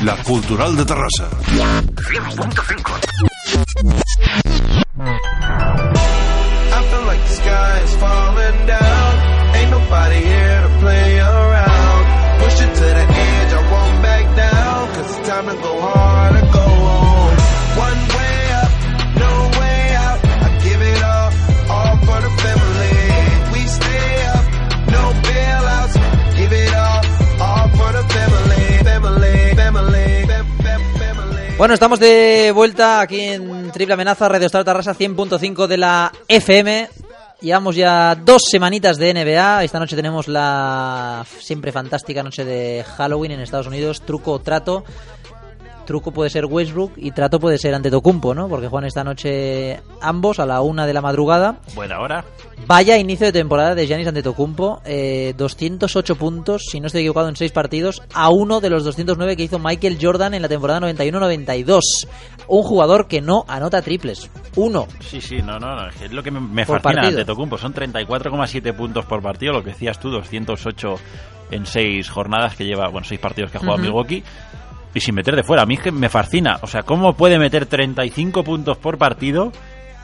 la 0.00 0.16
cultural 0.22 0.76
de 0.76 0.84
Terrassa. 0.84 1.28
100.5. 1.46 3.05
Bueno, 31.58 31.72
estamos 31.72 31.98
de 31.98 32.52
vuelta 32.54 33.00
aquí 33.00 33.18
en 33.18 33.72
Triple 33.72 33.94
Amenaza, 33.94 34.28
Radio 34.28 34.46
Star 34.46 34.62
Tarrasa 34.62 34.94
100.5 34.94 35.66
de 35.66 35.78
la 35.78 36.12
FM. 36.28 36.90
Llevamos 37.40 37.74
ya 37.76 38.14
dos 38.14 38.42
semanitas 38.50 38.98
de 38.98 39.14
NBA. 39.14 39.64
Esta 39.64 39.78
noche 39.78 39.96
tenemos 39.96 40.28
la 40.28 41.24
siempre 41.40 41.72
fantástica 41.72 42.22
noche 42.22 42.44
de 42.44 42.84
Halloween 42.84 43.32
en 43.32 43.40
Estados 43.40 43.68
Unidos. 43.68 44.02
Truco 44.02 44.32
o 44.32 44.38
trato. 44.38 44.84
Truco 45.86 46.10
puede 46.10 46.28
ser 46.28 46.44
Westbrook 46.44 46.92
y 46.96 47.12
trato 47.12 47.40
puede 47.40 47.56
ser 47.56 47.74
Antetokounmpo, 47.74 48.34
¿no? 48.34 48.48
Porque 48.48 48.68
juegan 48.68 48.86
esta 48.86 49.04
noche 49.04 49.80
ambos 50.02 50.38
a 50.38 50.44
la 50.44 50.60
una 50.60 50.86
de 50.86 50.92
la 50.92 51.00
madrugada. 51.00 51.60
Buena 51.74 52.00
hora. 52.00 52.24
Vaya 52.66 52.98
inicio 52.98 53.26
de 53.26 53.32
temporada 53.32 53.74
de 53.74 53.86
Giannis 53.86 54.08
Antetokounmpo, 54.08 54.82
eh, 54.84 55.34
208 55.36 56.16
puntos, 56.16 56.64
si 56.70 56.80
no 56.80 56.88
estoy 56.88 57.02
equivocado, 57.02 57.28
en 57.28 57.36
6 57.36 57.52
partidos, 57.52 58.02
a 58.12 58.28
uno 58.28 58.60
de 58.60 58.70
los 58.70 58.84
209 58.84 59.36
que 59.36 59.44
hizo 59.44 59.58
Michael 59.58 59.98
Jordan 60.00 60.34
en 60.34 60.42
la 60.42 60.48
temporada 60.48 60.80
91-92. 60.80 61.80
Un 62.48 62.62
jugador 62.62 63.06
que 63.06 63.20
no 63.20 63.44
anota 63.48 63.82
triples. 63.82 64.30
Uno. 64.56 64.86
Sí, 65.00 65.20
sí, 65.20 65.36
no, 65.38 65.58
no, 65.58 65.74
no, 65.74 65.88
es 65.88 66.12
lo 66.12 66.22
que 66.22 66.30
me, 66.30 66.66
fascina 66.66 67.10
de 67.10 67.24
Tocumpo. 67.24 67.56
Son 67.56 67.72
34,7 67.72 68.74
puntos 68.74 69.04
por 69.04 69.22
partido, 69.22 69.52
lo 69.52 69.62
que 69.62 69.70
decías 69.70 69.98
tú, 70.00 70.10
208 70.10 70.94
en 71.50 71.66
6 71.66 72.10
jornadas 72.10 72.56
que 72.56 72.64
lleva, 72.64 72.88
bueno, 72.88 73.06
6 73.06 73.20
partidos 73.20 73.50
que 73.50 73.58
ha 73.58 73.60
jugado 73.60 73.76
Ujú. 73.76 73.86
Milwaukee. 73.86 74.24
Y 74.96 75.00
sin 75.00 75.14
meter 75.14 75.36
de 75.36 75.42
fuera, 75.42 75.62
a 75.62 75.66
mí 75.66 75.74
es 75.74 75.80
que 75.80 75.92
me 75.92 76.08
fascina. 76.08 76.56
O 76.62 76.66
sea, 76.66 76.82
¿cómo 76.82 77.12
puede 77.14 77.38
meter 77.38 77.66
35 77.66 78.42
puntos 78.42 78.78
por 78.78 78.96
partido 78.96 79.52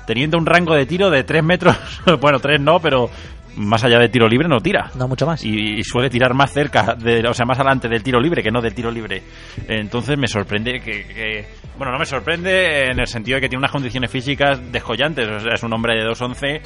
teniendo 0.07 0.37
un 0.37 0.45
rango 0.45 0.75
de 0.75 0.85
tiro 0.85 1.09
de 1.09 1.25
3 1.25 1.43
metros? 1.43 1.75
bueno, 2.21 2.39
3 2.41 2.61
no, 2.61 2.79
pero 2.79 3.09
más 3.57 3.83
allá 3.85 3.99
de 3.99 4.11
tiro 4.11 4.29
libre 4.29 4.49
no 4.49 4.61
tira. 4.61 4.91
No 4.95 5.09
mucho 5.09 5.25
más. 5.27 5.43
Y, 5.47 5.79
y 5.79 5.83
suele 5.83 6.11
tirar 6.11 6.35
más 6.35 6.53
cerca, 6.53 6.95
de, 6.95 7.27
o 7.27 7.33
sea, 7.33 7.47
más 7.47 7.59
adelante 7.59 7.89
del 7.89 8.03
tiro 8.03 8.21
libre 8.21 8.43
que 8.43 8.51
no 8.51 8.61
del 8.61 8.75
tiro 8.75 8.91
libre. 8.91 9.23
Entonces 9.67 10.19
me 10.19 10.27
sorprende 10.29 10.81
que, 10.83 11.07
que- 11.07 11.47
Bueno, 11.79 11.91
no 11.93 11.99
me 11.99 12.05
sorprende 12.05 12.91
en 12.91 13.01
el 13.01 13.07
sentido 13.07 13.37
de 13.37 13.41
que 13.41 13.49
tiene 13.49 13.61
unas 13.61 13.73
condiciones 13.73 14.11
físicas 14.11 14.61
descollantes. 14.71 15.27
O 15.27 15.41
sea, 15.41 15.55
es 15.55 15.63
un 15.63 15.73
hombre 15.73 15.95
de 15.97 16.07
2'11, 16.07 16.61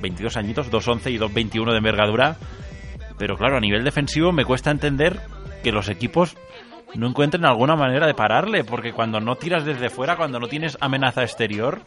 22 0.00 0.36
añitos, 0.36 0.70
2'11 0.70 1.10
y 1.12 1.18
2'21 1.18 1.72
de 1.72 1.78
envergadura. 1.78 2.36
Pero 3.18 3.36
claro, 3.36 3.56
a 3.56 3.60
nivel 3.60 3.82
defensivo 3.82 4.30
me 4.30 4.44
cuesta 4.44 4.70
entender 4.70 5.18
que 5.64 5.72
los 5.72 5.88
equipos 5.88 6.36
no 6.94 7.08
encuentren 7.08 7.44
alguna 7.44 7.76
manera 7.76 8.06
de 8.06 8.14
pararle, 8.14 8.64
porque 8.64 8.92
cuando 8.92 9.20
no 9.20 9.36
tiras 9.36 9.64
desde 9.64 9.90
fuera, 9.90 10.16
cuando 10.16 10.38
no 10.38 10.48
tienes 10.48 10.78
amenaza 10.80 11.22
exterior, 11.22 11.82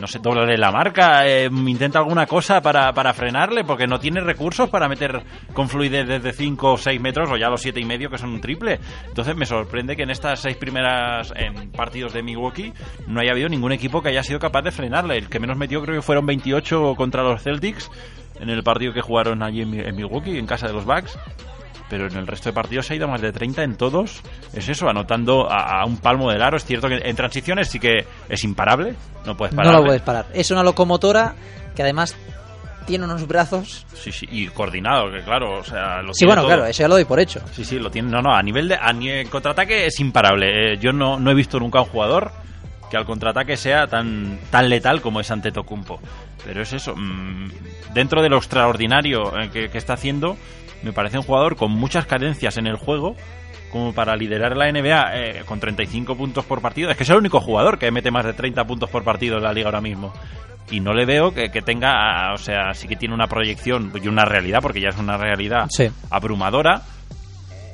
no 0.00 0.06
sé, 0.06 0.18
doblale 0.18 0.56
la 0.56 0.70
marca, 0.70 1.26
eh, 1.26 1.48
intenta 1.50 1.98
alguna 1.98 2.26
cosa 2.26 2.60
para, 2.60 2.92
para 2.92 3.12
frenarle, 3.12 3.64
porque 3.64 3.86
no 3.86 3.98
tiene 3.98 4.20
recursos 4.20 4.68
para 4.68 4.88
meter 4.88 5.22
con 5.52 5.68
fluidez 5.68 6.06
desde 6.06 6.32
5 6.32 6.72
o 6.72 6.78
6 6.78 7.00
metros, 7.00 7.30
o 7.30 7.36
ya 7.36 7.48
los 7.48 7.60
siete 7.60 7.80
y 7.80 7.84
medio, 7.84 8.10
que 8.10 8.18
son 8.18 8.30
un 8.30 8.40
triple. 8.40 8.80
Entonces 9.06 9.36
me 9.36 9.46
sorprende 9.46 9.96
que 9.96 10.02
en 10.02 10.10
estas 10.10 10.40
seis 10.40 10.56
primeras 10.56 11.32
em, 11.36 11.70
partidos 11.70 12.12
de 12.12 12.22
Milwaukee 12.22 12.72
no 13.06 13.20
haya 13.20 13.32
habido 13.32 13.48
ningún 13.48 13.72
equipo 13.72 14.02
que 14.02 14.10
haya 14.10 14.22
sido 14.22 14.38
capaz 14.38 14.62
de 14.62 14.70
frenarle. 14.70 15.16
El 15.16 15.28
que 15.28 15.40
menos 15.40 15.56
metió 15.56 15.82
creo 15.82 15.96
que 15.96 16.02
fueron 16.02 16.26
28 16.26 16.94
contra 16.96 17.22
los 17.22 17.42
Celtics, 17.42 17.90
en 18.40 18.50
el 18.50 18.62
partido 18.62 18.92
que 18.92 19.00
jugaron 19.00 19.42
allí 19.42 19.62
en 19.62 19.96
Milwaukee, 19.96 20.38
en 20.38 20.46
casa 20.46 20.66
de 20.66 20.74
los 20.74 20.84
Bucks 20.84 21.18
pero 21.88 22.06
en 22.06 22.16
el 22.16 22.26
resto 22.26 22.48
de 22.48 22.52
partidos 22.52 22.90
ha 22.90 22.94
ido 22.94 23.06
más 23.08 23.20
de 23.20 23.32
30 23.32 23.62
en 23.62 23.76
todos. 23.76 24.22
Es 24.52 24.68
eso, 24.68 24.88
anotando 24.88 25.50
a, 25.50 25.80
a 25.82 25.86
un 25.86 25.98
palmo 25.98 26.30
del 26.30 26.42
aro. 26.42 26.56
Es 26.56 26.64
cierto 26.64 26.88
que 26.88 26.96
en 27.04 27.16
transiciones 27.16 27.68
sí 27.68 27.78
que 27.78 28.04
es 28.28 28.44
imparable, 28.44 28.94
no 29.24 29.36
puedes 29.36 29.54
parar. 29.54 29.72
No 29.72 29.78
lo 29.80 29.84
puedes 29.86 30.02
parar. 30.02 30.26
Es 30.34 30.50
una 30.50 30.62
locomotora 30.62 31.34
que 31.74 31.82
además 31.82 32.16
tiene 32.86 33.04
unos 33.04 33.26
brazos. 33.26 33.84
Sí, 33.94 34.12
sí, 34.12 34.28
y 34.30 34.46
coordinado, 34.46 35.10
que 35.10 35.20
claro, 35.24 35.58
o 35.58 35.64
sea, 35.64 36.02
lo 36.02 36.14
Sí, 36.14 36.18
tiene 36.20 36.30
bueno, 36.30 36.42
todo. 36.42 36.50
claro, 36.50 36.66
eso 36.66 36.82
ya 36.82 36.88
lo 36.88 36.94
doy 36.94 37.04
por 37.04 37.18
hecho. 37.18 37.40
Sí, 37.52 37.64
sí, 37.64 37.78
lo 37.78 37.90
tiene. 37.90 38.08
No, 38.10 38.22
no, 38.22 38.32
a 38.34 38.42
nivel 38.42 38.68
de. 38.68 38.76
A 38.80 38.92
nivel 38.92 39.28
contraataque 39.28 39.86
es 39.86 39.98
imparable. 40.00 40.74
Eh, 40.74 40.78
yo 40.78 40.92
no, 40.92 41.18
no 41.18 41.30
he 41.30 41.34
visto 41.34 41.58
nunca 41.58 41.80
un 41.80 41.86
jugador 41.86 42.30
que 42.90 42.96
al 42.96 43.04
contraataque 43.04 43.56
sea 43.56 43.86
tan, 43.86 44.38
tan 44.50 44.68
letal 44.68 45.00
como 45.00 45.20
es 45.20 45.30
ante 45.30 45.52
Tocumpo. 45.52 46.00
Pero 46.44 46.62
es 46.62 46.72
eso. 46.72 46.94
mm, 46.96 47.50
dentro 47.94 48.22
de 48.22 48.28
lo 48.28 48.36
extraordinario 48.38 49.36
eh, 49.38 49.50
que, 49.52 49.68
que 49.68 49.78
está 49.78 49.94
haciendo, 49.94 50.36
me 50.82 50.92
parece 50.92 51.18
un 51.18 51.24
jugador 51.24 51.56
con 51.56 51.70
muchas 51.72 52.06
carencias 52.06 52.56
en 52.58 52.66
el 52.66 52.76
juego. 52.76 53.16
Como 53.72 53.92
para 53.92 54.16
liderar 54.16 54.56
la 54.56 54.70
NBA 54.70 55.16
eh, 55.16 55.42
con 55.44 55.58
35 55.60 56.16
puntos 56.16 56.44
por 56.46 56.62
partido. 56.62 56.88
Es 56.88 56.96
que 56.96 57.02
es 57.02 57.10
el 57.10 57.16
único 57.16 57.40
jugador 57.40 57.78
que 57.78 57.90
mete 57.90 58.10
más 58.12 58.24
de 58.24 58.32
30 58.32 58.64
puntos 58.64 58.88
por 58.88 59.02
partido 59.02 59.36
en 59.38 59.42
la 59.42 59.52
liga 59.52 59.66
ahora 59.66 59.80
mismo. 59.80 60.14
Y 60.70 60.80
no 60.80 60.94
le 60.94 61.04
veo 61.04 61.34
que, 61.34 61.50
que 61.50 61.62
tenga, 61.62 62.32
o 62.32 62.38
sea, 62.38 62.72
sí 62.74 62.86
que 62.88 62.96
tiene 62.96 63.14
una 63.14 63.26
proyección 63.26 63.92
y 64.02 64.06
una 64.08 64.24
realidad, 64.24 64.60
porque 64.62 64.80
ya 64.80 64.88
es 64.90 64.96
una 64.98 65.16
realidad 65.18 65.66
Sí. 65.68 65.88
abrumadora. 66.10 66.82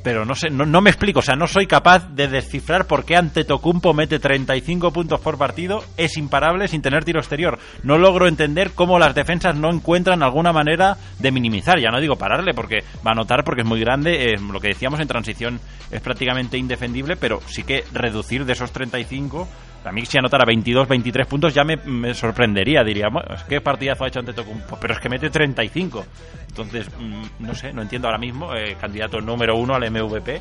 Pero 0.03 0.25
no 0.25 0.35
sé, 0.35 0.51
no, 0.51 0.67
no 0.67 0.81
me 0.81 0.91
explico, 0.91 1.21
o 1.21 1.23
sea, 1.23 1.37
no 1.37 1.47
soy 1.47 1.67
capaz 1.67 2.09
de 2.09 2.29
descifrar 2.29 2.87
por 2.87 3.05
qué 3.05 3.17
Antetokounmpo 3.17 3.95
mete 3.95 4.19
35 4.19 4.93
puntos 4.93 5.21
por 5.21 5.39
partido, 5.39 5.85
es 5.97 6.17
imparable 6.17 6.67
sin 6.69 6.83
tener 6.83 7.05
tiro 7.05 7.21
exterior. 7.21 7.59
No 7.85 7.99
logro 7.99 8.27
entender 8.27 8.73
cómo 8.73 8.99
las 8.99 9.15
defensas 9.15 9.57
no 9.57 9.73
encuentran 9.73 10.23
alguna 10.23 10.53
manera 10.53 10.97
de 11.19 11.31
minimizar, 11.31 11.79
ya 11.79 11.91
no 11.91 12.01
digo 12.01 12.17
pararle 12.17 12.53
porque 12.55 12.79
va 13.07 13.13
a 13.13 13.15
notar 13.15 13.45
porque 13.45 13.63
es 13.63 13.69
muy 13.69 13.81
grande, 13.81 14.35
lo 14.41 14.61
que 14.61 14.69
decíamos 14.69 15.01
en 15.01 15.09
transición 15.09 15.61
es 15.91 16.01
prácticamente 16.01 16.59
indefendible, 16.59 17.17
pero 17.17 17.41
sí 17.47 17.63
que 17.63 17.85
reducir 17.93 18.45
de 18.45 18.55
esos 18.55 18.73
35 18.73 19.49
a 19.85 19.93
mí 19.93 20.05
si 20.07 20.19
anotara 20.19 20.45
22, 20.45 20.87
23 20.89 21.27
puntos 21.27 21.55
ya 21.55 21.65
me, 21.65 21.77
me 21.77 22.15
sorprendería, 22.15 22.85
diría, 22.85 23.09
"Bueno, 23.09 23.29
¿qué 23.49 23.61
partidazo 23.61 24.05
ha 24.05 24.09
hecho 24.09 24.21
Antetokounmpo? 24.21 24.79
Pero 24.81 24.95
es 24.95 25.01
que 25.01 25.09
mete 25.09 25.31
35. 25.31 26.05
Entonces, 26.49 26.87
mm, 26.99 27.23
no 27.45 27.55
sé, 27.55 27.73
no 27.73 27.83
entiendo 27.83 28.09
ahora 28.09 28.19
mismo, 28.19 28.55
eh, 28.55 28.77
candidato 28.81 29.21
número 29.21 29.57
uno 29.57 29.75
al 29.75 29.85
MVP. 29.85 30.41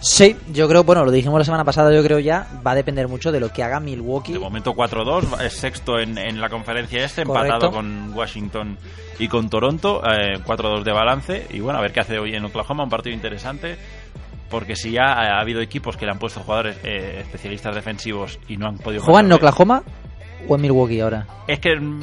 Sí, 0.00 0.36
yo 0.52 0.68
creo, 0.68 0.84
bueno, 0.84 1.04
lo 1.04 1.10
dijimos 1.10 1.40
la 1.40 1.44
semana 1.44 1.64
pasada, 1.64 1.92
yo 1.92 2.04
creo 2.04 2.20
ya, 2.20 2.46
va 2.64 2.70
a 2.70 2.74
depender 2.76 3.08
mucho 3.08 3.32
de 3.32 3.40
lo 3.40 3.48
que 3.52 3.64
haga 3.64 3.80
Milwaukee. 3.80 4.32
De 4.34 4.38
momento 4.38 4.72
4-2, 4.72 5.40
es 5.40 5.54
sexto 5.54 5.98
en, 5.98 6.16
en 6.18 6.40
la 6.40 6.48
conferencia 6.48 7.04
este, 7.04 7.24
Correcto. 7.24 7.54
empatado 7.54 7.72
con 7.72 8.12
Washington 8.14 8.78
y 9.18 9.26
con 9.26 9.50
Toronto, 9.50 10.00
eh, 10.08 10.38
4-2 10.44 10.84
de 10.84 10.92
balance. 10.92 11.46
Y 11.50 11.58
bueno, 11.58 11.80
a 11.80 11.82
ver 11.82 11.92
qué 11.92 11.98
hace 11.98 12.16
hoy 12.16 12.32
en 12.36 12.44
Oklahoma, 12.44 12.84
un 12.84 12.90
partido 12.90 13.12
interesante. 13.12 13.76
Porque 14.50 14.76
si 14.76 14.92
ya 14.92 15.12
ha 15.12 15.40
habido 15.40 15.60
equipos 15.60 15.96
que 15.96 16.06
le 16.06 16.12
han 16.12 16.18
puesto 16.18 16.40
jugadores 16.40 16.78
eh, 16.84 17.20
especialistas 17.20 17.74
defensivos 17.74 18.38
y 18.48 18.56
no 18.56 18.68
han 18.68 18.78
podido... 18.78 19.02
¿Juegan 19.02 19.26
en. 19.26 19.32
Oklahoma 19.32 19.82
o 20.48 20.54
en 20.54 20.62
Milwaukee 20.62 21.00
ahora? 21.00 21.26
Es 21.46 21.60
que 21.60 21.76
mm, 21.78 22.00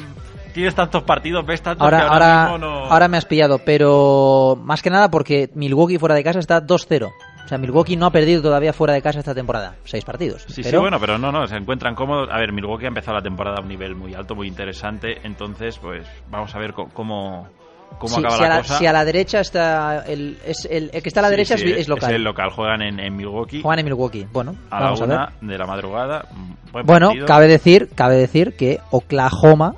tienes 0.52 0.74
tantos 0.74 1.02
partidos, 1.02 1.44
ves 1.44 1.62
tantos 1.62 1.84
Ahora, 1.84 1.98
que 1.98 2.04
ahora, 2.04 2.44
ahora, 2.44 2.52
mismo 2.52 2.58
no... 2.58 2.84
ahora 2.86 3.08
me 3.08 3.16
has 3.16 3.24
pillado, 3.24 3.58
pero 3.64 4.58
más 4.62 4.82
que 4.82 4.90
nada 4.90 5.10
porque 5.10 5.50
Milwaukee 5.54 5.98
fuera 5.98 6.14
de 6.14 6.22
casa 6.22 6.38
está 6.38 6.64
2-0. 6.64 7.12
O 7.46 7.48
sea, 7.48 7.58
Milwaukee 7.58 7.96
no 7.96 8.06
ha 8.06 8.10
perdido 8.10 8.42
todavía 8.42 8.72
fuera 8.72 8.94
de 8.94 9.00
casa 9.00 9.20
esta 9.20 9.32
temporada. 9.32 9.76
Seis 9.84 10.04
partidos. 10.04 10.42
Sí, 10.48 10.64
sí, 10.64 10.76
bueno, 10.76 10.98
pero 10.98 11.16
no, 11.16 11.30
no, 11.30 11.46
se 11.46 11.54
encuentran 11.54 11.94
cómodos. 11.94 12.28
A 12.28 12.38
ver, 12.38 12.52
Milwaukee 12.52 12.86
ha 12.86 12.88
empezado 12.88 13.16
la 13.16 13.22
temporada 13.22 13.58
a 13.60 13.62
un 13.62 13.68
nivel 13.68 13.94
muy 13.94 14.14
alto, 14.14 14.34
muy 14.34 14.48
interesante. 14.48 15.20
Entonces, 15.22 15.78
pues 15.78 16.08
vamos 16.28 16.52
a 16.56 16.58
ver 16.58 16.72
cómo, 16.72 17.48
cómo 17.98 18.14
Sí, 18.14 18.20
acaba 18.20 18.36
si, 18.36 18.42
la, 18.42 18.46
a 18.46 18.50
la, 18.50 18.58
cosa. 18.62 18.78
si 18.78 18.86
a 18.86 18.92
la 18.92 19.04
derecha 19.04 19.40
está 19.40 20.04
el, 20.06 20.38
es 20.44 20.66
el, 20.70 20.90
el 20.92 21.02
que 21.02 21.08
está 21.08 21.20
a 21.20 21.22
la 21.22 21.28
Sí, 21.28 21.32
derecha 21.32 21.56
sí, 21.58 21.64
es, 21.70 21.78
es 21.80 21.88
local. 21.88 22.14
el 22.14 22.22
local, 22.22 22.50
juegan 22.50 22.82
en, 22.82 23.00
en 23.00 23.16
Milwaukee. 23.16 23.62
Juegan 23.62 23.78
en 23.80 23.84
Milwaukee. 23.86 24.26
Bueno, 24.32 24.54
a 24.70 24.78
la 24.80 24.84
vamos 24.86 25.02
a 25.02 25.06
ver. 25.06 25.16
una 25.16 25.32
de 25.40 25.58
la 25.58 25.66
madrugada. 25.66 26.24
Buen 26.72 26.84
Bueno, 26.86 27.06
partido. 27.08 27.26
cabe 27.26 27.46
decir, 27.48 27.88
cabe 27.94 28.16
decir 28.16 28.54
que 28.56 28.78
Oklahoma 28.90 29.74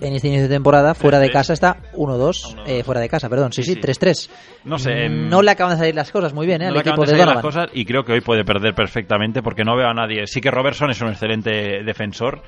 en 0.00 0.12
este 0.12 0.26
inicio 0.28 0.48
de 0.48 0.54
temporada 0.54 0.92
fuera 0.94 1.18
de 1.18 1.28
3-3. 1.28 1.32
casa 1.32 1.52
está 1.54 1.76
1-2, 1.94 2.56
eh, 2.66 2.82
fuera 2.82 3.00
de 3.00 3.08
casa, 3.08 3.28
perdón, 3.30 3.52
sí, 3.52 3.62
sí, 3.62 3.74
Sí, 3.74 3.80
sí. 3.80 3.80
3-3. 3.80 4.30
No 4.64 4.76
sé, 4.76 4.90
em, 5.06 5.28
No 5.30 5.40
le 5.40 5.50
acaban 5.52 5.74
de 5.74 5.78
salir 5.78 5.94
las 5.94 6.10
cosas 6.10 6.34
muy 6.34 6.46
bien, 6.46 6.60
¿eh? 6.60 6.64
No 6.64 6.68
al 6.70 6.74
le 6.74 6.80
equipo 6.80 7.04
acaban 7.04 7.06
de 7.06 7.12
de 7.12 7.18
salir 7.18 7.26
Donovan. 7.34 7.44
las 7.44 7.54
cosas 7.54 7.70
y 7.72 7.84
creo 7.86 8.02
que 8.04 8.12
hoy 8.12 8.20
puede 8.20 8.44
perder 8.44 8.74
perfectamente 8.74 9.40
porque 9.40 9.64
no 9.64 9.76
veo 9.76 9.88
a 9.88 9.94
nadie. 9.94 10.26
Sí 10.26 10.40
que 10.42 10.50
Robertson 10.50 10.90
es 10.90 11.00
un 11.00 11.08
excelente 11.08 11.82
defensor, 11.84 12.42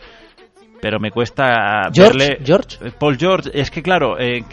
pero 0.81 0.99
me 1.01 1.11
cuesta 1.11 1.91
George, 1.93 2.19
verle. 2.19 2.39
George. 2.45 2.77
Eh, 2.89 2.93
Paul 2.99 3.17
George, 3.19 3.51
es 3.53 3.71
que 3.71 3.83
claro, 3.83 4.19
eh, 4.19 4.45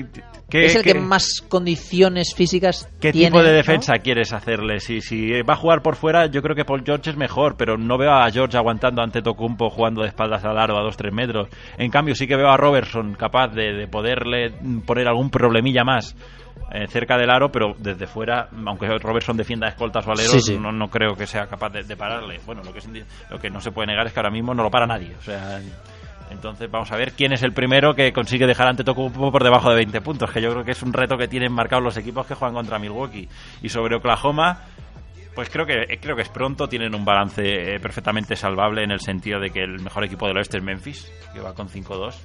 ¿qué, 0.49 0.65
es 0.65 0.75
el 0.75 0.83
qué- 0.83 0.93
que 0.93 0.99
más 0.99 1.41
condiciones 1.49 2.33
físicas 2.35 2.87
¿Qué 2.99 3.11
tiene, 3.11 3.27
tipo 3.27 3.43
de 3.43 3.49
¿no? 3.51 3.55
defensa 3.55 3.93
quieres 4.03 4.33
hacerle? 4.33 4.79
Si, 4.79 5.01
si 5.01 5.41
va 5.41 5.53
a 5.53 5.57
jugar 5.57 5.81
por 5.81 5.95
fuera, 5.95 6.25
yo 6.27 6.41
creo 6.41 6.55
que 6.55 6.65
Paul 6.65 6.83
George 6.85 7.09
es 7.11 7.17
mejor, 7.17 7.55
pero 7.57 7.77
no 7.77 7.97
veo 7.97 8.11
a 8.13 8.29
George 8.31 8.57
aguantando 8.57 9.01
ante 9.01 9.21
Tocumpo 9.21 9.69
jugando 9.69 10.01
de 10.01 10.07
espaldas 10.09 10.43
al 10.45 10.57
aro 10.57 10.77
a 10.77 10.83
2-3 10.83 11.11
metros. 11.11 11.47
En 11.77 11.89
cambio, 11.91 12.15
sí 12.15 12.27
que 12.27 12.35
veo 12.35 12.49
a 12.49 12.57
Robertson 12.57 13.13
capaz 13.15 13.49
de, 13.49 13.73
de 13.73 13.87
poderle 13.87 14.51
mm, 14.61 14.79
poner 14.81 15.07
algún 15.07 15.29
problemilla 15.29 15.83
más 15.83 16.15
eh, 16.71 16.87
cerca 16.87 17.17
del 17.17 17.29
aro, 17.29 17.51
pero 17.51 17.75
desde 17.77 18.07
fuera, 18.07 18.47
aunque 18.65 18.87
Robertson 18.97 19.37
defienda 19.37 19.67
escoltas 19.67 20.07
o 20.07 20.11
aleros, 20.11 20.31
Sí, 20.31 20.39
sí. 20.41 20.57
No, 20.59 20.71
no 20.71 20.87
creo 20.89 21.15
que 21.15 21.27
sea 21.27 21.45
capaz 21.47 21.69
de, 21.71 21.83
de 21.83 21.95
pararle. 21.95 22.39
Bueno, 22.45 22.61
lo 22.63 22.71
que, 22.71 22.79
es 22.79 22.89
lo 23.29 23.37
que 23.39 23.49
no 23.49 23.59
se 23.59 23.71
puede 23.71 23.87
negar 23.87 24.07
es 24.07 24.13
que 24.13 24.19
ahora 24.19 24.31
mismo 24.31 24.53
no 24.53 24.63
lo 24.63 24.71
para 24.71 24.87
nadie. 24.87 25.13
O 25.17 25.21
sea, 25.21 25.59
entonces 26.33 26.69
vamos 26.69 26.91
a 26.91 26.97
ver 26.97 27.13
quién 27.13 27.31
es 27.31 27.43
el 27.43 27.53
primero 27.53 27.93
que 27.95 28.11
consigue 28.11 28.45
dejar 28.45 28.67
ante 28.67 28.83
Tocumpo 28.83 29.31
por 29.31 29.43
debajo 29.43 29.69
de 29.69 29.75
20 29.75 30.01
puntos, 30.01 30.31
que 30.31 30.41
yo 30.41 30.51
creo 30.51 30.65
que 30.65 30.71
es 30.71 30.83
un 30.83 30.91
reto 30.91 31.17
que 31.17 31.27
tienen 31.27 31.53
marcados 31.53 31.83
los 31.83 31.97
equipos 31.97 32.25
que 32.25 32.35
juegan 32.35 32.55
contra 32.55 32.79
Milwaukee. 32.79 33.29
Y 33.61 33.69
sobre 33.69 33.95
Oklahoma, 33.95 34.61
pues 35.35 35.49
creo 35.49 35.65
que 35.65 35.83
eh, 35.87 35.99
creo 36.01 36.15
que 36.15 36.23
es 36.23 36.29
pronto, 36.29 36.67
tienen 36.67 36.93
un 36.95 37.05
balance 37.05 37.41
eh, 37.43 37.79
perfectamente 37.79 38.35
salvable 38.35 38.83
en 38.83 38.91
el 38.91 38.99
sentido 38.99 39.39
de 39.39 39.51
que 39.51 39.61
el 39.61 39.79
mejor 39.79 40.03
equipo 40.03 40.27
del 40.27 40.37
oeste 40.37 40.57
es 40.57 40.63
Memphis, 40.63 41.11
que 41.33 41.39
va 41.39 41.53
con 41.53 41.69
5-2. 41.69 42.15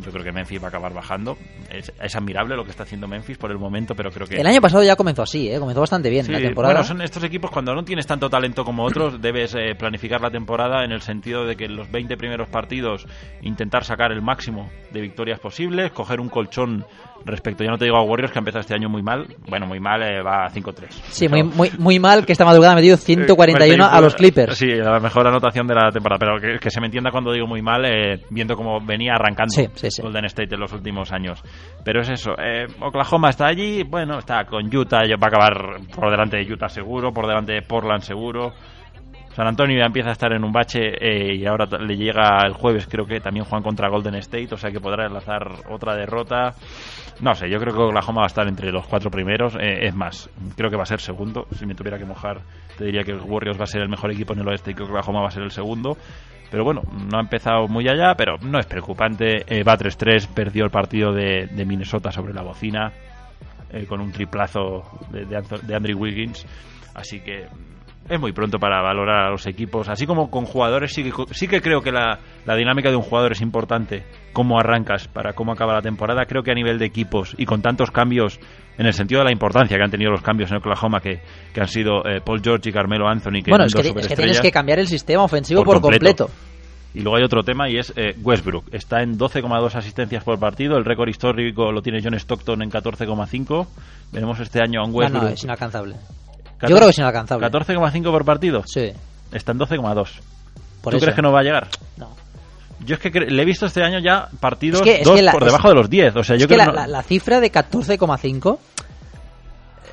Yo 0.00 0.10
creo 0.10 0.24
que 0.24 0.32
Memphis 0.32 0.60
va 0.60 0.66
a 0.66 0.68
acabar 0.68 0.92
bajando. 0.94 1.36
Es, 1.70 1.92
es 2.00 2.16
admirable 2.16 2.56
lo 2.56 2.64
que 2.64 2.70
está 2.70 2.84
haciendo 2.84 3.06
Memphis 3.06 3.38
por 3.38 3.50
el 3.50 3.58
momento, 3.58 3.94
pero 3.94 4.10
creo 4.10 4.26
que 4.26 4.36
El 4.36 4.46
año 4.46 4.60
pasado 4.60 4.82
ya 4.82 4.96
comenzó 4.96 5.22
así, 5.22 5.50
¿eh? 5.50 5.58
comenzó 5.58 5.80
bastante 5.80 6.10
bien 6.10 6.24
Sí, 6.24 6.32
la 6.32 6.40
temporada. 6.40 6.74
Bueno, 6.74 6.86
son 6.86 7.02
estos 7.02 7.22
equipos 7.24 7.50
cuando 7.50 7.74
no 7.74 7.84
tienes 7.84 8.06
tanto 8.06 8.28
talento 8.30 8.64
como 8.64 8.84
otros, 8.84 9.20
debes 9.20 9.54
eh, 9.54 9.74
planificar 9.78 10.20
la 10.20 10.30
temporada 10.30 10.84
en 10.84 10.92
el 10.92 11.02
sentido 11.02 11.44
de 11.44 11.56
que 11.56 11.64
en 11.66 11.76
los 11.76 11.90
20 11.90 12.16
primeros 12.16 12.48
partidos 12.48 13.06
intentar 13.42 13.84
sacar 13.84 14.12
el 14.12 14.22
máximo 14.22 14.70
de 14.90 15.00
victorias 15.00 15.40
posibles, 15.40 15.92
coger 15.92 16.20
un 16.20 16.28
colchón 16.28 16.84
respecto, 17.24 17.64
ya 17.64 17.70
no 17.70 17.78
te 17.78 17.84
digo 17.84 17.96
a 17.96 18.02
Warriors 18.02 18.32
que 18.32 18.38
ha 18.38 18.40
empezado 18.40 18.60
este 18.60 18.74
año 18.74 18.88
muy 18.88 19.02
mal, 19.02 19.26
bueno, 19.48 19.66
muy 19.66 19.80
mal, 19.80 20.02
eh, 20.02 20.22
va 20.22 20.46
a 20.46 20.50
5-3. 20.50 20.86
Sí, 20.90 21.28
muy, 21.28 21.42
muy, 21.42 21.70
muy 21.78 21.98
mal 21.98 22.26
que 22.26 22.32
esta 22.32 22.44
madrugada 22.44 22.72
ha 22.72 22.76
metido 22.76 22.96
141 22.96 23.84
a 23.84 24.00
los 24.00 24.14
Clippers. 24.14 24.56
Sí, 24.56 24.66
la 24.66 24.98
mejor 24.98 25.26
anotación 25.26 25.66
de 25.66 25.74
la 25.74 25.90
temporada, 25.90 26.18
pero 26.18 26.40
que, 26.40 26.58
que 26.58 26.70
se 26.70 26.80
me 26.80 26.86
entienda 26.86 27.10
cuando 27.10 27.32
digo 27.32 27.46
muy 27.46 27.62
mal, 27.62 27.84
eh, 27.84 28.22
viendo 28.30 28.56
cómo 28.56 28.80
venía 28.84 29.12
arrancando 29.14 29.52
Sí, 29.52 29.68
Golden 30.00 30.24
State 30.26 30.54
en 30.54 30.60
los 30.60 30.72
últimos 30.72 31.12
años. 31.12 31.42
Pero 31.84 32.00
es 32.00 32.10
eso, 32.10 32.32
eh, 32.38 32.66
Oklahoma 32.80 33.30
está 33.30 33.46
allí, 33.46 33.82
bueno, 33.82 34.18
está 34.18 34.44
con 34.44 34.74
Utah, 34.74 35.02
va 35.20 35.26
a 35.26 35.28
acabar 35.28 35.80
por 35.94 36.10
delante 36.10 36.36
de 36.36 36.52
Utah 36.52 36.68
seguro, 36.68 37.12
por 37.12 37.26
delante 37.26 37.52
de 37.52 37.62
Portland 37.62 38.02
seguro. 38.02 38.52
San 39.34 39.46
Antonio 39.46 39.78
ya 39.78 39.86
empieza 39.86 40.10
a 40.10 40.12
estar 40.12 40.30
en 40.32 40.44
un 40.44 40.52
bache 40.52 40.92
eh, 41.00 41.34
y 41.36 41.46
ahora 41.46 41.66
le 41.78 41.96
llega 41.96 42.44
el 42.44 42.52
jueves, 42.52 42.86
creo 42.86 43.06
que 43.06 43.18
también 43.18 43.46
juegan 43.46 43.62
contra 43.62 43.88
Golden 43.88 44.16
State, 44.16 44.48
o 44.52 44.58
sea 44.58 44.70
que 44.70 44.78
podrá 44.78 45.06
enlazar 45.06 45.48
otra 45.70 45.96
derrota. 45.96 46.54
No 47.20 47.34
sé, 47.34 47.48
yo 47.48 47.58
creo 47.58 47.74
que 47.74 47.80
Oklahoma 47.80 48.20
va 48.20 48.26
a 48.26 48.26
estar 48.26 48.46
entre 48.46 48.70
los 48.70 48.86
cuatro 48.86 49.10
primeros. 49.10 49.54
eh, 49.56 49.86
es 49.86 49.94
más, 49.94 50.28
creo 50.54 50.68
que 50.68 50.76
va 50.76 50.82
a 50.82 50.86
ser 50.86 51.00
segundo. 51.00 51.46
Si 51.52 51.64
me 51.64 51.74
tuviera 51.74 51.98
que 51.98 52.04
mojar, 52.04 52.42
te 52.76 52.84
diría 52.84 53.04
que 53.04 53.14
Warriors 53.14 53.58
va 53.58 53.64
a 53.64 53.66
ser 53.66 53.80
el 53.80 53.88
mejor 53.88 54.10
equipo 54.12 54.34
en 54.34 54.40
el 54.40 54.48
oeste 54.48 54.72
y 54.72 54.74
que 54.74 54.82
Oklahoma 54.82 55.22
va 55.22 55.28
a 55.28 55.30
ser 55.30 55.44
el 55.44 55.50
segundo. 55.50 55.96
Pero 56.52 56.64
bueno, 56.64 56.82
no 57.10 57.16
ha 57.16 57.20
empezado 57.22 57.66
muy 57.66 57.88
allá, 57.88 58.14
pero 58.14 58.36
no 58.36 58.58
es 58.58 58.66
preocupante. 58.66 59.42
Eh, 59.46 59.64
va 59.64 59.78
3-3, 59.78 60.28
perdió 60.28 60.64
el 60.64 60.70
partido 60.70 61.10
de, 61.10 61.48
Minnesota 61.66 62.12
sobre 62.12 62.34
la 62.34 62.42
bocina 62.42 62.92
eh, 63.72 63.86
con 63.86 64.02
un 64.02 64.12
triplazo 64.12 64.84
de, 65.10 65.24
de 65.24 65.74
Andrew 65.74 65.98
Wiggins. 65.98 66.44
Así 66.92 67.20
que 67.20 67.46
es 68.14 68.20
muy 68.20 68.32
pronto 68.32 68.58
para 68.58 68.82
valorar 68.82 69.26
a 69.26 69.30
los 69.30 69.46
equipos. 69.46 69.88
Así 69.88 70.06
como 70.06 70.30
con 70.30 70.44
jugadores, 70.44 70.92
sí 70.92 71.02
que, 71.02 71.12
sí 71.32 71.48
que 71.48 71.60
creo 71.60 71.80
que 71.80 71.90
la, 71.90 72.18
la 72.44 72.54
dinámica 72.56 72.90
de 72.90 72.96
un 72.96 73.02
jugador 73.02 73.32
es 73.32 73.40
importante. 73.40 74.04
Cómo 74.32 74.58
arrancas 74.58 75.08
para 75.08 75.32
cómo 75.32 75.52
acaba 75.52 75.74
la 75.74 75.82
temporada. 75.82 76.26
Creo 76.26 76.42
que 76.42 76.50
a 76.50 76.54
nivel 76.54 76.78
de 76.78 76.86
equipos 76.86 77.34
y 77.38 77.46
con 77.46 77.62
tantos 77.62 77.90
cambios, 77.90 78.38
en 78.76 78.86
el 78.86 78.92
sentido 78.92 79.20
de 79.20 79.26
la 79.26 79.32
importancia 79.32 79.76
que 79.76 79.82
han 79.82 79.90
tenido 79.90 80.10
los 80.10 80.22
cambios 80.22 80.50
en 80.50 80.58
Oklahoma, 80.58 81.00
que, 81.00 81.20
que 81.54 81.60
han 81.60 81.68
sido 81.68 82.04
eh, 82.06 82.20
Paul 82.24 82.40
George 82.42 82.68
y 82.68 82.72
Carmelo 82.72 83.08
Anthony. 83.08 83.42
Que 83.44 83.50
bueno, 83.50 83.64
es 83.64 83.72
que, 83.74 83.80
es 83.80 83.84
que 83.84 83.88
superestrellas. 83.88 84.16
tienes 84.18 84.40
que 84.40 84.50
cambiar 84.52 84.78
el 84.78 84.88
sistema 84.88 85.24
ofensivo 85.24 85.64
Por 85.64 85.80
por, 85.80 85.90
completo. 85.90 86.26
completo. 86.26 86.48
Y 86.94 87.00
luego 87.00 87.16
hay 87.16 87.24
otro 87.24 87.42
tema 87.42 87.70
y 87.70 87.78
es 87.78 87.90
eh, 87.96 88.14
Westbrook. 88.22 88.66
Está 88.70 89.02
en 89.02 89.18
12,2 89.18 89.74
asistencias 89.74 90.22
por 90.24 90.38
partido. 90.38 90.76
El 90.76 90.84
récord 90.84 91.08
histórico 91.08 91.72
lo 91.72 91.80
tiene 91.80 92.00
John 92.04 92.12
Stockton 92.12 92.60
en 92.62 92.70
14,5. 92.70 93.66
Veremos 94.12 94.38
este 94.40 94.60
año 94.60 94.82
a 94.82 94.84
un 94.84 94.90
No, 94.92 94.98
Westbrook. 94.98 95.22
no, 95.22 95.28
es 95.30 95.42
inalcanzable. 95.42 95.94
14 96.62 96.70
Yo 96.70 96.76
creo 96.76 96.86
que 96.88 96.90
es 96.92 96.98
inalcanzable. 96.98 97.46
14,5 97.48 98.02
por 98.10 98.24
partido. 98.24 98.62
Sí. 98.66 98.92
Está 99.32 99.52
en 99.52 99.58
12,2. 99.58 100.08
Por 100.80 100.90
¿Tú 100.92 100.96
eso. 100.96 101.04
crees 101.04 101.14
que 101.16 101.22
no 101.22 101.30
va 101.32 101.40
a 101.40 101.42
llegar? 101.42 101.68
No. 101.96 102.10
Yo 102.84 102.96
es 102.96 103.00
que 103.00 103.10
le 103.10 103.42
he 103.42 103.44
visto 103.44 103.66
este 103.66 103.82
año 103.84 104.00
ya 104.00 104.28
partidos 104.40 104.80
Es 104.80 104.84
que- 104.84 105.00
es 105.00 105.04
dos 105.06 105.14
que 105.16 105.22
la- 105.22 105.32
por 105.32 105.42
es- 105.42 105.46
debajo 105.46 105.68
de 105.68 105.74
los 105.74 105.88
10. 105.88 106.16
O 106.16 106.24
sea, 106.24 106.36
yo 106.36 106.42
es 106.44 106.48
que 106.48 106.54
creo 106.54 106.66
la, 106.66 106.72
no- 106.72 106.72
la- 106.72 106.86
la 106.88 107.02
cifra 107.02 107.38
de 107.40 107.50
14,5 107.52 108.58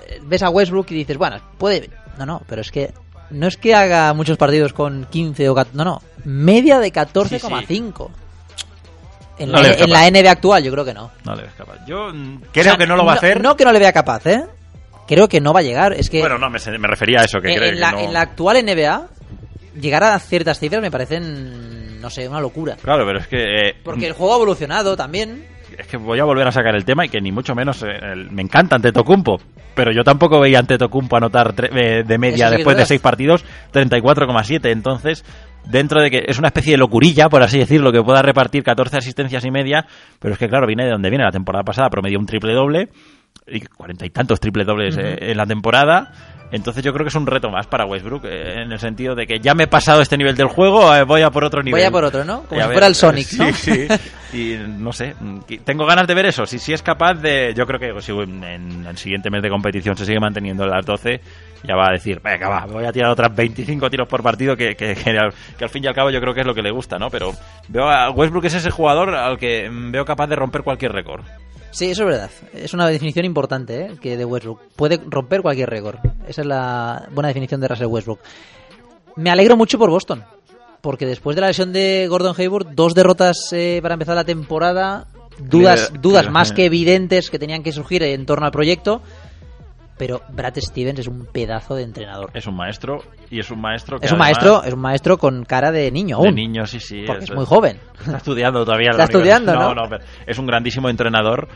eh, 0.07 0.19
ves 0.23 0.41
a 0.43 0.49
Westbrook 0.49 0.91
y 0.91 0.95
dices, 0.95 1.17
bueno, 1.17 1.37
puede... 1.57 1.89
No, 2.17 2.25
no, 2.25 2.41
pero 2.47 2.61
es 2.61 2.71
que 2.71 2.93
no 3.29 3.47
es 3.47 3.57
que 3.57 3.75
haga 3.75 4.11
muchos 4.13 4.37
partidos 4.37 4.73
con 4.73 5.05
15 5.09 5.47
o 5.49 5.55
14... 5.55 5.77
No, 5.77 5.85
no, 5.85 6.01
media 6.25 6.79
de 6.79 6.91
14,5. 6.91 8.09
En, 9.37 9.49
No 9.51 9.57
la, 9.57 9.61
le 9.63 9.69
ves 9.69 9.81
en 9.81 9.89
la 9.91 10.09
NBA 10.09 10.31
actual 10.31 10.63
yo 10.63 10.71
creo 10.71 10.83
que 10.83 10.93
no. 10.93 11.11
No 11.23 11.35
le 11.35 11.43
ves 11.43 11.53
capaz. 11.57 11.77
Yo 11.87 12.09
mm, 12.13 12.37
O 12.37 12.51
creo 12.51 12.63
sea, 12.65 12.75
que 12.75 12.87
no 12.87 12.95
lo 12.97 13.05
va 13.05 13.13
a 13.13 13.15
hacer. 13.15 13.41
No 13.41 13.55
que 13.55 13.63
no 13.63 13.71
le 13.71 13.79
vea 13.79 13.93
capaz, 13.93 14.25
¿eh? 14.25 14.43
Creo 15.09 15.27
que 15.27 15.41
no 15.41 15.51
va 15.53 15.61
a 15.61 15.63
llegar. 15.63 15.93
Es 15.93 16.09
que 16.09 16.19
Bueno, 16.21 16.37
no, 16.37 16.49
me, 16.51 16.59
me 16.77 16.87
refería 16.87 17.21
a 17.21 17.23
eso. 17.25 17.41
Que 17.41 17.49
en, 17.51 17.57
cree 17.57 17.69
en 17.69 17.73
que 17.75 17.79
la, 17.81 17.91
no- 17.93 17.99
en 17.99 18.13
la 18.13 18.21
actual 18.21 18.63
NBA 18.63 19.07
llegar 19.81 20.03
a 20.03 20.19
ciertas 20.19 20.59
cifras 20.59 20.81
me 20.81 20.91
parecen, 20.91 21.99
no 21.99 22.09
sé, 22.11 22.27
una 22.29 22.39
locura. 22.39 22.75
Claro, 22.81 23.05
pero 23.07 23.19
es 23.19 23.27
que... 23.27 23.69
eh, 23.69 23.75
Porque 23.83 24.05
el 24.07 24.13
juego 24.13 24.33
ha 24.33 24.35
evolucionado 24.35 24.95
también. 24.95 25.45
es 25.77 25.87
que 25.87 25.97
voy 25.97 26.19
a 26.19 26.25
volver 26.25 26.47
a 26.47 26.51
sacar 26.51 26.75
el 26.75 26.85
tema 26.85 27.05
y 27.05 27.09
que 27.09 27.19
ni 27.21 27.31
mucho 27.31 27.55
menos 27.55 27.81
eh, 27.83 27.87
el- 28.13 28.29
me 28.31 28.41
encanta 28.43 28.75
Antetokounmpo, 28.75 29.39
pero 29.75 29.91
yo 29.91 30.03
tampoco 30.03 30.39
veía 30.39 30.57
a 30.57 30.61
Antetokounmpo 30.61 31.17
anotar 31.17 31.55
tre- 31.55 31.69
eh, 31.73 32.03
de 32.05 32.17
media 32.19 32.49
sí 32.49 32.55
después 32.57 32.75
de 32.77 32.85
seis 32.85 33.01
partidos 33.01 33.43
34,7, 33.73 34.69
entonces 34.71 35.23
dentro 35.65 36.01
de 36.01 36.09
que 36.11 36.23
es 36.27 36.37
una 36.39 36.47
especie 36.49 36.71
de 36.73 36.77
locurilla, 36.77 37.29
por 37.29 37.41
así 37.43 37.57
decirlo, 37.59 37.91
que 37.91 38.01
pueda 38.01 38.21
repartir 38.21 38.63
14 38.63 38.97
asistencias 38.97 39.45
y 39.45 39.51
media, 39.51 39.85
pero 40.19 40.33
es 40.33 40.39
que 40.39 40.47
claro, 40.49 40.67
viene 40.67 40.85
de 40.85 40.91
donde 40.91 41.09
viene 41.09 41.23
la 41.23 41.31
temporada 41.31 41.63
pasada, 41.63 41.89
promedió 41.89 42.19
un 42.19 42.25
triple 42.25 42.53
doble 42.53 42.89
y 43.51 43.61
cuarenta 43.61 44.05
y 44.05 44.09
tantos 44.09 44.39
triple 44.39 44.63
dobles 44.63 44.95
Ujú. 44.97 45.05
en 45.05 45.37
la 45.37 45.45
temporada. 45.45 46.11
Entonces 46.51 46.83
yo 46.83 46.93
creo 46.93 47.03
que 47.03 47.09
es 47.09 47.15
un 47.15 47.27
reto 47.27 47.49
más 47.49 47.67
para 47.67 47.85
Westbrook, 47.85 48.25
eh, 48.25 48.63
en 48.63 48.71
el 48.71 48.79
sentido 48.79 49.13
de 49.13 49.27
que 49.27 49.39
ya 49.39 49.53
me 49.53 49.65
he 49.65 49.67
pasado 49.67 50.01
este 50.01 50.17
nivel 50.17 50.35
del 50.35 50.47
juego, 50.47 50.95
eh, 50.95 51.03
voy 51.03 51.21
a 51.21 51.29
por 51.29 51.43
otro 51.43 51.61
nivel. 51.61 51.79
Voy 51.79 51.87
a 51.87 51.91
por 51.91 52.03
otro, 52.03 52.25
¿no? 52.25 52.43
Como 52.43 52.59
a 52.59 52.63
si 52.63 52.67
ver, 52.69 52.75
fuera 52.75 52.87
el 52.87 52.95
Sonic, 52.95 53.27
sí, 53.27 53.37
¿no? 53.37 53.53
Sí, 53.53 53.87
Y 54.33 54.57
no 54.67 54.91
sé, 54.91 55.15
mm, 55.19 55.39
tengo 55.63 55.85
ganas 55.85 56.07
de 56.07 56.15
ver 56.15 56.25
eso. 56.25 56.45
Si, 56.45 56.57
si 56.59 56.73
es 56.73 56.81
capaz 56.81 57.15
de. 57.15 57.53
Yo 57.55 57.65
creo 57.65 57.79
que 57.79 58.01
si 58.01 58.11
en, 58.11 58.85
el 58.87 58.97
siguiente 58.97 59.29
mes 59.29 59.43
de 59.43 59.49
competición 59.49 59.95
se 59.95 60.05
sigue 60.05 60.19
manteniendo 60.19 60.63
en 60.63 60.71
las 60.71 60.85
12, 60.85 61.21
ya 61.63 61.75
va 61.75 61.89
a 61.89 61.91
decir, 61.91 62.21
venga, 62.23 62.47
va, 62.47 62.65
voy 62.65 62.85
a 62.85 62.91
tirar 62.91 63.11
otras 63.11 63.35
25 63.35 63.89
tiros 63.89 64.07
por 64.07 64.23
partido, 64.23 64.55
que, 64.55 64.75
que, 64.75 64.95
que 64.95 65.09
al, 65.11 65.33
que 65.57 65.63
al 65.63 65.69
fin 65.69 65.83
y 65.83 65.87
al 65.87 65.93
cabo 65.93 66.09
yo 66.09 66.19
creo 66.19 66.33
que 66.33 66.41
es 66.41 66.47
lo 66.47 66.55
que 66.55 66.61
le 66.61 66.71
gusta, 66.71 66.97
¿no? 66.97 67.09
Pero 67.09 67.33
veo 67.67 67.89
a 67.89 68.09
Westbrook 68.11 68.45
es 68.45 68.55
ese 68.55 68.71
jugador 68.71 69.13
al 69.15 69.37
que 69.37 69.69
veo 69.71 70.05
capaz 70.05 70.27
de 70.27 70.35
romper 70.35 70.63
cualquier 70.63 70.91
récord. 70.91 71.23
Sí, 71.71 71.91
eso 71.91 72.03
es 72.03 72.09
verdad. 72.09 72.31
Es 72.53 72.73
una 72.73 72.87
definición 72.87 73.25
importante, 73.25 73.81
¿eh? 73.81 73.91
Que 74.01 74.17
de 74.17 74.25
Westbrook. 74.25 74.59
Puede 74.75 74.99
romper 75.07 75.41
cualquier 75.41 75.69
récord. 75.69 75.99
Esa 76.27 76.41
es 76.41 76.47
la 76.47 77.07
buena 77.11 77.27
definición 77.27 77.61
de 77.61 77.67
Russell 77.67 77.87
Westbrook. 77.87 78.19
Me 79.17 79.29
alegro 79.29 79.55
mucho 79.55 79.77
por 79.77 79.89
Boston. 79.89 80.23
Porque 80.81 81.05
después 81.05 81.35
de 81.35 81.41
la 81.41 81.47
lesión 81.47 81.73
de 81.73 82.07
Gordon 82.09 82.33
Hayward, 82.37 82.73
dos 82.73 82.95
derrotas 82.95 83.49
eh, 83.51 83.79
para 83.81 83.95
empezar 83.95 84.15
la 84.15 84.23
temporada, 84.23 85.07
dudas, 85.37 85.91
dudas 85.99 86.31
más 86.31 86.53
que 86.53 86.65
evidentes 86.65 87.29
que 87.29 87.37
tenían 87.37 87.63
que 87.63 87.73
surgir 87.73 88.01
en 88.03 88.25
torno 88.25 88.45
al 88.45 88.51
proyecto. 88.51 89.01
Pero 89.99 90.21
Brad 90.29 90.55
Stevens 90.57 90.97
es 90.99 91.07
un 91.07 91.27
pedazo 91.27 91.75
de 91.75 91.83
entrenador. 91.83 92.31
Es 92.33 92.47
un 92.47 92.55
maestro 92.55 93.03
y 93.29 93.39
es 93.39 93.51
un 93.51 93.59
maestro 93.61 93.99
que 93.99 94.05
Es 94.07 94.11
un 94.11 94.21
además- 94.21 94.37
maestro, 94.43 94.63
es 94.63 94.73
un 94.73 94.79
maestro 94.79 95.17
con 95.17 95.43
cara 95.43 95.71
de 95.71 95.91
niño 95.91 96.17
De 96.21 96.27
aún. 96.29 96.35
niño, 96.35 96.65
sí, 96.65 96.79
sí. 96.79 97.03
Porque 97.05 97.25
es 97.25 97.31
muy 97.31 97.45
joven. 97.45 97.77
Está 97.99 98.17
estudiando 98.17 98.63
todavía. 98.65 98.91
Está 98.91 99.03
la 99.05 99.09
universidad. 99.09 99.37
estudiando, 99.43 99.75
¿no? 99.75 99.89
pero 99.89 100.03
es 100.25 100.39
un 100.39 100.47
grandísimo 100.47 100.89
entrenador. 100.89 101.49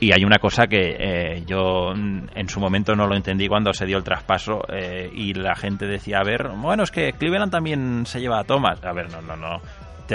Y 0.00 0.10
hay 0.12 0.24
una 0.24 0.38
cosa 0.38 0.66
que 0.66 0.96
eh, 0.98 1.44
yo 1.46 1.92
mm, 1.94 2.30
en 2.34 2.48
su 2.48 2.58
momento 2.58 2.96
no 2.96 3.06
lo 3.06 3.14
entendí 3.14 3.46
cuando 3.46 3.72
se 3.72 3.86
dio 3.86 3.98
el 3.98 4.02
traspaso 4.02 4.60
y 5.14 5.32
la 5.34 5.54
gente 5.54 5.86
decía, 5.86 6.18
a 6.18 6.24
ver, 6.24 6.48
bueno, 6.56 6.82
es 6.82 6.90
que 6.90 7.12
Cleveland 7.12 7.52
también 7.52 8.04
se 8.06 8.18
lleva 8.20 8.40
a 8.40 8.44
Thomas. 8.44 8.82
A 8.82 8.92
ver, 8.92 9.12
no, 9.12 9.20
no, 9.22 9.36
no. 9.36 9.60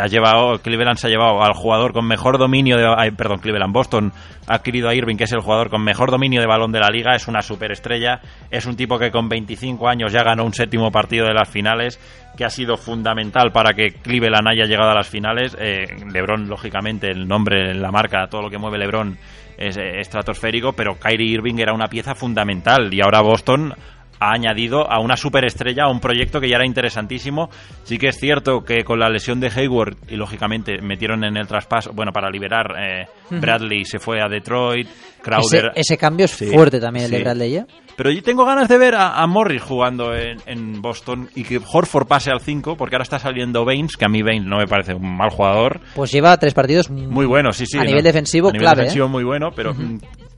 Llevado, 0.05 0.59
Cleveland 0.59 0.97
se 0.97 1.07
ha 1.07 1.09
llevado 1.09 1.41
al 1.41 1.53
jugador 1.53 1.93
con 1.93 2.07
mejor 2.07 2.37
dominio 2.37 2.77
de, 2.77 3.11
perdón, 3.13 3.39
Cleveland, 3.39 3.73
Boston 3.73 4.13
ha 4.47 4.55
adquirido 4.55 4.89
a 4.89 4.93
Irving, 4.93 5.15
que 5.15 5.23
es 5.23 5.31
el 5.33 5.41
jugador 5.41 5.69
con 5.69 5.83
mejor 5.83 6.11
dominio 6.11 6.39
de 6.39 6.47
balón 6.47 6.71
de 6.71 6.79
la 6.79 6.89
liga, 6.89 7.15
es 7.15 7.27
una 7.27 7.41
superestrella, 7.41 8.21
es 8.51 8.65
un 8.65 8.75
tipo 8.75 8.99
que 8.99 9.09
con 9.09 9.27
25 9.27 9.87
años 9.87 10.13
ya 10.13 10.23
ganó 10.23 10.45
un 10.45 10.53
séptimo 10.53 10.91
partido 10.91 11.25
de 11.25 11.33
las 11.33 11.49
finales, 11.49 11.99
que 12.37 12.45
ha 12.45 12.49
sido 12.49 12.77
fundamental 12.77 13.51
para 13.51 13.73
que 13.73 13.93
Cleveland 13.93 14.47
haya 14.47 14.65
llegado 14.65 14.91
a 14.91 14.95
las 14.95 15.09
finales. 15.09 15.57
Eh, 15.59 15.85
LeBron, 16.13 16.47
lógicamente, 16.47 17.09
el 17.09 17.27
nombre, 17.27 17.73
la 17.73 17.91
marca, 17.91 18.27
todo 18.29 18.43
lo 18.43 18.49
que 18.49 18.59
mueve 18.59 18.77
LeBron 18.77 19.17
es 19.57 19.75
eh, 19.77 19.99
estratosférico, 19.99 20.73
pero 20.73 20.99
Kyrie 20.99 21.33
Irving 21.33 21.55
era 21.57 21.73
una 21.73 21.87
pieza 21.87 22.13
fundamental 22.13 22.93
y 22.93 23.01
ahora 23.01 23.21
Boston 23.21 23.73
ha 24.19 24.31
añadido 24.31 24.89
a 24.91 24.99
una 24.99 25.17
superestrella 25.17 25.83
a 25.85 25.89
un 25.89 25.99
proyecto 25.99 26.39
que 26.39 26.49
ya 26.49 26.55
era 26.55 26.65
interesantísimo. 26.65 27.49
Sí 27.83 27.97
que 27.97 28.07
es 28.09 28.17
cierto 28.17 28.63
que 28.63 28.83
con 28.83 28.99
la 28.99 29.09
lesión 29.09 29.39
de 29.39 29.47
Hayward 29.55 29.95
y 30.09 30.15
lógicamente 30.15 30.81
metieron 30.81 31.23
en 31.23 31.37
el 31.37 31.47
traspaso, 31.47 31.91
bueno, 31.93 32.11
para 32.11 32.29
liberar 32.29 32.67
eh. 32.79 33.05
Bradley 33.29 33.85
se 33.85 33.99
fue 33.99 34.21
a 34.21 34.27
Detroit, 34.29 34.87
Crowder. 35.21 35.71
Ese, 35.75 35.81
ese 35.93 35.97
cambio 35.97 36.25
es 36.25 36.31
Sí, 36.31 36.47
fuerte 36.47 36.79
también 36.79 37.05
el 37.05 37.11
de. 37.11 37.19
Bradley. 37.21 37.55
¿eh? 37.57 37.65
Pero 37.95 38.11
yo 38.11 38.21
tengo 38.21 38.45
ganas 38.45 38.67
de 38.69 38.77
ver 38.77 38.93
a, 38.93 39.19
a 39.21 39.25
Morris 39.25 39.61
jugando 39.61 40.13
en, 40.15 40.37
en 40.45 40.81
Boston 40.83 41.29
y 41.35 41.43
que 41.43 41.59
Horford 41.59 42.07
pase 42.07 42.29
al 42.29 42.41
5, 42.41 42.77
porque 42.77 42.95
ahora 42.95 43.03
está 43.03 43.17
saliendo 43.17 43.65
Baines, 43.65 43.97
que 43.97 44.05
a 44.05 44.07
mí 44.07 44.21
Baines 44.21 44.45
no 44.47 44.57
me 44.57 44.67
parece 44.67 44.93
un 44.93 45.17
mal 45.17 45.31
jugador. 45.31 45.79
Pues 45.95 46.11
lleva 46.11 46.37
tres 46.37 46.53
partidos 46.53 46.91
Muy 46.91 47.25
bueno, 47.25 47.51
sí, 47.51 47.65
sí. 47.65 47.77
A 47.77 47.81
¿no? 47.81 47.87
nivel 47.87 48.03
defensivo, 48.03 48.49
A 48.49 48.51
nivel 48.51 48.65
clave, 48.65 48.81
defensivo 48.81 49.07
¿eh? 49.07 49.09
muy 49.09 49.23
bueno, 49.23 49.49
pero 49.55 49.73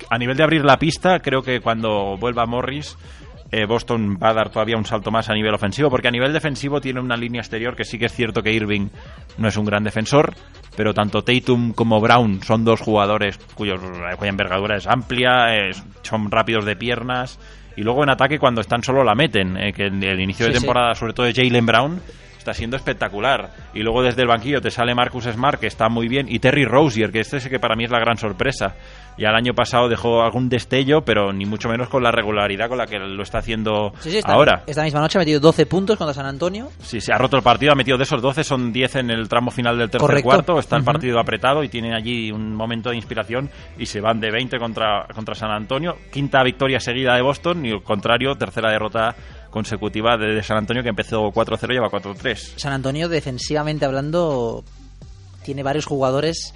a 0.09 0.17
nivel 0.17 0.37
de 0.37 0.43
abrir 0.43 0.63
la 0.63 0.77
pista, 0.77 1.19
creo 1.19 1.41
que 1.41 1.59
cuando 1.59 2.15
vuelva 2.17 2.45
Morris, 2.45 2.97
eh, 3.51 3.65
Boston 3.65 4.17
va 4.21 4.29
a 4.29 4.33
dar 4.33 4.49
todavía 4.49 4.77
un 4.77 4.85
salto 4.85 5.11
más 5.11 5.29
a 5.29 5.33
nivel 5.33 5.53
ofensivo, 5.53 5.89
porque 5.89 6.07
a 6.07 6.11
nivel 6.11 6.33
defensivo 6.33 6.81
tiene 6.81 6.99
una 6.99 7.17
línea 7.17 7.41
exterior 7.41 7.75
que 7.75 7.83
sí 7.83 7.97
que 7.97 8.05
es 8.05 8.13
cierto 8.13 8.41
que 8.43 8.53
Irving 8.53 8.89
no 9.37 9.47
es 9.47 9.57
un 9.57 9.65
gran 9.65 9.83
defensor, 9.83 10.33
pero 10.75 10.93
tanto 10.93 11.23
Tatum 11.23 11.73
como 11.73 11.99
Brown 11.99 12.41
son 12.43 12.63
dos 12.63 12.81
jugadores 12.81 13.37
cuyos, 13.55 13.79
cuya 14.17 14.29
envergadura 14.29 14.77
es 14.77 14.87
amplia, 14.87 15.47
son 16.03 16.29
rápidos 16.29 16.65
de 16.65 16.75
piernas, 16.75 17.39
y 17.75 17.81
luego 17.81 18.03
en 18.03 18.09
ataque 18.09 18.39
cuando 18.39 18.61
están 18.61 18.83
solo 18.83 19.03
la 19.03 19.15
meten, 19.15 19.55
eh, 19.57 19.71
que 19.71 19.85
en 19.85 20.03
el 20.03 20.19
inicio 20.19 20.45
de 20.45 20.53
sí. 20.53 20.59
temporada, 20.59 20.93
sobre 20.95 21.13
todo 21.13 21.25
de 21.25 21.33
Jalen 21.33 21.65
Brown, 21.65 22.01
está 22.37 22.53
siendo 22.53 22.75
espectacular. 22.75 23.51
Y 23.73 23.83
luego 23.83 24.03
desde 24.03 24.21
el 24.23 24.27
banquillo 24.27 24.61
te 24.61 24.71
sale 24.71 24.93
Marcus 24.95 25.25
Smart, 25.25 25.59
que 25.59 25.67
está 25.67 25.87
muy 25.87 26.07
bien, 26.07 26.27
y 26.29 26.39
Terry 26.39 26.65
Rozier, 26.65 27.11
que 27.11 27.21
este 27.21 27.37
es 27.37 27.45
el 27.45 27.51
que 27.51 27.59
para 27.59 27.75
mí 27.75 27.85
es 27.85 27.91
la 27.91 27.99
gran 27.99 28.17
sorpresa. 28.17 28.75
Ya 29.19 29.29
el 29.29 29.35
año 29.35 29.53
pasado 29.53 29.89
dejó 29.89 30.21
algún 30.23 30.47
destello, 30.49 31.01
pero 31.03 31.33
ni 31.33 31.45
mucho 31.45 31.67
menos 31.69 31.89
con 31.89 32.01
la 32.01 32.11
regularidad 32.11 32.69
con 32.69 32.77
la 32.77 32.85
que 32.87 32.97
lo 32.97 33.21
está 33.21 33.39
haciendo 33.39 33.91
Sí, 33.99 34.11
sí, 34.11 34.17
esta, 34.19 34.31
ahora. 34.33 34.63
esta 34.65 34.83
misma 34.83 35.01
noche 35.01 35.17
ha 35.17 35.21
metido 35.21 35.39
12 35.39 35.65
puntos 35.65 35.97
contra 35.97 36.13
San 36.13 36.25
Antonio. 36.25 36.69
Sí, 36.81 37.01
se 37.01 37.11
ha 37.13 37.17
roto 37.17 37.35
el 37.37 37.43
partido, 37.43 37.73
ha 37.73 37.75
metido 37.75 37.97
de 37.97 38.03
esos 38.03 38.21
12, 38.21 38.43
son 38.43 38.71
10 38.71 38.95
en 38.95 39.09
el 39.11 39.27
tramo 39.27 39.51
final 39.51 39.77
del 39.77 39.89
tercer 39.89 40.07
Correcto. 40.07 40.23
cuarto, 40.29 40.59
está 40.59 40.77
el 40.77 40.83
partido 40.83 41.19
apretado 41.19 41.63
y 41.63 41.69
tienen 41.69 41.93
allí 41.93 42.31
un 42.31 42.55
momento 42.55 42.89
de 42.91 42.95
inspiración 42.95 43.49
y 43.77 43.85
se 43.85 43.99
van 43.99 44.19
de 44.19 44.31
20 44.31 44.57
contra, 44.57 45.05
contra 45.13 45.35
San 45.35 45.51
Antonio. 45.51 45.97
Quinta 46.11 46.41
victoria 46.43 46.79
seguida 46.79 47.15
de 47.15 47.21
Boston 47.21 47.65
y 47.65 47.71
al 47.71 47.83
contrario, 47.83 48.35
tercera 48.35 48.71
derrota 48.71 49.15
consecutiva 49.49 50.15
de, 50.17 50.35
de 50.35 50.43
San 50.43 50.57
Antonio 50.57 50.81
que 50.83 50.89
empezó 50.89 51.23
4-0 51.31 51.69
y 51.69 51.73
lleva 51.73 51.89
4-3. 51.89 52.35
San 52.57 52.71
Antonio, 52.71 53.09
defensivamente 53.09 53.83
hablando, 53.85 54.63
tiene 55.43 55.63
varios 55.63 55.85
jugadores. 55.85 56.53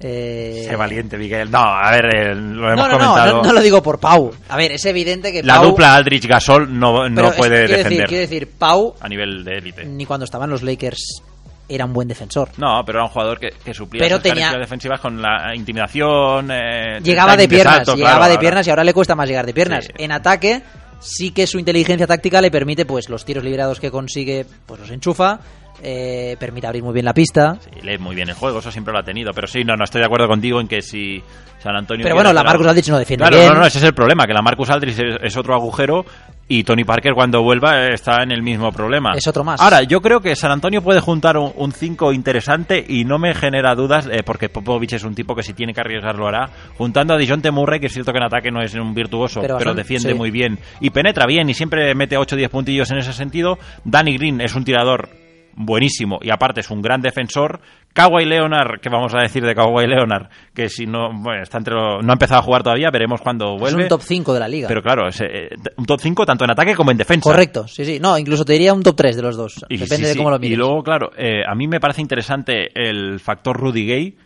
Eh, 0.00 0.64
Sé 0.68 0.76
valiente, 0.76 1.16
Miguel. 1.16 1.50
No, 1.50 1.58
a 1.58 1.90
ver, 1.90 2.04
eh, 2.14 2.34
lo 2.34 2.70
hemos 2.72 2.76
no, 2.76 2.76
no, 2.76 2.98
no, 2.98 2.98
comentado. 2.98 3.36
no, 3.38 3.42
no 3.44 3.52
lo 3.52 3.60
digo 3.62 3.82
por 3.82 3.98
Pau. 3.98 4.30
A 4.48 4.56
ver, 4.56 4.72
es 4.72 4.84
evidente 4.84 5.32
que 5.32 5.42
La 5.42 5.56
Pau- 5.56 5.66
dupla 5.70 5.94
Aldrich-Gasol 5.96 6.78
no, 6.78 7.08
no 7.08 7.28
es- 7.30 7.34
puede 7.36 7.50
quiero 7.50 7.68
decir- 7.68 7.76
defender 7.84 8.06
quiero 8.08 8.20
decir, 8.22 8.48
Pau, 8.58 8.94
a 9.00 9.08
nivel 9.08 9.44
de 9.44 9.52
élite. 9.58 9.84
ni 9.86 10.04
cuando 10.04 10.24
estaban 10.24 10.50
los 10.50 10.62
Lakers, 10.62 11.22
era 11.68 11.84
un 11.84 11.92
buen 11.92 12.06
defensor. 12.06 12.50
No, 12.58 12.82
pero 12.84 12.98
era 12.98 13.06
un 13.06 13.10
jugador 13.12 13.40
que, 13.40 13.48
que 13.64 13.74
suplía 13.74 14.00
Pero 14.02 14.16
esas 14.16 14.22
tenía- 14.22 14.52
defensivas 14.52 15.00
con 15.00 15.20
la 15.20 15.52
intimidación. 15.54 16.50
eh, 16.52 17.00
llegaba 17.02 17.36
de 17.36 17.48
piernas, 17.48 17.76
salto, 17.76 17.96
llegaba 17.96 18.16
claro, 18.16 18.24
de 18.26 18.30
ahora- 18.32 18.40
piernas 18.40 18.66
y 18.66 18.70
ahora 18.70 18.84
le 18.84 18.92
cuesta 18.94 19.14
más 19.14 19.28
llegar 19.28 19.46
de 19.46 19.54
piernas. 19.54 19.84
Sí. 19.86 19.92
En 19.98 20.12
ataque, 20.12 20.62
sí 21.00 21.30
que 21.32 21.46
su 21.46 21.58
inteligencia 21.58 22.06
táctica 22.06 22.40
le 22.40 22.50
permite, 22.50 22.84
pues, 22.86 23.08
los 23.08 23.24
tiros 23.24 23.42
liberados 23.42 23.80
que 23.80 23.90
consigue, 23.90 24.46
pues 24.66 24.80
los 24.80 24.90
enchufa, 24.90 25.40
eh, 25.82 26.36
permite 26.38 26.66
abrir 26.66 26.82
muy 26.82 26.92
bien 26.94 27.04
la 27.04 27.14
pista. 27.14 27.58
Y 27.80 27.84
lee 27.84 27.98
muy 27.98 28.14
bien 28.14 28.28
el 28.28 28.34
juego, 28.34 28.58
eso 28.60 28.70
siempre 28.70 28.92
lo 28.92 28.98
ha 29.00 29.02
tenido. 29.04 29.32
Pero 29.32 29.46
sí, 29.46 29.64
no, 29.64 29.76
no 29.76 29.84
estoy 29.84 30.00
de 30.00 30.06
acuerdo 30.06 30.28
contigo 30.28 30.60
en 30.60 30.68
que 30.68 30.82
si 30.82 31.22
San 31.58 31.76
Antonio. 31.76 32.02
Pero 32.04 32.14
bueno, 32.14 32.32
la 32.32 32.42
Marcus 32.44 32.66
Aldridge 32.66 32.88
no 32.90 32.98
defiende 32.98 33.22
Claro, 33.24 33.36
bien. 33.36 33.52
no, 33.52 33.60
no, 33.60 33.66
ese 33.66 33.78
es 33.78 33.84
el 33.84 33.94
problema, 33.94 34.26
que 34.26 34.32
la 34.34 34.42
Marcus 34.42 34.70
Aldridge 34.70 34.98
es, 34.98 35.16
es 35.22 35.36
otro 35.36 35.54
agujero 35.54 36.04
y 36.48 36.62
Tony 36.62 36.84
Parker 36.84 37.12
cuando 37.14 37.42
vuelva 37.42 37.86
eh, 37.86 37.94
está 37.94 38.22
en 38.22 38.30
el 38.30 38.42
mismo 38.42 38.70
problema. 38.70 39.12
Es 39.16 39.26
otro 39.26 39.42
más. 39.42 39.60
Ahora, 39.60 39.82
yo 39.82 40.00
creo 40.00 40.20
que 40.20 40.36
San 40.36 40.52
Antonio 40.52 40.80
puede 40.82 41.00
juntar 41.00 41.36
un 41.38 41.72
5 41.72 42.12
interesante 42.12 42.84
y 42.86 43.04
no 43.04 43.18
me 43.18 43.34
genera 43.34 43.74
dudas, 43.74 44.08
eh, 44.12 44.22
porque 44.24 44.48
Popovich 44.48 44.92
es 44.92 45.02
un 45.04 45.14
tipo 45.14 45.34
que 45.34 45.42
si 45.42 45.54
tiene 45.54 45.74
que 45.74 45.80
arriesgar 45.80 46.14
lo 46.16 46.28
hará, 46.28 46.48
juntando 46.78 47.14
a 47.14 47.18
Dijon 47.18 47.42
Murray, 47.52 47.80
que 47.80 47.86
es 47.86 47.92
cierto 47.92 48.12
que 48.12 48.18
en 48.18 48.24
ataque 48.24 48.50
no 48.52 48.62
es 48.62 48.74
un 48.74 48.94
virtuoso, 48.94 49.40
Pero 49.40 49.58
pero, 49.58 49.70
son- 49.70 49.76
defiende 49.76 50.10
sí. 50.10 50.14
muy 50.14 50.30
bien 50.30 50.58
y 50.80 50.90
penetra 50.90 51.26
bien 51.26 51.48
y 51.50 51.54
siempre 51.54 51.92
mete 51.96 52.16
8 52.16 52.36
o 52.36 52.38
10 52.38 52.50
puntillos 52.50 52.90
en 52.92 52.98
ese 52.98 53.12
sentido. 53.12 53.58
Danny 53.84 54.16
Green 54.16 54.40
es 54.40 54.54
un 54.54 54.64
tirador 54.64 55.08
buenísimo 55.56 56.18
y 56.22 56.30
aparte 56.30 56.60
es 56.60 56.70
un 56.70 56.80
gran 56.82 57.00
defensor. 57.00 57.60
Kawhi 57.92 58.26
Leonard, 58.26 58.80
¿qué 58.80 58.90
vamos 58.90 59.14
a 59.14 59.22
decir 59.22 59.42
de 59.42 59.54
Kawhi 59.54 59.86
Leonard? 59.86 60.28
Que 60.54 60.68
si 60.68 60.84
no, 60.86 61.08
bueno, 61.14 61.42
está 61.42 61.58
entre 61.58 61.74
lo- 61.74 62.02
no 62.02 62.10
ha 62.10 62.12
empezado 62.12 62.40
a 62.40 62.42
jugar 62.44 62.62
todavía, 62.62 62.90
veremos 62.92 63.20
cuando 63.22 63.54
Es 63.54 63.60
vuelve. 63.60 63.82
un 63.84 63.88
top 63.88 64.02
5 64.02 64.34
de 64.34 64.40
la 64.40 64.48
liga. 64.48 64.68
Pero 64.68 64.82
claro, 64.82 65.08
es, 65.08 65.20
eh, 65.22 65.48
un 65.78 65.86
top 65.86 66.00
5 66.00 66.26
tanto 66.26 66.44
en 66.44 66.50
ataque 66.50 66.74
como 66.74 66.90
en 66.90 66.98
defensa. 66.98 67.30
Correcto, 67.30 67.66
sí, 67.66 67.84
sí. 67.84 67.98
No, 67.98 68.18
incluso 68.18 68.44
te 68.44 68.52
diría 68.52 68.74
un 68.74 68.82
top 68.82 68.96
3 68.96 69.16
de 69.16 69.22
los 69.22 69.36
dos. 69.36 69.64
Y, 69.70 69.78
Depende 69.78 70.06
sí, 70.08 70.12
de 70.12 70.16
cómo 70.16 70.30
lo 70.30 70.36
Y 70.36 70.40
mires. 70.40 70.58
luego, 70.58 70.82
claro, 70.82 71.10
eh, 71.16 71.40
a 71.48 71.54
mí 71.54 71.66
me 71.68 71.80
parece 71.80 72.02
interesante 72.02 72.68
el 72.74 73.18
factor 73.18 73.56
Rudy 73.58 73.86
Gay. 73.86 74.16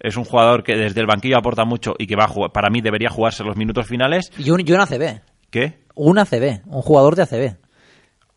Es 0.00 0.16
un 0.16 0.22
jugador 0.24 0.62
que 0.62 0.76
desde 0.76 1.00
el 1.00 1.08
banquillo 1.08 1.38
aporta 1.38 1.64
mucho 1.64 1.94
y 1.98 2.06
que 2.06 2.14
va 2.14 2.24
a 2.24 2.28
jugar, 2.28 2.52
para 2.52 2.70
mí 2.70 2.80
debería 2.80 3.08
jugarse 3.10 3.42
los 3.42 3.56
minutos 3.56 3.84
finales. 3.88 4.30
Y 4.38 4.50
un, 4.50 4.60
y 4.64 4.72
un 4.72 4.80
ACB. 4.80 5.22
¿Qué? 5.50 5.80
Un 5.96 6.18
ACB. 6.20 6.60
Un 6.66 6.82
jugador 6.82 7.16
de 7.16 7.22
ACB. 7.22 7.56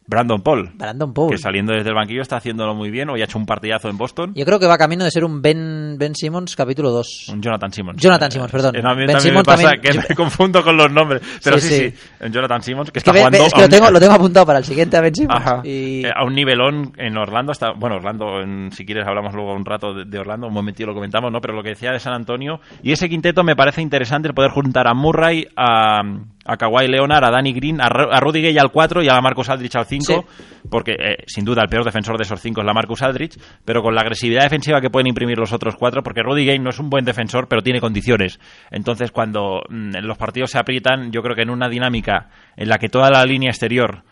Brandon 0.08 0.42
Paul. 0.42 0.72
Brandon 0.76 1.14
Paul. 1.14 1.30
Que 1.32 1.38
saliendo 1.38 1.74
desde 1.74 1.90
el 1.90 1.96
banquillo 1.96 2.22
está 2.22 2.36
haciéndolo 2.38 2.76
muy 2.76 2.90
bien. 2.92 3.10
Hoy 3.10 3.22
ha 3.22 3.26
hecho 3.26 3.38
un 3.38 3.46
partidazo 3.46 3.88
en 3.90 3.98
Boston. 3.98 4.34
Yo 4.36 4.44
creo 4.46 4.60
que 4.60 4.68
va 4.68 4.78
camino 4.78 5.06
de 5.06 5.12
ser 5.12 5.24
un 5.24 5.42
Ben, 5.42 5.96
ben 5.98 6.16
Simmons 6.16 6.56
capítulo 6.56 6.90
2. 6.90 7.30
Un 7.34 7.42
Jonathan 7.42 7.72
Simmons. 7.72 8.02
Jonathan 8.02 8.32
Simmons, 8.32 8.52
perdón. 8.52 8.76
Eh, 8.76 8.82
no, 8.82 8.90
a 8.90 8.94
mí 8.96 9.02
Ben 9.06 9.08
también 9.16 9.22
Simmons 9.22 9.48
me 9.48 9.54
pasa 9.54 9.70
también- 9.72 9.82
que 10.04 10.08
me 10.10 10.16
confundo 10.16 10.64
con 10.64 10.76
los 10.76 10.92
nombres. 10.92 11.22
Pero 11.44 11.60
Sí, 11.60 11.68
sí, 11.70 11.74
sí. 11.76 11.90
sí. 11.92 12.08
En 12.20 12.34
Jonathan 12.34 12.62
Simmons, 12.62 12.92
que 12.92 13.00
Es 13.00 13.04
que, 13.04 13.10
está 13.12 13.20
jugando 13.20 13.38
es 13.46 13.54
que 13.54 13.60
a 13.60 13.62
lo, 13.62 13.66
un- 13.66 13.72
tengo, 13.72 13.92
lo 13.92 14.00
tengo 14.00 14.14
apuntado 14.14 14.46
para 14.46 14.60
el 14.60 14.66
siguiente 14.66 14.98
a 14.98 15.02
Ben 15.02 15.16
Simmons. 15.16 15.42
Y... 15.64 16.06
Eh, 16.06 16.12
a 16.14 16.26
un 16.26 16.34
nivelón 16.36 16.92
en 16.98 17.18
Orlando. 17.18 17.52
Está, 17.54 17.72
bueno, 17.72 17.96
Orlando, 17.96 18.42
en- 18.42 18.72
si 18.74 18.86
quieres 18.86 19.08
hablamos 19.08 19.34
luego 19.34 19.54
un 19.54 19.64
rato 19.66 19.94
de, 19.94 20.06
de 20.06 20.20
Orlando, 20.20 20.48
un 20.48 20.54
momentito 20.54 20.88
lo 20.88 20.94
comentamos, 20.94 21.32
¿no? 21.32 21.40
Pero 21.40 21.54
lo 21.54 21.64
que 21.64 21.70
decía 21.70 21.92
de 21.92 22.00
San 22.00 22.14
Antonio. 22.14 22.60
Y 22.84 22.92
ese 22.92 23.08
quinteto 23.08 23.44
me 23.44 23.56
parece 23.56 23.82
interesante 23.82 24.28
el 24.28 24.34
poder 24.34 24.52
juntar 24.52 24.88
a 24.88 24.94
Murray, 24.94 25.48
a, 25.56 26.02
a 26.46 26.58
Kawhi 26.58 26.88
Leonard, 26.88 27.24
a 27.24 27.32
Danny 27.32 27.54
Green, 27.54 27.80
a, 27.80 27.86
a 27.86 28.20
Rudy 28.20 28.42
Gay 28.42 28.58
al 28.58 28.72
4 28.72 29.04
y 29.04 29.10
a 29.10 29.22
Marcus 29.22 29.48
Aldrich 29.50 29.76
al 29.76 29.86
5. 30.00 30.26
Porque, 30.70 30.94
eh, 30.94 31.24
sin 31.28 31.44
duda, 31.44 31.64
el 31.64 31.70
peor 31.70 31.84
defensor 31.84 32.18
de 32.18 32.24
esos 32.24 32.40
5 32.40 32.62
es 32.62 32.66
la 32.66 32.74
Marcus 32.74 33.02
Aldrich. 33.02 33.38
Pero 33.66 33.82
con 33.82 33.94
la 33.94 34.02
agresividad 34.02 34.44
defensiva 34.44 34.80
que 34.80 34.90
pueden 34.90 35.08
imprimir 35.08 35.38
los 35.38 35.54
otros 35.54 35.76
4, 35.76 36.02
porque 36.04 36.22
Rudy 36.24 36.46
Gay 36.46 36.60
no 36.60 36.70
es 36.70 36.80
un 36.80 36.90
buen 36.90 37.06
defensor, 37.06 37.48
pero 37.48 37.62
tiene 37.62 37.82
condiciones. 37.82 38.40
Entonces, 38.70 39.12
cuando 39.12 39.62
mm, 39.70 39.98
los 40.02 40.18
partidos 40.18 40.52
se 40.52 40.60
aprietan, 40.60 41.12
yo 41.12 41.22
creo 41.22 41.36
que 41.36 41.44
en 41.44 41.50
una 41.50 41.70
dinámica 41.70 42.30
en 42.56 42.70
la 42.70 42.78
que 42.78 42.90
toda 42.90 43.10
la 43.10 43.26
línea 43.26 43.50
exterior 43.50 44.04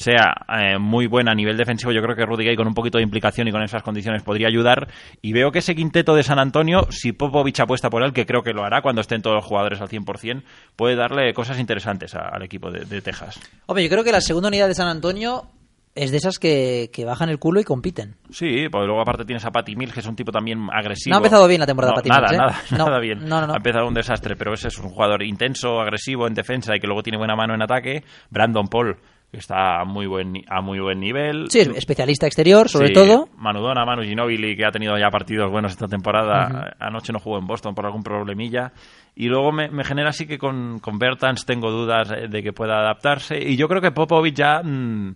sea 0.00 0.32
eh, 0.48 0.78
muy 0.78 1.08
buena 1.08 1.32
a 1.32 1.34
nivel 1.34 1.56
defensivo, 1.56 1.90
yo 1.90 2.00
creo 2.00 2.14
que 2.14 2.24
Rudy 2.24 2.44
Gay 2.44 2.54
con 2.54 2.68
un 2.68 2.74
poquito 2.74 2.98
de 2.98 3.04
implicación 3.04 3.48
y 3.48 3.50
con 3.50 3.62
esas 3.62 3.82
condiciones 3.82 4.22
podría 4.22 4.46
ayudar. 4.46 4.86
Y 5.22 5.32
veo 5.32 5.50
que 5.50 5.58
ese 5.58 5.74
quinteto 5.74 6.14
de 6.14 6.22
San 6.22 6.38
Antonio, 6.38 6.86
si 6.90 7.10
Popovich 7.12 7.58
apuesta 7.58 7.90
por 7.90 8.04
él, 8.04 8.12
que 8.12 8.24
creo 8.24 8.42
que 8.44 8.52
lo 8.52 8.62
hará 8.64 8.80
cuando 8.80 9.00
estén 9.00 9.22
todos 9.22 9.34
los 9.34 9.44
jugadores 9.44 9.80
al 9.80 9.88
100%, 9.88 10.42
puede 10.76 10.94
darle 10.94 11.34
cosas 11.34 11.58
interesantes 11.58 12.14
a- 12.14 12.28
al 12.28 12.42
equipo 12.44 12.70
de, 12.70 12.84
de 12.84 13.00
Texas. 13.02 13.40
Hombre, 13.66 13.82
yo 13.82 13.90
creo 13.90 14.04
que 14.04 14.12
la 14.12 14.20
segunda 14.20 14.48
unidad 14.48 14.68
de 14.68 14.74
San 14.74 14.86
Antonio 14.86 15.50
es 15.96 16.12
de 16.12 16.18
esas 16.18 16.38
que, 16.38 16.90
que 16.92 17.04
bajan 17.04 17.28
el 17.28 17.40
culo 17.40 17.58
y 17.58 17.64
compiten. 17.64 18.14
Sí, 18.30 18.68
porque 18.70 18.86
luego 18.86 19.00
aparte 19.00 19.24
tienes 19.24 19.44
a 19.46 19.50
Patty 19.50 19.74
Mills, 19.74 19.92
que 19.92 19.98
es 19.98 20.06
un 20.06 20.14
tipo 20.14 20.30
también 20.30 20.68
agresivo. 20.72 21.10
No 21.10 21.16
ha 21.16 21.18
empezado 21.18 21.48
bien 21.48 21.58
la 21.58 21.66
temporada 21.66 21.90
No, 21.92 21.96
Patty 21.96 22.08
nada, 22.08 22.28
Mills, 22.28 22.32
¿eh? 22.34 22.36
Nada, 22.36 22.62
No, 22.70 22.84
nada 22.90 23.00
bien. 23.00 23.18
no, 23.28 23.40
no, 23.40 23.46
no. 23.48 23.52
Ha 23.54 23.56
empezado 23.56 23.88
un 23.88 23.94
desastre, 23.94 24.36
pero 24.36 24.54
ese 24.54 24.68
es 24.68 24.78
un 24.78 24.90
jugador 24.90 25.24
intenso, 25.24 25.80
agresivo 25.80 26.28
en 26.28 26.34
defensa 26.34 26.76
y 26.76 26.78
que 26.78 26.86
luego 26.86 27.02
tiene 27.02 27.18
buena 27.18 27.34
mano 27.34 27.52
en 27.54 27.62
ataque. 27.62 28.04
Brandon 28.30 28.68
Paul, 28.68 28.96
que 29.30 29.36
está 29.38 29.80
a 29.80 29.84
muy 29.84 30.06
buen, 30.06 30.42
a 30.48 30.62
muy 30.62 30.80
buen 30.80 31.00
nivel. 31.00 31.50
Sí, 31.50 31.60
es 31.60 31.68
especialista 31.68 32.26
exterior, 32.26 32.68
sobre 32.68 32.88
Sí, 32.88 32.92
todo. 32.94 33.28
Manudona, 33.36 33.84
Manu 33.84 34.02
Ginobili, 34.02 34.56
que 34.56 34.64
ha 34.64 34.70
tenido 34.70 34.96
ya 34.96 35.10
partidos 35.10 35.50
buenos 35.50 35.72
esta 35.72 35.86
temporada. 35.86 36.74
Anoche 36.80 37.12
no 37.12 37.18
jugó 37.18 37.38
en 37.38 37.46
Boston 37.46 37.74
por 37.74 37.84
algún 37.84 38.02
problemilla. 38.02 38.72
Y 39.14 39.26
luego 39.28 39.52
me, 39.52 39.68
me 39.68 39.84
genera 39.84 40.10
así 40.10 40.26
que 40.26 40.38
con, 40.38 40.78
con 40.78 40.98
Bertans 40.98 41.44
tengo 41.44 41.70
dudas 41.70 42.10
eh, 42.10 42.28
de 42.28 42.42
que 42.42 42.52
pueda 42.52 42.78
adaptarse. 42.78 43.36
Y 43.38 43.56
yo 43.56 43.68
creo 43.68 43.82
que 43.82 43.90
Popovich 43.90 44.36
ya, 44.36 44.62
mm, 44.62 45.14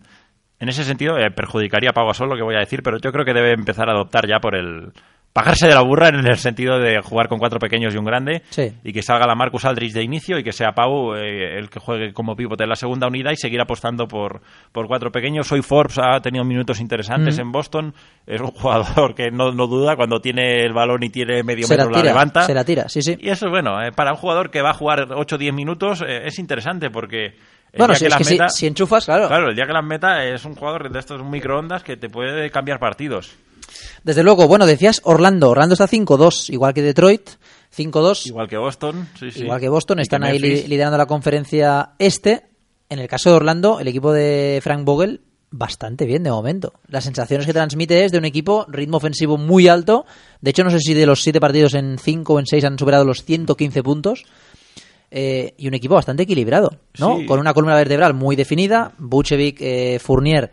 en 0.60 0.68
ese 0.68 0.84
sentido, 0.84 1.16
eh, 1.16 1.30
perjudicaría 1.30 1.90
a 1.90 1.92
Pau 1.94 2.06
Gasol 2.06 2.28
lo 2.28 2.36
que 2.36 2.42
voy 2.42 2.56
a 2.56 2.60
decir, 2.60 2.82
pero 2.82 2.98
yo 2.98 3.12
creo 3.12 3.24
que 3.24 3.32
debe 3.32 3.52
empezar 3.52 3.88
a 3.88 3.92
adoptar 3.92 4.26
ya 4.28 4.40
por 4.40 4.54
el 4.56 4.92
pagarse 5.32 5.66
de 5.66 5.74
la 5.74 5.80
burra 5.82 6.08
en 6.08 6.26
el 6.26 6.36
sentido 6.36 6.78
de 6.78 7.00
jugar 7.00 7.28
con 7.28 7.38
cuatro 7.38 7.58
pequeños 7.58 7.94
y 7.94 7.98
un 7.98 8.04
grande 8.04 8.42
Sí. 8.50 8.72
y 8.84 8.92
que 8.92 9.02
salga 9.02 9.26
la 9.26 9.34
Marcus 9.34 9.64
Aldridge 9.64 9.94
de 9.94 10.02
inicio 10.02 10.38
y 10.38 10.44
que 10.44 10.52
sea 10.52 10.72
Pau 10.72 11.14
eh, 11.14 11.58
el 11.58 11.70
que 11.70 11.80
juegue 11.80 12.12
como 12.12 12.36
pivote 12.36 12.64
en 12.64 12.68
la 12.68 12.76
segunda 12.76 13.06
unidad 13.06 13.30
y 13.32 13.36
seguir 13.36 13.60
apostando 13.60 14.06
por, 14.06 14.42
por 14.72 14.86
cuatro 14.88 15.10
pequeños. 15.10 15.50
Hoy 15.50 15.62
Forbes 15.62 15.98
ha 15.98 16.20
tenido 16.20 16.44
minutos 16.44 16.80
interesantes 16.80 17.38
Mm. 17.38 17.40
en 17.40 17.52
Boston. 17.52 17.94
Es 18.26 18.40
un 18.40 18.48
jugador 18.50 19.14
que 19.14 19.30
no, 19.30 19.52
no 19.52 19.66
duda 19.66 19.96
cuando 19.96 20.20
tiene 20.20 20.64
el 20.64 20.72
balón 20.74 21.02
y 21.02 21.08
tiene 21.08 21.42
medio 21.42 21.66
Se 21.66 21.76
la 21.76 21.84
metro 21.84 21.96
la, 21.96 22.02
tira, 22.02 22.12
levanta. 22.12 22.42
se 22.42 22.54
la 22.54 22.64
tira, 22.64 22.88
sí, 22.88 23.00
sí. 23.00 23.16
Y 23.18 23.30
eso 23.30 23.46
es 23.46 23.50
bueno. 23.50 23.82
eh, 23.82 23.90
para 23.92 24.10
un 24.12 24.18
jugador 24.18 24.50
que 24.50 24.60
va 24.60 24.70
a 24.70 24.74
jugar 24.74 25.08
8 25.14 25.34
o 25.36 25.38
10 25.38 25.54
minutos 25.54 26.02
eh, 26.06 26.22
es 26.26 26.38
interesante 26.38 26.90
porque... 26.90 27.24
el 27.72 27.78
Bueno, 27.78 27.94
si 27.94 28.04
que 28.04 28.08
es 28.08 28.26
si- 28.26 28.34
meta- 28.34 28.48
si 28.50 28.66
enchufas, 28.66 29.06
claro. 29.06 29.28
Claro, 29.28 29.48
el 29.48 29.56
día 29.56 29.64
que 29.66 29.72
las 29.72 29.84
meta 29.84 30.24
es 30.26 30.44
un 30.44 30.54
jugador 30.54 30.90
de 30.92 30.98
estos 30.98 31.22
microondas 31.24 31.82
que 31.82 31.96
te 31.96 32.10
puede 32.10 32.50
cambiar 32.50 32.78
partidos. 32.78 33.34
Desde 34.04 34.22
luego, 34.22 34.48
bueno, 34.48 34.66
decías 34.66 35.00
Orlando. 35.04 35.50
Orlando 35.50 35.74
está 35.74 35.86
5-2, 35.88 36.50
igual 36.52 36.74
que 36.74 36.82
Detroit. 36.82 37.28
5-2. 37.76 38.26
Igual 38.26 38.48
que 38.48 38.56
Boston. 38.58 39.08
Sí, 39.18 39.30
sí. 39.30 39.42
Igual 39.44 39.60
que 39.60 39.68
Boston, 39.68 39.98
Y 39.98 40.02
están 40.02 40.22
que 40.22 40.28
ahí 40.28 40.38
li- 40.38 40.64
liderando 40.66 40.98
la 40.98 41.06
conferencia 41.06 41.90
este. 41.98 42.44
En 42.88 42.98
el 42.98 43.08
caso 43.08 43.30
de 43.30 43.36
Orlando, 43.36 43.80
el 43.80 43.88
equipo 43.88 44.12
de 44.12 44.60
Frank 44.62 44.84
Vogel, 44.84 45.22
bastante 45.50 46.04
bien 46.04 46.22
de 46.22 46.30
momento. 46.30 46.74
Las 46.88 47.04
sensaciones 47.04 47.46
que 47.46 47.54
transmite 47.54 48.04
es 48.04 48.12
de 48.12 48.18
un 48.18 48.26
equipo 48.26 48.66
ritmo 48.68 48.98
ofensivo 48.98 49.38
muy 49.38 49.68
alto. 49.68 50.04
De 50.42 50.50
hecho, 50.50 50.62
no 50.64 50.70
sé 50.70 50.78
si 50.80 50.92
de 50.92 51.06
los 51.06 51.22
siete 51.22 51.40
partidos 51.40 51.72
en 51.74 51.96
5 51.98 52.34
o 52.34 52.38
en 52.38 52.46
6 52.46 52.64
han 52.64 52.78
superado 52.78 53.04
los 53.06 53.24
115 53.24 53.82
puntos. 53.82 54.24
Eh, 55.10 55.54
y 55.58 55.68
un 55.68 55.74
equipo 55.74 55.94
bastante 55.94 56.22
equilibrado, 56.22 56.78
¿no? 56.98 57.18
Sí. 57.18 57.26
Con 57.26 57.38
una 57.38 57.52
columna 57.52 57.74
vertebral 57.76 58.14
muy 58.14 58.34
definida. 58.34 58.92
Buchevic, 58.98 59.58
eh, 59.60 59.98
Fournier 59.98 60.50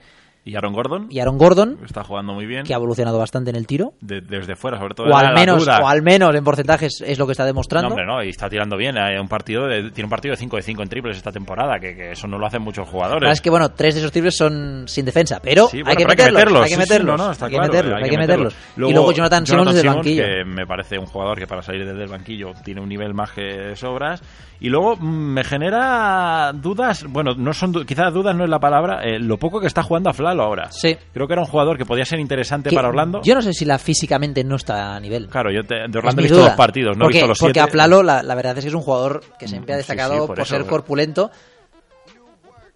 Y 0.50 0.56
Aaron 0.56 0.74
Gordon. 0.74 1.08
y 1.10 1.20
Aaron 1.20 1.38
Gordon, 1.38 1.78
Está 1.86 2.04
jugando 2.04 2.34
muy 2.34 2.46
bien. 2.46 2.64
que 2.64 2.74
ha 2.74 2.78
evolucionado 2.78 3.18
bastante 3.20 3.50
en 3.52 3.56
el 3.56 3.68
tiro. 3.68 3.94
de- 4.02 4.22
desde 4.22 4.56
fuera, 4.56 4.78
sobre 4.80 4.96
todo. 4.96 5.08
O 5.08 5.16
al, 5.16 5.34
menos, 5.34 5.68
o 5.68 5.88
al 5.88 6.02
menos 6.02 6.34
en 6.36 6.44
porcentajes 6.44 7.02
es 7.06 7.20
lo 7.20 7.26
que 7.26 7.34
está 7.34 7.46
demostrando. 7.46 7.90
No, 7.90 7.96
hombre, 7.96 8.06
no, 8.06 8.24
y 8.24 8.30
está 8.30 8.50
tirando 8.50 8.76
bien. 8.78 8.98
Hay 8.98 9.18
un 9.18 9.28
partido 9.28 9.68
de- 9.68 9.92
tiene 9.92 10.06
un 10.06 10.10
partido 10.10 10.32
de 10.34 10.38
5 10.38 10.56
de 10.56 10.62
5 10.64 10.84
en 10.84 10.90
triples 10.90 11.18
esta 11.18 11.32
temporada, 11.32 11.80
que, 11.80 11.96
que 11.96 12.12
eso 12.12 12.28
no 12.28 12.38
lo 12.38 12.46
hacen 12.48 12.62
muchos 12.62 12.86
La 12.86 12.92
jugadores. 12.92 13.22
verdad 13.22 13.34
es 13.34 13.42
que, 13.42 13.50
bueno, 13.50 13.70
tres 13.70 13.94
de 13.96 14.00
esos 14.02 14.12
triples 14.12 14.36
son 14.36 14.84
sin 14.88 15.06
defensa, 15.06 15.40
pero, 15.42 15.68
Sí, 15.68 15.78
hay, 15.86 15.96
que 15.96 16.06
pero 16.06 16.10
meterlos, 16.32 16.62
hay 16.64 16.64
que 16.64 16.68
sí, 16.70 16.74
sí, 16.74 16.80
meterlos, 16.80 17.18
no, 17.20 17.28
hay 17.30 17.34
que 17.36 17.48
claro, 17.50 17.64
meterlos, 17.74 18.04
hay 18.04 18.10
que 18.10 18.18
meterlos. 18.18 18.56
y 18.78 18.80
luego 18.94 19.12
Jonathan 19.12 19.46
Simmons 19.46 19.74
desde 19.74 19.88
el 19.88 19.94
banquillo. 19.96 20.24
que 20.24 20.46
me 20.46 20.66
parece 20.66 20.98
un 20.98 21.06
jugador 21.06 21.38
que 21.38 21.48
para 21.48 21.62
salir 21.62 21.86
desde 21.86 22.04
el 22.04 22.10
banquillo 22.10 22.54
tiene 22.64 22.82
un 22.82 22.90
nivel 22.90 23.14
más 23.14 23.32
que 23.32 23.76
sobras. 23.76 24.22
Y 24.62 24.68
luego 24.70 24.96
mm, 24.98 25.34
me 25.34 25.44
genera 25.44 26.52
dudas, 26.54 27.06
bueno, 27.08 27.32
no 27.38 27.54
son 27.54 27.72
quizás 27.86 28.14
dudas 28.14 28.36
no 28.36 28.44
es 28.44 28.50
la 28.50 28.60
palabra, 28.60 29.02
eh, 29.04 29.20
lo 29.20 29.38
poco 29.38 29.62
que 29.62 29.68
está 29.68 29.84
jugando 29.84 30.10
a 30.10 30.14
Flalo 30.14 30.39
ahora. 30.42 30.72
Sí. 30.72 30.96
Creo 31.14 31.28
que 31.28 31.34
era 31.34 31.42
un 31.42 31.48
jugador 31.48 31.78
que 31.78 31.86
podía 31.86 32.06
ser 32.06 32.20
interesante 32.20 32.70
Que 32.70 32.76
para 32.76 32.90
Orlando. 32.90 33.22
Yo 33.24 33.36
no 33.36 33.42
sé 33.42 33.54
si 33.54 33.66
la 33.66 33.78
físicamente 33.80 34.44
no 34.44 34.56
está 34.56 34.96
a 34.96 35.00
nivel. 35.00 35.28
Claro, 35.28 35.52
yo 35.52 35.64
te- 35.64 35.88
de 35.90 35.98
Orlando 35.98 36.22
he 36.22 36.24
visto 36.24 36.38
duda. 36.38 36.48
dos 36.50 36.58
partidos, 36.58 36.98
no 36.98 37.06
porque, 37.06 37.18
he 37.18 37.22
visto 37.22 37.28
los 37.30 37.40
Porque 37.40 37.54
siete. 37.60 37.70
a 37.70 37.72
Plalo 37.72 38.04
la, 38.04 38.24
la 38.24 38.36
verdad 38.36 38.58
es 38.58 38.64
que 38.66 38.70
es 38.70 38.74
un 38.76 38.82
jugador 38.82 39.22
que 39.40 39.48
siempre 39.48 39.74
ha 39.74 39.78
Sí, 39.78 39.84
sí, 39.84 39.88
destacado 39.92 40.18
por 40.28 40.36
por, 40.36 40.40
eso. 40.46 40.56
ser 40.56 40.66
corpulento. 40.66 41.32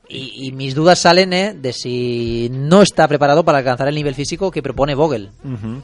Y, 0.10 0.48
y 0.48 0.52
mis 0.52 0.76
dudas 0.76 0.99
salen 0.99 1.31
eh, 1.34 1.53
de 1.56 1.73
si 1.73 2.49
no 2.52 2.81
está 2.81 3.07
preparado 3.07 3.44
para 3.44 3.60
alcanzar 3.60 3.88
el 3.88 3.95
nivel 3.95 4.14
físico 4.14 4.52
que 4.52 4.61
propone 4.61 4.95
Vogel. 4.95 5.30
Ujú. 5.44 5.81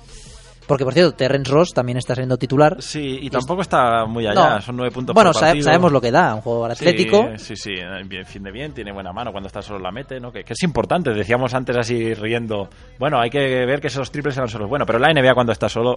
Porque, 0.69 0.83
por 0.85 0.93
cierto, 0.93 1.13
Terrence 1.15 1.51
Ross 1.51 1.73
también 1.73 1.97
está 1.97 2.13
siendo 2.13 2.37
titular. 2.37 2.77
Sí, 2.79 3.19
y 3.23 3.29
tampoco 3.31 3.61
está 3.63 4.05
muy 4.05 4.27
allá, 4.27 4.55
No. 4.57 4.61
son 4.61 4.77
nueve 4.77 4.91
puntos 4.93 5.15
Bueno, 5.15 5.31
por 5.31 5.41
sabe- 5.41 5.63
sabemos 5.63 5.91
lo 5.91 5.99
que 5.99 6.11
da, 6.11 6.35
un 6.35 6.41
jugador 6.41 6.71
atlético. 6.71 7.27
Sí, 7.37 7.55
sí, 7.55 7.55
sí, 7.55 7.71
eh, 7.75 8.03
bien, 8.05 8.23
fin 8.23 8.43
de 8.43 8.51
bien, 8.51 8.71
tiene 8.71 8.91
buena 8.93 9.11
mano 9.11 9.31
cuando 9.31 9.47
está 9.47 9.63
solo 9.63 9.79
la 9.79 9.91
mete, 9.91 10.19
¿no? 10.19 10.31
Que, 10.31 10.43
que 10.43 10.53
es 10.53 10.61
importante, 10.61 11.09
decíamos 11.11 11.55
antes 11.55 11.75
así 11.75 12.13
riendo, 12.13 12.69
bueno, 12.99 13.19
hay 13.19 13.31
que 13.31 13.39
ver 13.65 13.81
que 13.81 13.87
esos 13.87 14.11
triples 14.11 14.37
eran 14.37 14.47
solos. 14.47 14.69
Bueno, 14.69 14.85
pero 14.85 14.99
la 14.99 15.11
NBA 15.11 15.33
cuando 15.33 15.51
está 15.53 15.67
solo... 15.67 15.95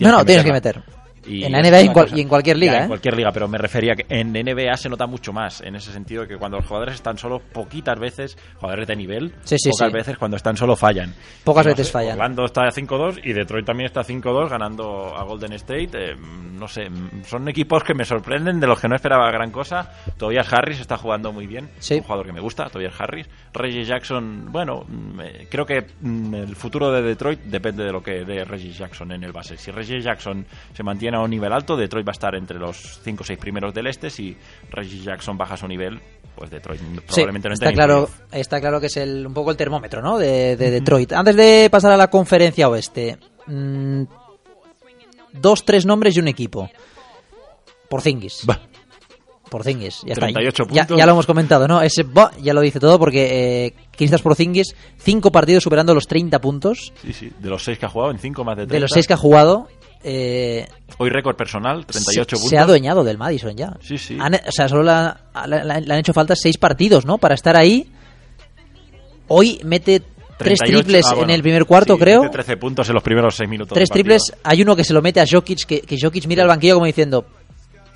No, 0.00 0.10
no, 0.12 0.24
tienes 0.24 0.44
que 0.44 0.52
meter. 0.52 0.82
Y 1.26 1.44
En 1.44 1.52
la 1.52 1.60
NBA 1.62 1.82
y 1.82 1.88
cosa. 1.92 2.16
y 2.16 2.20
en 2.20 2.28
cualquier 2.28 2.56
liga, 2.56 2.72
Ya, 2.72 2.78
¿eh? 2.78 2.82
En 2.82 2.88
cualquier 2.88 3.16
liga, 3.16 3.30
pero 3.32 3.48
me 3.48 3.58
refería 3.58 3.94
que 3.94 4.06
en 4.08 4.32
NBA 4.32 4.76
se 4.76 4.88
nota 4.88 5.06
mucho 5.06 5.32
más, 5.32 5.60
en 5.60 5.74
ese 5.76 5.92
sentido 5.92 6.26
que 6.26 6.36
cuando 6.36 6.58
los 6.58 6.66
jugadores 6.66 6.94
están 6.96 7.18
solos, 7.18 7.42
poquitas 7.52 7.98
veces, 7.98 8.36
jugadores 8.56 8.86
de 8.86 8.96
nivel, 8.96 9.32
Sí, 9.44 9.56
sí, 9.58 9.70
pocas 9.70 9.88
sí. 9.88 9.94
veces 9.94 10.18
cuando 10.18 10.36
están 10.36 10.56
solo 10.56 10.76
fallan. 10.76 11.12
Pocas 11.44 11.66
No 11.66 11.70
veces 11.72 11.86
sé, 11.88 11.92
fallan. 11.92 12.12
Orlando 12.18 12.44
está 12.44 12.62
a 12.62 12.70
5-2 12.70 13.20
y 13.24 13.32
Detroit 13.32 13.66
también 13.66 13.86
está 13.86 14.00
a 14.00 14.04
5-2 14.04 14.48
ganando 14.48 15.16
a 15.16 15.22
Golden 15.24 15.52
State. 15.54 15.90
eh, 15.94 16.16
no 16.56 16.68
sé, 16.68 16.88
son 17.26 17.48
equipos 17.48 17.84
que 17.84 17.92
me 17.92 18.04
sorprenden, 18.06 18.58
de 18.60 18.66
los 18.66 18.80
que 18.80 18.88
no 18.88 18.94
esperaba 18.96 19.30
gran 19.30 19.50
cosa. 19.50 19.90
Tobias 20.16 20.50
Harris 20.52 20.80
está 20.80 20.96
jugando 20.96 21.30
muy 21.32 21.46
bien, 21.46 21.68
un 21.90 22.00
jugador 22.02 22.24
que 22.26 22.32
me 22.32 22.40
gusta, 22.40 22.70
Tobias 22.70 22.94
Harris. 22.98 23.28
Reggie 23.52 23.84
Jackson, 23.84 24.50
bueno, 24.50 24.84
mm, 24.88 25.20
eh, 25.20 25.46
creo 25.50 25.66
que 25.66 25.84
mm, 26.00 26.34
el 26.34 26.56
futuro 26.56 26.90
de 26.90 27.02
Detroit 27.02 27.40
depende 27.40 27.84
de 27.84 27.92
lo 27.92 28.02
que 28.02 28.24
de 28.24 28.44
Reggie 28.44 28.72
Jackson 28.72 29.12
en 29.12 29.24
el 29.24 29.32
base. 29.32 29.56
Si 29.58 29.70
Reggie 29.70 30.00
Jackson 30.00 30.46
se 30.72 30.82
mantiene 30.82 31.15
a 31.16 31.24
un 31.24 31.30
nivel 31.30 31.52
alto, 31.52 31.76
Detroit 31.76 32.06
va 32.06 32.10
a 32.10 32.12
estar 32.12 32.34
entre 32.34 32.58
los 32.58 33.00
5 33.02 33.22
o 33.22 33.26
6 33.26 33.38
primeros 33.38 33.74
del 33.74 33.86
este. 33.86 34.10
Si 34.10 34.36
Reggie 34.70 35.02
Jackson 35.02 35.36
baja 35.36 35.56
su 35.56 35.66
nivel, 35.66 36.00
pues 36.34 36.50
Detroit 36.50 36.80
Sí, 36.80 37.00
probablemente 37.06 37.48
no 37.48 37.54
está 37.54 37.72
claro, 37.72 38.08
está 38.30 38.60
claro 38.60 38.80
que 38.80 38.86
es 38.86 38.96
el, 38.96 39.26
un 39.26 39.34
poco 39.34 39.50
el 39.50 39.56
termómetro, 39.56 40.02
¿no? 40.02 40.18
De, 40.18 40.56
de 40.56 40.70
Detroit. 40.70 41.12
Antes 41.12 41.36
de 41.36 41.68
pasar 41.70 41.92
a 41.92 41.96
la 41.96 42.08
conferencia 42.08 42.68
oeste, 42.68 43.18
mm, 43.46 44.02
dos, 45.32 45.64
tres 45.64 45.86
nombres 45.86 46.16
y 46.16 46.20
un 46.20 46.28
equipo. 46.28 46.70
Porzingis. 47.88 48.44
Porzingis, 49.50 50.02
ya 50.04 50.12
está. 50.14 50.26
38 50.26 50.64
Ya, 50.70 50.82
puntos. 50.82 50.98
ya 50.98 51.06
lo 51.06 51.12
hemos 51.12 51.26
comentado, 51.26 51.68
¿no? 51.68 51.80
Ese 51.82 52.02
bah, 52.02 52.30
ya 52.42 52.52
lo 52.52 52.60
dice 52.60 52.80
todo 52.80 52.98
porque 52.98 53.66
eh, 53.66 53.74
Kristaps 53.96 54.22
Porzingis, 54.22 54.74
cinco 54.98 55.30
partidos 55.30 55.62
superando 55.62 55.94
los 55.94 56.06
30 56.06 56.40
puntos. 56.40 56.92
Sí, 57.02 57.12
sí, 57.12 57.30
de 57.38 57.48
los 57.48 57.62
6 57.64 57.78
que 57.78 57.86
ha 57.86 57.88
jugado, 57.88 58.10
en 58.10 58.18
5 58.18 58.44
más 58.44 58.56
de 58.56 58.62
30. 58.62 58.74
De 58.74 58.80
los 58.80 58.90
seis 58.90 59.06
que 59.06 59.12
ha 59.12 59.16
jugado, 59.16 59.68
eh, 60.04 60.66
Hoy 60.98 61.10
récord 61.10 61.36
personal, 61.36 61.86
38 61.86 62.24
se, 62.28 62.36
puntos. 62.36 62.50
se 62.50 62.58
ha 62.58 62.62
adueñado 62.62 63.04
del 63.04 63.18
Madison 63.18 63.56
ya. 63.56 63.76
Sí, 63.80 63.98
sí. 63.98 64.16
Han- 64.20 64.34
o 64.34 64.52
sea, 64.52 64.68
solo 64.68 64.82
la- 64.82 65.20
la- 65.46 65.64
la- 65.64 65.80
le 65.80 65.92
han 65.94 66.00
hecho 66.00 66.12
falta 66.12 66.34
seis 66.36 66.58
partidos, 66.58 67.04
¿no? 67.06 67.18
Para 67.18 67.34
estar 67.34 67.56
ahí. 67.56 67.88
Hoy 69.28 69.60
mete 69.64 70.00
tres 70.38 70.58
38, 70.58 70.78
triples 70.84 71.06
ah, 71.06 71.14
bueno, 71.14 71.30
en 71.30 71.34
el 71.36 71.42
primer 71.42 71.64
cuarto, 71.64 71.94
sí, 71.94 72.00
creo. 72.00 72.22
mete 72.22 72.32
13 72.34 72.56
puntos 72.56 72.88
en 72.88 72.94
los 72.94 73.02
primeros 73.02 73.34
6 73.36 73.48
minutos. 73.48 73.74
Tres 73.74 73.88
triples. 73.90 74.32
Hay 74.44 74.62
uno 74.62 74.76
que 74.76 74.84
se 74.84 74.92
lo 74.92 75.02
mete 75.02 75.20
a 75.20 75.24
Jokic, 75.30 75.64
que, 75.66 75.80
que 75.80 75.96
Jokic 76.00 76.26
mira 76.26 76.42
al 76.42 76.48
banquillo 76.48 76.74
como 76.74 76.86
diciendo, 76.86 77.26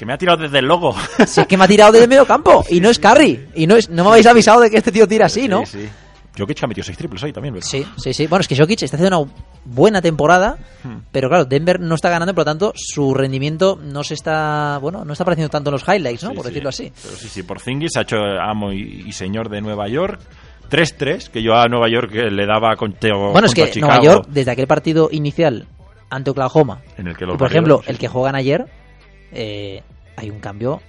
Que 0.01 0.07
me 0.07 0.15
ha 0.15 0.19
tirado 0.19 0.39
desde 0.39 0.61
el 0.61 0.65
logo. 0.65 0.95
si 1.27 1.43
es 1.43 1.47
que 1.47 1.59
me 1.59 1.65
ha 1.65 1.69
tirado 1.69 1.93
desde 1.93 2.05
el 2.05 2.09
medio 2.09 2.25
campo. 2.25 2.65
y 2.71 2.81
no 2.81 2.89
es 2.89 2.99
Curry. 2.99 3.49
Y 3.55 3.67
no, 3.67 3.77
es, 3.77 3.91
no 3.91 4.03
me 4.03 4.09
habéis 4.13 4.27
avisado 4.27 4.63
de 4.63 4.71
que 4.71 4.79
este 4.79 4.91
tío 4.91 5.07
tira 5.07 5.27
así, 5.27 5.47
¿no? 5.47 5.67
Sí, 5.67 5.83
sí. 5.83 5.89
Jokic 6.39 6.63
ha 6.65 6.67
metido 6.69 6.85
6 6.85 6.97
triples 6.97 7.23
hoy 7.23 7.33
también, 7.35 7.53
¿verdad? 7.53 7.69
Sí, 7.69 7.85
sí, 7.99 8.15
sí. 8.15 8.27
Bueno, 8.27 8.41
es 8.41 8.49
que 8.49 8.57
Jokic 8.57 8.81
está 8.83 8.97
haciendo 8.97 9.21
una 9.21 9.31
buena 9.67 10.01
temporada, 10.01 10.57
Hmm. 10.83 11.01
pero 11.13 11.29
claro, 11.29 11.45
Denver 11.45 11.79
no 11.81 11.95
está 11.97 12.09
ganando, 12.09 12.33
por 12.35 12.43
lo 12.43 12.45
tanto, 12.47 12.73
su 12.75 13.13
rendimiento 13.13 13.79
no 13.83 14.03
se 14.03 14.15
está, 14.15 14.79
bueno, 14.81 15.05
no 15.05 15.13
está 15.13 15.25
apareciendo 15.25 15.51
tanto 15.51 15.69
en 15.69 15.73
los 15.73 15.83
highlights, 15.87 16.23
¿no? 16.23 16.31
Sí, 16.31 16.37
por 16.37 16.45
sí. 16.47 16.51
decirlo 16.51 16.69
así. 16.71 16.93
Pero 17.03 17.17
sí, 17.17 17.29
sí, 17.29 17.43
por 17.43 17.61
Zingis 17.61 17.95
ha 17.99 18.01
hecho 18.01 18.17
amo 18.41 18.73
y, 18.73 19.05
y 19.07 19.13
señor 19.13 19.51
de 19.51 19.61
Nueva 19.61 19.87
York. 19.89 20.19
3-3, 20.71 21.29
que 21.29 21.43
yo 21.43 21.55
a 21.57 21.67
Nueva 21.69 21.91
York 21.91 22.11
eh, 22.15 22.31
le 22.31 22.47
daba 22.47 22.75
con 22.77 22.95
Teo. 22.95 23.33
Bueno, 23.33 23.47
es 23.49 23.55
que 23.55 23.69
Chicago, 23.71 23.93
Nueva 23.93 24.05
York, 24.15 24.27
desde 24.31 24.53
aquel 24.53 24.67
partido 24.67 25.09
inicial 25.13 25.67
ante 26.09 26.31
Oklahoma, 26.31 26.81
En 26.97 27.07
el 27.09 27.17
que 27.17 27.25
y 27.25 27.27
los 27.27 27.35
por 27.37 27.49
barrieron, 27.49 27.65
ejemplo, 27.67 27.83
sí. 27.85 27.91
el 27.91 27.99
que 27.99 28.09
juegan 28.09 28.35
ayer, 28.37 28.67
eh, 29.33 29.83
hay 30.17 30.29
un 30.31 30.39
cambio, 30.41 30.81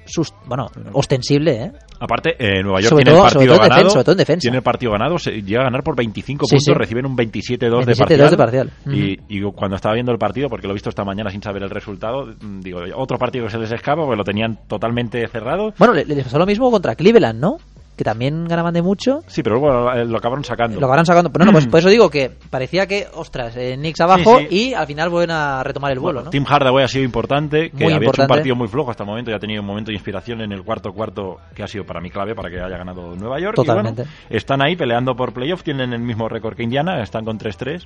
bueno, 0.46 0.68
ostensible, 0.94 1.52
¿eh? 1.64 1.72
Aparte, 2.02 2.32
eh, 2.40 2.64
Nueva 2.64 2.80
York 2.82 2.90
Sobre 2.90 3.04
tiene 3.06 3.18
todo- 3.18 3.28
el 3.28 3.32
sobre 3.32 3.46
partido 3.46 3.54
todo 3.54 3.62
ganado. 3.62 3.76
defensa, 3.78 3.94
sobre 3.94 4.04
todo 4.04 4.12
en 4.14 4.18
defensa. 4.18 4.42
Tiene 4.42 4.58
el 4.58 4.64
partido 4.64 4.92
ganado, 4.92 5.18
se 5.20 5.32
llega 5.44 5.62
a 5.62 5.64
ganar 5.66 5.84
por 5.84 5.96
25 5.96 6.46
Sí, 6.48 6.56
puntos, 6.56 6.66
sí. 6.66 6.74
reciben 6.74 7.06
un 7.06 7.16
27-2 7.16 7.86
de 7.86 7.94
27-2 7.94 7.98
parcial. 7.98 8.30
de 8.32 8.38
parcial. 8.38 8.72
Y, 8.88 9.38
y 9.38 9.42
cuando 9.54 9.76
estaba 9.76 9.94
viendo 9.94 10.12
el 10.12 10.18
partido, 10.18 10.50
porque 10.50 10.66
lo 10.68 10.74
he 10.74 10.76
visto 10.76 10.90
esta 10.90 11.06
mañana 11.06 11.30
sin 11.30 11.42
saber 11.44 11.62
el 11.64 11.70
resultado, 11.70 12.26
mm, 12.26 12.60
digo, 12.62 12.80
otro 12.96 13.18
partido 13.20 13.46
que 13.46 13.52
se 13.52 13.60
les 13.60 13.72
escapa, 13.72 14.02
porque 14.04 14.18
lo 14.18 14.24
tenían 14.24 14.60
totalmente 14.68 15.26
cerrado. 15.28 15.74
Bueno, 15.78 15.94
le, 15.94 16.04
les 16.06 16.24
pasó 16.24 16.40
lo 16.40 16.46
mismo 16.48 16.70
contra 16.72 16.96
Cleveland, 16.96 17.40
¿no? 17.40 17.58
Que 18.02 18.06
también 18.06 18.46
ganaban 18.46 18.74
de 18.74 18.82
mucho. 18.82 19.20
Sí, 19.28 19.44
pero 19.44 19.60
luego 19.60 19.94
eh, 19.94 20.06
lo 20.06 20.18
acabaron 20.18 20.44
sacando. 20.44 20.80
Lo 20.80 20.88
acabaron 20.88 21.06
sacando. 21.06 21.32
Pero 21.32 21.46
no, 21.46 21.52
pues 21.52 21.68
por 21.72 21.82
eso 21.82 21.90
digo 21.90 22.10
que 22.10 22.32
parecía 22.50 22.88
que, 22.88 23.06
ostras, 23.14 23.56
eh, 23.58 23.76
Knicks 23.78 24.02
abajo 24.02 24.40
Sí, 24.40 24.48
sí. 24.50 24.70
y 24.70 24.74
al 24.74 24.88
final 24.88 25.12
vuelven 25.12 25.30
a 25.30 25.62
retomar 25.62 25.92
el 25.92 26.00
vuelo, 26.00 26.22
Bueno, 26.22 26.26
¿no? 26.26 26.32
Tim 26.32 26.44
Hardaway 26.46 26.84
ha 26.84 26.88
sido 26.88 27.06
importante, 27.06 27.70
que 27.70 27.84
Muy 27.84 27.94
había 27.94 28.10
hecho 28.10 28.24
un 28.24 28.28
partido 28.28 28.56
muy 28.56 28.68
flojo 28.68 28.90
hasta 28.90 29.04
el 29.04 29.10
momento 29.10 29.30
y 29.30 29.36
ha 29.36 29.40
tenido 29.40 29.62
un 29.62 29.68
momento 29.68 29.90
de 29.92 29.94
inspiración 29.98 30.42
en 30.42 30.52
el 30.52 30.64
cuarto 30.64 30.92
cuarto 30.94 31.38
que 31.54 31.62
ha 31.62 31.68
sido 31.68 31.86
para 31.86 32.02
mí 32.02 32.10
clave 32.10 32.34
para 32.34 32.50
que 32.50 32.60
haya 32.60 32.76
ganado 32.76 33.16
Nueva 33.16 33.40
York. 33.40 33.54
Y 33.60 33.62
Totalmente. 33.62 34.02
bueno, 34.06 34.18
están 34.32 34.64
ahí 34.64 34.76
peleando 34.76 35.16
por 35.16 35.32
playoff, 35.32 35.62
tienen 35.62 35.94
el 35.94 36.02
mismo 36.02 36.28
récord 36.28 36.56
que 36.56 36.64
Indiana, 36.64 37.04
están 37.04 37.24
con 37.24 37.38
3-3. 37.38 37.86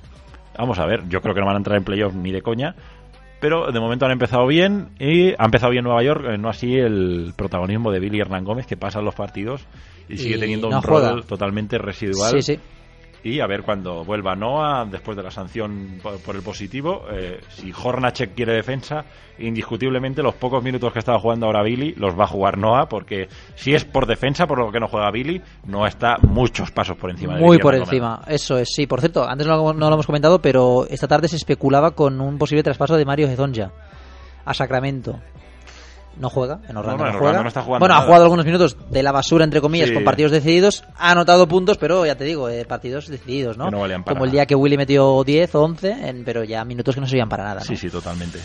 Vamos 0.56 0.78
a 0.78 0.86
ver, 0.86 1.06
yo 1.10 1.20
creo 1.20 1.34
que 1.34 1.40
no 1.40 1.46
van 1.46 1.56
a 1.56 1.58
entrar 1.58 1.76
en 1.76 1.84
playoff 1.84 2.14
ni 2.14 2.32
de 2.32 2.40
coña. 2.40 2.74
Pero 3.38 3.70
de 3.70 3.78
momento 3.80 4.06
han 4.06 4.12
empezado 4.12 4.46
bien 4.46 4.88
y 4.98 5.32
ha 5.32 5.44
empezado 5.44 5.70
bien 5.70 5.84
Nueva 5.84 6.02
York, 6.02 6.24
eh, 6.26 6.38
no 6.38 6.48
así 6.48 6.74
el 6.74 7.34
protagonismo 7.36 7.92
de 7.92 8.00
Billy 8.00 8.18
Hernán 8.18 8.44
Gómez 8.44 8.66
que 8.66 8.78
pasa 8.78 9.02
los 9.02 9.14
partidos 9.14 9.66
y 10.08 10.16
sigue 10.18 10.38
teniendo 10.38 10.68
no 10.70 10.76
un 10.78 10.82
rol 10.82 11.24
totalmente 11.26 11.78
residual. 11.78 12.30
Sí, 12.40 12.42
sí. 12.54 12.60
Y 13.24 13.40
a 13.40 13.46
ver 13.48 13.62
cuando 13.62 14.04
vuelva 14.04 14.36
Noah, 14.36 14.84
después 14.84 15.16
de 15.16 15.22
la 15.24 15.32
sanción 15.32 15.98
por, 16.00 16.18
por 16.20 16.36
el 16.36 16.42
positivo, 16.42 17.02
eh, 17.10 17.40
si 17.48 17.72
Hornacek 17.72 18.34
quiere 18.36 18.52
defensa, 18.54 19.04
indiscutiblemente 19.40 20.22
los 20.22 20.34
pocos 20.36 20.62
minutos 20.62 20.92
que 20.92 21.00
estaba 21.00 21.18
jugando 21.18 21.46
ahora 21.46 21.64
Billy 21.64 21.92
los 21.96 22.16
va 22.16 22.24
a 22.24 22.26
jugar 22.28 22.56
Noah, 22.56 22.88
porque 22.88 23.28
si 23.56 23.74
es 23.74 23.84
por 23.84 24.06
defensa, 24.06 24.46
por 24.46 24.58
lo 24.60 24.70
que 24.70 24.78
no 24.78 24.86
juega 24.86 25.10
Billy, 25.10 25.40
Noah 25.66 25.88
está 25.88 26.18
muchos 26.22 26.70
pasos 26.70 26.96
por 26.96 27.10
encima 27.10 27.34
de 27.34 27.40
Muy 27.40 27.58
por 27.58 27.74
encima, 27.74 28.22
eso 28.28 28.58
es, 28.58 28.68
sí. 28.72 28.86
Por 28.86 29.00
cierto, 29.00 29.28
antes 29.28 29.44
no, 29.46 29.56
lo- 29.56 29.72
no 29.74 29.88
lo 29.88 29.94
hemos 29.94 30.06
comentado, 30.06 30.40
pero 30.40 30.86
esta 30.88 31.08
tarde 31.08 31.26
se 31.26 31.34
especulaba 31.36 31.92
con 31.92 32.20
un 32.20 32.38
posible 32.38 32.62
traspaso 32.62 32.96
de 32.96 33.04
Mario 33.04 33.26
Hezonja 33.28 33.72
a 34.44 34.54
Sacramento. 34.54 35.18
No 36.18 36.30
juega, 36.30 36.60
en 36.68 36.76
Orlando 36.76 37.04
No, 37.04 37.10
juega. 37.12 37.26
Orlando 37.28 37.48
está 37.48 37.62
jugando 37.62 37.80
bueno, 37.84 37.94
ha 37.94 38.02
jugado 38.02 38.24
algunos 38.24 38.46
minutos 38.46 38.76
de 38.90 39.02
la 39.02 39.12
basura, 39.12 39.44
entre 39.44 39.60
comillas, 39.60 39.88
Sí. 39.88 39.94
con 39.94 40.02
partidos 40.04 40.32
decididos. 40.32 40.82
Ha 40.96 41.12
anotado 41.12 41.46
puntos, 41.46 41.76
pero 41.76 42.06
ya 42.06 42.14
te 42.14 42.24
digo, 42.24 42.48
eh, 42.48 42.64
partidos 42.64 43.08
decididos, 43.08 43.58
¿no? 43.58 43.70
Valían 43.70 44.02
para 44.02 44.14
Como 44.14 44.24
el 44.24 44.30
día 44.30 44.46
que 44.46 44.54
Willy 44.54 44.76
metió 44.78 45.22
10 45.24 45.54
o 45.54 45.62
11, 45.62 45.90
en- 45.90 46.24
pero 46.24 46.42
ya 46.44 46.64
minutos 46.64 46.94
que 46.94 47.00
no 47.02 47.06
servían 47.06 47.28
para 47.28 47.44
nada. 47.44 47.60
Sí, 47.60 47.76
sí, 47.76 47.90
totalmente. 47.90 48.38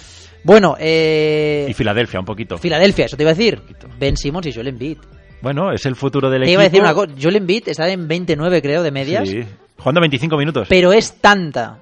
Bueno, 0.43 0.75
eh, 0.79 1.67
Y 1.69 1.73
Filadelfia, 1.73 2.19
un 2.19 2.25
poquito. 2.25 2.57
Filadelfia, 2.57 3.05
eso 3.05 3.15
te 3.15 3.23
iba 3.23 3.31
a 3.31 3.35
decir. 3.35 3.61
Ben 3.99 4.17
Simmons 4.17 4.47
y 4.47 4.53
Joel 4.53 4.67
Embiid. 4.67 4.97
Bueno, 5.41 5.71
es 5.71 5.85
el 5.85 5.95
futuro 5.95 6.29
del 6.29 6.41
Te 6.41 6.45
equipo. 6.47 6.53
iba 6.53 6.61
a 6.61 6.65
decir 6.65 6.81
una 6.81 6.93
cosa, 6.93 7.13
Joel 7.21 7.37
Embiid 7.37 7.69
está 7.69 7.87
en 7.89 8.07
29, 8.07 8.61
creo, 8.61 8.83
de 8.83 8.91
medias. 8.91 9.29
Sí, 9.29 9.43
jugando 9.77 10.01
25 10.01 10.35
minutos. 10.37 10.67
Pero 10.69 10.91
es 10.93 11.13
tanta 11.21 11.79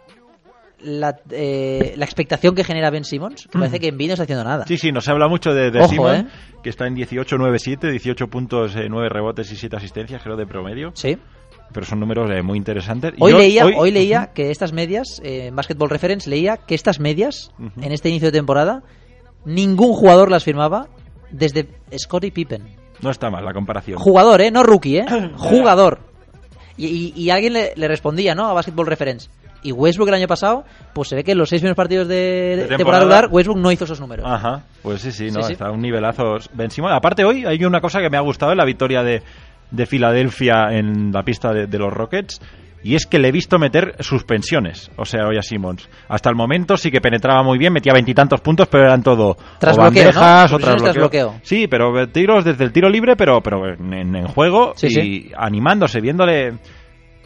la, 0.81 1.19
eh, 1.31 1.93
la 1.97 2.06
expectación 2.06 2.56
que 2.56 2.64
genera 2.64 2.89
Ben 2.89 3.03
Simmons 3.03 3.47
que 3.51 3.57
parece 3.57 3.80
que 3.80 3.88
Embiid 3.89 4.07
no 4.07 4.14
está 4.14 4.23
haciendo 4.23 4.43
nada. 4.43 4.65
Sí, 4.68 4.77
sí, 4.77 4.91
nos 4.91 5.07
habla 5.07 5.27
mucho 5.27 5.53
de, 5.53 5.72
de 5.72 5.80
Ojo, 5.80 5.89
Simmons, 5.89 6.19
¿eh? 6.19 6.26
que 6.64 6.69
está 6.69 6.88
en 6.88 6.95
18-9-7, 6.95 7.89
18 7.91 8.27
puntos, 8.27 8.76
eh, 8.76 8.88
9 8.89 9.10
rebotes 9.10 9.51
y 9.51 9.56
7 9.56 9.76
asistencias, 9.76 10.22
creo, 10.23 10.35
de 10.38 10.45
promedio. 10.45 10.91
Sí. 10.93 11.18
Pero 11.73 11.85
son 11.85 11.99
números 11.99 12.30
eh, 12.31 12.41
muy 12.41 12.57
interesantes. 12.57 13.14
Hoy 13.19 13.31
yo- 13.31 13.38
leía, 13.38 13.65
hoy, 13.65 13.91
leía 13.91 14.31
que 14.34 14.49
estas 14.51 14.73
medias, 14.73 15.22
eh, 15.23 15.47
en 15.47 15.56
Basketball 15.56 15.89
Reference, 15.89 16.30
leía 16.30 16.57
que 16.57 16.73
estas 16.76 16.99
medias, 16.99 17.51
en 17.81 17.91
este 17.91 18.10
inicio 18.10 18.30
de 18.30 18.38
temporada, 18.38 18.81
ningún 19.45 19.93
jugador 19.93 20.31
las 20.31 20.43
firmaba 20.43 20.88
desde 21.31 21.68
Scottie 21.97 22.31
Pippen. 22.31 22.64
No 23.01 23.11
está 23.11 23.30
mal 23.30 23.45
la 23.45 23.53
comparación. 23.53 23.97
Jugador, 23.99 24.41
¿eh? 24.41 24.51
No 24.51 24.64
rookie, 24.64 24.97
¿eh? 24.97 25.06
Jugador. 25.38 25.99
Y, 26.76 26.88
y- 26.88 27.14
y 27.15 27.30
alguien 27.30 27.53
le, 27.53 27.73
le 27.76 27.88
respondía, 27.88 28.34
¿no? 28.35 28.47
A 28.47 28.53
Basketball 28.53 28.88
Reference. 28.88 29.30
Y 29.61 29.72
Westbrook 29.73 30.07
el 30.10 30.15
año 30.15 30.27
pasado, 30.27 30.64
pues 30.94 31.10
se 31.10 31.15
ve 31.15 31.23
que 31.23 31.34
en 31.34 31.38
los 31.38 31.49
seis 31.49 31.61
primeros 31.61 31.76
partidos 31.76 32.07
de, 32.07 32.65
de 32.69 32.77
temporada 32.77 33.02
regular, 33.03 33.27
Westbrook 33.30 33.57
no 33.60 33.72
hizo 33.72 33.84
esos 33.84 33.99
números. 33.99 34.26
Ajá, 34.27 34.64
pues 34.81 35.02
sí, 35.02 35.11
sí, 35.11 35.26
no, 35.31 35.41
Sí, 35.41 35.48
sí. 35.48 35.53
está 35.53 35.69
un 35.72 35.81
nivelazo 35.81 36.38
Ben. 36.53 36.69
Aparte 36.90 37.26
hoy 37.26 37.45
hay 37.45 37.64
una 37.65 37.81
cosa 37.81 37.99
que 37.99 38.10
me 38.10 38.18
ha 38.18 38.22
gustado 38.22 38.52
en 38.53 38.57
la 38.57 38.65
victoria 38.65 39.03
de, 39.03 39.22
de 39.72 39.86
Filadelfia 39.86 40.68
en 40.72 41.11
la 41.11 41.23
pista 41.23 41.52
de, 41.53 41.68
de 41.68 41.77
los 41.77 41.91
Rockets. 41.91 42.40
Y 42.81 42.95
es 42.95 43.06
que 43.06 43.19
le 43.19 43.27
he 43.27 43.31
visto 43.34 43.60
meter 43.60 43.98
suspensiones, 43.99 44.90
o 44.95 45.03
sea, 45.03 45.27
hoy 45.27 45.36
a 45.38 45.41
Simmons. 45.41 45.90
Hasta 46.07 46.30
el 46.30 46.38
momento 46.38 46.77
sí 46.77 46.90
que 46.90 47.02
penetraba 47.02 47.44
muy 47.44 47.57
bien, 47.57 47.73
metía 47.73 47.91
veintitantos 47.91 48.40
puntos, 48.40 48.69
pero 48.69 48.86
eran 48.86 49.03
todo 49.03 49.36
Tras 49.60 49.77
o 49.77 49.81
bloqueo, 49.81 50.03
¿no? 50.06 50.07
bandejas, 50.22 50.53
o 50.53 50.60
tras 50.60 50.76
bloqueo. 50.81 50.94
bloqueo. 51.02 51.34
Sí, 51.44 51.68
pero 51.68 52.07
tiros 52.07 52.45
desde 52.45 52.64
el 52.64 52.72
tiro 52.72 52.88
libre, 52.90 53.18
pero, 53.18 53.41
pero 53.41 53.73
en, 53.73 53.94
en- 53.94 54.15
en 54.15 54.27
juego 54.27 54.72
Sí, 54.77 54.88
y 54.88 54.90
sí. 54.91 55.31
animándose, 55.38 55.99
viéndole 55.99 56.53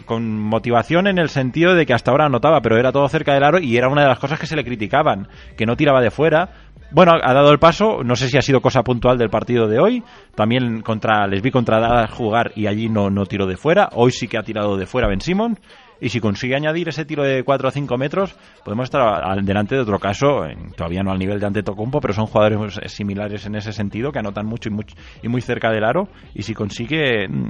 con 0.05 0.39
motivación 0.39 1.07
en 1.07 1.17
el 1.17 1.29
sentido 1.29 1.73
de 1.75 1.85
que 1.85 1.93
hasta 1.93 2.11
ahora 2.11 2.25
anotaba, 2.25 2.61
pero 2.61 2.77
era 2.77 2.91
todo 2.91 3.07
cerca 3.07 3.33
del 3.33 3.43
aro 3.43 3.59
y 3.59 3.77
era 3.77 3.89
una 3.89 4.03
de 4.03 4.07
las 4.09 4.19
cosas 4.19 4.39
que 4.39 4.45
se 4.47 4.55
le 4.55 4.63
criticaban, 4.63 5.27
que 5.57 5.65
no 5.65 5.75
tiraba 5.75 6.01
de 6.01 6.11
fuera. 6.11 6.49
Bueno, 6.91 7.13
ha 7.21 7.33
dado 7.33 7.51
el 7.51 7.57
paso, 7.59 8.03
no 8.03 8.15
sé 8.15 8.27
si 8.27 8.37
ha 8.37 8.41
sido 8.43 8.61
cosa 8.61 8.83
puntual 8.83 9.17
del 9.17 9.29
partido 9.29 9.67
de 9.67 9.79
hoy, 9.79 10.03
también 10.35 10.81
contra 10.81 11.25
les 11.27 11.41
vi 11.41 11.49
contra 11.49 11.79
Dallas 11.79 12.11
jugar 12.11 12.51
y 12.55 12.67
allí 12.67 12.87
no, 12.87 13.09
no 13.09 13.25
tiró 13.25 13.47
de 13.47 13.57
fuera, 13.57 13.89
hoy 13.93 14.11
sí 14.11 14.27
que 14.27 14.37
ha 14.37 14.43
tirado 14.43 14.77
de 14.77 14.85
fuera 14.85 15.07
Ben 15.07 15.19
Simmons 15.21 15.59
y 15.99 16.09
si 16.09 16.19
consigue 16.19 16.55
añadir 16.55 16.89
ese 16.89 17.05
tiro 17.05 17.23
de 17.23 17.43
4 17.43 17.69
o 17.69 17.71
5 17.71 17.97
metros, 17.97 18.35
podemos 18.63 18.83
estar 18.83 19.41
delante 19.41 19.73
de 19.73 19.81
otro 19.81 19.97
caso, 19.99 20.43
todavía 20.75 21.01
no 21.01 21.11
al 21.11 21.17
nivel 21.17 21.39
de 21.39 21.45
Antetokounmpo, 21.47 21.99
pero 22.01 22.13
son 22.13 22.25
jugadores 22.27 22.79
similares 22.91 23.45
en 23.47 23.55
ese 23.55 23.71
sentido, 23.71 24.11
que 24.11 24.19
anotan 24.19 24.45
mucho 24.45 24.69
y, 24.69 24.73
much- 24.73 24.95
y 25.23 25.29
muy 25.29 25.41
cerca 25.41 25.71
del 25.71 25.85
aro, 25.85 26.09
y 26.35 26.43
si 26.43 26.53
consigue 26.53 27.27
mm, 27.29 27.47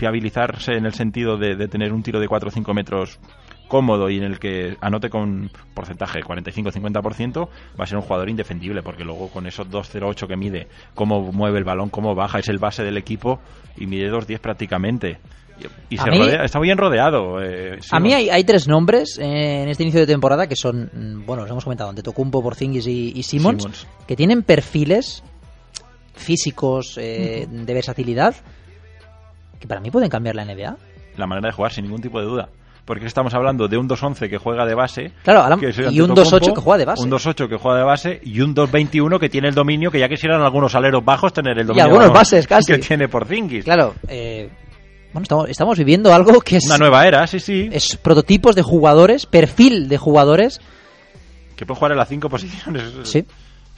fiabilizarse 0.00 0.72
en 0.72 0.86
el 0.86 0.94
sentido 0.94 1.36
de, 1.36 1.54
de 1.54 1.68
tener 1.68 1.92
un 1.92 2.02
tiro 2.02 2.18
de 2.18 2.26
4 2.26 2.48
o 2.48 2.50
5 2.52 2.74
metros 2.74 3.20
cómodo 3.68 4.10
y 4.10 4.16
en 4.16 4.24
el 4.24 4.40
que 4.40 4.76
anote 4.80 5.08
con 5.10 5.48
porcentaje 5.74 6.20
45-50%, 6.22 7.48
va 7.78 7.84
a 7.84 7.86
ser 7.86 7.98
un 7.98 8.02
jugador 8.02 8.28
indefendible, 8.28 8.82
porque 8.82 9.04
luego 9.04 9.28
con 9.28 9.46
esos 9.46 9.68
2.08 9.70 10.26
que 10.26 10.36
mide, 10.36 10.66
cómo 10.94 11.30
mueve 11.32 11.58
el 11.58 11.64
balón, 11.64 11.88
cómo 11.88 12.16
baja, 12.16 12.40
es 12.40 12.48
el 12.48 12.58
base 12.58 12.82
del 12.82 12.96
equipo 12.96 13.38
y 13.76 13.86
mide 13.86 14.10
2.10 14.10 14.40
prácticamente. 14.40 15.18
Y, 15.90 15.98
se 15.98 16.10
mí- 16.10 16.18
rodea- 16.18 16.42
está 16.44 16.58
bien 16.58 16.78
rodeado. 16.78 17.40
eh, 17.44 17.78
A 17.92 18.00
mí 18.00 18.12
hay, 18.14 18.28
hay 18.30 18.42
tres 18.44 18.66
nombres 18.66 19.18
eh, 19.20 19.62
en 19.62 19.68
este 19.68 19.82
inicio 19.84 20.00
de 20.00 20.06
temporada 20.06 20.48
que 20.48 20.56
son, 20.56 20.90
mm, 20.92 21.26
bueno, 21.26 21.42
los 21.42 21.50
hemos 21.52 21.62
comentado, 21.64 21.90
Antetokounmpo, 21.90 22.42
Porzingis 22.42 22.86
y, 22.88 23.12
y 23.14 23.22
Simmons, 23.22 23.62
Simmons. 23.62 23.86
que 24.08 24.16
tienen 24.16 24.42
perfiles 24.42 25.22
físicos 26.14 26.96
eh, 26.98 27.46
de 27.48 27.74
versatilidad 27.74 28.34
que 29.60 29.68
para 29.68 29.80
mí 29.80 29.90
pueden 29.90 30.08
cambiar 30.08 30.34
la 30.34 30.44
NBA. 30.44 30.76
la 31.16 31.26
manera 31.26 31.48
de 31.48 31.52
jugar 31.52 31.72
sin 31.72 31.84
ningún 31.84 32.00
tipo 32.00 32.18
de 32.18 32.26
duda. 32.26 32.48
Porque 32.84 33.06
estamos 33.06 33.32
hablando 33.34 33.68
de 33.68 33.76
un 33.76 33.88
2-11 33.88 34.28
que 34.28 34.38
juega 34.38 34.64
de 34.66 34.74
base. 34.74 35.12
Claro, 35.22 35.42
Alan, 35.44 35.60
y 35.60 36.00
un 36.00 36.10
Antetokounmpo, 36.10 36.22
2-8 36.22 36.54
que 36.54 36.60
juega 36.60 36.78
de 36.78 36.84
base. 36.86 37.02
Un 37.04 37.10
2-8 37.10 37.48
que 37.48 37.56
juega 37.56 37.78
de 37.78 37.84
base 37.84 38.20
y 38.24 38.40
un 38.40 38.54
2-21 38.56 39.20
que 39.20 39.28
tiene 39.28 39.48
el 39.48 39.54
dominio, 39.54 39.90
que 39.92 40.00
ya 40.00 40.08
quisieran 40.08 40.40
algunos 40.42 40.74
aleros 40.74 41.04
bajos 41.04 41.32
tener 41.32 41.58
el 41.58 41.66
dominio. 41.66 41.84
algunos 41.84 42.06
vamos, 42.06 42.18
bases, 42.18 42.46
casi. 42.48 42.72
Que 42.72 42.78
tiene 42.78 43.06
por 43.08 43.26
Zingis. 43.26 43.64
Claro, 43.64 43.94
eh, 44.08 44.48
bueno, 45.12 45.22
estamos, 45.22 45.48
estamos 45.50 45.78
viviendo 45.78 46.12
algo 46.12 46.40
que 46.40 46.56
es, 46.56 46.66
Una 46.66 46.78
nueva 46.78 47.06
era, 47.06 47.26
sí, 47.26 47.38
sí. 47.38 47.68
es 47.70 47.96
prototipos 47.96 48.56
de 48.56 48.62
jugadores, 48.62 49.26
perfil 49.26 49.88
de 49.88 49.98
jugadores. 49.98 50.60
Que 51.56 51.66
puede 51.66 51.78
jugar 51.78 51.92
en 51.92 51.98
las 51.98 52.08
cinco 52.08 52.28
posiciones. 52.30 52.82
Sí. 53.04 53.24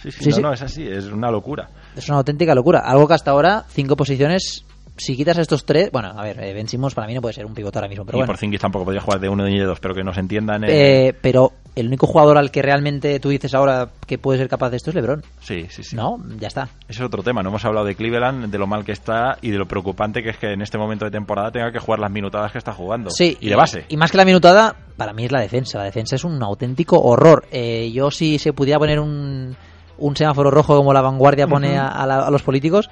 Sí, 0.00 0.10
sí, 0.10 0.24
Sí, 0.24 0.30
no, 0.30 0.36
sí. 0.36 0.42
no, 0.42 0.52
es 0.52 0.62
así, 0.62 0.86
es 0.86 1.06
una 1.06 1.30
locura. 1.30 1.68
Es 1.96 2.08
una 2.08 2.18
auténtica 2.18 2.54
locura. 2.54 2.80
Algo 2.80 3.06
que 3.06 3.14
hasta 3.14 3.30
ahora, 3.30 3.64
cinco 3.68 3.94
posiciones, 3.96 4.64
si 4.96 5.16
quitas 5.16 5.38
a 5.38 5.40
estos 5.40 5.64
tres, 5.64 5.90
bueno, 5.90 6.08
a 6.16 6.22
ver, 6.22 6.38
eh, 6.42 6.52
Ben 6.52 6.68
Simmons 6.68 6.94
para 6.94 7.06
mí 7.06 7.14
no 7.14 7.20
puede 7.20 7.32
ser 7.34 7.46
un 7.46 7.54
pivote 7.54 7.78
ahora 7.78 7.88
mismo, 7.88 8.04
pero 8.04 8.18
y 8.18 8.20
bueno. 8.20 8.26
por 8.26 8.36
Zingis 8.38 8.60
tampoco 8.60 8.84
podría 8.84 9.00
jugar 9.00 9.20
de 9.20 9.28
uno 9.28 9.44
ni 9.44 9.58
de 9.58 9.64
dos, 9.64 9.80
pero 9.80 9.94
que 9.94 10.04
nos 10.04 10.16
entiendan. 10.18 10.64
eh, 10.64 11.08
Eh, 11.08 11.14
pero 11.20 11.52
el 11.74 11.86
único 11.86 12.06
jugador 12.06 12.36
al 12.36 12.50
que 12.50 12.60
realmente 12.60 13.18
tú 13.18 13.30
dices 13.30 13.54
ahora 13.54 13.88
que 14.06 14.18
puede 14.18 14.38
ser 14.38 14.48
capaz 14.48 14.68
de 14.70 14.76
esto 14.76 14.90
es 14.90 14.94
LeBron. 14.96 15.22
Sí, 15.40 15.66
sí, 15.70 15.82
sí. 15.82 15.96
No, 15.96 16.18
ya 16.38 16.48
está. 16.48 16.64
Ese 16.88 17.00
es 17.00 17.06
otro 17.06 17.22
tema. 17.22 17.42
No 17.42 17.48
hemos 17.48 17.64
hablado 17.64 17.86
de 17.86 17.94
Cleveland, 17.94 18.50
de 18.50 18.58
lo 18.58 18.66
mal 18.66 18.84
que 18.84 18.92
está 18.92 19.38
y 19.40 19.50
de 19.50 19.56
lo 19.58 19.66
preocupante 19.66 20.22
que 20.22 20.28
es 20.30 20.36
que 20.36 20.52
en 20.52 20.60
este 20.60 20.76
momento 20.76 21.06
de 21.06 21.10
temporada 21.10 21.50
tenga 21.50 21.72
que 21.72 21.78
jugar 21.78 21.98
las 21.98 22.10
minutadas 22.10 22.52
que 22.52 22.58
está 22.58 22.72
jugando. 22.72 23.10
Sí, 23.10 23.38
Y 23.40 23.48
de 23.48 23.56
base. 23.56 23.84
Y 23.88 23.96
más 23.96 24.10
que 24.10 24.18
la 24.18 24.26
minutada, 24.26 24.76
para 24.98 25.14
mí 25.14 25.24
es 25.24 25.32
la 25.32 25.40
defensa. 25.40 25.78
La 25.78 25.84
defensa 25.84 26.16
es 26.16 26.24
un 26.24 26.42
auténtico 26.42 27.00
horror. 27.00 27.46
Eh, 27.50 27.90
yo 27.92 28.10
si 28.10 28.38
se 28.38 28.52
pudiera 28.52 28.78
poner 28.78 29.00
un, 29.00 29.56
un 29.96 30.16
semáforo 30.16 30.50
rojo 30.50 30.76
como 30.76 30.92
la 30.92 31.00
vanguardia 31.00 31.46
pone 31.46 31.78
a 31.78 32.04
la- 32.06 32.26
a 32.26 32.30
los 32.30 32.42
políticos, 32.42 32.90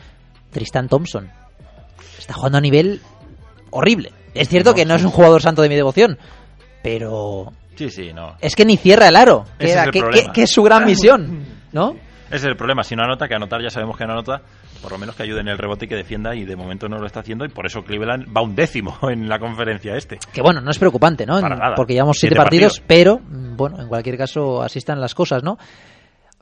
Tristan 0.51 0.89
Thompson. 0.89 1.31
Está 2.21 2.35
jugando 2.35 2.59
a 2.59 2.61
nivel 2.61 3.01
horrible. 3.71 4.13
Es 4.35 4.49
cierto 4.49 4.71
No, 4.71 4.77
que 4.77 4.85
no 4.85 4.95
sí. 4.95 5.01
es 5.01 5.05
un 5.07 5.11
jugador 5.11 5.43
santo 5.43 5.63
de 5.63 5.69
mi 5.69 5.75
devoción, 5.77 6.19
pero 6.83 7.53
Sí, 7.77 7.91
sí, 7.91 8.13
no. 8.13 8.37
es 8.41 8.55
que 8.55 8.65
ni 8.65 8.77
cierra 8.77 9.09
el 9.09 9.17
aro, 9.17 9.45
que, 9.59 9.71
era- 9.73 9.83
es 9.83 9.87
el 9.89 9.93
que- 9.93 10.33
que 10.33 10.43
es 10.45 10.51
su 10.51 10.63
gran 10.63 10.85
misión, 10.85 11.45
¿no? 11.73 11.97
Ese 12.29 12.37
es 12.37 12.45
el 12.45 12.57
problema. 12.57 12.85
Si 12.85 12.95
no 12.95 13.03
anota, 13.03 13.27
que 13.27 13.35
anotar 13.35 13.61
ya 13.61 13.71
sabemos 13.71 13.97
que 13.97 14.07
no 14.07 14.13
anota, 14.13 14.41
por 14.81 14.93
lo 14.93 14.99
menos 14.99 15.17
que 15.17 15.25
ayude 15.25 15.41
en 15.41 15.49
el 15.49 15.59
rebote 15.59 15.87
y 15.87 15.89
que 15.89 15.97
defienda 15.97 16.33
y 16.37 16.45
de 16.45 16.55
momento 16.55 16.89
no 16.89 16.99
lo 16.99 17.07
está 17.07 17.21
haciendo 17.21 17.45
y 17.45 17.49
por 17.49 17.67
eso 17.67 17.83
Cleveland 17.83 18.27
va 18.35 18.41
un 18.41 18.55
décimo 18.55 18.97
en 19.11 19.29
la 19.29 19.41
conferencia 19.41 19.97
este. 19.97 20.19
Que 20.33 20.41
bueno, 20.41 20.61
no 20.61 20.71
es 20.71 20.79
preocupante, 20.79 21.27
¿no? 21.27 21.41
Para 21.41 21.57
nada. 21.57 21.75
Porque 21.75 21.95
llevamos 21.95 22.19
siete, 22.19 22.37
Siete 22.37 22.43
partidos, 22.45 22.79
partidos. 22.81 22.87
pero 22.87 23.19
mm, 23.19 23.57
bueno, 23.57 23.81
en 23.83 23.89
cualquier 23.89 24.17
caso 24.17 24.63
así 24.63 24.79
están 24.79 25.01
las 25.01 25.15
cosas, 25.15 25.43
¿no? 25.43 25.59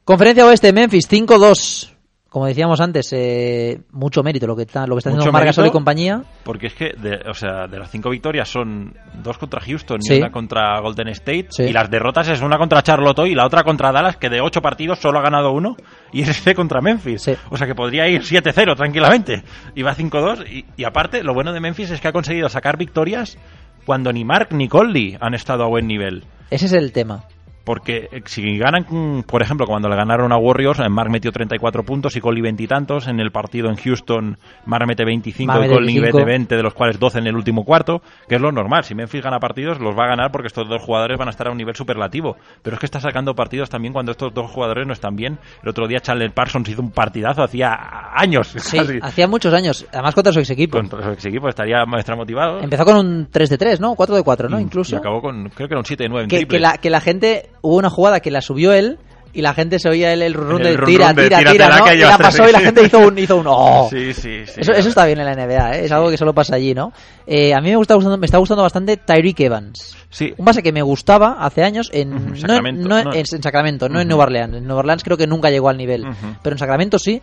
Conferencia 0.05 0.44
Oeste, 0.46 0.72
Memphis 0.74 1.09
5-2. 1.09 1.94
Como 2.30 2.44
decíamos 2.46 2.78
antes, 2.82 3.10
eh, 3.14 3.80
mucho 3.90 4.22
mérito 4.22 4.46
lo 4.46 4.55
que 4.55 4.62
está, 4.62 4.86
lo 4.86 4.96
que 4.96 4.98
está 4.98 5.09
Mucho 5.09 5.20
haciendo 5.20 5.32
Margasol 5.32 5.66
y 5.66 5.70
compañía. 5.70 6.22
Porque 6.44 6.66
es 6.66 6.74
que, 6.74 6.92
de, 6.92 7.22
o 7.26 7.32
sea, 7.32 7.66
de 7.66 7.78
las 7.78 7.90
cinco 7.90 8.10
victorias 8.10 8.50
son 8.50 8.94
dos 9.22 9.38
contra 9.38 9.62
Houston 9.62 10.02
Sí. 10.02 10.14
y 10.16 10.18
una 10.18 10.30
contra 10.30 10.78
Golden 10.80 11.09
State. 11.09 11.46
Sí. 11.48 11.62
Y 11.62 11.72
las 11.72 11.90
derrotas 11.90 12.28
es 12.28 12.42
una 12.42 12.59
contra 12.59 12.82
Charlotte 12.82 13.26
y 13.26 13.34
la 13.34 13.46
otra 13.46 13.62
contra 13.62 13.92
Dallas, 13.92 14.18
que 14.18 14.28
de 14.28 14.42
ocho 14.42 14.60
partidos 14.60 14.98
solo 14.98 15.20
ha 15.20 15.22
ganado 15.22 15.52
uno. 15.52 15.76
Y 16.12 16.20
es 16.20 16.28
este 16.28 16.55
contra 16.55 16.82
Memphis. 16.82 17.30
O 17.48 17.56
sea 17.56 17.66
que 17.66 17.74
podría 17.74 18.06
ir 18.09 18.20
7-0 18.22 18.76
tranquilamente. 18.76 19.42
Y 19.74 19.82
va 19.82 19.94
5-2. 19.94 20.46
Y, 20.50 20.66
y 20.76 20.84
aparte, 20.84 21.22
lo 21.22 21.32
bueno 21.32 21.55
de 21.55 21.60
Memphis 21.60 21.90
es 21.92 22.00
que 22.02 22.09
ha 22.09 22.12
conseguido 22.12 22.50
sacar 22.50 22.76
victorias 22.76 23.38
cuando 23.86 24.12
ni 24.12 24.26
Mark 24.26 24.48
ni 24.50 24.68
Conley 24.68 25.16
han 25.18 25.32
estado 25.32 25.64
a 25.64 25.68
buen 25.68 25.86
nivel. 25.86 26.24
Ese 26.50 26.66
es 26.66 26.74
el 26.74 26.92
tema. 26.92 27.24
Porque 27.69 28.09
eh, 28.11 28.23
si 28.24 28.57
ganan, 28.57 28.86
mm, 28.89 29.24
por 29.24 29.43
ejemplo, 29.43 29.66
cuando 29.66 29.90
le 29.90 29.97
ganaron 29.97 30.32
a 30.32 30.39
Warriors, 30.39 30.81
eh, 30.81 30.89
Mark 30.89 31.11
metió 31.11 31.31
34 31.31 31.82
puntos 31.82 32.16
y 32.16 32.20
Conley 32.23 32.40
veintitantos. 32.40 33.09
En 33.09 33.20
el 33.20 33.31
partido 33.31 33.69
en 33.69 33.77
Houston, 33.77 34.39
Mark 34.65 34.86
mete 34.86 35.05
25 35.05 35.53
Mark 35.53 35.66
y 35.66 35.69
Conley 35.69 36.01
25. 36.01 36.16
mete 36.16 36.24
20, 36.24 36.57
de 36.57 36.62
los 36.62 36.73
cuales 36.73 36.99
12 36.99 37.19
en 37.19 37.27
el 37.27 37.36
último 37.36 37.66
cuarto, 37.66 38.01
que 38.27 38.36
es 38.36 38.40
lo 38.40 38.53
normal. 38.53 38.85
Si 38.85 38.95
Memphis 38.95 39.23
gana 39.23 39.39
partidos, 39.39 39.81
los 39.81 39.95
va 39.95 40.05
a 40.05 40.09
ganar 40.09 40.32
porque 40.32 40.47
estos 40.47 40.66
dos 40.66 40.81
jugadores 40.81 41.19
van 41.19 41.28
a 41.28 41.31
estar 41.31 41.47
a 41.47 41.51
un 41.51 41.59
nivel 41.59 41.77
superlativo. 41.77 42.39
Pero 42.62 42.77
es 42.77 42.81
que 42.81 42.86
está 42.86 43.01
sacando 43.01 43.35
partidos 43.35 43.69
también 43.69 43.93
cuando 43.93 44.12
estos 44.12 44.32
dos 44.32 44.51
jugadores 44.51 44.86
no 44.86 44.95
están 44.95 45.15
bien. 45.15 45.39
El 45.62 45.69
otro 45.69 45.86
día 45.86 46.01
Chandler 46.01 46.32
Parsons 46.32 46.70
hizo 46.70 46.81
un 46.81 46.90
partidazo, 46.90 47.43
hacía 47.43 47.77
años. 48.15 48.49
Sí, 48.57 48.78
casi. 48.78 48.99
hacía 49.03 49.28
muchos 49.28 49.53
años, 49.53 49.86
además 49.93 50.15
contra 50.15 50.32
su 50.32 50.39
ex 50.39 50.49
equipo. 50.49 50.78
Contra 50.78 51.03
su 51.03 51.11
ex 51.11 51.27
equipo 51.27 51.51
estaría 51.51 51.82
extra 51.82 52.16
motivado. 52.16 52.61
Empezó 52.62 52.86
con 52.86 52.97
un 52.97 53.28
3 53.31 53.51
de 53.51 53.59
3, 53.59 53.81
¿no? 53.81 53.95
4 53.95 54.16
de 54.16 54.23
4, 54.23 54.49
¿no? 54.49 54.59
Y 54.59 54.62
Incluso. 54.62 54.97
acabó 54.97 55.20
con, 55.20 55.51
creo 55.51 55.69
que 55.69 55.74
era 55.74 55.81
un 55.81 55.85
7 55.85 56.05
de 56.05 56.09
9 56.09 56.23
en 56.23 56.31
que, 56.31 56.36
que 56.36 56.40
triples. 56.47 56.62
la, 56.62 56.78
que 56.78 56.89
la 56.89 57.01
gente, 57.03 57.51
hubo 57.62 57.76
una 57.76 57.90
jugada 57.90 58.20
que 58.20 58.30
la 58.30 58.40
subió 58.40 58.72
él 58.72 58.98
y 59.35 59.43
la 59.43 59.52
gente 59.52 59.78
se 59.78 59.89
oía 59.90 60.12
el, 60.14 60.22
el 60.22 60.32
run 60.35 60.62
de 60.62 60.76
tira, 60.86 61.14
tira, 61.14 61.52
tira, 61.52 61.68
¿no? 61.78 61.93
Y 61.93 61.98
la 61.98 62.16
pasó 62.18 62.48
y 62.48 62.52
la 62.52 62.60
gente 62.60 62.82
hizo 62.82 62.98
un, 62.98 63.18
hizo 63.18 63.36
un 63.36 63.44
¡oh! 63.47 63.86
Sí, 63.90 64.14
sí, 64.14 64.44
sí. 64.47 64.60
Eso, 64.62 64.72
eso 64.72 64.89
está 64.89 65.05
bien 65.05 65.20
en 65.20 65.26
la 65.26 65.35
NBA, 65.35 65.76
¿eh? 65.76 65.85
es 65.85 65.93
algo 65.93 66.09
que 66.10 66.16
solo 66.16 66.32
pasa 66.32 66.56
allí, 66.56 66.74
¿no? 66.74 66.93
Eh, 67.26 67.52
a 67.55 67.60
mí 67.60 67.68
me, 67.68 67.76
gusta 67.76 67.94
gustando, 67.94 68.16
me 68.16 68.24
está 68.24 68.39
gustando 68.39 68.62
bastante 68.62 68.97
Tyreek 68.97 69.39
Evans. 69.40 69.97
Sí. 70.09 70.32
Un 70.39 70.44
base 70.47 70.62
que 70.62 70.72
me 70.72 70.80
gustaba 70.82 71.36
hace 71.40 71.62
años 71.62 71.90
en, 71.93 72.14
Ujú, 72.14 72.22
no 72.24 72.30
en- 72.30 72.36
Sacramento, 72.40 72.89
no 72.89 72.98
en, 72.98 73.09
en 73.14 73.43
Sacramento, 73.43 73.89
no 73.90 74.01
en. 74.01 74.09
Nueva 74.09 74.24
Orleans. 74.24 74.55
En 74.56 74.64
Nueva 74.64 74.80
Orleans 74.80 75.05
creo 75.05 75.18
que 75.18 75.26
nunca 75.26 75.51
llegó 75.51 75.68
al 75.68 75.76
nivel, 75.76 76.09
Ujú. 76.09 76.14
pero 76.43 76.55
en 76.55 76.59
Sacramento 76.59 76.98
sí. 76.98 77.20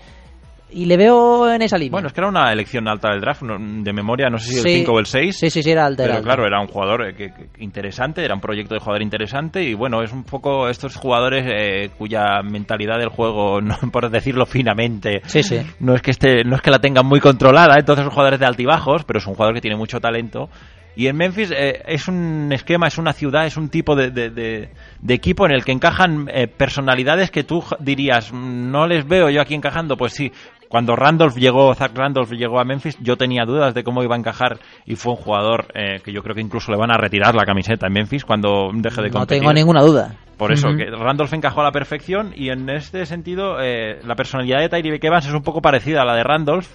Y 0.76 0.86
le 0.86 0.98
veo 0.98 1.50
en 1.52 1.62
esa 1.62 1.78
línea. 1.78 1.92
Bueno, 1.94 2.08
es 2.08 2.14
que 2.14 2.20
era 2.20 2.28
una 2.28 2.52
elección 2.52 2.86
alta 2.90 3.10
del 3.12 3.22
draft, 3.22 3.44
de 3.44 3.94
memoria, 3.94 4.30
no 4.30 4.38
sé 4.38 4.50
si 4.52 4.58
el 4.58 4.64
Sí. 4.64 4.74
5 4.80 4.92
o 4.92 5.00
el 5.00 5.06
6. 5.06 5.38
Sí, 5.38 5.50
sí, 5.50 5.64
sí, 5.64 5.72
era 5.72 5.86
alta, 5.86 6.04
Pero 6.04 6.10
era 6.10 6.18
alta. 6.18 6.28
claro, 6.28 6.46
era 6.46 6.60
un 6.60 6.68
jugador 6.68 7.08
eh, 7.08 7.16
que, 7.16 7.30
que- 7.30 7.64
interesante, 7.64 8.26
era 8.26 8.36
un 8.36 8.42
proyecto 8.42 8.74
de 8.74 8.82
jugador 8.82 9.02
interesante 9.02 9.64
y 9.64 9.74
bueno, 9.74 10.04
es 10.04 10.12
un 10.12 10.26
poco 10.26 10.68
estos 10.68 10.96
jugadores 10.98 11.46
eh, 11.48 11.92
cuya 11.98 12.42
mentalidad 12.44 13.00
del 13.00 13.08
juego, 13.10 13.62
no, 13.62 13.78
por 13.92 14.10
decirlo 14.10 14.46
finamente, 14.46 15.22
Sí, 15.28 15.44
sí. 15.44 15.62
no 15.80 15.96
es 15.96 16.02
que 16.02 16.12
esté, 16.12 16.44
no 16.44 16.58
es 16.58 16.62
que 16.62 16.72
la 16.72 16.80
tengan 16.80 17.06
muy 17.06 17.22
controlada, 17.22 17.76
entonces 17.80 18.04
son 18.04 18.12
jugadores 18.14 18.40
de 18.42 18.46
altibajos, 18.46 19.06
pero 19.06 19.20
es 19.20 19.28
un 19.28 19.34
jugador 19.36 19.56
que 19.56 19.62
tiene 19.62 19.78
mucho 19.78 20.02
talento. 20.02 20.50
Y 20.98 21.08
en 21.08 21.18
Memphis 21.18 21.52
eh, 21.52 21.82
es 21.88 22.08
un 22.08 22.50
esquema, 22.54 22.88
es 22.88 22.98
una 22.98 23.12
ciudad, 23.12 23.46
es 23.46 23.58
un 23.58 23.68
tipo 23.68 23.98
de, 23.98 24.12
de- 24.12 24.30
de- 24.30 24.70
de 25.02 25.14
equipo 25.14 25.46
en 25.46 25.52
el 25.52 25.66
que 25.66 25.74
encajan 25.74 26.30
eh, 26.34 26.48
personalidades 26.48 27.32
que 27.32 27.44
tú 27.44 27.62
dirías, 27.82 28.32
"Mm, 28.32 28.72
no 28.72 28.88
les 28.88 29.06
veo 29.06 29.30
yo 29.30 29.42
aquí 29.42 29.56
encajando. 29.56 29.98
Pues 29.98 30.14
sí, 30.14 30.32
cuando 30.70 30.96
Randolph 30.96 31.36
llegó, 31.38 31.74
Zach 31.76 31.92
Randolph 31.96 32.32
llegó 32.32 32.60
a 32.60 32.64
Memphis, 32.66 32.98
yo 33.02 33.18
tenía 33.18 33.46
dudas 33.46 33.74
de 33.74 33.84
cómo 33.84 34.04
iba 34.04 34.16
a 34.16 34.20
encajar 34.20 34.60
y 34.86 34.96
fue 34.96 35.14
un 35.14 35.18
jugador 35.18 35.68
eh, 35.74 36.00
que 36.04 36.12
yo 36.12 36.22
creo 36.22 36.36
que 36.36 36.42
incluso 36.42 36.72
le 36.72 36.78
van 36.78 36.92
a 36.92 36.98
retirar 36.98 37.36
la 37.36 37.46
camiseta 37.46 37.88
en 37.88 37.94
Memphis 37.94 38.26
cuando 38.26 38.70
deje 38.74 39.02
de 39.02 39.08
No 39.10 39.14
competir. 39.20 39.40
tengo 39.40 39.54
ninguna 39.54 39.82
duda. 39.82 40.16
Por 40.38 40.52
eso, 40.52 40.68
que 40.76 40.86
Randolph 40.92 41.32
encajó 41.34 41.62
a 41.62 41.64
la 41.64 41.72
perfección 41.72 42.34
y 42.36 42.50
en 42.50 42.70
este 42.70 43.06
sentido 43.06 43.56
eh, 43.62 44.02
la 44.06 44.16
personalidad 44.16 44.60
de 44.60 44.68
Tyree 44.68 45.00
Evans 45.02 45.26
es 45.26 45.34
un 45.34 45.44
poco 45.44 45.62
parecida 45.62 46.02
a 46.02 46.06
la 46.06 46.14
de 46.14 46.24
Randolph 46.24 46.68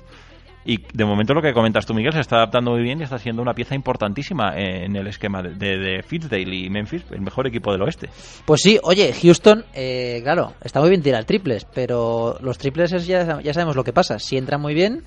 y 0.65 0.79
de 0.93 1.05
momento 1.05 1.33
lo 1.33 1.41
que 1.41 1.55
comentas 1.55 1.87
tú, 1.87 1.95
Miguel, 1.95 2.13
se 2.13 2.21
está 2.21 2.37
adaptando 2.37 2.73
muy 2.73 2.83
bien 2.83 3.01
y 3.01 3.05
está 3.05 3.19
siendo 3.19 3.41
una 3.41 3.55
pieza 3.55 3.75
importantísima 3.75 4.53
en 4.57 4.95
el 4.95 5.07
esquema 5.07 5.43
de, 5.43 5.55
de, 5.55 5.79
de 5.79 6.03
Fitzdale 6.03 6.55
y 6.55 6.69
Memphis, 6.69 7.05
el 7.11 7.23
mejor 7.23 7.47
equipo 7.47 7.73
del 7.73 7.83
oeste. 7.83 8.11
Pues 8.45 8.61
sí, 8.61 8.79
oye, 8.83 9.13
Houston, 9.13 9.65
eh, 9.73 10.21
claro, 10.23 10.53
está 10.63 10.81
muy 10.81 10.91
bien 10.91 11.03
tirar 11.03 11.25
triples, 11.25 11.67
pero 11.73 12.37
los 12.43 12.59
triples 12.59 12.93
es 12.93 13.07
ya, 13.07 13.41
ya 13.41 13.55
sabemos 13.55 13.75
lo 13.75 13.85
que 13.85 13.93
pasa. 13.93 14.19
Si 14.19 14.37
entran 14.37 14.61
muy 14.61 14.75
bien 14.75 15.03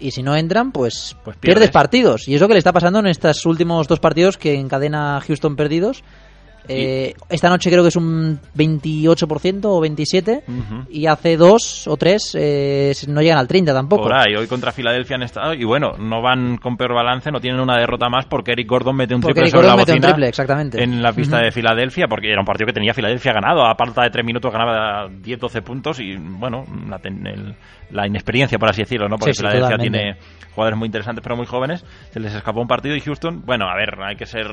y 0.00 0.10
si 0.10 0.22
no 0.22 0.36
entran, 0.36 0.72
pues, 0.72 1.16
pierdes. 1.22 1.40
pierdes 1.40 1.70
partidos. 1.70 2.28
Y 2.28 2.34
es 2.34 2.40
lo 2.40 2.48
que 2.48 2.54
le 2.54 2.58
está 2.58 2.72
pasando 2.72 2.98
en 2.98 3.06
estos 3.06 3.46
últimos 3.46 3.86
dos 3.88 4.00
partidos 4.00 4.36
que 4.36 4.54
encadena 4.54 5.20
Houston 5.20 5.56
perdidos. 5.56 6.02
Eh, 6.68 7.14
esta 7.30 7.48
noche 7.48 7.70
creo 7.70 7.82
que 7.82 7.88
es 7.88 7.96
un 7.96 8.38
28% 8.56 9.64
o 9.64 9.80
27% 9.80 10.42
Ujú. 10.46 10.86
y 10.90 11.06
hace 11.06 11.36
dos 11.36 11.86
o 11.88 11.96
tres 11.96 12.34
eh, 12.38 12.92
no 13.08 13.20
llegan 13.22 13.38
al 13.38 13.48
30 13.48 13.72
tampoco. 13.72 14.02
Por 14.02 14.12
ahí, 14.14 14.34
hoy 14.36 14.46
contra 14.46 14.72
Filadelfia 14.72 15.16
han 15.16 15.22
estado 15.22 15.54
y 15.54 15.64
bueno, 15.64 15.92
no 15.98 16.20
van 16.22 16.58
con 16.58 16.76
peor 16.76 16.94
balance, 16.94 17.30
no 17.30 17.40
tienen 17.40 17.60
una 17.60 17.78
derrota 17.78 18.08
más 18.08 18.26
porque 18.26 18.52
Eric 18.52 18.68
Gordon 18.68 18.96
mete 18.96 19.14
un 19.14 19.20
Porque 19.20 19.34
triple 19.34 19.48
Eric 19.48 19.54
sobre 19.54 19.66
la 19.66 19.72
Gordon 19.74 19.86
bocina 19.94 20.08
triple, 20.08 20.28
exactamente. 20.28 20.82
en 20.82 21.02
la 21.02 21.12
pista 21.12 21.36
Ujú. 21.36 21.44
de 21.46 21.52
Filadelfia 21.52 22.06
porque 22.08 22.30
era 22.30 22.40
un 22.40 22.46
partido 22.46 22.66
que 22.66 22.72
tenía 22.74 22.92
Filadelfia 22.94 23.32
ganado, 23.32 23.64
a 23.64 23.74
falta 23.74 24.02
de 24.02 24.10
tres 24.10 24.24
minutos 24.24 24.52
ganaba 24.52 25.08
10-12 25.08 25.62
puntos 25.62 26.00
y 26.00 26.16
bueno, 26.16 26.64
la, 26.88 26.98
ten- 26.98 27.26
el- 27.26 27.54
la 27.90 28.06
inexperiencia 28.06 28.58
por 28.58 28.68
así 28.68 28.82
decirlo, 28.82 29.08
¿no? 29.08 29.16
Porque 29.16 29.32
Sí, 29.32 29.38
sí, 29.38 29.40
Filadelfia 29.40 29.76
totalmente. 29.76 29.98
tiene 29.98 30.16
jugadores 30.54 30.78
muy 30.78 30.86
interesantes 30.86 31.22
pero 31.22 31.36
muy 31.36 31.46
jóvenes, 31.46 31.84
se 32.10 32.20
les 32.20 32.34
escapó 32.34 32.60
un 32.60 32.68
partido 32.68 32.94
y 32.96 33.00
Houston, 33.00 33.42
bueno, 33.46 33.66
a 33.68 33.74
ver, 33.76 33.94
hay 34.02 34.16
que 34.16 34.26
ser 34.26 34.46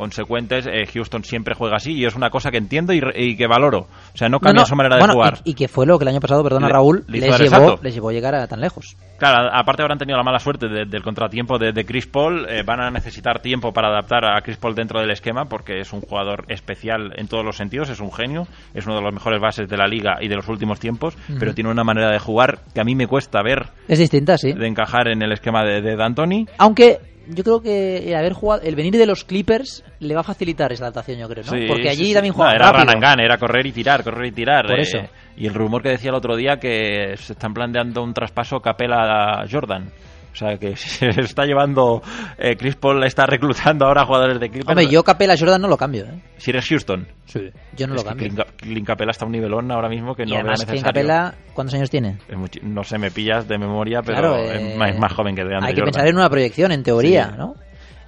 consecuentes, 0.00 0.66
eh, 0.66 0.86
Houston 0.92 1.22
siempre 1.24 1.54
juega 1.54 1.76
así 1.76 1.92
y 1.92 2.04
es 2.06 2.14
una 2.16 2.30
cosa 2.30 2.50
que 2.50 2.56
entiendo 2.58 2.92
y, 2.92 3.36
que 3.36 3.46
valoro, 3.46 3.80
o 4.12 4.16
sea, 4.16 4.28
no 4.28 4.40
cambia 4.40 4.62
no, 4.62 4.66
su 4.66 4.74
manera 4.74 4.96
bueno, 4.98 5.12
de 5.12 5.18
jugar. 5.18 5.38
Y, 5.44 5.50
y 5.50 5.54
que 5.54 5.68
fue 5.68 5.86
lo 5.86 5.98
que 5.98 6.04
el 6.04 6.08
año 6.08 6.20
pasado, 6.20 6.42
perdona 6.42 6.66
Le- 6.66 6.72
Raúl, 6.72 7.04
le 7.06 7.20
les 7.20 7.38
llevó, 7.38 7.78
les 7.82 7.94
llevó 7.94 8.08
a 8.08 8.12
llegar 8.12 8.34
a 8.34 8.46
tan 8.48 8.60
lejos. 8.60 8.96
Claro, 9.18 9.50
aparte 9.52 9.82
habrán 9.82 9.98
tenido 9.98 10.16
la 10.16 10.24
mala 10.24 10.38
suerte 10.38 10.66
de- 10.68 10.86
del 10.86 11.02
contratiempo 11.02 11.58
de, 11.58 11.72
de 11.72 11.84
Chris 11.84 12.06
Paul. 12.06 12.46
eh, 12.48 12.62
van 12.64 12.80
a 12.80 12.90
necesitar 12.90 13.40
tiempo 13.40 13.72
para 13.72 13.88
adaptar 13.88 14.24
a 14.24 14.40
Chris 14.40 14.56
Paul 14.56 14.74
dentro 14.74 15.00
del 15.00 15.10
esquema 15.10 15.44
porque 15.44 15.78
es 15.80 15.92
un 15.92 16.00
jugador 16.00 16.44
especial 16.48 17.12
en 17.16 17.28
todos 17.28 17.44
los 17.44 17.56
sentidos, 17.56 17.90
es 17.90 18.00
un 18.00 18.10
genio, 18.12 18.46
es 18.74 18.86
uno 18.86 18.96
de 18.96 19.02
los 19.02 19.12
mejores 19.12 19.40
bases 19.40 19.68
de 19.68 19.76
la 19.76 19.86
liga 19.86 20.16
y 20.20 20.28
de 20.28 20.36
los 20.36 20.48
últimos 20.48 20.80
tiempos, 20.80 21.14
pero 21.38 21.54
tiene 21.54 21.70
una 21.70 21.84
manera 21.84 22.10
de 22.10 22.18
jugar 22.18 22.60
que 22.74 22.80
a 22.80 22.84
mí 22.84 22.94
me 22.94 23.06
cuesta 23.06 23.42
ver 23.42 23.66
Es 23.88 23.98
distinta, 23.98 24.38
sí. 24.38 24.52
de 24.52 24.66
encajar 24.66 25.08
en 25.08 25.20
el 25.22 25.32
esquema 25.32 25.62
de, 25.64 25.82
de 25.82 25.96
D'Antoni. 25.96 26.46
Aunque 26.58 26.98
yo 27.34 27.44
creo 27.44 27.60
que 27.60 28.08
el 28.08 28.14
haber 28.14 28.32
jugado, 28.32 28.62
el 28.62 28.74
venir 28.74 28.96
de 28.96 29.06
los 29.06 29.24
Clippers 29.24 29.84
le 30.00 30.14
va 30.14 30.20
a 30.20 30.24
facilitar 30.24 30.72
esa 30.72 30.84
adaptación, 30.84 31.18
yo 31.18 31.28
creo, 31.28 31.44
¿no? 31.44 31.52
Sí, 31.52 31.66
Porque 31.68 31.88
allí 31.88 32.04
sí, 32.04 32.06
sí. 32.06 32.14
también 32.14 32.32
No, 32.32 32.38
juega 32.38 32.54
era 32.54 33.12
gun, 33.12 33.20
era 33.20 33.38
correr 33.38 33.66
y 33.66 33.72
tirar, 33.72 34.02
correr 34.02 34.26
y 34.26 34.32
tirar. 34.32 34.66
Por 34.66 34.78
eh, 34.78 34.82
eso. 34.82 34.98
Y 35.36 35.46
el 35.46 35.54
rumor 35.54 35.82
que 35.82 35.90
decía 35.90 36.10
el 36.10 36.16
otro 36.16 36.36
día 36.36 36.58
que 36.58 37.14
se 37.16 37.32
están 37.32 37.54
planteando 37.54 38.02
un 38.02 38.12
traspaso 38.12 38.60
Capela 38.60 39.42
a 39.42 39.48
Jordan. 39.50 39.90
O 40.32 40.36
sea, 40.36 40.56
que 40.58 40.76
se 40.76 41.08
está 41.08 41.44
llevando. 41.44 42.02
eh, 42.38 42.56
Chris 42.56 42.76
Paul 42.76 43.02
está 43.04 43.26
reclutando 43.26 43.84
ahora 43.86 44.04
jugadores 44.06 44.38
de 44.40 44.48
Clippers. 44.48 44.68
Hombre, 44.68 44.86
yo 44.86 45.02
Capela 45.02 45.36
Jordan 45.38 45.60
no 45.60 45.68
lo 45.68 45.76
cambio, 45.76 46.04
¿eh? 46.04 46.20
Si 46.38 46.50
eres 46.50 46.66
Houston. 46.68 47.06
Sí. 47.26 47.50
Yo 47.76 47.86
no 47.86 47.94
Es 47.96 48.02
lo 48.02 48.08
cambio. 48.08 48.26
Clint, 48.28 48.38
Cap- 48.38 48.56
Clint 48.56 48.86
Capela 48.86 49.10
está 49.10 49.24
a 49.24 49.26
un 49.26 49.32
nivelón 49.32 49.70
ahora 49.72 49.88
mismo 49.88 50.14
que 50.14 50.22
y 50.22 50.26
no 50.26 50.30
veo 50.32 50.40
además, 50.40 50.60
Clint 50.64 50.70
necesario. 50.86 51.08
Capela, 51.08 51.34
¿cuántos 51.54 51.74
años 51.74 51.90
tiene? 51.90 52.18
No 52.62 52.84
sé, 52.84 52.98
me 52.98 53.10
pillas 53.10 53.46
de 53.48 53.58
memoria, 53.58 54.02
pero 54.02 54.18
Claro, 54.18 54.36
es, 54.36 54.60
eh, 54.60 54.74
más, 54.76 54.90
es 54.90 54.98
más 54.98 55.12
joven 55.12 55.34
que 55.34 55.44
de 55.44 55.56
Hay 55.60 55.74
que 55.74 55.82
pensar 55.82 56.06
en 56.06 56.16
una 56.16 56.30
proyección, 56.30 56.72
en 56.72 56.82
teoría, 56.82 57.30
Sí. 57.32 57.36
¿no? 57.38 57.54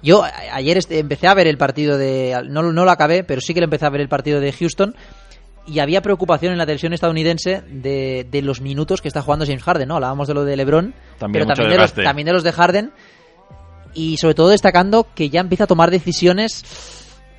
Yo 0.01 0.21
ayer 0.51 0.77
este- 0.77 0.99
empecé 0.99 1.27
a 1.27 1.33
ver 1.33 1.47
el 1.47 1.57
partido 1.57 1.97
de... 1.97 2.37
No, 2.49 2.61
no 2.61 2.83
lo 2.83 2.91
acabé, 2.91 3.23
pero 3.23 3.39
sí 3.39 3.53
que 3.53 3.61
lo 3.61 3.65
empecé 3.65 3.85
a 3.85 3.89
ver 3.89 4.01
el 4.01 4.09
partido 4.09 4.41
de 4.41 4.51
Houston 4.51 4.93
y 5.65 5.79
había 5.79 6.01
preocupación 6.01 6.51
en 6.51 6.57
la 6.57 6.65
televisión 6.65 6.93
estadounidense 6.93 7.61
de, 7.69 8.27
de 8.29 8.41
los 8.41 8.59
minutos 8.61 9.01
que 9.01 9.07
está 9.07 9.21
jugando 9.21 9.45
James 9.45 9.63
Harden, 9.63 9.87
¿no? 9.87 9.95
Hablábamos 9.95 10.27
de 10.27 10.33
lo 10.33 10.43
de 10.43 10.57
LeBron, 10.57 10.93
También 11.19 11.45
pero 11.45 11.55
también 11.55 11.71
de, 11.71 11.77
los, 11.77 11.93
también 11.93 12.25
de 12.25 12.33
los 12.33 12.43
de 12.43 12.51
Harden 12.51 12.91
y 13.93 14.17
sobre 14.17 14.33
todo 14.33 14.49
destacando 14.49 15.07
que 15.15 15.29
ya 15.29 15.39
empieza 15.39 15.65
a 15.65 15.67
tomar 15.67 15.91
decisiones 15.91 16.63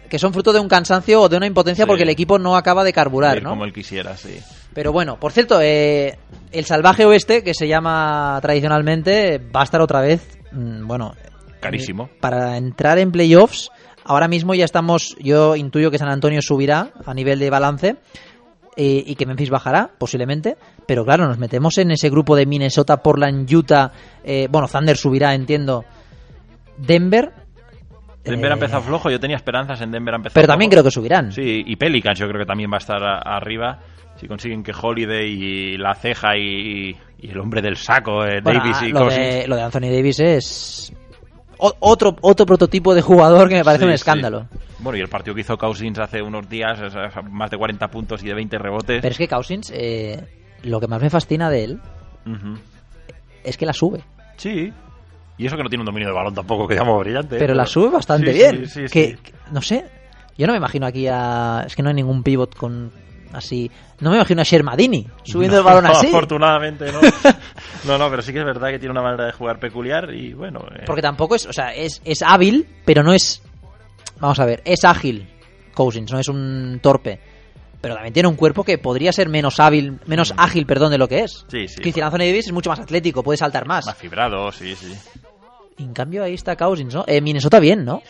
que 0.09 0.19
son 0.19 0.33
fruto 0.33 0.53
de 0.53 0.61
un 0.61 0.69
cansancio 0.69 1.21
o 1.23 1.29
de 1.29 1.37
una 1.37 1.47
impotencia 1.47 1.85
Sí. 1.85 1.89
porque 1.89 2.05
el 2.05 2.09
equipo 2.11 2.39
no 2.39 2.57
acaba 2.57 2.85
de 2.85 2.93
carburar, 2.93 3.43
¿no? 3.43 3.51
Como 3.51 3.65
él 3.65 3.73
quisiera, 3.73 4.17
sí. 4.17 4.39
Pero 4.73 4.93
bueno, 4.93 5.19
por 5.19 5.33
cierto, 5.33 5.61
eh, 5.61 6.19
el 6.53 6.65
salvaje 6.65 7.05
oeste, 7.05 7.43
que 7.43 7.55
se 7.55 7.67
llama 7.67 8.39
tradicionalmente, 8.43 9.39
va 9.39 9.63
a 9.63 9.65
estar 9.65 9.81
otra 9.81 10.01
vez, 10.01 10.39
mm, 10.53 10.87
bueno, 10.87 11.15
Carísimo. 11.61 12.05
eh, 12.13 12.17
para 12.21 12.57
entrar 12.57 12.99
en 12.99 13.11
playoffs. 13.11 13.71
Ahora 14.05 14.28
mismo 14.28 14.55
ya 14.55 14.64
estamos, 14.64 15.16
yo 15.20 15.56
intuyo 15.56 15.90
que 15.90 15.98
San 15.98 16.09
Antonio 16.09 16.40
subirá 16.43 16.90
a 17.06 17.14
nivel 17.14 17.39
de 17.39 17.51
balance 17.51 17.97
eh, 18.76 19.02
y 19.06 19.14
que 19.14 19.24
Memphis 19.26 19.51
bajará, 19.51 19.90
posiblemente. 19.98 20.56
Pero 20.86 21.05
claro, 21.05 21.26
nos 21.26 21.39
metemos 21.39 21.78
en 21.78 21.90
ese 21.90 22.10
grupo 22.10 22.36
de 22.36 22.44
Minnesota, 22.47 22.98
Portland, 23.02 23.51
Utah. 23.52 23.93
eh, 24.24 24.47
bueno, 24.51 24.68
Thunder 24.68 24.97
subirá, 24.97 25.35
entiendo. 25.35 25.85
Denver. 26.76 27.32
Denver 28.24 28.47
eh, 28.47 28.51
ha 28.51 28.55
empezado 28.55 28.82
flojo, 28.82 29.10
yo 29.10 29.20
tenía 29.20 29.36
esperanzas 29.36 29.81
en 29.82 29.90
Denver 29.90 30.14
ha 30.14 30.16
empezado 30.16 30.35
Pero 30.35 30.47
también 30.48 30.70
flojo. 30.70 30.82
creo 30.82 30.90
que 30.90 30.94
subirán. 30.94 31.32
Sí, 31.32 31.62
y 31.66 31.76
Pelicans 31.76 32.18
yo 32.18 32.26
creo 32.26 32.40
que 32.40 32.47
también 32.47 32.70
va 32.70 32.76
a 32.76 32.78
estar 32.78 33.02
a- 33.02 33.18
arriba. 33.36 33.81
Si 34.16 34.26
consiguen 34.28 34.62
que 34.62 34.72
Holiday 34.81 35.26
y 35.28 35.76
la 35.76 35.94
ceja 35.94 36.36
y, 36.36 36.97
y 37.18 37.31
el 37.31 37.39
hombre 37.39 37.60
del 37.60 37.76
saco, 37.76 38.24
eh, 38.24 38.40
Bueno, 38.43 38.60
Davis 38.60 38.76
ah, 38.81 38.86
y 38.86 38.93
lo, 38.93 39.01
Cousins. 39.01 39.35
de, 39.35 39.48
lo 39.48 39.56
de 39.56 39.62
Anthony 39.62 39.90
Davis 39.93 40.20
es 40.20 40.93
o- 41.59 41.74
otro, 41.81 42.16
otro 42.20 42.47
prototipo 42.47 42.94
de 42.94 43.02
jugador 43.02 43.48
que 43.48 43.56
me 43.56 43.64
parece 43.64 43.81
Sí, 43.85 43.86
un 43.86 43.90
sí. 43.93 43.94
escándalo. 43.97 44.47
Bueno, 44.81 44.98
y 44.98 45.01
el 45.01 45.09
partido 45.09 45.35
que 45.35 45.40
hizo 45.43 45.56
Cousins 45.56 45.98
hace 45.98 46.20
unos 46.22 46.48
días, 46.48 46.78
o 46.81 46.90
sea, 46.90 47.10
más 47.31 47.51
de 47.51 47.56
40 47.56 47.89
puntos 47.89 48.22
y 48.22 48.26
de 48.26 48.35
20 48.35 48.59
rebotes. 48.59 49.01
Pero 49.01 49.12
es 49.12 49.18
que 49.18 49.28
Cousins, 49.28 49.70
eh, 49.74 50.22
lo 50.62 50.81
que 50.81 50.86
más 50.89 51.01
me 51.01 51.10
fascina 51.10 51.48
de 51.51 51.64
él 51.64 51.81
es 53.43 53.56
que 53.56 53.66
la 53.66 53.72
sube. 53.72 54.01
Sí. 54.36 54.72
Y 55.36 55.47
eso 55.47 55.56
que 55.56 55.62
no 55.64 55.68
tiene 55.68 55.82
un 55.82 55.86
dominio 55.86 56.09
de 56.09 56.14
balón 56.14 56.35
tampoco, 56.35 56.66
que 56.68 56.74
digamos 56.74 57.01
brillante. 57.01 57.36
¿eh? 57.36 57.39
Pero 57.39 57.55
la 57.55 57.66
sube 57.66 57.90
bastante 57.90 58.32
Sí, 58.32 58.39
bien. 58.39 58.89
que- 58.90 59.18
no 59.51 59.60
sé, 59.60 59.85
yo 60.39 60.47
no 60.47 60.52
me 60.52 60.59
imagino 60.59 60.86
aquí 60.86 61.06
a... 61.09 61.64
Es 61.66 61.74
que 61.74 61.82
no 61.82 61.89
hay 61.89 61.94
ningún 61.94 62.22
pivot 62.22 62.55
con 62.55 62.90
así... 63.35 63.70
No 64.01 64.11
me 64.11 64.16
imagino 64.16 64.40
a 64.40 64.44
Shermadini 64.44 65.06
subiendo 65.23 65.59
el 65.59 65.62
No, 65.65 65.69
balón 65.70 65.86
así. 65.86 66.06
Afortunadamente, 66.09 66.90
no. 66.93 67.01
no, 67.85 67.98
no, 67.98 68.11
pero 68.11 68.23
sí 68.23 68.32
que 68.32 68.39
es 68.40 68.44
verdad 68.44 68.70
que 68.70 68.78
tiene 68.78 68.93
una 68.93 69.02
manera 69.02 69.27
de 69.27 69.32
jugar 69.32 69.59
peculiar 69.59 70.12
y 70.15 70.32
bueno. 70.35 70.61
eh, 70.74 70.82
Porque 70.86 71.02
tampoco 71.02 71.35
es... 71.35 71.47
O 71.47 71.52
sea, 71.52 71.74
es, 71.74 72.01
es 72.05 72.23
hábil, 72.23 72.66
pero 72.85 73.02
no 73.02 73.12
es... 73.12 73.43
Vamos 74.20 74.39
a 74.40 74.44
ver, 74.47 74.62
es 74.65 74.85
ágil 74.85 75.28
Cousins, 75.74 76.11
no 76.12 76.19
es 76.20 76.28
un 76.28 76.78
torpe. 76.82 77.19
pero 77.81 77.94
también 77.94 78.15
tiene 78.15 78.28
un 78.28 78.36
cuerpo 78.36 78.62
que 78.65 78.78
podría 78.78 79.12
ser 79.12 79.28
menos 79.28 79.59
hábil, 79.61 79.98
menos 80.06 80.32
ágil, 80.36 80.66
perdón, 80.66 80.93
de 80.93 80.98
lo 80.98 81.09
que 81.09 81.20
es. 81.24 81.44
Sí, 81.48 81.66
sí. 81.69 81.81
Cristian 81.82 82.06
Anthony 82.06 82.20
Davis 82.27 82.47
es 82.47 82.52
mucho 82.52 82.70
más 82.70 82.78
atlético, 82.81 83.23
puede 83.23 83.36
saltar 83.36 83.66
más. 83.66 83.85
Más 83.86 83.97
fibrado, 83.97 84.51
sí, 84.52 84.74
sí. 84.77 84.94
En 85.78 85.93
cambio, 85.93 86.23
ahí 86.23 86.35
está 86.35 86.55
Cousins, 86.56 86.94
¿no? 86.94 87.05
Eh, 87.09 87.20
Minnesota 87.20 87.59
bien, 87.59 87.85
¿no? 87.85 88.02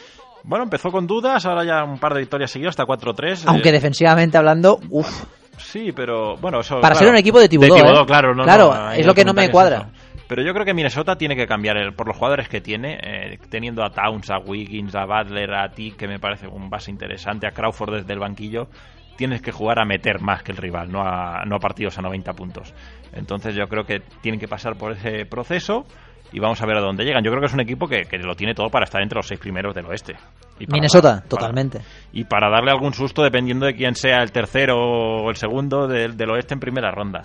Bueno, 0.44 0.64
empezó 0.64 0.90
con 0.90 1.06
dudas, 1.06 1.44
ahora 1.46 1.64
ya 1.64 1.84
un 1.84 1.98
par 1.98 2.12
de 2.14 2.20
victorias 2.20 2.50
seguidas, 2.50 2.72
hasta 2.78 2.84
4-3. 2.84 3.44
Aunque 3.46 3.70
eh, 3.70 3.72
defensivamente 3.72 4.36
hablando, 4.36 4.78
uff. 4.90 5.24
Sí, 5.56 5.92
pero 5.94 6.36
bueno, 6.36 6.60
eso. 6.60 6.80
Para 6.80 6.94
claro, 6.94 6.98
ser 6.98 7.08
un 7.10 7.16
equipo 7.16 7.38
de 7.40 7.48
Thibodeau, 7.48 8.02
¿eh? 8.02 8.06
claro, 8.06 8.34
no, 8.34 8.42
Claro, 8.44 8.74
no, 8.74 8.88
ahí 8.88 9.00
es 9.00 9.06
lo 9.06 9.14
que 9.14 9.24
no 9.24 9.32
me 9.32 9.50
cuadra. 9.50 9.76
eso. 9.78 9.86
Pero 10.26 10.42
yo 10.42 10.52
creo 10.52 10.64
que 10.64 10.74
Minnesota 10.74 11.16
tiene 11.16 11.36
que 11.36 11.46
cambiar 11.46 11.76
el- 11.76 11.92
por 11.94 12.08
los 12.08 12.16
jugadores 12.16 12.48
que 12.48 12.60
tiene, 12.60 12.98
eh, 13.02 13.38
teniendo 13.50 13.84
a 13.84 13.90
Towns, 13.90 14.30
a 14.30 14.38
Wiggins, 14.38 14.94
a 14.94 15.04
Butler, 15.04 15.54
a 15.54 15.68
T, 15.70 15.92
que 15.96 16.08
me 16.08 16.18
parece 16.18 16.48
un 16.48 16.68
base 16.70 16.90
interesante, 16.90 17.46
a 17.46 17.50
Crawford 17.52 17.94
desde 17.98 18.12
el 18.14 18.18
banquillo. 18.18 18.68
Tienes 19.16 19.42
que 19.42 19.52
jugar 19.52 19.78
a 19.78 19.84
meter 19.84 20.20
más 20.20 20.42
que 20.42 20.50
el 20.52 20.58
rival, 20.58 20.90
no 20.90 21.02
a, 21.02 21.44
no 21.46 21.56
a 21.56 21.58
partidos 21.60 21.96
a 21.98 22.02
90 22.02 22.32
puntos. 22.32 22.74
Entonces 23.12 23.54
yo 23.54 23.68
creo 23.68 23.84
que 23.84 24.00
tienen 24.22 24.40
que 24.40 24.48
pasar 24.48 24.76
por 24.76 24.92
ese 24.92 25.24
proceso 25.24 25.84
y 26.32 26.40
vamos 26.40 26.60
a 26.62 26.66
ver 26.66 26.76
a 26.76 26.80
dónde 26.80 27.04
llegan. 27.04 27.22
Yo 27.22 27.30
creo 27.30 27.40
que 27.40 27.46
es 27.46 27.54
un 27.54 27.60
equipo 27.60 27.86
que, 27.86 28.02
que 28.04 28.18
lo 28.18 28.34
tiene 28.34 28.54
todo 28.54 28.68
para 28.70 28.84
estar 28.84 29.00
entre 29.02 29.16
los 29.16 29.26
seis 29.26 29.38
primeros 29.40 29.74
del 29.74 29.86
oeste. 29.86 30.14
Y 30.58 30.66
para- 30.66 30.76
Minnesota, 30.76 31.14
para- 31.16 31.28
totalmente. 31.28 31.80
y 32.12 32.24
para 32.24 32.48
darle 32.50 32.70
algún 32.70 32.92
susto 32.94 33.22
dependiendo 33.22 33.66
de 33.66 33.74
quién 33.74 33.94
sea 33.94 34.22
el 34.22 34.32
tercero 34.32 34.76
o 34.78 35.30
el 35.30 35.36
segundo 35.36 35.86
del, 35.88 36.16
del 36.16 36.30
oeste 36.30 36.54
en 36.54 36.60
primera 36.60 36.90
ronda. 36.90 37.22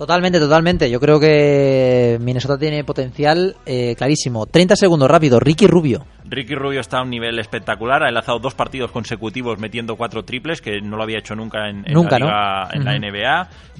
Totalmente, 0.00 0.38
totalmente. 0.38 0.90
Yo 0.90 0.98
creo 0.98 1.20
que 1.20 2.16
Minnesota 2.22 2.56
tiene 2.56 2.84
potencial 2.84 3.54
eh, 3.66 3.94
clarísimo. 3.98 4.46
30 4.46 4.74
segundos 4.74 5.10
rápido. 5.10 5.38
Ricky 5.38 5.66
Rubio. 5.66 6.06
Ricky 6.24 6.54
Rubio 6.54 6.80
está 6.80 7.00
a 7.00 7.02
un 7.02 7.10
nivel 7.10 7.38
espectacular, 7.38 8.02
ha 8.02 8.08
enlazado 8.08 8.38
dos 8.38 8.54
partidos 8.54 8.90
consecutivos 8.92 9.58
metiendo 9.58 9.96
cuatro 9.96 10.24
triples, 10.24 10.62
que 10.62 10.80
no 10.80 10.96
lo 10.96 11.02
había 11.02 11.18
hecho 11.18 11.34
nunca 11.34 11.68
en, 11.68 11.84
en 11.86 11.92
Nunca, 11.92 12.18
la, 12.18 12.24
liga- 12.24 12.68
¿no? 12.72 12.72
en 12.72 12.84
la 12.86 13.08
Ujú. 13.08 13.16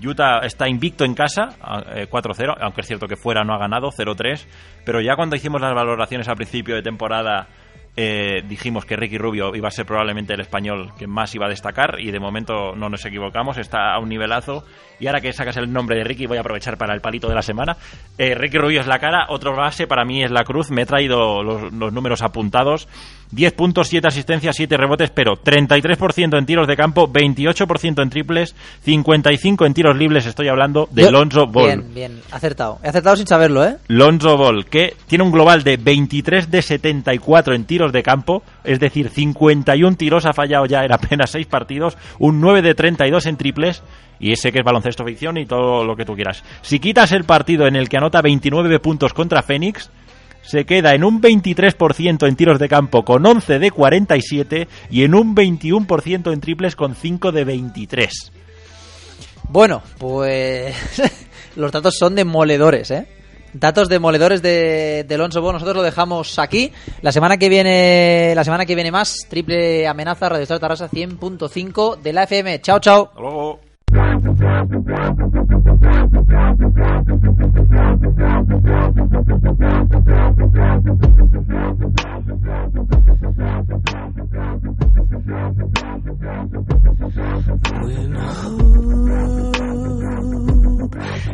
NBA. 0.04 0.10
Utah 0.10 0.38
está 0.40 0.68
invicto 0.68 1.06
en 1.06 1.14
casa, 1.14 1.56
a- 1.62 1.84
eh, 1.94 2.06
4-0, 2.10 2.54
aunque 2.60 2.82
es 2.82 2.86
cierto 2.86 3.08
que 3.08 3.16
fuera 3.16 3.42
no 3.42 3.54
ha 3.54 3.58
ganado, 3.58 3.88
0-3. 3.90 4.44
Pero 4.84 5.00
ya 5.00 5.16
cuando 5.16 5.36
hicimos 5.36 5.58
las 5.62 5.74
valoraciones 5.74 6.28
al 6.28 6.36
principio 6.36 6.74
de 6.74 6.82
temporada, 6.82 7.46
eh, 7.96 8.42
dijimos 8.46 8.84
que 8.84 8.96
Ricky 8.96 9.18
Rubio 9.18 9.54
iba 9.54 9.68
a 9.68 9.70
ser 9.70 9.84
probablemente 9.84 10.34
el 10.34 10.40
español 10.40 10.92
que 10.98 11.06
más 11.06 11.34
iba 11.34 11.46
a 11.46 11.48
destacar 11.48 12.00
y 12.00 12.10
de 12.10 12.20
momento 12.20 12.74
no 12.76 12.88
nos 12.88 13.04
equivocamos, 13.04 13.58
está 13.58 13.92
a 13.94 13.98
un 13.98 14.08
nivelazo. 14.08 14.64
Y 14.98 15.06
ahora 15.06 15.20
que 15.20 15.32
sacas 15.32 15.56
el 15.56 15.72
nombre 15.72 15.96
de 15.96 16.04
Ricky, 16.04 16.26
voy 16.26 16.36
a 16.36 16.40
aprovechar 16.40 16.76
para 16.76 16.94
el 16.94 17.00
palito 17.00 17.28
de 17.28 17.34
la 17.34 17.42
semana. 17.42 17.76
Eh, 18.18 18.34
Ricky 18.34 18.58
Rubio 18.58 18.80
es 18.80 18.86
la 18.86 18.98
cara, 18.98 19.26
otro 19.28 19.56
base 19.56 19.86
para 19.86 20.04
mí 20.04 20.22
es 20.22 20.30
la 20.30 20.44
cruz. 20.44 20.70
Me 20.70 20.82
he 20.82 20.86
traído 20.86 21.42
los, 21.42 21.72
los 21.72 21.92
números 21.92 22.22
apuntados. 22.22 22.88
10 23.32 23.52
puntos, 23.52 23.88
7 23.88 24.08
asistencias, 24.08 24.56
7 24.56 24.76
rebotes, 24.76 25.10
pero 25.10 25.34
33% 25.36 26.36
en 26.38 26.46
tiros 26.46 26.66
de 26.66 26.76
campo, 26.76 27.08
28% 27.08 28.02
en 28.02 28.10
triples, 28.10 28.54
55 28.84 29.66
en 29.66 29.74
tiros 29.74 29.96
libres. 29.96 30.26
Estoy 30.26 30.48
hablando 30.48 30.88
de 30.90 31.02
Yo- 31.02 31.10
Lonzo 31.12 31.46
Ball. 31.46 31.66
Bien, 31.66 31.94
bien. 31.94 32.20
Acertado. 32.32 32.78
He 32.82 32.88
acertado 32.88 33.16
sin 33.16 33.26
saberlo, 33.26 33.64
¿eh? 33.64 33.76
Lonzo 33.88 34.36
Ball, 34.36 34.64
que 34.66 34.96
tiene 35.06 35.24
un 35.24 35.30
global 35.30 35.62
de 35.62 35.76
23 35.76 36.50
de 36.50 36.60
74 36.62 37.54
en 37.54 37.64
tiros 37.64 37.92
de 37.92 38.02
campo, 38.02 38.42
es 38.64 38.80
decir, 38.80 39.08
51 39.10 39.96
tiros 39.96 40.26
ha 40.26 40.32
fallado 40.32 40.66
ya 40.66 40.84
en 40.84 40.92
apenas 40.92 41.30
6 41.30 41.46
partidos, 41.46 41.96
un 42.18 42.40
9 42.40 42.62
de 42.62 42.74
32 42.74 43.26
en 43.26 43.36
triples, 43.36 43.82
y 44.18 44.32
ese 44.32 44.52
que 44.52 44.58
es 44.58 44.64
baloncesto 44.64 45.04
ficción 45.04 45.38
y 45.38 45.46
todo 45.46 45.84
lo 45.84 45.96
que 45.96 46.04
tú 46.04 46.14
quieras. 46.14 46.42
Si 46.62 46.78
quitas 46.78 47.12
el 47.12 47.24
partido 47.24 47.66
en 47.66 47.76
el 47.76 47.88
que 47.88 47.96
anota 47.96 48.20
29 48.20 48.78
puntos 48.80 49.14
contra 49.14 49.42
Phoenix, 49.42 49.90
se 50.42 50.64
queda 50.64 50.94
en 50.94 51.04
un 51.04 51.20
23% 51.20 52.26
en 52.26 52.36
tiros 52.36 52.58
de 52.58 52.68
campo 52.68 53.04
con 53.04 53.24
11 53.24 53.58
de 53.58 53.70
47 53.70 54.68
y 54.90 55.04
en 55.04 55.14
un 55.14 55.34
21% 55.34 56.32
en 56.32 56.40
triples 56.40 56.76
con 56.76 56.94
5 56.94 57.32
de 57.32 57.44
23. 57.44 58.32
Bueno, 59.48 59.82
pues 59.98 60.74
los 61.56 61.72
datos 61.72 61.96
son 61.96 62.14
demoledores, 62.14 62.90
¿eh? 62.90 63.06
Datos 63.52 63.88
demoledores 63.88 64.42
de, 64.42 65.04
de 65.08 65.14
Alonso 65.16 65.40
Bo. 65.40 65.52
Nosotros 65.52 65.76
lo 65.76 65.82
dejamos 65.82 66.38
aquí. 66.38 66.72
La 67.02 67.10
semana 67.10 67.36
que 67.36 67.48
viene, 67.48 68.32
la 68.36 68.44
semana 68.44 68.64
que 68.64 68.76
viene 68.76 68.92
más, 68.92 69.26
triple 69.28 69.88
amenaza, 69.88 70.28
Radio 70.28 70.44
Star 70.44 70.60
Tarrasa 70.60 70.88
100.5 70.88 72.00
de 72.00 72.12
la 72.12 72.24
FM. 72.24 72.60
Chao, 72.60 72.78
chao. 72.78 73.08
Hasta 73.08 73.20
luego. 73.20 73.69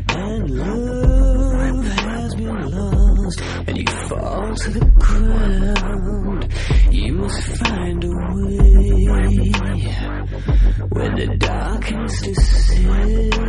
and 0.08 0.50
love 0.50 1.84
has 1.84 2.34
been 2.34 2.70
lost 2.70 3.05
lost 3.26 3.40
and 3.66 3.76
you 3.76 3.86
fall 4.08 4.54
to 4.54 4.70
the 4.70 4.86
ground, 4.98 6.48
you 6.90 7.12
must 7.12 7.42
find 7.56 8.04
a 8.04 8.08
way. 8.08 9.04
When 10.90 11.14
the 11.16 11.36
darkness 11.38 12.22
descends 12.22 13.42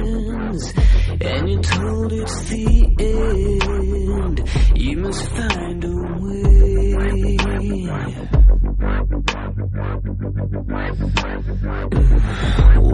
and 1.22 1.50
you're 1.50 1.62
told 1.62 2.14
it's 2.14 2.44
the 2.50 2.96
end, 3.00 4.50
you 4.76 4.98
must 4.98 5.28
find 5.30 5.84
a 5.84 5.88
way. 5.88 6.58
Mm. 7.58 7.88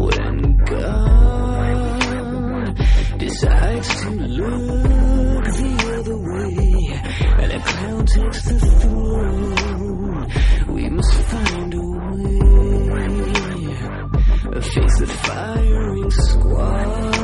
When 0.06 0.58
God 0.66 1.24
decides 3.18 4.02
to 4.02 4.10
look 4.10 5.44
the 5.46 5.83
other 6.04 6.18
way 6.18 7.02
and 7.40 7.52
a 7.54 7.60
clown 7.60 8.06
takes 8.06 8.42
the 8.44 8.60
throne, 8.60 10.28
we 10.76 10.90
must 10.90 11.14
find 11.14 11.74
a 11.74 11.78
way. 11.78 12.40
Face 14.62 15.00
the 15.00 15.08
firing 15.08 16.12
squad 16.12 17.24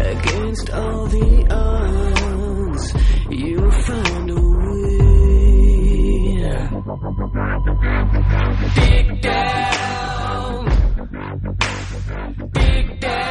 against 0.00 0.70
all 0.70 1.06
the 1.06 1.46
odds. 1.50 2.94
You'll 3.30 3.70
find 3.70 4.30
a 4.30 4.34
way. 4.34 4.98
Dig 8.74 9.20
down. 9.20 10.66
Dig 12.52 13.00
down. 13.00 13.27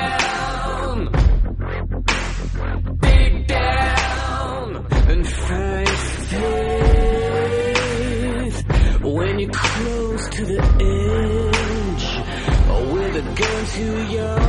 To 13.77 14.07
your 14.11 14.46